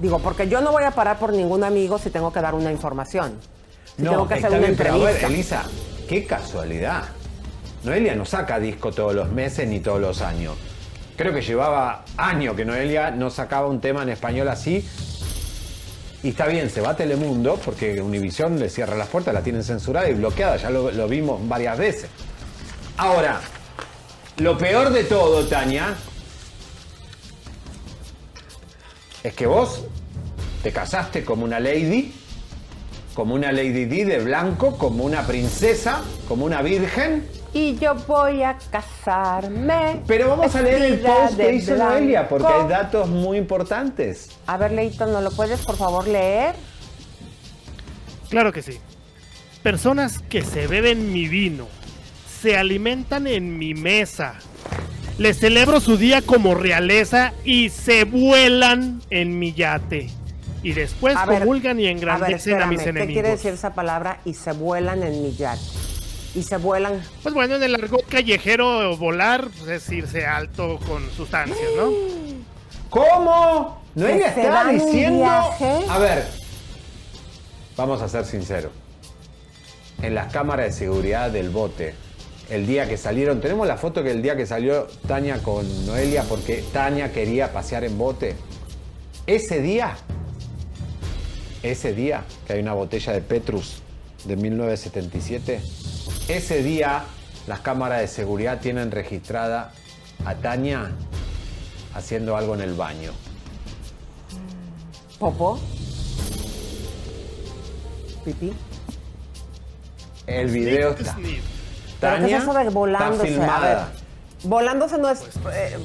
digo, 0.00 0.18
porque 0.18 0.48
yo 0.48 0.60
no 0.60 0.72
voy 0.72 0.84
a 0.84 0.90
parar 0.90 1.18
por 1.18 1.32
ningún 1.32 1.64
amigo 1.64 1.98
si 1.98 2.10
tengo 2.10 2.32
que 2.32 2.40
dar 2.40 2.54
una 2.54 2.72
información. 2.72 3.38
Si 3.96 4.02
tengo 4.02 4.26
que 4.26 4.34
hacer 4.34 4.50
una 4.50 4.58
bien, 4.58 4.76
pero 4.76 4.94
a 4.94 4.96
ver, 4.96 5.14
entrevista. 5.16 5.26
Elisa, 5.26 5.62
qué 6.08 6.26
casualidad. 6.26 7.04
Noelia 7.84 8.14
no 8.14 8.24
saca 8.24 8.58
disco 8.58 8.92
todos 8.92 9.14
los 9.14 9.30
meses 9.30 9.68
ni 9.68 9.80
todos 9.80 10.00
los 10.00 10.22
años. 10.22 10.54
Creo 11.20 11.34
que 11.34 11.42
llevaba 11.42 12.06
años 12.16 12.56
que 12.56 12.64
Noelia 12.64 13.10
no 13.10 13.28
sacaba 13.28 13.66
un 13.66 13.78
tema 13.78 14.02
en 14.04 14.08
español 14.08 14.48
así. 14.48 14.88
Y 16.22 16.30
está 16.30 16.46
bien, 16.46 16.70
se 16.70 16.80
va 16.80 16.92
a 16.92 16.96
Telemundo 16.96 17.60
porque 17.62 18.00
Univision 18.00 18.58
le 18.58 18.70
cierra 18.70 18.96
las 18.96 19.08
puertas, 19.08 19.34
la 19.34 19.42
tienen 19.42 19.62
censurada 19.62 20.08
y 20.08 20.14
bloqueada, 20.14 20.56
ya 20.56 20.70
lo, 20.70 20.90
lo 20.90 21.08
vimos 21.08 21.46
varias 21.46 21.76
veces. 21.76 22.08
Ahora, 22.96 23.38
lo 24.38 24.56
peor 24.56 24.94
de 24.94 25.04
todo, 25.04 25.44
Tania, 25.44 25.94
es 29.22 29.34
que 29.34 29.44
vos 29.44 29.84
te 30.62 30.72
casaste 30.72 31.22
como 31.22 31.44
una 31.44 31.60
lady, 31.60 32.14
como 33.12 33.34
una 33.34 33.52
lady 33.52 33.84
D 33.84 34.06
de 34.06 34.20
blanco, 34.20 34.78
como 34.78 35.04
una 35.04 35.26
princesa, 35.26 36.00
como 36.26 36.46
una 36.46 36.62
virgen. 36.62 37.39
Y 37.52 37.76
yo 37.78 37.94
voy 38.06 38.42
a 38.42 38.56
casarme. 38.70 40.02
Pero 40.06 40.28
vamos 40.28 40.54
a 40.54 40.62
leer 40.62 40.82
el 40.82 41.00
post 41.00 41.36
que 41.36 41.42
de 41.44 41.54
hizo 41.54 41.74
blanco. 41.74 41.92
Noelia, 41.94 42.28
porque 42.28 42.46
hay 42.46 42.68
datos 42.68 43.08
muy 43.08 43.38
importantes. 43.38 44.30
A 44.46 44.56
ver, 44.56 44.70
Leito, 44.72 45.06
¿no 45.06 45.20
lo 45.20 45.30
puedes 45.32 45.60
por 45.62 45.76
favor 45.76 46.06
leer? 46.06 46.54
Claro 48.28 48.52
que 48.52 48.62
sí. 48.62 48.78
Personas 49.62 50.20
que 50.20 50.42
se 50.42 50.66
beben 50.68 51.12
mi 51.12 51.26
vino, 51.28 51.66
se 52.40 52.56
alimentan 52.56 53.26
en 53.26 53.58
mi 53.58 53.74
mesa, 53.74 54.34
les 55.18 55.38
celebro 55.38 55.80
su 55.80 55.96
día 55.96 56.22
como 56.22 56.54
realeza 56.54 57.32
y 57.44 57.68
se 57.68 58.04
vuelan 58.04 59.02
en 59.10 59.38
mi 59.38 59.52
yate. 59.52 60.08
Y 60.62 60.72
después 60.72 61.16
A 61.16 61.26
ver, 61.26 61.40
comulgan 61.40 61.80
y 61.80 61.84
A 61.84 61.88
ver, 61.88 61.96
engrandecen 61.96 62.62
a, 62.62 62.66
mis 62.66 62.78
espérame, 62.78 63.00
¿qué 63.00 63.12
quiere 63.12 63.28
enemigos. 63.28 63.38
decir 63.42 63.52
esa 63.54 63.74
palabra? 63.74 64.20
Y 64.24 64.34
se 64.34 64.52
vuelan 64.52 65.02
en 65.02 65.22
mi 65.22 65.34
yate. 65.34 65.60
Y 66.34 66.42
se 66.42 66.56
vuelan. 66.58 67.02
Pues 67.22 67.34
bueno, 67.34 67.56
en 67.56 67.62
el 67.62 67.74
argot 67.74 68.06
callejero 68.06 68.96
volar 68.96 69.48
pues, 69.58 69.68
es 69.68 69.92
irse 69.92 70.26
alto 70.26 70.78
con 70.86 71.10
sustancias, 71.10 71.68
¿no? 71.76 71.90
¿Cómo? 72.88 73.82
Noelia 73.94 74.28
¿Que 74.28 74.34
se 74.34 74.46
está 74.46 74.68
diciendo. 74.68 75.18
viaje? 75.20 75.80
A 75.88 75.98
ver, 75.98 76.24
vamos 77.76 78.00
a 78.02 78.08
ser 78.08 78.24
sinceros. 78.24 78.72
En 80.02 80.14
las 80.14 80.32
cámaras 80.32 80.66
de 80.66 80.72
seguridad 80.72 81.30
del 81.30 81.50
bote, 81.50 81.94
el 82.48 82.66
día 82.66 82.88
que 82.88 82.96
salieron, 82.96 83.40
tenemos 83.40 83.66
la 83.66 83.76
foto 83.76 84.02
que 84.02 84.10
el 84.10 84.22
día 84.22 84.36
que 84.36 84.46
salió 84.46 84.86
Tania 85.06 85.38
con 85.42 85.86
Noelia 85.86 86.24
porque 86.24 86.64
Tania 86.72 87.12
quería 87.12 87.52
pasear 87.52 87.84
en 87.84 87.96
bote. 87.96 88.34
Ese 89.26 89.60
día, 89.60 89.96
ese 91.62 91.92
día 91.92 92.24
que 92.46 92.54
hay 92.54 92.60
una 92.60 92.72
botella 92.74 93.12
de 93.12 93.20
Petrus 93.20 93.82
de 94.24 94.36
1977, 94.36 95.60
ese 96.36 96.62
día 96.62 97.02
las 97.46 97.60
cámaras 97.60 98.00
de 98.00 98.08
seguridad 98.08 98.60
tienen 98.60 98.90
registrada 98.90 99.72
a 100.24 100.34
Tania 100.34 100.90
haciendo 101.94 102.36
algo 102.36 102.54
en 102.54 102.60
el 102.60 102.74
baño. 102.74 103.12
¿Popo? 105.18 105.58
¿Pipí? 108.24 108.52
El 110.26 110.50
video 110.50 110.90
está. 110.90 111.16
¿Pero 111.16 111.24
qué 111.26 111.40
Tania 112.00 112.36
es 112.36 112.42
eso 112.42 112.52
de 112.54 112.60
está 112.60 112.70
volándose? 112.70 113.26
Filmada. 113.26 113.92
volándose 114.44 114.98
no 114.98 115.10
es... 115.10 115.22
eh, 115.52 115.78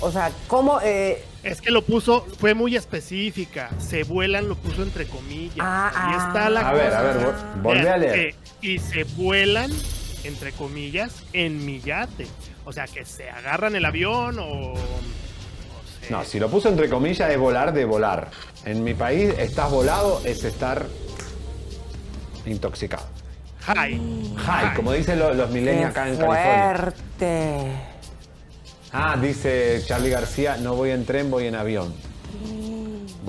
o 0.00 0.10
sea, 0.10 0.30
¿cómo...? 0.48 0.80
eh, 0.82 1.24
Es 1.42 1.60
que 1.60 1.70
lo 1.70 1.82
puso, 1.82 2.26
fue 2.38 2.54
muy 2.54 2.74
específica. 2.74 3.70
Se 3.78 4.02
vuelan, 4.04 4.48
lo 4.48 4.56
puso 4.56 4.82
entre 4.82 5.06
comillas. 5.06 5.58
Ah, 5.60 5.92
ah. 5.94 6.26
está 6.26 6.50
la 6.50 6.68
A 6.68 6.72
ver, 6.72 6.92
a 6.94 7.02
ver, 7.02 7.16
vol- 7.18 7.62
volvé 7.62 7.90
a 7.90 7.96
leer. 7.98 8.18
Eh, 8.18 8.34
y 8.62 8.78
se 8.78 9.04
vuelan, 9.04 9.70
entre 10.24 10.52
comillas, 10.52 11.22
en 11.32 11.64
mi 11.64 11.80
yate. 11.80 12.26
O 12.64 12.72
sea, 12.72 12.86
que 12.86 13.04
se 13.04 13.30
agarran 13.30 13.74
el 13.74 13.84
avión 13.84 14.38
o... 14.38 14.74
No, 16.10 16.24
si 16.24 16.38
lo 16.40 16.50
puso 16.50 16.68
entre 16.68 16.88
comillas 16.88 17.30
es 17.30 17.38
volar 17.38 17.72
de 17.72 17.84
volar. 17.84 18.30
En 18.64 18.82
mi 18.84 18.94
país, 18.94 19.32
estás 19.38 19.70
volado 19.70 20.20
es 20.24 20.42
estar 20.44 20.86
intoxicado. 22.46 23.04
High. 23.60 24.00
High, 24.36 24.74
como 24.74 24.92
dicen 24.92 25.18
lo- 25.18 25.34
los 25.34 25.50
millennials 25.50 25.92
qué 25.94 26.00
acá 26.00 26.08
en 26.08 26.16
California. 26.16 26.74
fuerte. 26.74 27.72
Ah, 28.92 29.16
dice 29.20 29.82
Charlie 29.86 30.10
García, 30.10 30.56
no 30.56 30.74
voy 30.74 30.90
en 30.90 31.04
tren, 31.04 31.30
voy 31.30 31.46
en 31.46 31.54
avión. 31.54 31.94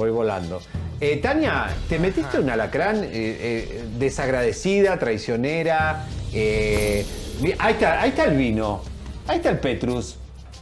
Voy 0.02 0.10
volando. 0.10 0.60
Eh, 1.00 1.18
Tania, 1.18 1.68
¿te 1.88 2.00
metiste 2.00 2.40
un 2.40 2.50
alacrán 2.50 3.04
eh, 3.04 3.10
eh, 3.14 3.84
desagradecida, 4.00 4.98
traicionera? 4.98 6.08
ahí, 6.34 7.06
está, 7.74 8.02
ahí 8.02 8.10
está 8.10 8.24
el 8.24 8.36
vino, 8.36 8.82
ahí 9.28 9.38
está 9.38 9.52
el 9.52 9.60
Petrus. 9.60 10.16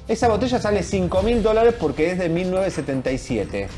Esa 0.09 0.27
botella 0.27 0.59
sale 0.59 0.83
5 0.83 1.23
mil 1.23 1.41
dólares 1.41 1.73
porque 1.79 2.11
es 2.11 2.19
de 2.19 2.27
1977. 2.27 3.69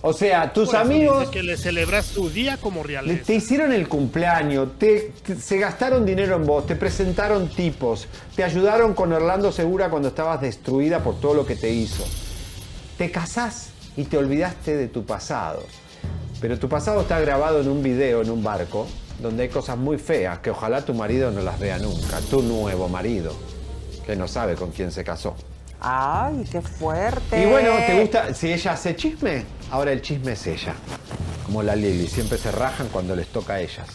O 0.00 0.12
sea, 0.12 0.52
tus 0.52 0.74
amigos 0.74 1.28
que 1.30 1.44
le 1.44 1.56
celebras 1.56 2.06
su 2.06 2.28
día 2.28 2.56
como 2.56 2.80
le- 2.82 2.88
realeza. 2.88 3.24
te 3.24 3.34
hicieron 3.36 3.72
el 3.72 3.86
cumpleaños, 3.88 4.76
te, 4.80 5.12
te- 5.24 5.36
se 5.36 5.58
gastaron 5.58 6.04
dinero 6.04 6.34
en 6.34 6.44
vos, 6.44 6.66
te 6.66 6.74
presentaron 6.74 7.48
tipos, 7.48 8.08
te 8.34 8.42
ayudaron 8.42 8.94
con 8.94 9.12
Orlando 9.12 9.52
Segura 9.52 9.90
cuando 9.90 10.08
estabas 10.08 10.40
destruida 10.40 11.04
por 11.04 11.20
todo 11.20 11.34
lo 11.34 11.46
que 11.46 11.54
te 11.54 11.70
hizo. 11.70 12.04
Te 12.96 13.12
casás 13.12 13.70
y 13.98 14.04
te 14.04 14.16
olvidaste 14.16 14.76
de 14.76 14.86
tu 14.86 15.04
pasado. 15.04 15.66
Pero 16.40 16.56
tu 16.56 16.68
pasado 16.68 17.00
está 17.00 17.18
grabado 17.18 17.60
en 17.60 17.68
un 17.68 17.82
video 17.82 18.22
en 18.22 18.30
un 18.30 18.44
barco 18.44 18.86
donde 19.18 19.42
hay 19.42 19.48
cosas 19.48 19.76
muy 19.76 19.98
feas 19.98 20.38
que 20.38 20.50
ojalá 20.50 20.84
tu 20.84 20.94
marido 20.94 21.32
no 21.32 21.40
las 21.42 21.58
vea 21.58 21.78
nunca, 21.80 22.20
tu 22.30 22.40
nuevo 22.42 22.88
marido, 22.88 23.32
que 24.06 24.14
no 24.14 24.28
sabe 24.28 24.54
con 24.54 24.70
quién 24.70 24.92
se 24.92 25.02
casó. 25.02 25.34
Ay, 25.80 26.44
qué 26.50 26.60
fuerte. 26.62 27.42
Y 27.42 27.46
bueno, 27.46 27.70
¿te 27.88 28.00
gusta? 28.00 28.32
Si 28.34 28.52
ella 28.52 28.72
hace 28.74 28.94
chisme, 28.94 29.44
ahora 29.72 29.90
el 29.90 30.00
chisme 30.00 30.32
es 30.32 30.46
ella. 30.46 30.74
Como 31.44 31.64
la 31.64 31.74
Lili, 31.74 32.06
siempre 32.06 32.38
se 32.38 32.52
rajan 32.52 32.86
cuando 32.92 33.16
les 33.16 33.26
toca 33.26 33.54
a 33.54 33.60
ellas. 33.60 33.88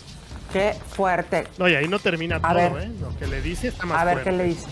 Qué 0.52 0.76
fuerte. 0.92 1.46
No, 1.58 1.70
y 1.70 1.76
ahí 1.76 1.88
no 1.88 2.00
termina 2.00 2.36
A 2.38 2.42
todo, 2.42 2.74
ver. 2.74 2.84
¿eh? 2.84 2.92
Lo 3.00 3.18
que 3.18 3.28
le 3.28 3.42
dice 3.42 3.70
está 3.70 3.86
más 3.86 4.02
A 4.02 4.04
ver 4.04 4.16
fuerte. 4.16 4.32
qué 4.32 4.36
le 4.38 4.44
dice. 4.50 4.68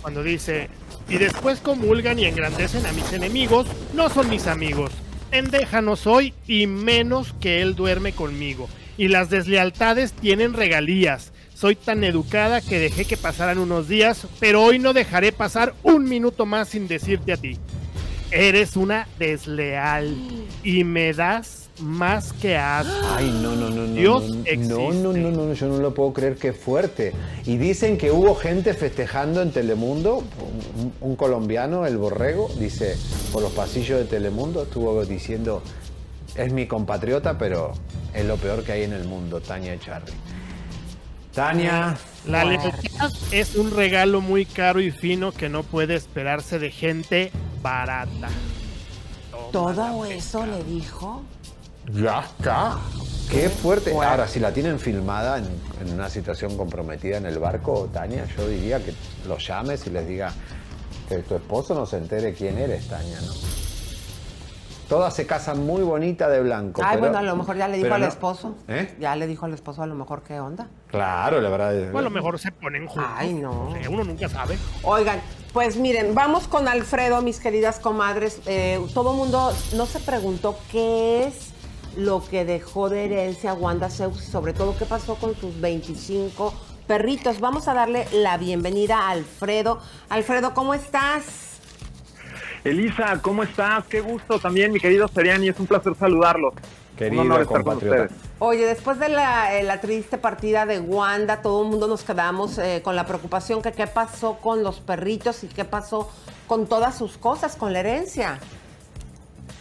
Cuando 0.00 0.22
dice, 0.22 0.70
y 1.08 1.18
después 1.18 1.60
comulgan 1.60 2.18
y 2.18 2.26
engrandecen 2.26 2.86
a 2.86 2.92
mis 2.92 3.12
enemigos, 3.12 3.66
no 3.92 4.08
son 4.08 4.30
mis 4.30 4.46
amigos. 4.46 4.90
Pendeja 5.30 5.80
no 5.80 5.96
soy 5.96 6.32
y 6.46 6.66
menos 6.66 7.34
que 7.40 7.60
él 7.60 7.74
duerme 7.74 8.12
conmigo. 8.12 8.68
Y 8.96 9.08
las 9.08 9.30
deslealtades 9.30 10.12
tienen 10.12 10.52
regalías. 10.52 11.32
Soy 11.54 11.76
tan 11.76 12.04
educada 12.04 12.60
que 12.60 12.78
dejé 12.78 13.04
que 13.04 13.16
pasaran 13.16 13.58
unos 13.58 13.88
días, 13.88 14.26
pero 14.40 14.62
hoy 14.62 14.78
no 14.78 14.92
dejaré 14.92 15.32
pasar 15.32 15.74
un 15.82 16.04
minuto 16.04 16.46
más 16.46 16.68
sin 16.68 16.88
decirte 16.88 17.32
a 17.32 17.36
ti. 17.36 17.58
Eres 18.30 18.76
una 18.76 19.08
desleal 19.18 20.16
y 20.62 20.84
me 20.84 21.12
das 21.12 21.63
más 21.80 22.32
que 22.32 22.56
asco. 22.56 22.92
Ay, 23.14 23.30
no, 23.42 23.54
no, 23.54 23.70
no, 23.70 23.86
no. 23.86 23.94
Dios 23.94 24.28
no, 24.30 24.40
existe. 24.44 24.74
no, 24.74 24.92
no, 24.92 25.12
no, 25.12 25.30
no, 25.30 25.52
yo 25.52 25.66
no 25.66 25.78
lo 25.78 25.94
puedo 25.94 26.12
creer, 26.12 26.36
qué 26.36 26.52
fuerte. 26.52 27.12
Y 27.44 27.56
dicen 27.56 27.98
que 27.98 28.10
hubo 28.10 28.34
gente 28.34 28.74
festejando 28.74 29.42
en 29.42 29.50
Telemundo, 29.52 30.18
un, 30.18 30.92
un 31.00 31.16
colombiano, 31.16 31.86
el 31.86 31.98
Borrego, 31.98 32.50
dice, 32.58 32.96
por 33.32 33.42
los 33.42 33.52
pasillos 33.52 33.98
de 33.98 34.04
Telemundo, 34.04 34.62
estuvo 34.62 35.04
diciendo, 35.04 35.62
es 36.36 36.52
mi 36.52 36.66
compatriota, 36.66 37.38
pero 37.38 37.72
es 38.12 38.24
lo 38.24 38.36
peor 38.36 38.62
que 38.62 38.72
hay 38.72 38.82
en 38.84 38.92
el 38.92 39.04
mundo, 39.04 39.40
Tania 39.40 39.78
Charry. 39.78 40.12
Tania. 41.34 41.96
La 42.26 42.44
lealtad 42.44 43.10
es 43.32 43.56
un 43.56 43.72
regalo 43.72 44.20
muy 44.20 44.46
caro 44.46 44.80
y 44.80 44.90
fino 44.92 45.32
que 45.32 45.48
no 45.48 45.64
puede 45.64 45.96
esperarse 45.96 46.58
de 46.58 46.70
gente 46.70 47.32
barata. 47.60 48.28
¿Todo 49.50 50.04
eso 50.04 50.46
le 50.46 50.62
dijo? 50.64 51.22
Ya 51.92 52.20
está. 52.20 52.78
Qué 53.30 53.48
fuerte. 53.48 53.92
Ahora, 53.92 54.28
si 54.28 54.38
la 54.40 54.52
tienen 54.52 54.78
filmada 54.78 55.38
en, 55.38 55.46
en 55.80 55.94
una 55.94 56.08
situación 56.08 56.56
comprometida 56.56 57.16
en 57.16 57.26
el 57.26 57.38
barco, 57.38 57.88
Tania, 57.92 58.26
yo 58.36 58.46
diría 58.46 58.78
que 58.84 58.94
los 59.26 59.46
llames 59.46 59.86
y 59.86 59.90
les 59.90 60.06
diga 60.06 60.32
que 61.08 61.18
tu 61.18 61.34
esposo 61.36 61.74
no 61.74 61.86
se 61.86 61.96
entere 61.98 62.34
quién 62.34 62.58
eres, 62.58 62.88
Tania, 62.88 63.20
¿no? 63.20 63.32
Todas 64.88 65.14
se 65.14 65.26
casan 65.26 65.64
muy 65.64 65.82
bonita 65.82 66.28
de 66.28 66.42
blanco. 66.42 66.82
Ay, 66.84 66.90
pero- 66.98 67.00
bueno, 67.00 67.18
a 67.18 67.22
lo 67.22 67.36
mejor 67.36 67.56
ya 67.56 67.68
le 67.68 67.78
dijo 67.78 67.94
al 67.94 68.02
no- 68.02 68.06
esposo. 68.06 68.54
¿Eh? 68.68 68.94
Ya 69.00 69.16
le 69.16 69.26
dijo 69.26 69.46
al 69.46 69.54
esposo 69.54 69.82
a 69.82 69.86
lo 69.86 69.94
mejor 69.94 70.22
qué 70.22 70.38
onda. 70.38 70.68
Claro, 70.88 71.40
la 71.40 71.48
verdad. 71.48 71.94
O 71.94 71.98
a 71.98 72.02
lo 72.02 72.10
mejor 72.10 72.38
se 72.38 72.52
ponen 72.52 72.86
juntos. 72.86 73.10
Ay, 73.16 73.32
no. 73.32 73.72
sé, 73.82 73.88
uno 73.88 74.04
nunca 74.04 74.28
sabe. 74.28 74.58
Oigan, 74.82 75.20
pues 75.54 75.76
miren, 75.76 76.14
vamos 76.14 76.46
con 76.48 76.68
Alfredo, 76.68 77.22
mis 77.22 77.40
queridas 77.40 77.78
comadres. 77.78 78.40
Eh, 78.44 78.78
todo 78.92 79.14
mundo 79.14 79.54
no 79.74 79.86
se 79.86 80.00
preguntó 80.00 80.58
qué 80.70 81.28
es 81.28 81.53
lo 81.96 82.24
que 82.24 82.44
dejó 82.44 82.88
de 82.88 83.04
herencia 83.04 83.54
Wanda 83.54 83.90
Zeus 83.90 84.22
y 84.22 84.30
sobre 84.30 84.52
todo 84.52 84.76
qué 84.76 84.84
pasó 84.84 85.14
con 85.16 85.34
sus 85.36 85.60
25 85.60 86.54
perritos. 86.86 87.40
Vamos 87.40 87.68
a 87.68 87.74
darle 87.74 88.06
la 88.12 88.38
bienvenida 88.38 88.98
a 88.98 89.10
Alfredo. 89.10 89.80
Alfredo, 90.08 90.54
¿cómo 90.54 90.74
estás? 90.74 91.60
Elisa, 92.64 93.20
¿cómo 93.20 93.42
estás? 93.42 93.84
Qué 93.86 94.00
gusto 94.00 94.38
también, 94.38 94.72
mi 94.72 94.80
querido 94.80 95.06
Seriani, 95.08 95.48
es 95.48 95.58
un 95.60 95.66
placer 95.66 95.94
saludarlos. 95.94 96.54
Querido 96.96 97.22
un 97.22 97.30
honor 97.30 97.42
estar 97.42 97.62
con 97.62 97.64
compatriota. 97.64 98.04
ustedes. 98.04 98.24
Oye, 98.38 98.66
después 98.66 98.98
de 98.98 99.08
la, 99.08 99.58
eh, 99.58 99.62
la 99.64 99.80
triste 99.80 100.16
partida 100.16 100.64
de 100.64 100.80
Wanda, 100.80 101.42
todo 101.42 101.62
el 101.62 101.68
mundo 101.68 101.88
nos 101.88 102.04
quedamos 102.04 102.58
eh, 102.58 102.82
con 102.84 102.96
la 102.96 103.06
preocupación 103.06 103.62
que 103.62 103.72
qué 103.72 103.86
pasó 103.86 104.38
con 104.38 104.62
los 104.62 104.80
perritos 104.80 105.44
y 105.44 105.48
qué 105.48 105.64
pasó 105.64 106.10
con 106.46 106.66
todas 106.66 106.96
sus 106.96 107.16
cosas, 107.16 107.56
con 107.56 107.72
la 107.72 107.80
herencia. 107.80 108.38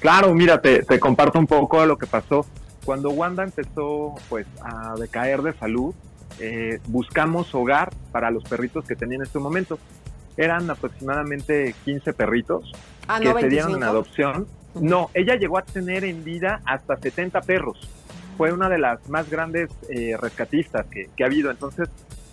Claro, 0.03 0.33
mira, 0.33 0.59
te, 0.59 0.83
te 0.83 0.99
comparto 0.99 1.39
un 1.39 1.47
poco 1.47 1.79
de 1.79 1.87
lo 1.87 1.97
que 1.97 2.05
pasó. 2.05 2.45
Cuando 2.83 3.11
Wanda 3.11 3.41
empezó 3.41 4.15
pues 4.27 4.45
a 4.61 4.95
decaer 4.99 5.41
de 5.41 5.53
salud, 5.53 5.95
eh, 6.41 6.81
buscamos 6.87 7.55
hogar 7.55 7.89
para 8.11 8.29
los 8.29 8.43
perritos 8.43 8.83
que 8.83 8.97
tenía 8.97 9.15
en 9.15 9.21
este 9.21 9.39
momento. 9.39 9.79
Eran 10.35 10.69
aproximadamente 10.69 11.73
15 11.85 12.11
perritos 12.11 12.69
Ah, 13.07 13.21
que 13.21 13.29
no, 13.29 13.39
se 13.39 13.47
dieron 13.47 13.71
25. 13.71 13.77
en 13.77 13.83
adopción. 13.83 14.47
No, 14.75 15.09
ella 15.13 15.35
llegó 15.35 15.57
a 15.57 15.61
tener 15.61 16.03
en 16.03 16.21
vida 16.25 16.59
hasta 16.65 16.97
70 16.97 17.39
perros. 17.39 17.89
Fue 18.37 18.51
una 18.51 18.67
de 18.67 18.79
las 18.79 19.07
más 19.07 19.29
grandes 19.29 19.69
eh, 19.89 20.17
rescatistas 20.19 20.85
que, 20.87 21.11
que 21.15 21.23
ha 21.23 21.27
habido. 21.27 21.49
Entonces, 21.49 21.87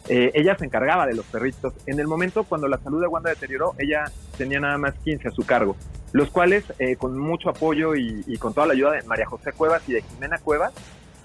eh, 0.09 0.31
ella 0.35 0.56
se 0.56 0.64
encargaba 0.64 1.06
de 1.06 1.14
los 1.14 1.24
perritos. 1.27 1.74
En 1.86 2.01
el 2.01 2.06
momento 2.06 2.44
cuando 2.44 2.68
la 2.68 2.78
salud 2.78 3.01
de 3.01 3.06
Wanda 3.06 3.31
deterioró, 3.31 3.74
ella 3.78 4.05
tenía 4.36 4.60
nada 4.60 4.78
más 4.78 4.94
15 5.05 5.28
a 5.28 5.31
su 5.31 5.44
cargo, 5.44 5.77
los 6.12 6.31
cuales, 6.31 6.64
eh, 6.78 6.97
con 6.97 7.18
mucho 7.18 7.51
apoyo 7.51 7.94
y, 7.94 8.36
con 8.39 8.55
toda 8.55 8.66
la 8.66 8.72
ayuda 8.72 8.93
de 8.93 9.02
María 9.02 9.27
José 9.27 9.52
Cuevas 9.52 9.82
y 9.89 9.93
de 9.93 10.02
Jimena 10.02 10.39
Cuevas, 10.39 10.72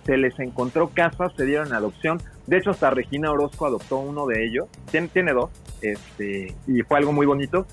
se 0.05 0.17
les 0.17 0.37
encontró 0.39 0.89
casas, 0.89 1.33
se 1.35 1.45
dieron 1.45 1.73
adopción. 1.73 2.21
De 2.45 2.57
hecho, 2.57 2.69
hasta 2.69 2.91
Regina 2.91 3.31
Orozco 3.31 3.65
adoptó 3.65 3.97
uno 3.97 4.27
de 4.27 4.45
ellos. 4.45 4.67
Tiene, 4.91 5.07
tiene 5.07 5.33
dos, 5.33 5.49
este, 5.81 6.53
y 6.67 6.81
fue 6.83 6.99
algo 6.99 7.11
muy 7.11 7.25
bonito. 7.25 7.65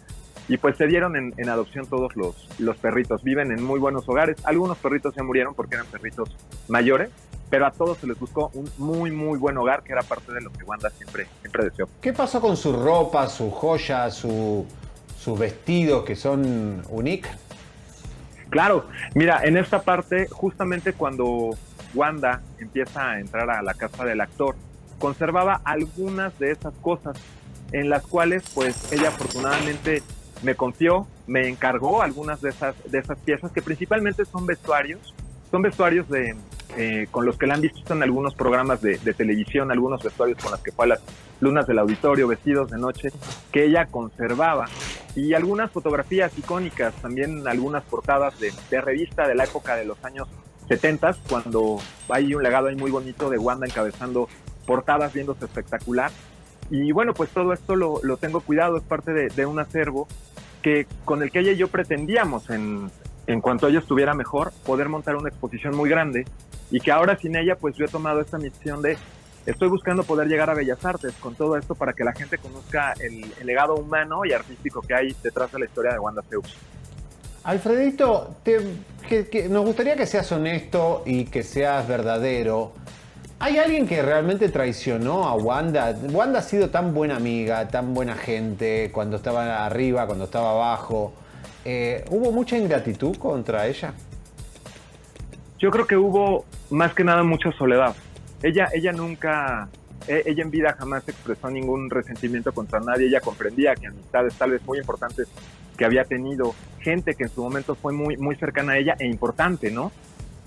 Y 0.48 0.56
pues 0.56 0.76
se 0.76 0.86
dieron 0.86 1.14
en, 1.14 1.34
en 1.36 1.48
adopción 1.50 1.86
todos 1.86 2.16
los, 2.16 2.48
los 2.58 2.76
perritos. 2.78 3.22
Viven 3.22 3.52
en 3.52 3.62
muy 3.62 3.78
buenos 3.78 4.08
hogares. 4.08 4.38
Algunos 4.44 4.78
perritos 4.78 5.14
ya 5.14 5.22
murieron 5.22 5.54
porque 5.54 5.74
eran 5.74 5.86
perritos 5.86 6.34
mayores, 6.68 7.10
pero 7.52 7.66
a 7.66 7.70
todos 7.70 7.98
se 7.98 8.06
les 8.06 8.18
buscó 8.18 8.50
un 8.54 8.66
muy, 8.78 9.10
muy 9.10 9.38
buen 9.38 9.58
hogar, 9.58 9.82
que 9.82 9.92
era 9.92 10.02
parte 10.02 10.32
de 10.32 10.40
lo 10.40 10.50
que 10.50 10.64
Wanda 10.64 10.88
siempre, 10.88 11.26
siempre 11.42 11.64
deseó. 11.64 11.86
¿Qué 12.00 12.14
pasó 12.14 12.40
con 12.40 12.56
su 12.56 12.72
ropa, 12.72 13.28
su 13.28 13.50
joya, 13.50 14.10
su, 14.10 14.64
sus 15.18 15.38
vestidos 15.38 16.02
que 16.02 16.16
son 16.16 16.82
unique? 16.88 17.28
Claro, 18.48 18.86
mira, 19.14 19.42
en 19.44 19.58
esta 19.58 19.82
parte, 19.82 20.28
justamente 20.30 20.94
cuando 20.94 21.50
Wanda 21.92 22.40
empieza 22.58 23.10
a 23.10 23.20
entrar 23.20 23.50
a 23.50 23.60
la 23.60 23.74
casa 23.74 24.06
del 24.06 24.22
actor, 24.22 24.56
conservaba 24.98 25.60
algunas 25.62 26.38
de 26.38 26.52
esas 26.52 26.72
cosas 26.80 27.18
en 27.72 27.90
las 27.90 28.06
cuales, 28.06 28.44
pues, 28.54 28.90
ella 28.94 29.08
afortunadamente 29.08 30.02
me 30.42 30.54
confió, 30.54 31.06
me 31.26 31.48
encargó 31.50 32.00
algunas 32.00 32.40
de 32.40 32.48
esas, 32.48 32.74
de 32.90 32.98
esas 32.98 33.18
piezas 33.18 33.52
que 33.52 33.60
principalmente 33.60 34.24
son 34.24 34.46
vestuarios, 34.46 35.14
son 35.50 35.60
vestuarios 35.60 36.08
de, 36.08 36.34
eh, 36.76 37.06
con 37.10 37.26
los 37.26 37.36
que 37.36 37.46
la 37.46 37.54
han 37.54 37.60
visto 37.60 37.92
en 37.92 38.02
algunos 38.02 38.34
programas 38.34 38.80
de, 38.80 38.98
de 38.98 39.14
televisión, 39.14 39.70
algunos 39.70 40.02
vestuarios 40.02 40.38
con 40.42 40.52
los 40.52 40.60
que 40.60 40.72
fue 40.72 40.86
a 40.86 40.88
las 40.88 41.00
lunas 41.40 41.66
del 41.66 41.78
auditorio, 41.78 42.28
vestidos 42.28 42.70
de 42.70 42.78
noche, 42.78 43.10
que 43.50 43.64
ella 43.64 43.86
conservaba, 43.86 44.66
y 45.14 45.34
algunas 45.34 45.70
fotografías 45.70 46.36
icónicas, 46.38 46.94
también 46.94 47.46
algunas 47.46 47.82
portadas 47.84 48.38
de, 48.40 48.52
de 48.70 48.80
revista 48.80 49.26
de 49.28 49.34
la 49.34 49.44
época 49.44 49.76
de 49.76 49.84
los 49.84 50.02
años 50.04 50.28
70, 50.68 51.16
cuando 51.28 51.80
hay 52.08 52.34
un 52.34 52.42
legado 52.42 52.68
ahí 52.68 52.76
muy 52.76 52.90
bonito 52.90 53.28
de 53.28 53.38
Wanda 53.38 53.66
encabezando 53.66 54.28
portadas 54.66 55.12
viéndose 55.12 55.44
espectacular. 55.44 56.10
Y 56.70 56.92
bueno, 56.92 57.12
pues 57.12 57.30
todo 57.30 57.52
esto 57.52 57.76
lo, 57.76 58.00
lo 58.02 58.16
tengo 58.16 58.40
cuidado, 58.40 58.76
es 58.78 58.82
parte 58.82 59.12
de, 59.12 59.28
de 59.28 59.44
un 59.44 59.58
acervo 59.58 60.08
que 60.62 60.86
con 61.04 61.22
el 61.22 61.30
que 61.30 61.40
ella 61.40 61.52
y 61.52 61.56
yo 61.56 61.68
pretendíamos, 61.68 62.48
en, 62.48 62.90
en 63.26 63.40
cuanto 63.40 63.68
ella 63.68 63.78
estuviera 63.78 64.14
mejor, 64.14 64.52
poder 64.64 64.88
montar 64.88 65.16
una 65.16 65.28
exposición 65.28 65.76
muy 65.76 65.88
grande 65.88 66.24
y 66.70 66.80
que 66.80 66.90
ahora 66.90 67.16
sin 67.16 67.36
ella, 67.36 67.56
pues 67.56 67.76
yo 67.76 67.84
he 67.84 67.88
tomado 67.88 68.20
esta 68.20 68.38
misión 68.38 68.82
de, 68.82 68.96
estoy 69.46 69.68
buscando 69.68 70.02
poder 70.02 70.28
llegar 70.28 70.50
a 70.50 70.54
Bellas 70.54 70.84
Artes 70.84 71.14
con 71.20 71.34
todo 71.34 71.56
esto 71.56 71.74
para 71.74 71.92
que 71.92 72.04
la 72.04 72.12
gente 72.12 72.38
conozca 72.38 72.94
el, 73.00 73.32
legado 73.44 73.74
humano 73.74 74.24
y 74.24 74.32
artístico 74.32 74.80
que 74.82 74.94
hay 74.94 75.16
detrás 75.22 75.52
de 75.52 75.60
la 75.60 75.64
historia 75.66 75.92
de 75.92 75.98
Wanda 75.98 76.22
Zeus. 76.28 76.56
Alfredito, 77.44 78.36
nos 79.50 79.64
gustaría 79.64 79.96
que 79.96 80.06
seas 80.06 80.30
honesto 80.32 81.02
y 81.04 81.24
que 81.24 81.42
seas 81.42 81.86
verdadero. 81.86 82.72
¿Hay 83.40 83.58
alguien 83.58 83.88
que 83.88 84.00
realmente 84.00 84.48
traicionó 84.48 85.24
a 85.24 85.34
Wanda? 85.34 85.96
Wanda 86.12 86.38
ha 86.38 86.42
sido 86.42 86.70
tan 86.70 86.94
buena 86.94 87.16
amiga, 87.16 87.66
tan 87.66 87.92
buena 87.92 88.14
gente, 88.14 88.90
cuando 88.92 89.16
estaba 89.16 89.66
arriba, 89.66 90.06
cuando 90.06 90.26
estaba 90.26 90.52
abajo. 90.52 91.12
Eh, 91.64 92.05
¿Hubo 92.10 92.32
mucha 92.32 92.56
ingratitud 92.56 93.16
contra 93.16 93.66
ella? 93.66 93.94
Yo 95.59 95.70
creo 95.70 95.86
que 95.86 95.97
hubo 95.97 96.44
más 96.70 96.93
que 96.94 97.05
nada 97.05 97.22
mucha 97.22 97.52
soledad. 97.52 97.94
Ella, 98.43 98.68
ella 98.72 98.93
nunca, 98.93 99.68
e- 100.09 100.24
ella 100.26 100.43
en 100.43 100.51
vida 100.51 100.74
jamás 100.76 101.09
expresó 101.09 101.51
ningún 101.51 101.89
resentimiento 101.89 102.52
contra 102.52 102.80
nadie. 102.80 103.06
Ella 103.06 103.20
comprendía 103.20 103.74
que 103.74 103.86
amistades 103.86 104.34
tal 104.34 104.51
vez 104.51 104.62
muy 104.64 104.78
importantes 104.78 105.28
que 105.76 105.84
había 105.84 106.05
tenido, 106.05 106.55
gente 106.80 107.14
que 107.14 107.24
en 107.24 107.30
su 107.30 107.43
momento 107.43 107.74
fue 107.76 107.93
muy, 107.93 108.16
muy 108.16 108.34
cercana 108.36 108.72
a 108.72 108.78
ella 108.78 108.97
e 108.98 109.06
importante, 109.06 109.70
¿no? 109.70 109.93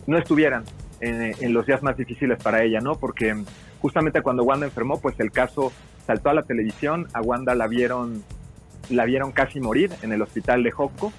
No 0.06 0.18
estuvieran 0.18 0.64
en, 1.00 1.34
en 1.40 1.54
los 1.54 1.66
días 1.66 1.82
más 1.82 1.96
difíciles 1.98 2.38
para 2.44 2.64
ella, 2.64 2.82
¿no? 2.82 2.96
Porque 2.96 3.36
justamente 3.82 4.22
cuando 4.22 4.44
Wanda 4.44 4.66
enfermó, 4.66 5.00
pues 5.00 5.20
el 5.20 5.32
caso 5.32 5.72
saltó 6.06 6.30
a 6.30 6.34
la 6.34 6.44
televisión, 6.44 7.08
a 7.14 7.22
Wanda 7.22 7.56
la 7.56 7.68
vieron, 7.68 8.24
la 8.90 9.06
vieron 9.06 9.32
casi 9.32 9.60
morir 9.60 9.91
en 10.02 10.12
el 10.12 10.22
hospital 10.22 10.64
de 10.64 10.72
Joco 10.72 11.12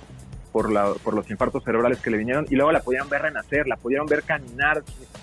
por, 0.52 0.72
la, 0.72 0.92
por 1.02 1.14
los 1.14 1.30
infartos 1.30 1.64
cerebrales 1.64 2.00
que 2.00 2.10
le 2.10 2.16
vinieron 2.16 2.46
y 2.48 2.56
luego 2.56 2.72
la 2.72 2.80
podían 2.80 3.08
ver 3.08 3.22
renacer, 3.22 3.66
la 3.68 3.76
pudieron 3.76 4.06
ver 4.06 4.22
caminar, 4.22 4.82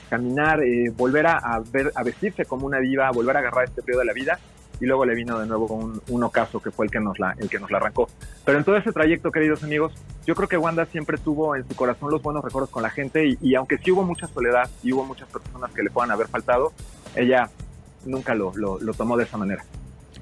caminar, 0.10 0.62
eh, 0.64 0.92
volver 0.96 1.26
a, 1.28 1.62
ver, 1.72 1.92
a 1.96 2.04
vestirse 2.04 2.46
como 2.46 2.68
una 2.68 2.80
diva, 2.80 3.10
volver 3.12 3.38
a 3.38 3.40
agarrar 3.40 3.66
este 3.66 3.82
periodo 3.82 4.02
de 4.02 4.06
la 4.06 4.14
vida 4.14 4.40
y 4.80 4.86
luego 4.86 5.06
le 5.06 5.16
vino 5.16 5.40
de 5.40 5.48
nuevo 5.48 5.66
un, 5.74 6.02
un 6.10 6.24
ocaso 6.24 6.60
que 6.60 6.70
fue 6.70 6.86
el 6.86 6.92
que 6.92 7.00
nos 7.00 7.18
la, 7.18 7.36
el 7.40 7.50
que 7.50 7.60
nos 7.60 7.72
la 7.72 7.78
arrancó. 7.78 8.10
Pero 8.46 8.58
en 8.58 8.64
todo 8.64 8.76
ese 8.76 8.92
trayecto, 8.92 9.32
queridos 9.32 9.64
amigos, 9.64 9.94
yo 10.26 10.36
creo 10.36 10.48
que 10.48 10.58
Wanda 10.58 10.86
siempre 10.86 11.18
tuvo 11.18 11.56
en 11.56 11.68
su 11.68 11.76
corazón 11.76 12.12
los 12.12 12.22
buenos 12.22 12.44
recuerdos 12.44 12.70
con 12.70 12.84
la 12.84 12.90
gente 12.90 13.28
y, 13.28 13.38
y 13.42 13.56
aunque 13.56 13.78
sí 13.78 13.92
hubo 13.92 14.04
mucha 14.04 14.28
soledad 14.28 14.70
y 14.84 14.94
hubo 14.94 15.06
muchas 15.06 15.30
personas 15.30 15.72
que 15.72 15.84
le 15.84 15.90
puedan 15.90 16.12
haber 16.12 16.28
faltado, 16.28 16.74
ella 17.16 17.50
nunca 18.06 18.36
lo, 18.36 18.56
lo, 18.56 18.80
lo 18.80 18.94
tomó 18.94 19.18
de 19.18 19.24
esa 19.24 19.38
manera. 19.38 19.64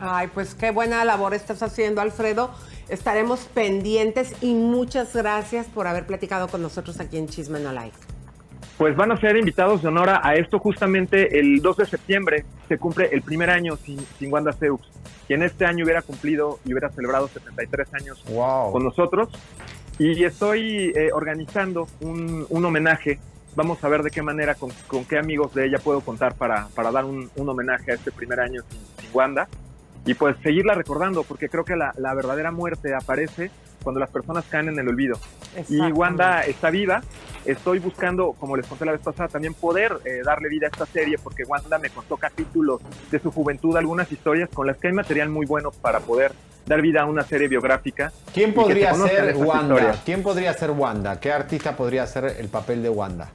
Ay, 0.03 0.30
pues 0.34 0.56
qué 0.56 0.72
buena 0.72 1.06
labor 1.06 1.36
estás 1.36 1.61
haciendo, 1.61 2.02
Alfredo. 2.02 2.49
Estaremos 2.90 3.41
pendientes 3.53 4.34
y 4.41 4.56
muchas 4.56 5.15
gracias 5.15 5.68
por 5.68 5.86
haber 5.86 6.07
platicado 6.07 6.48
con 6.48 6.64
nosotros 6.64 6.99
aquí 6.99 7.18
en 7.19 7.28
Chisme 7.28 7.60
No 7.60 7.72
Like. 7.72 7.95
Pues 8.80 8.95
van 8.95 9.11
a 9.11 9.18
ser 9.18 9.38
invitados 9.38 9.84
de 9.84 9.90
honor 9.90 10.10
a 10.10 10.34
esto 10.34 10.57
justamente 10.57 11.40
el 11.40 11.61
2 11.61 11.78
de 11.78 11.86
septiembre. 11.86 12.45
Se 12.68 12.80
cumple 12.80 13.10
el 13.11 13.22
primer 13.22 13.52
año 13.52 13.78
sin, 13.78 13.99
sin 14.18 14.34
Wanda 14.34 14.52
Seux, 14.53 14.82
quien 15.28 15.44
este 15.44 15.68
año 15.68 15.86
hubiera 15.86 16.02
cumplido 16.02 16.57
y 16.65 16.72
hubiera 16.72 16.90
celebrado 16.90 17.28
73 17.28 17.94
años 17.94 18.23
con 18.26 18.84
nosotros. 18.84 19.30
Y 19.99 20.23
estoy 20.23 20.94
eh, 20.95 21.11
organizando 21.14 21.88
un, 21.99 22.48
un 22.49 22.65
homenaje. 22.65 23.19
Vamos 23.56 23.84
a 23.84 23.88
ver 23.88 24.02
de 24.02 24.10
qué 24.10 24.23
manera, 24.23 24.56
con, 24.56 24.72
con 24.88 25.06
qué 25.06 25.19
amigos 25.19 25.53
de 25.53 25.68
ella 25.68 25.78
puedo 25.78 26.02
contar 26.02 26.34
para, 26.34 26.69
para 26.69 26.90
dar 26.90 27.06
un, 27.06 27.30
un 27.36 27.49
homenaje 27.49 27.91
a 27.91 27.95
este 27.95 28.11
primer 28.11 28.40
año 28.40 28.64
sin, 28.68 28.80
sin 28.99 29.15
Wanda. 29.15 29.48
Y 30.06 30.14
pues 30.15 30.36
seguirla 30.41 30.73
recordando, 30.73 31.23
porque 31.23 31.48
creo 31.49 31.64
que 31.64 31.76
la, 31.76 31.94
la 31.98 32.14
verdadera 32.14 32.52
muerte 32.52 32.94
aparece 32.95 33.52
cuando 33.84 33.99
las 33.99 34.10
personas 34.10 34.45
caen 34.49 34.69
en 34.69 34.80
el 34.80 34.88
olvido. 34.88 35.18
Y. 35.69 35.80
Wanda 35.91 36.45
está 36.45 36.69
viva. 36.69 37.02
Estoy 37.45 37.80
buscando, 37.80 38.34
como 38.34 38.56
les 38.56 38.68
conté 38.68 38.86
la 38.86 38.91
vez 38.91 39.02
pasada, 39.02 39.28
también 39.28 39.56
poder 39.56 39.98
eh, 40.06 40.22
darle 40.23 40.48
vida 40.48 40.68
a 40.68 40.69
esta 40.69 40.86
serie, 40.86 41.18
porque 41.18 41.44
Wanda 41.44 41.80
me 41.80 41.90
contó 41.90 42.15
capítulos 42.18 42.82
de 43.10 43.19
su 43.19 43.32
juventud, 43.32 43.76
algunas 43.76 44.11
historias 44.11 44.49
con 44.53 44.68
las 44.68 44.78
que 44.78 44.88
hay 44.88 44.94
material 44.94 45.30
muy 45.30 45.48
bueno 45.48 45.72
para 45.72 45.99
poder 45.99 46.34
dar 46.68 46.82
vida 46.82 47.02
a 47.02 47.06
una 47.06 47.23
serie 47.23 47.48
biográfica. 47.48 48.11
¿Quién 48.32 48.53
podría 48.53 48.94
ser 48.94 49.36
Wanda? 49.36 49.73
historias. 49.73 50.02
¿Quién 50.06 50.22
podría 50.22 50.53
ser 50.53 50.69
Wanda? 50.72 51.19
¿Qué 51.19 51.32
artista 51.32 51.76
podría 51.76 52.06
ser 52.06 52.26
el 52.38 52.48
papel 52.48 52.84
de 52.84 52.90
Wanda? 52.90 53.32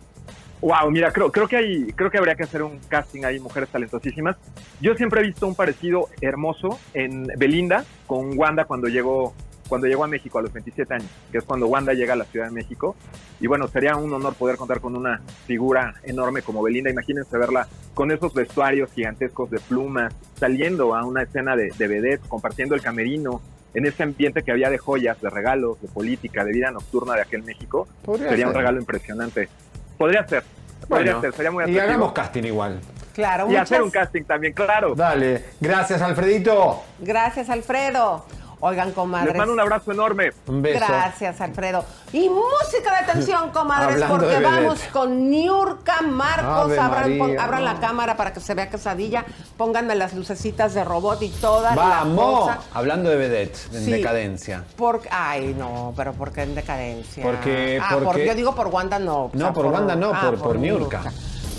Wow, 0.60 0.90
mira, 0.90 1.12
creo, 1.12 1.30
creo 1.30 1.46
que 1.46 1.56
hay, 1.56 1.92
creo 1.92 2.10
que 2.10 2.18
habría 2.18 2.34
que 2.34 2.44
hacer 2.44 2.62
un 2.62 2.78
casting 2.88 3.24
ahí, 3.24 3.38
mujeres 3.38 3.68
talentosísimas. 3.68 4.36
Yo 4.80 4.94
siempre 4.94 5.20
he 5.20 5.24
visto 5.24 5.46
un 5.46 5.54
parecido 5.54 6.08
hermoso 6.20 6.78
en 6.94 7.26
Belinda 7.36 7.84
con 8.06 8.38
Wanda 8.38 8.64
cuando 8.64 8.88
llegó, 8.88 9.34
cuando 9.68 9.86
llegó 9.86 10.04
a 10.04 10.06
México 10.06 10.38
a 10.38 10.42
los 10.42 10.52
27 10.52 10.94
años, 10.94 11.10
que 11.30 11.38
es 11.38 11.44
cuando 11.44 11.66
Wanda 11.66 11.92
llega 11.92 12.14
a 12.14 12.16
la 12.16 12.24
Ciudad 12.24 12.46
de 12.46 12.52
México. 12.52 12.96
Y 13.38 13.48
bueno, 13.48 13.68
sería 13.68 13.96
un 13.96 14.12
honor 14.14 14.34
poder 14.34 14.56
contar 14.56 14.80
con 14.80 14.96
una 14.96 15.20
figura 15.46 15.94
enorme 16.04 16.40
como 16.40 16.62
Belinda. 16.62 16.90
Imagínense 16.90 17.36
verla 17.36 17.68
con 17.92 18.10
esos 18.10 18.32
vestuarios 18.32 18.90
gigantescos 18.92 19.50
de 19.50 19.60
plumas, 19.60 20.14
saliendo 20.38 20.94
a 20.94 21.04
una 21.04 21.22
escena 21.22 21.54
de, 21.54 21.70
de 21.76 21.86
vedette, 21.86 22.26
compartiendo 22.28 22.74
el 22.74 22.80
camerino, 22.80 23.42
en 23.76 23.84
ese 23.84 24.02
ambiente 24.02 24.42
que 24.42 24.50
había 24.50 24.70
de 24.70 24.78
joyas, 24.78 25.20
de 25.20 25.28
regalos, 25.28 25.80
de 25.82 25.88
política, 25.88 26.44
de 26.46 26.52
vida 26.52 26.70
nocturna 26.70 27.14
de 27.14 27.20
aquel 27.20 27.42
México. 27.42 27.86
Sería 28.16 28.48
un 28.48 28.54
regalo 28.54 28.80
impresionante. 28.80 29.50
Podría 29.96 30.26
ser, 30.26 30.42
podría 30.88 31.12
Bueno, 31.14 31.20
ser, 31.20 31.32
sería 31.34 31.50
muy 31.50 31.62
y 31.62 31.64
atractivo. 31.64 31.88
hagamos 31.88 32.12
casting 32.12 32.42
igual. 32.44 32.80
Claro, 33.14 33.44
Y 33.44 33.48
muchas 33.48 33.62
hacer 33.62 33.82
un 33.82 33.90
casting 33.90 34.22
también, 34.24 34.52
claro. 34.52 34.94
Dale, 34.94 35.44
gracias 35.60 36.02
Alfredito. 36.02 36.82
gracias, 36.98 37.48
Alfredo. 37.48 38.26
Oigan, 38.60 38.92
comadres. 38.92 39.28
Les 39.34 39.36
mando 39.36 39.52
un 39.52 39.60
abrazo 39.60 39.92
enorme. 39.92 40.30
Un 40.46 40.62
beso. 40.62 40.84
Gracias, 40.88 41.40
Alfredo. 41.42 41.84
Y 42.12 42.30
música 42.30 43.00
de 43.02 43.12
tensión, 43.12 43.50
comadres, 43.52 44.02
Hablando 44.02 44.16
porque 44.18 44.40
vamos 44.40 44.80
con 44.92 45.30
Niurka 45.30 46.00
Marcos. 46.02 46.64
Ave 46.72 46.78
Abran, 46.78 47.02
pon- 47.18 47.18
María, 47.28 47.44
abran 47.44 47.64
la 47.64 47.78
cámara 47.80 48.16
para 48.16 48.32
que 48.32 48.40
se 48.40 48.54
vea 48.54 48.70
quesadilla. 48.70 49.26
Pónganme 49.58 49.94
las 49.94 50.14
lucecitas 50.14 50.72
de 50.72 50.84
robot 50.84 51.20
y 51.22 51.28
toda 51.28 51.74
la 51.74 51.82
Vamos. 51.82 52.40
cosa. 52.40 52.58
Hablando 52.72 53.10
de 53.10 53.16
vedette, 53.16 53.58
en 53.74 53.84
Sí. 53.84 53.90
decadencia. 53.92 54.64
Porque, 54.76 55.08
ay, 55.12 55.54
no, 55.58 55.92
pero 55.94 56.14
¿por 56.14 56.32
qué 56.32 56.42
en 56.44 56.54
decadencia? 56.54 57.22
Porque- 57.24 57.78
ah, 57.82 57.90
por- 57.92 58.04
porque- 58.04 58.26
yo 58.26 58.34
digo 58.34 58.54
por 58.54 58.68
Wanda 58.68 58.98
no. 58.98 59.24
o 59.26 59.30
No, 59.34 59.38
sea, 59.40 59.52
por 59.52 59.66
Wanda 59.66 59.94
no, 59.96 60.12
ah, 60.14 60.20
por- 60.30 60.38
por 60.38 60.56
Niurka. 60.58 61.02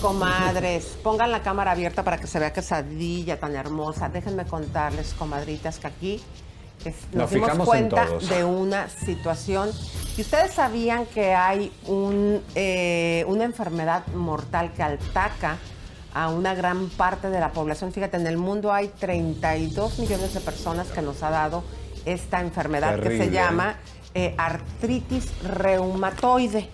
Comadres, 0.02 0.98
pongan 1.04 1.32
la 1.32 1.42
cámara 1.42 1.72
abierta 1.72 2.04
para 2.04 2.18
que 2.18 2.28
se 2.28 2.40
vea 2.40 2.54
quesadilla 2.54 3.40
tan 3.40 3.56
hermosa. 3.56 4.10
Déjenme 4.10 4.46
contarles, 4.46 5.14
comadritas, 5.16 5.80
que 5.80 5.88
aquí 5.88 6.24
nos, 7.14 7.24
Nos 7.24 7.32
dimos 7.32 7.52
en 7.52 7.66
cuenta 7.66 8.08
de 8.30 8.44
una 8.44 8.90
situación. 8.90 9.72
¿Y 10.18 10.22
ustedes 10.22 10.52
sabían 10.54 11.06
que 11.06 11.34
hay 11.34 11.72
un, 11.86 12.42
eh, 12.56 13.24
una 13.28 13.44
enfermedad 13.44 14.08
mortal 14.08 14.74
que 14.74 14.84
ataca 14.84 15.58
a 16.14 16.30
una 16.30 16.56
gran 16.56 16.90
parte 16.90 17.30
de 17.30 17.40
la 17.40 17.52
población? 17.52 17.92
Fíjate, 17.92 18.18
en 18.18 18.28
el 18.28 18.38
mundo 18.38 18.74
hay 18.74 18.88
32 18.88 20.00
millones 20.00 20.34
de 20.34 20.40
personas 20.40 20.88
que 20.88 21.02
nos 21.02 21.22
ha 21.24 21.30
dado 21.30 21.64
esta 22.06 22.42
enfermedad 22.42 23.00
que 23.00 23.18
se 23.18 23.30
llama 23.30 23.76
eh, 24.14 24.34
artritis 24.38 25.30
reumatoide. 25.44 26.70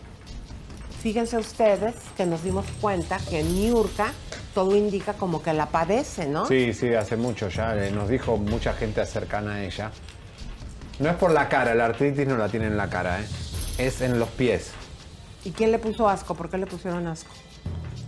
Fíjense 1.02 1.38
ustedes 1.38 1.96
que 2.16 2.26
nos 2.26 2.44
dimos 2.44 2.66
cuenta 2.80 3.18
que 3.18 3.44
Niurka 3.44 4.14
todo 4.54 4.76
indica 4.76 5.14
como 5.14 5.42
que 5.42 5.54
la 5.54 5.68
padece, 5.68 6.28
¿no? 6.28 6.46
Sí, 6.46 6.74
sí, 6.74 6.94
hace 6.94 7.16
mucho 7.18 7.50
ya. 7.50 7.76
eh, 7.76 7.92
Nos 7.92 8.10
dijo 8.10 8.38
mucha 8.38 8.74
gente 8.74 9.06
cercana 9.06 9.56
a 9.56 9.64
ella. 9.64 9.92
No 11.00 11.10
es 11.10 11.16
por 11.16 11.32
la 11.32 11.50
cara, 11.50 11.74
la 11.74 11.86
artritis 11.86 12.28
no 12.28 12.38
la 12.38 12.48
tiene 12.50 12.68
en 12.68 12.78
la 12.78 12.90
cara, 12.90 13.20
¿eh? 13.20 13.26
es 13.80 14.02
en 14.02 14.20
los 14.20 14.30
pies. 14.30 14.72
¿Y 15.44 15.52
quién 15.52 15.72
le 15.72 15.80
puso 15.80 16.08
asco? 16.08 16.36
¿Por 16.36 16.50
qué 16.50 16.58
le 16.58 16.68
pusieron 16.68 17.08
asco? 17.08 17.32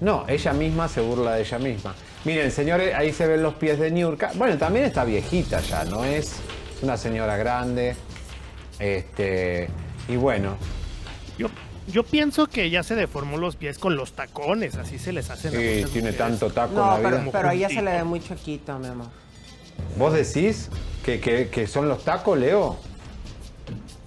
No, 0.02 0.26
ella 0.28 0.54
misma 0.54 0.88
se 0.88 1.02
burla 1.02 1.34
de 1.36 1.42
ella 1.42 1.58
misma. 1.58 1.96
Miren, 2.26 2.52
señores, 2.52 2.94
ahí 2.96 3.12
se 3.12 3.26
ven 3.28 3.42
los 3.44 3.56
pies 3.56 3.80
de 3.80 3.92
Niurka. 3.92 4.32
Bueno, 4.36 4.58
también 4.58 4.86
está 4.86 5.04
viejita 5.04 5.60
ya, 5.62 5.84
¿no? 5.86 6.04
Es, 6.04 6.34
es 6.78 6.84
una 6.84 6.98
señora 6.98 7.38
grande. 7.38 7.96
Este. 8.80 9.70
Y 10.08 10.16
bueno. 10.16 10.58
Yo, 11.88 12.04
pienso 12.04 12.48
que 12.48 12.70
ya 12.70 12.82
se 12.84 12.96
deformó 12.96 13.38
los 13.38 13.56
pies 13.56 13.78
con 13.78 13.96
los 13.96 14.14
tacones, 14.14 14.76
así 14.76 14.98
se 14.98 15.14
les 15.14 15.30
hacen. 15.30 15.52
Sí, 15.52 15.58
tiene 15.58 15.84
mujeres. 16.12 16.18
tanto 16.18 16.50
taco 16.50 16.74
No, 16.74 16.98
en 16.98 17.04
la 17.04 17.10
pero, 17.10 17.22
vida. 17.22 17.32
pero 17.32 17.50
a 17.50 17.54
ella 17.54 17.70
se 17.70 17.82
le 17.82 17.92
ve 17.92 18.04
muy 18.04 18.20
chiquito, 18.22 18.78
mi 18.80 18.88
amor. 18.88 19.08
¿Vos 19.98 20.14
decís 20.14 20.70
que, 21.04 21.20
que- 21.20 21.50
que 21.50 21.68
son 21.68 21.88
los 21.88 22.04
tacos, 22.04 22.38
Leo? 22.40 22.78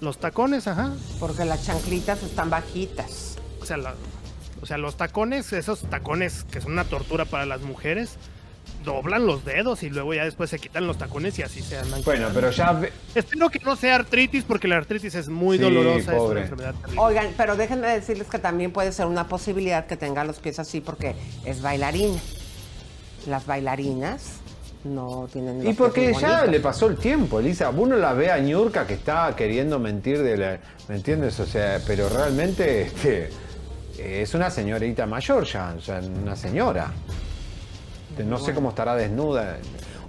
Los 0.01 0.17
tacones, 0.19 0.67
ajá. 0.67 0.93
Porque 1.19 1.45
las 1.45 1.65
chanclitas 1.65 2.21
están 2.23 2.49
bajitas. 2.49 3.37
O 3.61 3.65
sea, 3.65 3.77
la- 3.77 3.95
o 4.61 4.65
sea, 4.65 4.77
los 4.77 4.95
tacones, 4.97 5.53
esos 5.53 5.81
tacones 5.89 6.43
que 6.51 6.59
son 6.61 6.73
una 6.73 6.83
tortura 6.83 7.25
para 7.25 7.45
las 7.45 7.61
mujeres, 7.61 8.17
doblan 8.83 9.25
los 9.25 9.43
dedos 9.45 9.83
y 9.83 9.89
luego 9.89 10.13
ya 10.13 10.23
después 10.25 10.49
se 10.49 10.59
quitan 10.59 10.87
los 10.87 10.97
tacones 10.97 11.37
y 11.39 11.43
así 11.43 11.61
se 11.61 11.77
andan. 11.77 12.01
Bueno, 12.03 12.21
quedando. 12.27 12.39
pero 12.39 12.51
ya. 12.51 12.71
ve- 12.73 12.91
Espero 13.15 13.49
que 13.49 13.59
no 13.59 13.75
sea 13.75 13.95
artritis 13.95 14.43
porque 14.43 14.67
la 14.67 14.77
artritis 14.77 15.15
es 15.15 15.27
muy 15.29 15.57
Sí, 15.57 15.63
dolorosa. 15.63 16.11
Es 16.11 16.17
pobre. 16.17 16.31
una 16.31 16.41
enfermedad 16.41 16.75
terrible. 16.75 17.01
Oigan, 17.01 17.27
pero 17.37 17.55
déjenme 17.55 17.87
decirles 17.87 18.27
que 18.27 18.39
también 18.39 18.71
puede 18.71 18.91
ser 18.91 19.05
una 19.07 19.27
posibilidad 19.27 19.85
que 19.85 19.97
tenga 19.97 20.23
los 20.23 20.39
pies 20.39 20.59
así 20.59 20.81
porque 20.81 21.15
es 21.45 21.61
bailarina. 21.61 22.19
Las 23.27 23.45
bailarinas 23.45 24.37
no 24.85 25.27
tienen 25.31 25.67
Y 25.67 25.73
porque 25.73 26.13
ya 26.13 26.29
bonitos. 26.37 26.51
le 26.51 26.59
pasó 26.61 26.87
el 26.87 26.95
tiempo, 26.97 27.39
Elisa. 27.41 27.69
Uno 27.69 27.97
la 27.97 28.13
ve 28.13 28.31
a 28.31 28.37
Niurka 28.37 28.87
que 28.87 28.93
está 28.93 29.35
queriendo 29.35 29.77
mentir 29.77 30.23
de 30.23 30.37
la. 30.37 30.59
¿Me 30.87 30.95
entiendes? 30.95 31.37
O 31.41 31.45
sea, 31.45 31.81
pero 31.85 32.07
realmente 32.07 32.83
este, 32.83 33.29
es 33.97 34.33
una 34.33 34.49
señorita 34.49 35.05
mayor 35.05 35.43
ya, 35.43 35.73
o 35.77 35.81
sea, 35.81 35.99
una 35.99 36.35
señora. 36.37 36.91
No 38.17 38.37
sé 38.37 38.53
cómo 38.53 38.69
estará 38.69 38.95
desnuda. 38.95 39.57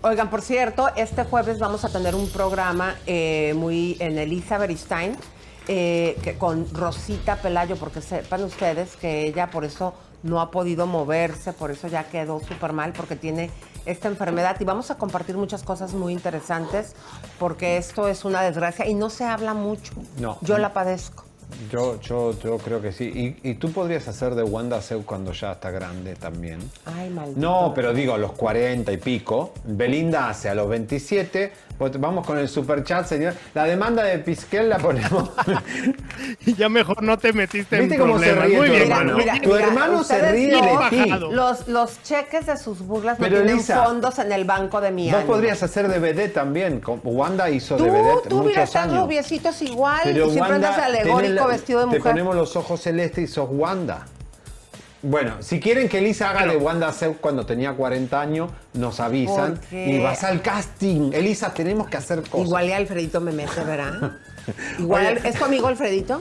Oigan, 0.03 0.31
por 0.31 0.41
cierto, 0.41 0.89
este 0.97 1.25
jueves 1.25 1.59
vamos 1.59 1.85
a 1.85 1.91
tener 1.91 2.15
un 2.15 2.29
programa 2.31 2.95
eh, 3.07 3.53
muy 3.55 3.97
en 4.01 4.19
Elizabeth 4.19 4.75
Stein 4.77 5.15
eh, 5.69 6.17
que, 6.23 6.39
con 6.39 6.67
Rosita 6.73 7.37
Pelayo, 7.37 7.77
porque 7.77 8.01
sepan 8.01 8.45
ustedes 8.45 8.97
que 8.97 9.27
ella 9.27 9.51
por 9.51 9.65
eso 9.65 9.93
no 10.23 10.41
ha 10.41 10.51
podido 10.51 10.87
moverse, 10.87 11.53
por 11.53 11.71
eso 11.71 11.87
ya 11.87 12.05
quedó 12.05 12.41
súper 12.41 12.73
mal, 12.73 12.93
porque 12.93 13.15
tiene 13.15 13.51
esta 13.85 14.09
enfermedad. 14.09 14.57
Y 14.59 14.65
vamos 14.65 14.91
a 14.91 14.97
compartir 14.97 15.37
muchas 15.37 15.63
cosas 15.63 15.93
muy 15.93 16.13
interesantes, 16.13 16.95
porque 17.39 17.77
esto 17.77 18.09
es 18.09 18.25
una 18.25 18.43
desgracia 18.43 18.87
y 18.87 18.95
no 18.95 19.11
se 19.11 19.25
habla 19.25 19.55
mucho. 19.55 19.93
No. 20.19 20.39
Yo 20.41 20.59
la 20.59 20.73
padezco. 20.73 21.25
Yo, 21.71 22.01
yo, 22.01 22.39
yo 22.39 22.59
creo 22.59 22.81
que 22.81 22.93
sí. 22.93 23.37
Y, 23.43 23.51
y 23.51 23.55
tú 23.55 23.73
podrías 23.73 24.07
hacer 24.09 24.35
de 24.35 24.43
Wanda 24.43 24.81
Seu 24.83 25.05
cuando 25.05 25.33
ya 25.33 25.53
está 25.53 25.71
grande 25.71 26.15
también. 26.17 26.59
Ay, 26.85 27.11
maldito. 27.11 27.41
No, 27.41 27.73
pero 27.75 27.93
digo, 27.93 28.15
a 28.15 28.19
los 28.19 28.33
40 28.33 28.93
y 28.93 28.97
pico. 28.97 29.53
Belinda 29.65 30.29
hace 30.29 30.49
a 30.49 30.55
los 30.55 30.69
27. 30.69 31.53
Pues 31.81 31.99
Vamos 31.99 32.27
con 32.27 32.37
el 32.37 32.47
superchat, 32.47 33.07
señor. 33.07 33.33
La 33.55 33.65
demanda 33.65 34.03
de 34.03 34.19
Pisquel 34.19 34.69
la 34.69 34.77
ponemos. 34.77 35.31
Y 36.45 36.55
ya 36.55 36.69
mejor 36.69 37.03
no 37.03 37.17
te 37.19 37.33
metiste 37.33 37.77
en 37.77 37.83
¿Viste 37.89 37.99
cómo 37.99 38.19
se 38.19 38.27
problemas. 38.35 38.47
ríe 38.49 38.57
Muy 38.59 38.67
tu 38.69 38.73
bien, 38.75 38.83
hermano? 38.93 39.17
Mira. 39.17 39.35
Tu 39.43 39.55
hermano 39.55 40.05
se 40.05 40.15
ustedes 40.15 40.33
ríe 40.33 40.51
no- 40.61 40.61
de 40.83 40.91
ti. 40.91 40.97
Bajado. 41.11 41.33
Los, 41.33 41.69
los 41.69 42.03
cheques 42.03 42.45
de 42.47 42.57
sus 42.59 42.81
burlas 42.81 43.17
Pero, 43.19 43.39
no 43.39 43.45
tienen 43.47 43.65
fondos 43.65 44.19
en 44.19 44.31
el 44.33 44.45
banco 44.45 44.81
de 44.83 44.91
mi 44.91 45.07
Vos 45.07 45.15
ánimo. 45.21 45.33
podrías 45.33 45.63
hacer 45.63 45.89
de 45.89 45.99
vedette 45.99 46.35
también. 46.35 46.81
con- 46.81 47.01
Wanda 47.03 47.49
hizo 47.49 47.77
Tú, 47.79 47.85
de 47.85 47.91
vedette 47.91 48.29
tú, 48.29 48.43
muchos 48.43 48.59
están 48.59 48.91
años. 48.91 49.05
rubiecitos 49.05 49.63
igual 49.63 50.01
Pero 50.05 50.27
y 50.27 50.31
siempre 50.33 50.55
andas 50.57 50.77
alegórico 50.79 51.35
la- 51.35 51.47
vestido 51.47 51.81
de 51.81 51.87
Te 51.87 51.97
mujer. 51.99 52.13
ponemos 52.13 52.37
los 52.37 52.57
ojos 52.57 52.79
celestes 52.83 53.25
y 53.25 53.27
sos 53.33 53.49
Wanda. 53.51 54.05
Bueno, 55.03 55.37
si 55.41 55.61
quieren 55.61 55.89
que 55.89 55.99
Elisa 55.99 56.29
haga 56.31 56.47
de 56.47 56.57
Wanda 56.59 56.93
Seu 56.93 57.17
cuando 57.17 57.47
tenía 57.47 57.73
40 57.73 58.21
años, 58.21 58.51
nos 58.75 59.01
avisan 59.01 59.59
y 59.73 59.99
vas 59.99 60.25
al 60.25 60.43
casting. 60.43 61.13
Elisa, 61.15 61.55
tenemos 61.55 61.89
que 61.89 61.97
hacer 61.97 62.23
cosas. 62.23 62.47
Igual 62.47 62.67
y 62.69 62.73
Alfredito 62.73 63.21
me 63.21 63.33
mete, 63.33 63.65
¿verdad? 63.65 64.13
Igual, 64.79 65.19
Oye. 65.19 65.29
¿Es 65.29 65.37
tu 65.37 65.45
amigo 65.45 65.69
Alfredito? 65.69 66.21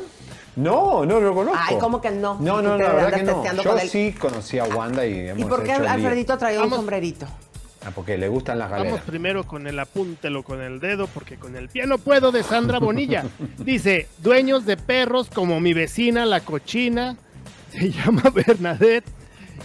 No, 0.56 1.06
no 1.06 1.20
lo 1.20 1.34
conozco. 1.34 1.60
Ay, 1.62 1.78
¿cómo 1.78 2.00
que 2.02 2.10
no? 2.12 2.38
No, 2.40 2.62
no, 2.62 2.78
Te 2.78 2.84
la 2.84 2.94
verdad 2.94 3.06
andas 3.06 3.20
que 3.20 3.24
no. 3.26 3.34
testeando 3.34 3.64
Yo 3.64 3.70
con 3.72 3.80
él. 3.80 3.90
sí 3.90 4.16
conocí 4.18 4.60
a 4.60 4.64
Wanda 4.66 5.06
y 5.06 5.28
hemos 5.30 5.46
¿Y 5.46 5.50
por 5.50 5.64
qué 5.64 5.72
hecho 5.74 5.82
lío. 5.82 5.90
Alfredito 5.92 6.38
traía 6.38 6.58
un 6.60 6.64
Vamos. 6.66 6.78
sombrerito? 6.78 7.28
Ah, 7.86 7.92
porque 7.96 8.18
le 8.18 8.28
gustan 8.28 8.60
las 8.60 8.70
Vamos 8.70 8.86
galeras. 8.88 9.06
primero 9.06 9.46
con 9.46 9.68
el 9.68 9.80
apúntelo 9.80 10.44
con 10.44 10.62
el 10.62 10.80
dedo, 10.82 11.08
porque 11.08 11.36
con 11.38 11.56
el 11.56 11.70
pie 11.70 11.86
no 11.86 11.98
puedo 11.98 12.32
de 12.34 12.44
Sandra 12.44 12.80
Bonilla. 12.80 13.24
Dice, 13.58 14.08
dueños 14.18 14.66
de 14.66 14.76
perros 14.76 15.30
como 15.34 15.60
mi 15.62 15.74
vecina, 15.74 16.26
la 16.26 16.42
cochina, 16.42 17.16
se 17.72 17.92
llama 17.92 18.24
Bernadette 18.34 19.08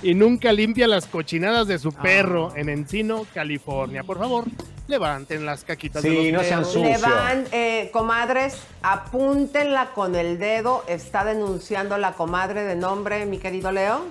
y 0.02 0.14
nunca 0.14 0.52
limpia 0.52 0.86
las 0.86 1.06
cochinadas 1.06 1.66
de 1.66 1.78
su 1.78 1.92
perro 1.92 2.54
en 2.56 2.68
Encino, 2.68 3.26
California. 3.32 4.02
Por 4.04 4.18
favor, 4.18 4.44
levanten 4.86 5.46
las 5.46 5.64
caquitas 5.64 6.02
de 6.02 6.10
Sí, 6.10 6.30
los 6.30 6.42
no 6.42 6.48
sean 6.48 6.64
sucios. 6.64 6.84
Le 6.84 6.98
van, 6.98 7.44
eh, 7.52 7.90
comadres, 7.92 8.58
apúntenla 8.82 9.90
con 9.94 10.14
el 10.14 10.38
dedo. 10.38 10.84
Está 10.88 11.24
denunciando 11.24 11.96
la 11.96 12.12
comadre 12.12 12.64
de 12.64 12.76
nombre, 12.76 13.24
mi 13.24 13.38
querido 13.38 13.72
Leo. 13.72 14.02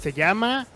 Se 0.00 0.12
llama 0.12 0.66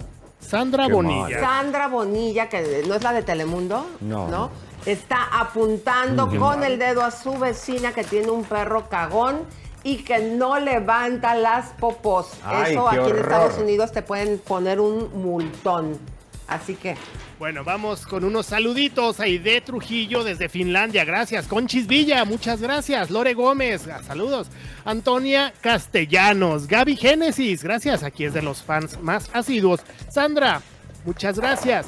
Sandra 0.40 0.86
Qué 0.86 0.92
Bonilla. 0.92 1.40
Sandra 1.40 1.88
Bonilla, 1.88 2.48
que 2.48 2.84
no 2.86 2.94
es 2.94 3.02
la 3.02 3.12
de 3.12 3.22
Telemundo, 3.22 3.86
No. 4.00 4.50
Está 4.86 5.24
apuntando 5.32 6.30
qué 6.30 6.38
con 6.38 6.60
mal. 6.60 6.72
el 6.72 6.78
dedo 6.78 7.02
a 7.02 7.10
su 7.10 7.36
vecina 7.36 7.92
que 7.92 8.04
tiene 8.04 8.30
un 8.30 8.44
perro 8.44 8.88
cagón 8.88 9.42
y 9.88 9.96
que 9.96 10.18
no 10.18 10.60
levanta 10.60 11.34
las 11.34 11.70
popos. 11.70 12.28
Ay, 12.44 12.72
Eso 12.72 12.86
aquí 12.86 13.10
en. 13.10 13.16
Estados 13.16 13.56
Unidos 13.56 13.90
te 13.90 14.02
pueden 14.02 14.38
poner 14.38 14.80
un 14.80 15.22
multón. 15.22 15.98
Así 16.46 16.74
que 16.74 16.94
Bueno, 17.38 17.64
vamos 17.64 18.06
con 18.06 18.22
unos 18.22 18.46
saluditos. 18.46 19.18
Aide 19.18 19.62
Trujillo 19.62 20.24
desde 20.24 20.50
Finlandia, 20.50 21.06
gracias. 21.06 21.46
Conchis 21.46 21.86
Villa, 21.86 22.26
muchas 22.26 22.60
gracias. 22.60 23.10
Lore 23.10 23.32
Gómez, 23.32 23.88
ah, 23.88 24.02
saludos. 24.02 24.48
Antonia 24.84 25.54
Castellanos, 25.62 26.66
Gaby 26.66 26.96
Génesis, 26.96 27.62
gracias. 27.64 28.02
Aquí 28.02 28.24
es 28.24 28.34
de 28.34 28.42
los 28.42 28.62
fans 28.62 29.00
más 29.00 29.30
asiduos. 29.32 29.80
Sandra, 30.10 30.60
muchas 31.06 31.38
gracias. 31.38 31.86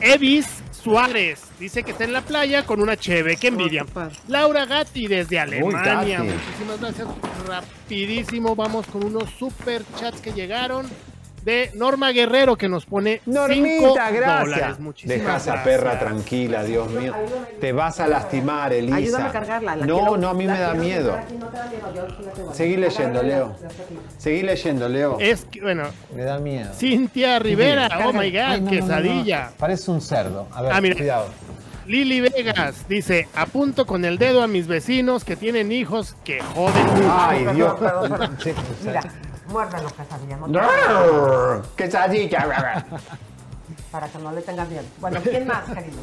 Evis 0.00 0.61
Suárez, 0.82 1.44
dice 1.60 1.82
que 1.82 1.92
está 1.92 2.04
en 2.04 2.12
la 2.12 2.22
playa 2.22 2.64
con 2.66 2.80
una 2.80 2.96
cheve, 2.96 3.36
qué 3.36 3.48
envidia. 3.48 3.86
Laura 4.28 4.66
Gatti 4.66 5.06
desde 5.06 5.38
Alemania, 5.38 6.22
muchísimas 6.22 6.80
gracias. 6.80 7.08
Rapidísimo, 7.46 8.56
vamos 8.56 8.86
con 8.86 9.04
unos 9.04 9.30
super 9.30 9.82
chats 9.98 10.20
que 10.20 10.32
llegaron. 10.32 10.86
De 11.44 11.70
Norma 11.74 12.12
Guerrero 12.12 12.56
que 12.56 12.68
nos 12.68 12.86
pone 12.86 13.20
cinco 13.24 13.40
Normita, 13.40 14.10
gracias. 14.12 14.78
Deja 15.04 15.34
a 15.34 15.36
esa 15.38 15.64
perra 15.64 15.98
tranquila, 15.98 16.62
Dios 16.62 16.88
mío. 16.90 17.14
Te 17.60 17.72
vas 17.72 17.98
a 17.98 18.06
lastimar, 18.06 18.72
Elisa. 18.72 18.96
ayúdame 18.96 19.24
a 19.28 19.32
cargarla. 19.32 19.76
la 19.76 19.86
no, 19.86 19.96
quiero- 19.98 20.16
no, 20.18 20.28
a 20.28 20.34
mí 20.34 20.46
me 20.46 20.58
da 20.58 20.74
miedo. 20.74 21.16
no. 21.38 22.54
Seguí 22.54 22.76
leyendo, 22.76 23.22
Leo. 23.22 23.56
Seguí 24.18 24.42
leyendo, 24.42 24.88
Leo. 24.88 25.16
Es 25.20 25.44
que, 25.46 25.60
bueno, 25.60 25.84
Me 26.14 26.22
da 26.22 26.38
miedo. 26.38 26.72
Cintia 26.74 27.38
Rivera, 27.38 27.88
Sí. 27.88 27.94
oh 28.06 28.12
my 28.12 28.18
Ay, 28.20 28.30
god, 28.32 28.38
no, 28.40 28.46
no, 28.46 28.56
no, 28.58 28.64
no. 28.64 28.70
quesadilla. 28.70 29.50
Parece 29.58 29.90
un 29.90 30.00
cerdo. 30.00 30.46
A 30.52 30.62
ver, 30.62 30.72
Ah, 30.72 30.80
mira. 30.80 30.94
cuidado. 30.96 31.26
Lili 31.86 32.20
Vegas 32.20 32.86
dice, 32.88 33.26
apunto 33.34 33.86
con 33.86 34.04
el 34.04 34.16
dedo 34.16 34.42
a 34.42 34.46
mis 34.46 34.68
vecinos 34.68 35.24
que 35.24 35.34
tienen 35.34 35.72
hijos 35.72 36.14
que 36.24 36.40
joden. 36.40 36.86
Ay, 37.10 37.44
Dios. 37.56 37.74
Perdón, 37.80 38.10
perdón. 38.10 38.36
Sí, 38.40 38.52
Mira, 38.84 39.02
muérdalo, 39.52 39.88
quesadilla. 39.90 40.36
No 40.36 40.46
te- 40.46 40.52
Grrr, 40.52 41.62
Quesadilla. 41.76 42.84
para 43.90 44.08
que 44.08 44.18
no 44.18 44.32
le 44.32 44.40
tengas 44.42 44.68
miedo. 44.68 44.84
Bueno, 45.00 45.20
¿quién 45.22 45.46
más, 45.46 45.64
querido? 45.64 45.98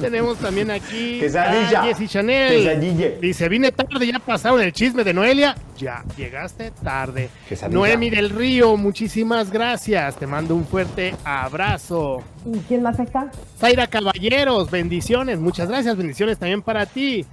Tenemos 0.00 0.36
también 0.38 0.70
aquí 0.70 1.20
Quesadilla. 1.20 1.80
a 1.80 1.84
Jessie 1.84 2.08
Chanel. 2.08 2.64
Quesadilla. 2.64 3.08
Dice, 3.20 3.48
vine 3.48 3.72
tarde, 3.72 4.06
ya 4.06 4.18
pasaron 4.18 4.60
el 4.60 4.72
chisme 4.72 5.04
de 5.04 5.14
Noelia. 5.14 5.54
Ya, 5.78 6.04
llegaste 6.16 6.70
tarde. 6.82 7.30
Quesadilla. 7.48 7.78
Noemi 7.78 8.10
del 8.10 8.30
Río, 8.30 8.76
muchísimas 8.76 9.50
gracias. 9.50 10.16
Te 10.16 10.26
mando 10.26 10.54
un 10.54 10.66
fuerte 10.66 11.14
abrazo. 11.24 12.22
¿Y 12.44 12.58
quién 12.60 12.82
más 12.82 12.98
está? 12.98 13.30
Zaira 13.58 13.86
Caballeros, 13.86 14.70
bendiciones, 14.70 15.38
muchas 15.38 15.68
gracias, 15.68 15.96
bendiciones 15.96 16.38
también 16.38 16.60
para 16.62 16.84
ti. 16.86 17.24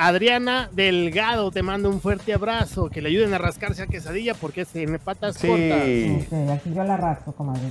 Adriana 0.00 0.68
Delgado, 0.72 1.50
te 1.50 1.60
mando 1.62 1.90
un 1.90 2.00
fuerte 2.00 2.32
abrazo, 2.32 2.88
que 2.88 3.02
le 3.02 3.08
ayuden 3.08 3.34
a 3.34 3.38
rascarse 3.38 3.82
a 3.82 3.86
quesadilla 3.88 4.32
porque 4.34 4.64
tiene 4.64 5.00
patas 5.00 5.36
Sí. 5.36 5.48
cortas. 5.48 6.50
aquí 6.56 6.72
yo 6.72 6.84
la 6.84 6.96
rasco, 6.96 7.32
comadre. 7.32 7.62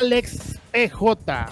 Alex 0.00 0.58
PJ, 0.72 1.46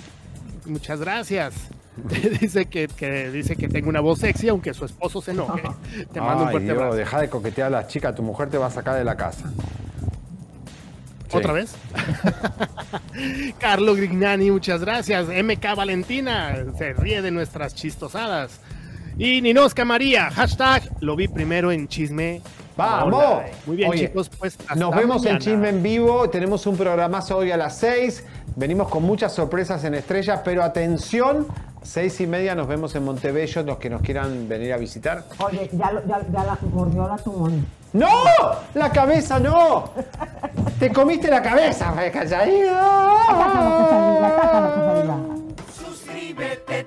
muchas 0.64 1.00
gracias. 1.00 1.52
dice 2.40 2.64
que, 2.64 2.88
que 2.88 3.30
dice 3.30 3.54
que 3.54 3.68
tengo 3.68 3.90
una 3.90 4.00
voz 4.00 4.20
sexy, 4.20 4.48
aunque 4.48 4.72
su 4.72 4.86
esposo 4.86 5.20
se 5.20 5.32
enoje. 5.32 5.62
Te 6.12 6.20
mando 6.22 6.44
un 6.44 6.48
Ay, 6.48 6.52
fuerte 6.52 6.68
Dios, 6.68 6.78
abrazo. 6.78 6.96
deja 6.96 7.20
de 7.20 7.28
coquetear 7.28 7.66
a 7.66 7.70
las 7.82 7.88
chicas. 7.88 8.14
Tu 8.14 8.22
mujer 8.22 8.48
te 8.48 8.56
va 8.56 8.66
a 8.68 8.70
sacar 8.70 8.96
de 8.96 9.04
la 9.04 9.16
casa. 9.16 9.52
Sí. 11.30 11.36
¿Otra 11.36 11.52
vez? 11.52 11.74
Carlos 13.58 13.96
Grignani, 13.98 14.50
muchas 14.50 14.80
gracias. 14.80 15.26
MK 15.28 15.76
Valentina, 15.76 16.64
se 16.78 16.94
ríe 16.94 17.20
de 17.22 17.30
nuestras 17.30 17.74
chistosadas. 17.74 18.60
Y 19.16 19.40
Ninosca 19.40 19.84
María, 19.84 20.30
hashtag, 20.30 20.82
lo 21.00 21.14
vi 21.16 21.28
primero 21.28 21.70
en 21.70 21.86
Chisme. 21.88 22.40
¡Vamos! 22.76 23.22
Hola. 23.22 23.44
Muy 23.66 23.76
bien, 23.76 23.90
Oye, 23.90 24.08
chicos, 24.08 24.28
pues 24.36 24.56
hasta 24.60 24.74
Nos 24.74 24.94
vemos 24.96 25.24
en. 25.26 25.38
Chisme 25.38 25.68
en 25.68 25.80
Vivo. 25.82 26.28
Tenemos 26.28 26.66
un 26.66 26.76
programazo 26.76 27.36
hoy 27.38 27.52
a 27.52 27.56
las 27.56 27.78
6. 27.78 28.24
Venimos 28.56 28.88
con 28.88 29.04
muchas 29.04 29.32
sorpresas 29.32 29.84
en 29.84 29.94
Estrella, 29.94 30.42
pero 30.42 30.64
atención, 30.64 31.46
seis 31.82 32.20
y 32.20 32.26
media 32.26 32.54
nos 32.56 32.66
vemos 32.66 32.94
en 32.96 33.04
Montebello, 33.04 33.62
los 33.62 33.78
que 33.78 33.90
nos 33.90 34.00
quieran 34.02 34.48
venir 34.48 34.72
a 34.72 34.76
visitar. 34.76 35.24
Oye, 35.38 35.68
ya, 35.72 35.92
lo- 35.92 36.04
ya, 36.06 36.20
ya 36.32 36.44
la 36.44 36.58
mordió 36.72 37.06
la 37.06 37.16
tumón. 37.16 37.64
¡No! 37.92 38.08
¡La 38.74 38.90
cabeza 38.90 39.38
no! 39.38 39.90
¡Te 40.80 40.90
comiste 40.92 41.28
la 41.30 41.40
cabeza, 41.42 41.92
fe 41.92 42.10
calladita! 42.10 42.80
Suscríbete, 45.72 46.86